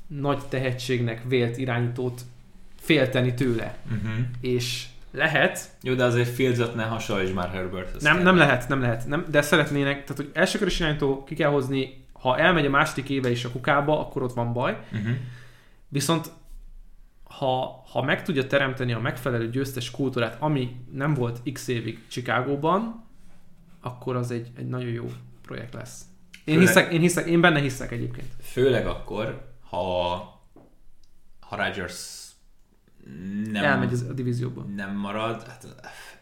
nagy 0.06 0.48
tehetségnek 0.48 1.22
vélt 1.28 1.56
irányítót 1.56 2.20
félteni 2.80 3.34
tőle. 3.34 3.76
Uh-huh. 3.84 4.18
És 4.40 4.86
lehet, 5.10 5.70
Jó, 5.82 5.94
de 5.94 6.04
azért 6.04 6.28
Fields-ot 6.28 6.74
ne 6.74 6.82
hasonlíts 6.82 7.34
már 7.34 7.50
Herbert. 7.50 8.00
nem, 8.00 8.22
nem 8.22 8.36
lehet, 8.36 8.68
nem 8.68 8.80
lehet, 8.80 9.06
nem, 9.06 9.24
de 9.30 9.42
szeretnének, 9.42 10.04
tehát 10.04 10.16
hogy 10.16 10.30
elsőkörös 10.32 10.80
irányító 10.80 11.24
ki 11.24 11.34
kell 11.34 11.50
hozni, 11.50 12.04
ha 12.12 12.38
elmegy 12.38 12.66
a 12.66 12.70
második 12.70 13.08
éve 13.08 13.30
is 13.30 13.44
a 13.44 13.50
kukába, 13.50 14.00
akkor 14.00 14.22
ott 14.22 14.34
van 14.34 14.52
baj. 14.52 14.78
Uh-huh. 14.92 15.16
Viszont 15.88 16.30
ha, 17.24 17.84
ha 17.92 18.02
meg 18.02 18.22
tudja 18.22 18.46
teremteni 18.46 18.92
a 18.92 19.00
megfelelő 19.00 19.50
győztes 19.50 19.90
kultúrát, 19.90 20.36
ami 20.40 20.76
nem 20.92 21.14
volt 21.14 21.40
x 21.52 21.68
évig 21.68 21.98
Chicagóban, 22.08 23.04
akkor 23.80 24.16
az 24.16 24.30
egy, 24.30 24.50
egy 24.56 24.68
nagyon 24.68 24.90
jó 24.90 25.10
projekt 25.42 25.74
lesz. 25.74 26.00
Én 26.44 26.54
Főleg- 26.54 26.66
hiszek, 26.74 26.92
én 26.92 27.00
hiszek, 27.00 27.26
én 27.26 27.40
benne 27.40 27.60
hiszek 27.60 27.90
egyébként. 27.92 28.32
Főleg 28.42 28.86
akkor, 28.86 29.48
ha, 29.68 30.14
ha 31.40 31.56
Rodgers 31.56 32.18
nem. 33.52 33.64
Elmegy 33.64 33.92
a 34.08 34.12
divízióba. 34.12 34.62
nem 34.76 34.96
marad, 34.96 35.46
hát 35.46 35.66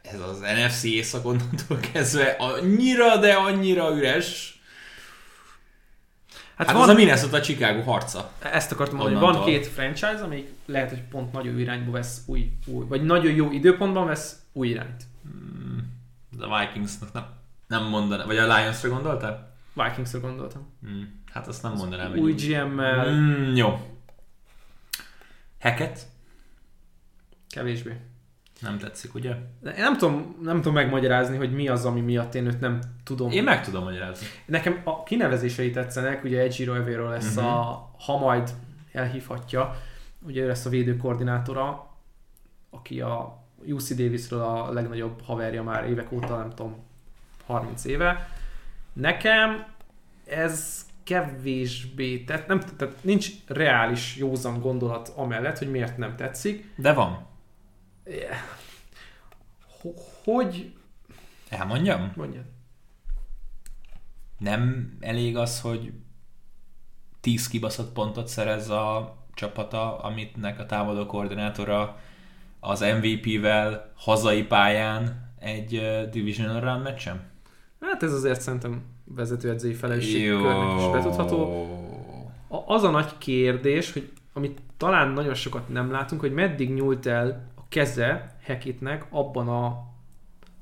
ez 0.02 0.20
az 0.20 0.38
NFC 0.40 0.82
északonnantól 0.84 1.78
kezdve 1.92 2.36
annyira, 2.38 3.16
de 3.16 3.32
annyira 3.34 3.96
üres. 3.96 4.52
Hát, 6.56 6.66
Hát, 6.66 6.76
van, 6.76 6.84
az 6.84 6.94
a 6.94 6.94
Minnesota 6.94 7.40
Chicago 7.40 7.80
harca. 7.82 8.32
ezt 8.42 8.72
akartam 8.72 8.96
mondani, 8.96 9.20
van 9.20 9.44
két 9.44 9.66
franchise, 9.66 10.20
amelyik 10.22 10.48
lehet, 10.66 10.88
hogy 10.90 11.02
pont 11.02 11.32
nagyon 11.32 11.52
jó 11.52 11.58
irányba 11.58 11.90
vesz 11.90 12.22
új, 12.26 12.52
új, 12.66 12.84
vagy 12.88 13.02
nagyon 13.04 13.32
jó 13.34 13.50
időpontban 13.52 14.06
vesz 14.06 14.36
új 14.52 14.68
irányt. 14.68 15.04
A 16.38 16.58
Vikingsnak 16.58 17.12
nem, 17.12 17.26
nem 17.68 17.84
mondanám, 17.84 18.26
vagy 18.26 18.36
a 18.36 18.56
Lionsra 18.56 18.88
gondoltál? 18.88 19.56
Vikingsra 19.74 20.20
gondoltam. 20.20 20.66
Hmm. 20.80 21.22
Hát 21.32 21.46
azt 21.48 21.62
nem 21.62 21.72
mondanám. 21.72 22.10
hogy 22.10 22.18
Új. 22.20 22.32
GM-mel, 22.32 23.10
Mm, 23.14 23.54
jó. 23.56 23.78
Hackett? 25.60 26.00
kevésbé. 27.48 27.96
Nem 28.60 28.78
tetszik, 28.78 29.14
ugye? 29.14 29.30
Én 29.64 29.72
nem 29.76 29.96
tudom, 29.96 30.36
nem 30.42 30.56
tudom 30.56 30.72
megmagyarázni, 30.74 31.36
hogy 31.36 31.52
mi 31.52 31.68
az, 31.68 31.84
ami 31.84 32.00
miatt 32.00 32.34
én 32.34 32.46
őt 32.46 32.60
nem 32.60 32.80
tudom. 33.04 33.30
Én 33.30 33.42
meg 33.44 33.64
tudom 33.64 33.82
magyarázni. 33.84 34.26
Nekem 34.46 34.80
a 34.84 35.02
kinevezései 35.02 35.70
tetszenek, 35.70 36.24
ugye 36.24 36.40
Ejiro 36.40 36.74
Evero 36.74 37.08
lesz 37.08 37.36
Mhm. 37.36 37.44
a, 37.44 37.90
ha 37.98 38.18
majd 38.18 38.50
elhívhatja, 38.92 39.76
ugye 40.22 40.42
ő 40.42 40.46
lesz 40.46 40.64
a 40.64 40.70
védőkoordinátora, 40.70 41.90
aki 42.70 43.00
a 43.00 43.44
UC 43.66 43.94
Davisről 43.94 44.40
a 44.40 44.72
legnagyobb 44.72 45.22
haverja 45.24 45.62
már 45.62 45.88
évek 45.90 46.12
óta, 46.12 46.36
nem 46.36 46.50
tudom, 46.50 46.76
30 47.48 47.84
éve. 47.84 48.28
Nekem 48.92 49.66
ez 50.26 50.86
kevésbé, 51.04 52.24
tehát, 52.24 52.46
nem, 52.46 52.60
tehát 52.76 52.96
nincs 53.04 53.28
reális, 53.46 54.16
józan 54.16 54.60
gondolat 54.60 55.08
amellett, 55.08 55.58
hogy 55.58 55.70
miért 55.70 55.96
nem 55.96 56.16
tetszik. 56.16 56.72
De 56.76 56.92
van. 56.92 57.26
Ho- 59.80 60.00
Hogy, 60.24 60.72
Elmondjam? 61.48 62.12
Mondjad. 62.16 62.44
Nem 64.38 64.96
elég 65.00 65.36
az, 65.36 65.60
hogy 65.60 65.92
10 67.20 67.48
kibaszott 67.48 67.92
pontot 67.92 68.28
szerez 68.28 68.68
a 68.68 69.16
csapata, 69.34 69.98
amitnek 69.98 70.58
a 70.58 70.66
támadó 70.66 71.06
koordinátora 71.06 72.00
az 72.60 72.80
MVP-vel 72.80 73.92
hazai 73.96 74.42
pályán 74.42 75.32
egy 75.38 75.70
Division 76.10 76.60
Round 76.60 76.82
meccsen? 76.82 77.30
Hát 77.80 78.02
ez 78.02 78.12
azért 78.12 78.40
szerintem 78.40 78.82
vezetőedzői 79.04 79.74
felelősségkörnek 79.74 80.78
is 80.78 80.90
betudható. 80.92 81.66
A- 82.48 82.74
Az 82.74 82.82
a 82.82 82.90
nagy 82.90 83.18
kérdés, 83.18 83.92
hogy 83.92 84.12
amit 84.32 84.60
talán 84.76 85.08
nagyon 85.08 85.34
sokat 85.34 85.68
nem 85.68 85.90
látunk, 85.90 86.20
hogy 86.20 86.32
meddig 86.32 86.72
nyúlt 86.72 87.06
el 87.06 87.50
a 87.56 87.60
keze 87.68 88.36
Hekitnek 88.42 89.06
abban 89.10 89.48
a 89.48 89.86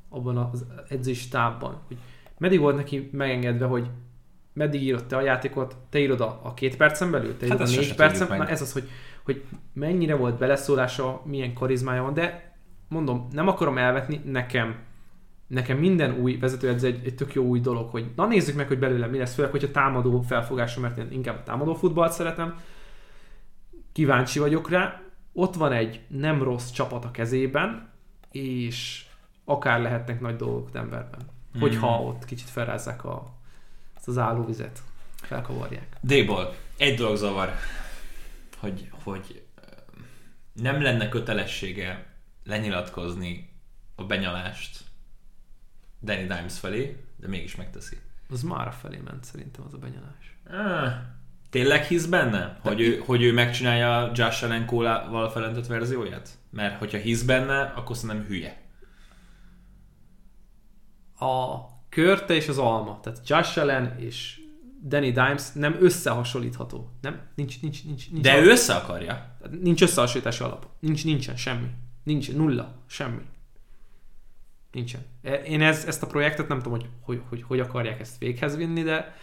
abban 0.08 0.36
az 0.36 0.64
edzői 0.88 1.16
tábban. 1.30 1.80
Hogy 1.86 1.96
meddig 2.38 2.60
volt 2.60 2.76
neki 2.76 3.08
megengedve, 3.12 3.66
hogy 3.66 3.90
meddig 4.52 4.82
írod 4.82 5.04
te 5.06 5.16
a 5.16 5.20
játékot, 5.20 5.76
te 5.90 5.98
írod 5.98 6.20
a, 6.20 6.40
a 6.42 6.54
két 6.54 6.76
percen 6.76 7.10
belül, 7.10 7.36
te 7.36 7.46
Hát 7.48 7.54
írod 7.56 7.60
a 7.60 7.70
négy 7.70 7.94
percen, 7.94 8.26
na 8.28 8.46
ez 8.48 8.60
az, 8.60 8.72
hogy, 8.72 8.88
hogy 9.24 9.44
mennyire 9.72 10.14
volt 10.14 10.38
beleszólása, 10.38 11.22
milyen 11.24 11.52
karizmája 11.54 12.02
van, 12.02 12.14
de 12.14 12.56
mondom, 12.88 13.26
nem 13.32 13.48
akarom 13.48 13.78
elvetni, 13.78 14.20
nekem 14.24 14.76
nekem 15.46 15.78
minden 15.78 16.12
új 16.20 16.36
vezetőedző 16.36 16.86
egy, 16.86 17.04
egy 17.04 17.14
tök 17.14 17.34
jó 17.34 17.44
új 17.44 17.60
dolog, 17.60 17.90
hogy 17.90 18.10
na 18.16 18.26
nézzük 18.26 18.56
meg, 18.56 18.66
hogy 18.66 18.78
belőle 18.78 19.06
mi 19.06 19.18
lesz, 19.18 19.34
főleg, 19.34 19.50
hogyha 19.50 19.70
támadó 19.70 20.20
felfogásom, 20.20 20.82
mert 20.82 20.98
én 20.98 21.08
inkább 21.10 21.38
a 21.38 21.42
támadó 21.42 21.74
futballt 21.74 22.12
szeretem. 22.12 22.60
Kíváncsi 23.92 24.38
vagyok 24.38 24.70
rá. 24.70 25.00
Ott 25.32 25.54
van 25.54 25.72
egy 25.72 26.00
nem 26.08 26.42
rossz 26.42 26.70
csapat 26.70 27.04
a 27.04 27.10
kezében, 27.10 27.90
és 28.30 29.06
akár 29.44 29.80
lehetnek 29.80 30.20
nagy 30.20 30.36
dolgok 30.36 30.70
Denverben. 30.70 31.20
Hogyha 31.60 32.02
ott 32.02 32.24
kicsit 32.24 32.48
felrázzák 32.48 33.04
a, 33.04 33.34
azt 33.96 34.08
az 34.08 34.18
állóvizet, 34.18 34.82
felkavarják. 35.22 35.96
D-ból 36.00 36.54
egy 36.76 36.94
dolog 36.94 37.16
zavar, 37.16 37.52
hogy, 38.58 38.90
hogy 39.04 39.42
nem 40.52 40.82
lenne 40.82 41.08
kötelessége 41.08 42.06
lenyilatkozni 42.44 43.48
a 43.94 44.04
benyalást 44.04 44.85
Danny 46.02 46.26
Dimes 46.26 46.58
felé, 46.58 46.96
de 47.16 47.28
mégis 47.28 47.56
megteszi. 47.56 47.96
Az 48.30 48.42
már 48.42 48.72
felé 48.72 49.00
ment 49.04 49.24
szerintem 49.24 49.64
az 49.64 49.74
a 49.74 49.78
benyalás. 49.78 50.36
Ah, 50.50 50.92
tényleg 51.50 51.84
hisz 51.84 52.06
benne, 52.06 52.58
hogy 52.60 52.80
ő, 52.80 53.02
hogy 53.06 53.22
ő 53.22 53.32
megcsinálja 53.32 54.10
Josh 54.14 54.44
Allen 54.44 54.66
kólával 54.66 55.30
felentett 55.30 55.66
verzióját? 55.66 56.28
Mert 56.50 56.78
hogyha 56.78 56.98
hisz 56.98 57.22
benne, 57.22 57.60
akkor 57.62 57.96
szerintem 57.96 58.26
hülye. 58.26 58.64
a 61.18 61.56
körte 61.88 62.34
és 62.34 62.48
az 62.48 62.58
alma, 62.58 63.00
tehát 63.00 63.28
Josh 63.28 63.58
Allen 63.58 63.98
és 63.98 64.40
Danny 64.84 65.12
Dimes 65.12 65.52
nem 65.52 65.76
összehasonlítható. 65.80 66.90
Nem? 67.00 67.20
Nincs, 67.34 67.60
nincs, 67.60 67.84
nincs, 67.84 68.10
nincs 68.10 68.22
De 68.24 68.32
alap. 68.32 68.44
ő 68.44 68.48
össze 68.50 68.74
akarja. 68.74 69.36
Nincs 69.60 69.82
összehasonlítási 69.82 70.42
alap. 70.42 70.66
Nincs, 70.80 71.04
nincsen 71.04 71.36
semmi. 71.36 71.66
Nincs, 72.02 72.32
nulla, 72.32 72.74
semmi. 72.86 73.22
Nincsen. 74.76 75.00
E- 75.22 75.34
Én 75.34 75.62
ez, 75.62 75.84
ezt 75.84 76.02
a 76.02 76.06
projektet 76.06 76.48
nem 76.48 76.60
tudom, 76.60 76.78
hogy 76.78 76.88
hogy, 77.00 77.22
hogy 77.28 77.42
hogy 77.42 77.60
akarják 77.60 78.00
ezt 78.00 78.18
véghez 78.18 78.56
vinni, 78.56 78.82
de 78.82 79.16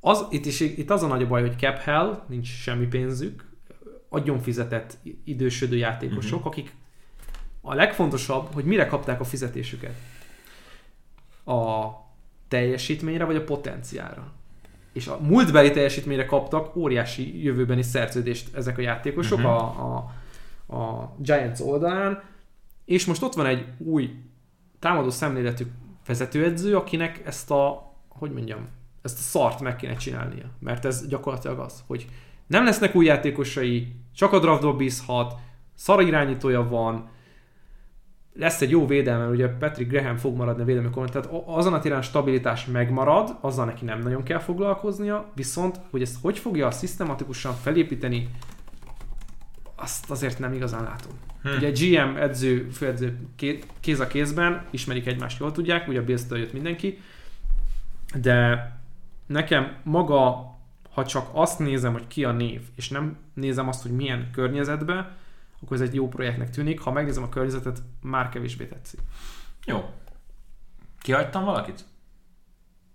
az, 0.00 0.26
itt, 0.30 0.44
is, 0.44 0.60
itt 0.60 0.90
az 0.90 1.02
a 1.02 1.06
nagy 1.06 1.28
baj, 1.28 1.40
hogy 1.40 1.58
cap 1.58 1.76
hell, 1.78 2.24
nincs 2.28 2.48
semmi 2.48 2.86
pénzük, 2.86 3.44
adjon 4.08 4.40
fizetett 4.40 4.96
idősödő 5.24 5.76
játékosok, 5.76 6.38
uh-huh. 6.38 6.46
akik 6.46 6.74
a 7.60 7.74
legfontosabb, 7.74 8.52
hogy 8.52 8.64
mire 8.64 8.86
kapták 8.86 9.20
a 9.20 9.24
fizetésüket. 9.24 9.94
A 11.44 11.86
teljesítményre 12.48 13.24
vagy 13.24 13.36
a 13.36 13.44
potenciára. 13.44 14.32
És 14.92 15.06
a 15.06 15.18
múltbeli 15.20 15.70
teljesítményre 15.70 16.24
kaptak 16.24 16.76
óriási 16.76 17.42
jövőbeni 17.42 17.82
szerződést 17.82 18.54
ezek 18.54 18.78
a 18.78 18.80
játékosok 18.80 19.38
uh-huh. 19.38 19.52
a, 19.52 19.96
a, 20.66 20.76
a 20.76 21.14
Giants 21.18 21.60
oldalán, 21.60 22.22
és 22.84 23.04
most 23.04 23.22
ott 23.22 23.34
van 23.34 23.46
egy 23.46 23.66
új 23.78 24.25
támadó 24.78 25.10
szemléletű 25.10 25.64
vezetőedző, 26.06 26.76
akinek 26.76 27.22
ezt 27.26 27.50
a, 27.50 27.92
hogy 28.08 28.32
mondjam, 28.32 28.68
ezt 29.02 29.18
a 29.18 29.22
szart 29.22 29.60
meg 29.60 29.76
kéne 29.76 29.94
csinálnia. 29.94 30.44
Mert 30.58 30.84
ez 30.84 31.06
gyakorlatilag 31.06 31.58
az, 31.58 31.82
hogy 31.86 32.06
nem 32.46 32.64
lesznek 32.64 32.94
új 32.94 33.04
játékosai, 33.04 33.94
csak 34.14 34.32
a 34.32 34.38
draftból 34.38 34.76
bízhat, 34.76 35.34
szar 35.74 36.02
irányítója 36.02 36.68
van, 36.68 37.08
lesz 38.34 38.60
egy 38.60 38.70
jó 38.70 38.86
védelme, 38.86 39.28
ugye 39.28 39.48
Patrick 39.48 39.90
Graham 39.90 40.16
fog 40.16 40.36
maradni 40.36 40.62
a 40.62 40.64
védelmi 40.64 40.90
korban, 40.90 41.12
tehát 41.12 41.32
a- 41.32 41.56
azon 41.56 41.74
a 41.74 41.78
téren 41.78 42.02
stabilitás 42.02 42.64
megmarad, 42.66 43.36
azzal 43.40 43.64
neki 43.64 43.84
nem 43.84 43.98
nagyon 43.98 44.22
kell 44.22 44.38
foglalkoznia, 44.38 45.30
viszont, 45.34 45.80
hogy 45.90 46.02
ezt 46.02 46.16
hogy 46.22 46.38
fogja 46.38 46.70
szisztematikusan 46.70 47.54
felépíteni, 47.54 48.30
azt 49.76 50.10
azért 50.10 50.38
nem 50.38 50.52
igazán 50.52 50.82
látom. 50.82 51.12
Hm. 51.42 51.48
Ugye 51.48 51.70
GM, 51.70 52.16
edző, 52.16 52.70
főedző 52.70 53.18
ké- 53.36 53.66
kéz 53.80 54.00
a 54.00 54.06
kézben, 54.06 54.66
ismerik 54.70 55.06
egymást, 55.06 55.38
jól 55.40 55.52
tudják, 55.52 55.88
ugye 55.88 56.00
a 56.00 56.04
bills 56.04 56.22
jött 56.30 56.52
mindenki, 56.52 57.00
de 58.14 58.70
nekem 59.26 59.76
maga, 59.82 60.54
ha 60.90 61.06
csak 61.06 61.28
azt 61.32 61.58
nézem, 61.58 61.92
hogy 61.92 62.06
ki 62.06 62.24
a 62.24 62.32
név, 62.32 62.60
és 62.74 62.88
nem 62.88 63.16
nézem 63.34 63.68
azt, 63.68 63.82
hogy 63.82 63.90
milyen 63.90 64.30
környezetbe, 64.32 65.16
akkor 65.62 65.76
ez 65.76 65.88
egy 65.88 65.94
jó 65.94 66.08
projektnek 66.08 66.50
tűnik. 66.50 66.80
Ha 66.80 66.92
megnézem 66.92 67.22
a 67.22 67.28
környezetet, 67.28 67.82
már 68.00 68.28
kevésbé 68.28 68.66
tetszik. 68.66 69.00
Jó. 69.64 69.94
Kihagytam 71.00 71.44
valakit? 71.44 71.84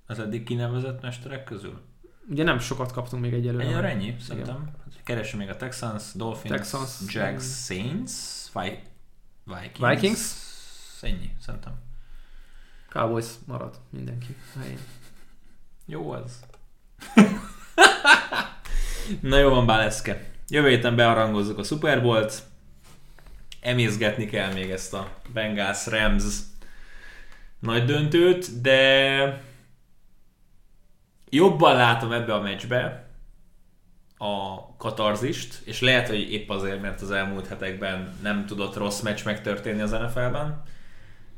Az 0.05 0.19
eddig 0.19 0.43
kinevezett 0.43 1.01
mesterek 1.01 1.43
közül? 1.43 1.81
Ugye 2.29 2.43
nem 2.43 2.59
sokat 2.59 2.91
kaptunk 2.91 3.21
még 3.23 3.33
egyelőre. 3.33 3.63
Egyelőre 3.63 3.87
ennyi, 3.87 4.15
szerintem. 4.19 4.71
Keresem 5.03 5.39
még 5.39 5.49
a 5.49 5.55
Texans, 5.55 6.03
Dolphins, 6.13 6.55
Texans, 6.55 7.13
Jags. 7.13 7.65
Saints, 7.65 8.11
Vi- 8.53 8.79
Vikings. 9.43 9.89
Vikings? 9.89 10.21
Ennyi, 11.01 11.35
szerintem. 11.45 11.73
Cowboys 12.89 13.25
marad 13.45 13.79
mindenki 13.89 14.35
helyén. 14.59 14.79
Jó 15.85 16.11
az. 16.11 16.39
Na 19.21 19.37
jó 19.37 19.49
van, 19.49 19.65
Báleszke. 19.65 20.29
Jövő 20.49 20.69
héten 20.69 20.95
bearangozzuk 20.95 21.57
a 21.57 21.63
Super 21.63 22.01
Bowl-t. 22.01 22.43
Emészgetni 23.61 24.25
kell 24.25 24.53
még 24.53 24.69
ezt 24.71 24.93
a 24.93 25.17
Bengals 25.33 25.87
Rams 25.87 26.23
nagy 27.59 27.85
döntőt, 27.85 28.61
de 28.61 29.43
jobban 31.31 31.75
látom 31.75 32.11
ebbe 32.11 32.33
a 32.33 32.41
meccsbe 32.41 33.09
a 34.17 34.65
katarzist, 34.77 35.61
és 35.63 35.81
lehet, 35.81 36.07
hogy 36.07 36.31
épp 36.31 36.49
azért, 36.49 36.81
mert 36.81 37.01
az 37.01 37.11
elmúlt 37.11 37.47
hetekben 37.47 38.17
nem 38.21 38.45
tudott 38.45 38.75
rossz 38.75 39.01
meccs 39.01 39.23
megtörténni 39.25 39.81
az 39.81 39.91
NFL-ben, 39.91 40.63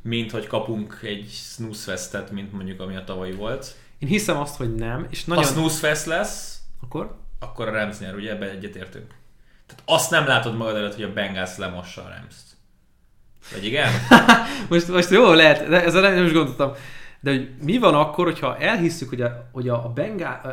mint 0.02 0.32
hogy 0.32 0.48
kapunk 0.48 1.00
egy 1.04 1.30
snooze 1.30 1.92
festet, 1.92 2.32
mint 2.32 2.54
mondjuk 2.54 2.80
ami 2.80 2.96
a 2.96 3.04
tavalyi 3.04 3.32
volt. 3.32 3.76
Én 4.00 4.10
hiszem 4.10 4.38
azt, 4.38 4.56
hogy 4.56 4.76
nem, 4.76 5.08
és 5.10 5.24
Ha 5.26 5.34
nagyon... 5.36 5.52
snooze 5.52 5.78
fest 5.78 6.06
lesz, 6.06 6.60
Akkor? 6.82 7.18
akkor 7.40 7.68
a 7.68 7.72
Rams 7.72 8.00
nyer, 8.00 8.16
ugye? 8.16 8.32
Ebben 8.32 8.50
egyetértünk. 8.50 9.14
Tehát 9.66 9.84
azt 9.86 10.12
nem 10.12 10.28
látod 10.28 10.56
magad 10.58 10.76
előtt, 10.76 10.96
hogy 10.96 11.04
a 11.04 11.14
Bengals 11.14 11.58
lemossa 11.58 12.04
a 12.04 12.08
Rams-t. 12.08 12.44
Vagy 13.52 13.66
igen? 13.66 13.92
Most, 14.70 14.88
most 14.88 15.10
jó 15.10 15.34
lehet, 15.34 15.68
de 15.68 15.84
ezzel 15.84 16.02
nem 16.02 16.26
is 16.26 16.32
gondoltam. 16.32 16.74
De 17.24 17.32
hogy 17.32 17.50
mi 17.62 17.78
van 17.78 17.94
akkor, 17.94 18.26
hogyha 18.26 18.58
elhisszük, 18.58 19.10
hogy 19.10 19.22
a, 19.22 19.50
hogy 19.52 19.70
a, 19.70 19.92
Bengá, 19.96 20.42
a, 20.42 20.48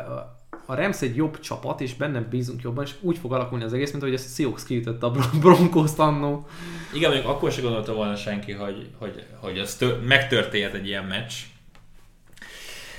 a- 0.67 0.75
Rams 0.75 1.01
egy 1.01 1.15
jobb 1.15 1.39
csapat, 1.39 1.81
és 1.81 1.93
bennem 1.95 2.27
bízunk 2.29 2.61
jobban, 2.61 2.83
és 2.83 2.91
úgy 3.01 3.17
fog 3.17 3.33
alakulni 3.33 3.63
az 3.63 3.73
egész, 3.73 3.91
mint 3.91 4.03
hogy 4.03 4.13
ezt 4.13 4.25
a 4.25 4.33
Seahawks 4.35 4.65
kiütötte 4.65 5.05
a 5.05 5.11
Bron- 5.11 5.39
Broncos-t 5.39 5.99
annó. 5.99 6.47
Igen, 6.93 7.11
mondjuk 7.11 7.31
akkor 7.31 7.51
se 7.51 7.61
gondolta 7.61 7.93
volna 7.93 8.15
senki, 8.15 8.51
hogy, 8.51 8.89
hogy, 8.97 9.25
hogy 9.39 9.57
az 9.59 9.75
tör, 9.75 9.99
megtörténhet 10.07 10.73
egy 10.73 10.87
ilyen 10.87 11.03
meccs. 11.05 11.33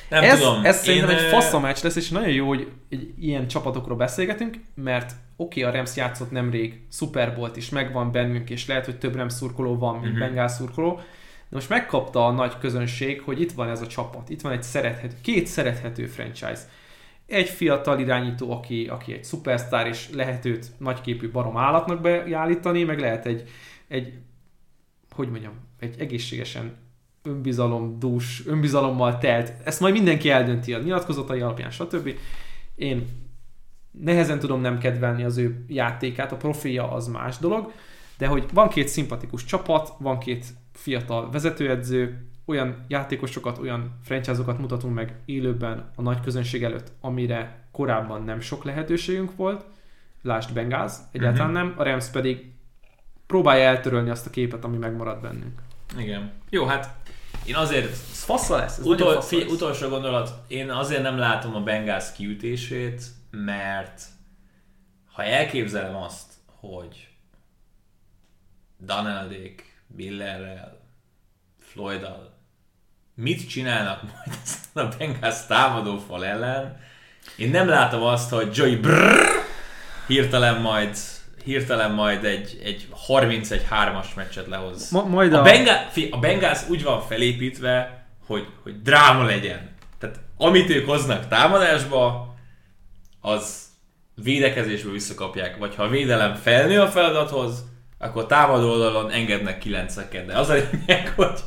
Nem 0.09 0.23
ez, 0.23 0.39
tudom. 0.39 0.65
ez 0.65 0.83
szerintem 0.83 1.11
én, 1.11 1.17
egy 1.17 1.29
fasz 1.31 1.61
meccs 1.61 1.83
lesz, 1.83 1.97
és 1.97 2.09
nagyon 2.09 2.29
jó, 2.33 2.49
hogy 2.49 2.69
egy 2.89 3.13
ilyen 3.19 3.49
csapatokról 3.49 3.97
beszélgetünk, 3.97 4.57
mert 4.75 5.13
oké, 5.37 5.61
okay, 5.61 5.73
a 5.73 5.77
Rams 5.77 5.97
játszott 5.97 6.31
nemrég 6.31 6.81
Super 6.91 7.35
Bowl-t, 7.35 7.57
és 7.57 7.69
megvan 7.69 8.13
bennünk, 8.13 8.51
és 8.51 8.67
lehet, 8.67 8.85
hogy 8.85 8.99
több 8.99 9.17
Rams 9.17 9.33
szurkoló 9.33 9.79
van, 9.79 9.93
mint 9.93 10.05
Mhm. 10.05 10.13
uh-huh. 10.13 10.27
Bengals 10.29 10.53
szurkoló, 10.53 11.01
de 11.53 11.59
most 11.59 11.71
megkapta 11.71 12.27
a 12.27 12.31
nagy 12.31 12.59
közönség, 12.59 13.21
hogy 13.21 13.41
itt 13.41 13.53
van 13.53 13.69
ez 13.69 13.81
a 13.81 13.87
csapat, 13.87 14.29
itt 14.29 14.41
van 14.41 14.53
egy 14.53 14.63
szerethető, 14.63 15.17
két 15.23 15.47
szerethető 15.47 16.07
franchise. 16.07 16.61
Egy 17.27 17.49
fiatal 17.49 18.01
irányító, 18.01 18.53
aki, 18.53 18.87
aki 18.87 19.13
egy 19.13 19.25
szupersztár, 19.25 19.87
és 19.87 20.11
lehet 20.11 20.45
őt 20.45 20.67
nagyképű 20.79 21.31
barom 21.31 21.57
állatnak 21.57 22.01
beállítani, 22.01 22.85
meg 22.85 22.99
lehet 22.99 23.27
egy, 23.27 23.49
egy 23.89 24.13
hogy 25.11 25.31
mondjam, 25.31 25.53
egy 25.79 25.95
egészségesen 25.99 26.77
önbizalom, 27.23 27.99
dús, 27.99 28.47
önbizalommal 28.47 29.19
telt. 29.19 29.53
Ezt 29.65 29.81
majd 29.81 29.95
mindenki 29.95 30.31
eldönti 30.31 30.75
a 30.75 30.83
nyilatkozatai 30.83 31.41
alapján, 31.41 31.71
stb. 31.71 32.11
Én 32.75 33.09
nehezen 33.91 34.39
tudom 34.39 34.61
nem 34.61 34.79
kedvelni 34.79 35.25
az 35.25 35.37
ő 35.37 35.65
játékát, 35.69 36.33
a 36.33 36.37
profilja 36.37 36.93
az 36.93 37.07
más 37.07 37.39
dolog, 37.39 37.73
de 38.19 38.27
hogy 38.27 38.45
van 38.53 38.69
két 38.69 38.89
szimpatikus 38.89 39.45
csapat, 39.45 39.93
van 39.99 40.19
két 40.19 40.47
fiatal 40.73 41.31
vezetőedző, 41.31 42.27
olyan 42.45 42.85
játékosokat, 42.89 43.59
olyan 43.59 43.99
franchise-okat 44.05 44.59
mutatunk 44.59 44.95
meg 44.95 45.15
élőben 45.25 45.91
a 45.97 46.03
nagy 46.03 46.21
közönség 46.21 46.63
előtt, 46.65 46.93
amire 47.01 47.69
korábban 47.73 48.23
nem 48.23 48.41
sok 48.41 48.65
lehetőségünk 48.65 49.37
volt. 49.37 49.65
Lásd 50.23 50.53
Bengals, 50.53 50.93
egyáltalán 51.13 51.51
Mhm. 51.51 51.59
nem. 51.59 51.75
A 51.77 51.83
Rams 51.83 52.09
pedig 52.11 52.53
próbálja 53.27 53.65
eltörölni 53.65 54.11
azt 54.11 54.27
a 54.27 54.31
képet, 54.31 54.65
ami 54.65 54.77
megmaradt 54.77 55.21
bennünk. 55.23 55.63
Igen. 55.99 56.33
Jó, 56.51 56.65
hát 56.65 56.95
én 57.45 57.55
azért 57.57 57.91
Ez 57.91 58.23
fassa 58.23 58.57
lesz. 58.57 58.79
Ez 58.79 58.87
Utol, 58.87 59.21
fi, 59.21 59.39
lesz. 59.39 59.51
utolsó 59.53 59.89
gondolat, 59.89 60.31
én 60.49 60.71
azért 60.71 61.03
nem 61.03 61.19
látom 61.19 61.55
a 61.55 61.61
Bengals 61.63 62.13
kiütését, 62.13 63.03
mert 63.31 64.03
ha 65.13 65.23
elképzelem 65.25 65.97
azt, 65.97 66.33
hogy 66.47 67.09
Donaldék, 68.85 69.85
Billerrel, 69.87 70.81
Floyddal 71.59 72.33
mit 73.15 73.49
csinálnak 73.49 74.03
majd 74.03 74.39
ezen 74.43 74.91
a 74.91 74.97
Bengals 74.99 75.47
támadó 75.47 75.99
fal 76.09 76.25
ellen, 76.25 76.81
én 77.37 77.51
nem 77.51 77.69
látom 77.69 78.03
azt, 78.03 78.31
hogy 78.31 78.57
Joey 78.57 78.77
Brrr 78.77 79.29
hirtelen 80.07 80.61
majd 80.61 80.97
hirtelen 81.45 81.91
majd 81.91 82.25
egy, 82.25 82.61
egy 82.65 82.89
31-3-as 83.09 84.07
meccset 84.15 84.47
lehoz. 84.47 84.91
Ma, 84.91 85.05
majd 85.05 85.33
A, 85.33 85.39
a... 85.39 85.43
Bengals, 85.43 85.79
fi, 85.91 86.09
a 86.11 86.19
Bengals 86.19 86.69
úgy 86.69 86.83
van 86.83 87.01
felépítve, 87.01 88.05
hogy, 88.27 88.47
hogy 88.63 88.83
dráma 88.83 89.25
legyen. 89.25 89.71
Tehát 89.99 90.21
amit 90.37 90.71
ők 90.71 90.87
hoznak 90.87 91.29
támadásba, 91.29 92.35
az 93.21 93.65
védekezésből 94.15 94.93
visszakapják. 94.93 95.59
Vagy 95.59 95.75
ha 95.75 95.83
a 95.83 95.89
védelem 95.89 96.35
felnő 96.35 96.81
a 96.81 96.89
feladathoz, 96.89 97.65
akkor 98.03 98.27
támadó 98.27 98.71
oldalon 98.71 99.11
engednek 99.11 99.59
kilenceket. 99.59 100.27
De 100.27 100.39
az 100.39 100.49
a 100.49 100.55
lényeg, 100.55 101.13
hogy 101.17 101.41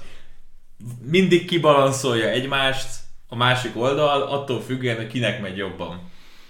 mindig 1.02 1.46
kibalanszolja 1.46 2.28
egymást 2.28 2.88
a 3.28 3.36
másik 3.36 3.78
oldal, 3.78 4.22
attól 4.22 4.62
függően, 4.62 4.96
hogy 4.96 5.08
kinek 5.08 5.42
megy 5.42 5.58
jobban. 5.58 6.00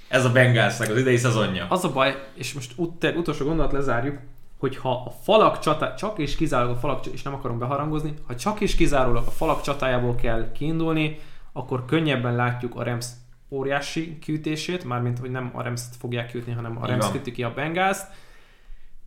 Ez 0.08 0.26
a 0.26 0.32
Bengalsnak 0.32 0.90
az 0.90 0.98
idei 0.98 1.18
szezonja. 1.18 1.66
Az 1.70 1.84
a 1.84 1.92
baj, 1.92 2.16
és 2.34 2.54
most 2.54 2.72
ut- 2.76 3.14
utolsó 3.16 3.46
gondolat 3.46 3.72
lezárjuk, 3.72 4.18
hogy 4.60 4.78
ha 4.78 4.92
a 4.92 5.14
falak 5.24 5.60
csata, 5.60 5.94
csak 5.94 6.20
és 6.20 6.36
kizárólag 6.36 6.76
a 6.76 6.80
falak, 6.80 7.06
és 7.06 7.22
nem 7.22 7.34
akarom 7.34 7.60
beharangozni, 7.60 8.14
ha 8.28 8.36
csak 8.36 8.60
és 8.60 8.76
kizárólag 8.76 9.28
a 9.28 9.32
falak 9.32 9.62
csatájából 9.62 10.16
kell 10.16 10.52
kiindulni, 10.52 11.20
akkor 11.54 11.86
könnyebben 11.86 12.36
látjuk 12.36 12.76
a 12.76 12.84
Rams 12.84 13.06
óriási 13.50 14.20
kiütését, 14.20 14.84
mármint, 14.84 15.20
hogy 15.20 15.32
nem 15.32 15.52
a 15.54 15.62
rams 15.62 15.82
fogják 16.00 16.32
kiütni, 16.32 16.54
hanem 16.54 16.78
a 16.82 16.88
Rams 16.88 17.12
küti 17.12 17.32
ki 17.32 17.44
a 17.44 17.54
bengals 17.54 17.98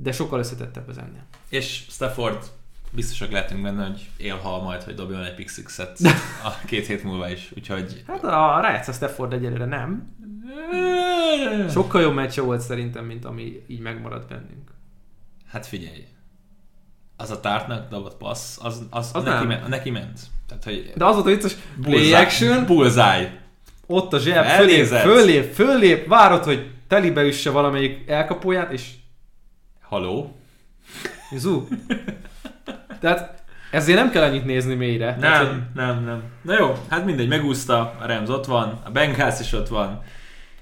de 0.01 0.13
sokkal 0.13 0.39
összetettebb 0.39 0.89
ez 0.89 0.97
ennél. 0.97 1.23
És 1.49 1.85
Stafford 1.89 2.51
biztosak 2.91 3.31
lehetünk 3.31 3.63
benne, 3.63 3.87
hogy 3.87 4.09
élhal 4.17 4.63
majd, 4.63 4.83
hogy 4.83 4.95
dobjon 4.95 5.25
egy 5.25 5.35
pick 5.35 5.49
sixet 5.51 5.99
a 6.45 6.59
két 6.67 6.87
hét 6.87 7.05
múlva 7.05 7.31
is. 7.31 7.53
Úgyhogy... 7.57 8.03
Hát 8.07 8.25
a 8.25 8.61
Rájátsz 8.61 8.89
a 8.89 8.93
Stafford 8.93 9.33
egyelőre 9.33 9.65
nem. 9.65 10.17
Sokkal 11.71 12.01
jobb 12.01 12.15
meccse 12.15 12.41
volt 12.43 12.61
szerintem, 12.61 13.05
mint 13.05 13.25
ami 13.25 13.65
így 13.67 13.81
megmaradt 13.81 14.29
bennünk. 14.29 14.71
Hát 15.51 15.67
figyelj. 15.67 16.07
Az 17.17 17.31
a 17.31 17.41
tártnak 17.41 17.89
dobott 17.89 18.17
passz, 18.17 18.59
az, 18.63 18.83
az, 18.91 19.11
Az 19.13 19.15
az 19.15 19.23
neki, 19.23 19.47
ment, 19.47 19.69
neki 19.69 19.91
ment. 19.91 20.21
Tehát, 20.47 20.65
hogy 20.65 20.93
De 20.97 21.05
az 21.05 21.15
volt 21.15 21.27
a 21.27 21.31
vicces, 21.31 21.57
play 21.83 22.15
action, 22.15 22.67
Bullseye. 22.67 23.41
ott 23.87 24.13
a 24.13 24.19
zseb, 24.19 24.45
fölép, 24.45 24.85
fölép, 24.85 25.53
fölép, 25.53 26.07
várod, 26.07 26.45
hogy 26.45 26.71
telibe 26.89 27.23
üsse 27.23 27.51
valamelyik 27.51 28.09
elkapóját, 28.09 28.73
és 28.73 28.91
Haló? 29.89 30.39
zú. 31.37 31.69
Tehát 33.01 33.43
ezért 33.71 33.99
nem 33.99 34.11
kell 34.11 34.23
annyit 34.23 34.45
nézni 34.45 34.75
mélyre. 34.75 35.17
Tehát, 35.21 35.47
hogy 35.47 35.57
Nem, 35.57 35.71
nem, 35.75 36.05
nem. 36.05 36.23
Na 36.43 36.59
jó, 36.59 36.77
hát 36.89 37.05
mindegy, 37.05 37.29
megúszta, 37.29 37.97
a 38.01 38.07
Rams 38.07 38.29
ott 38.29 38.47
van, 38.47 38.81
a 38.85 38.91
Bengals 38.91 39.41
is 39.41 39.53
ott 39.53 39.69
van, 39.69 40.03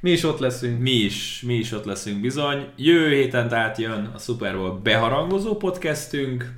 mi 0.01 0.11
is 0.11 0.25
ott 0.25 0.39
leszünk. 0.39 0.81
mi 0.81 0.91
is, 0.91 1.43
mi 1.47 1.55
is 1.55 1.73
ott 1.73 1.85
leszünk 1.85 2.21
bizony. 2.21 2.67
Jövő 2.77 3.15
héten 3.15 3.49
tehát 3.49 3.79
jön 3.79 4.11
a 4.15 4.19
Super 4.19 4.57
Bowl 4.57 4.81
beharangozó 4.83 5.57
podcastünk. 5.57 6.53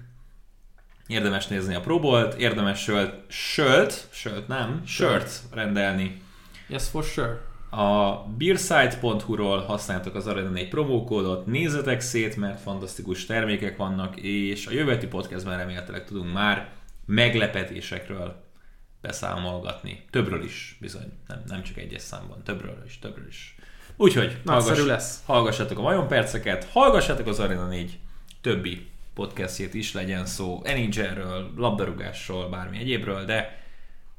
Érdemes 1.06 1.46
nézni 1.46 1.74
a 1.74 1.80
próbolt, 1.80 2.34
érdemes 2.34 2.82
sölt, 2.82 3.14
sölt, 3.28 4.06
sölt 4.10 4.48
nem, 4.48 4.82
sört 4.86 5.30
rendelni 5.52 6.22
Yes, 6.68 6.88
for 6.88 7.02
sure. 7.02 7.47
A 7.70 8.12
beersite.hu-ról 8.38 9.58
használtok 9.58 10.14
az 10.14 10.26
Arena 10.26 10.48
4 10.48 10.68
promókódot, 10.68 11.46
nézzetek 11.46 12.00
szét, 12.00 12.36
mert 12.36 12.60
fantasztikus 12.60 13.26
termékek 13.26 13.76
vannak, 13.76 14.16
és 14.16 14.66
a 14.66 14.72
jövő 14.72 14.90
heti 14.90 15.06
podcastben 15.06 15.58
remélhetőleg 15.58 16.04
tudunk 16.04 16.32
már 16.32 16.70
meglepetésekről 17.06 18.44
beszámolgatni. 19.00 20.04
Többről 20.10 20.44
is, 20.44 20.76
bizony. 20.80 21.12
Nem, 21.26 21.42
nem 21.46 21.62
csak 21.62 21.76
egyes 21.76 22.02
számban, 22.02 22.42
többről 22.42 22.82
is, 22.86 22.98
többről 22.98 23.26
is. 23.26 23.56
Úgyhogy 23.96 24.40
Nagyszerű 24.44 24.84
lesz. 24.84 25.22
hallgassátok 25.24 25.78
a 25.78 25.82
Vajon 25.82 26.08
Perceket, 26.08 26.64
hallgassátok 26.64 27.26
az 27.26 27.40
Arena 27.40 27.66
4 27.66 27.98
többi 28.40 28.86
podcastjét 29.14 29.74
is, 29.74 29.92
legyen 29.92 30.26
szó 30.26 30.62
NHL-ről, 30.64 31.52
labdarúgásról, 31.56 32.48
bármi 32.48 32.78
egyébről, 32.78 33.24
de 33.24 33.62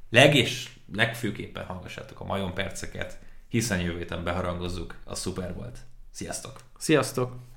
leg 0.10 0.36
és 0.36 0.70
legfőképpen 0.96 1.66
hallgassátok 1.66 2.20
a 2.20 2.26
Majon 2.26 2.54
Perceket, 2.54 3.20
hiszen 3.50 3.82
jövő 3.82 3.98
héten 3.98 4.24
beharangozzuk 4.24 4.96
a 5.04 5.16
Super 5.16 5.56
Bowl-t. 5.56 5.78
Sziasztok! 6.12 6.60
Sziasztok! 6.78 7.49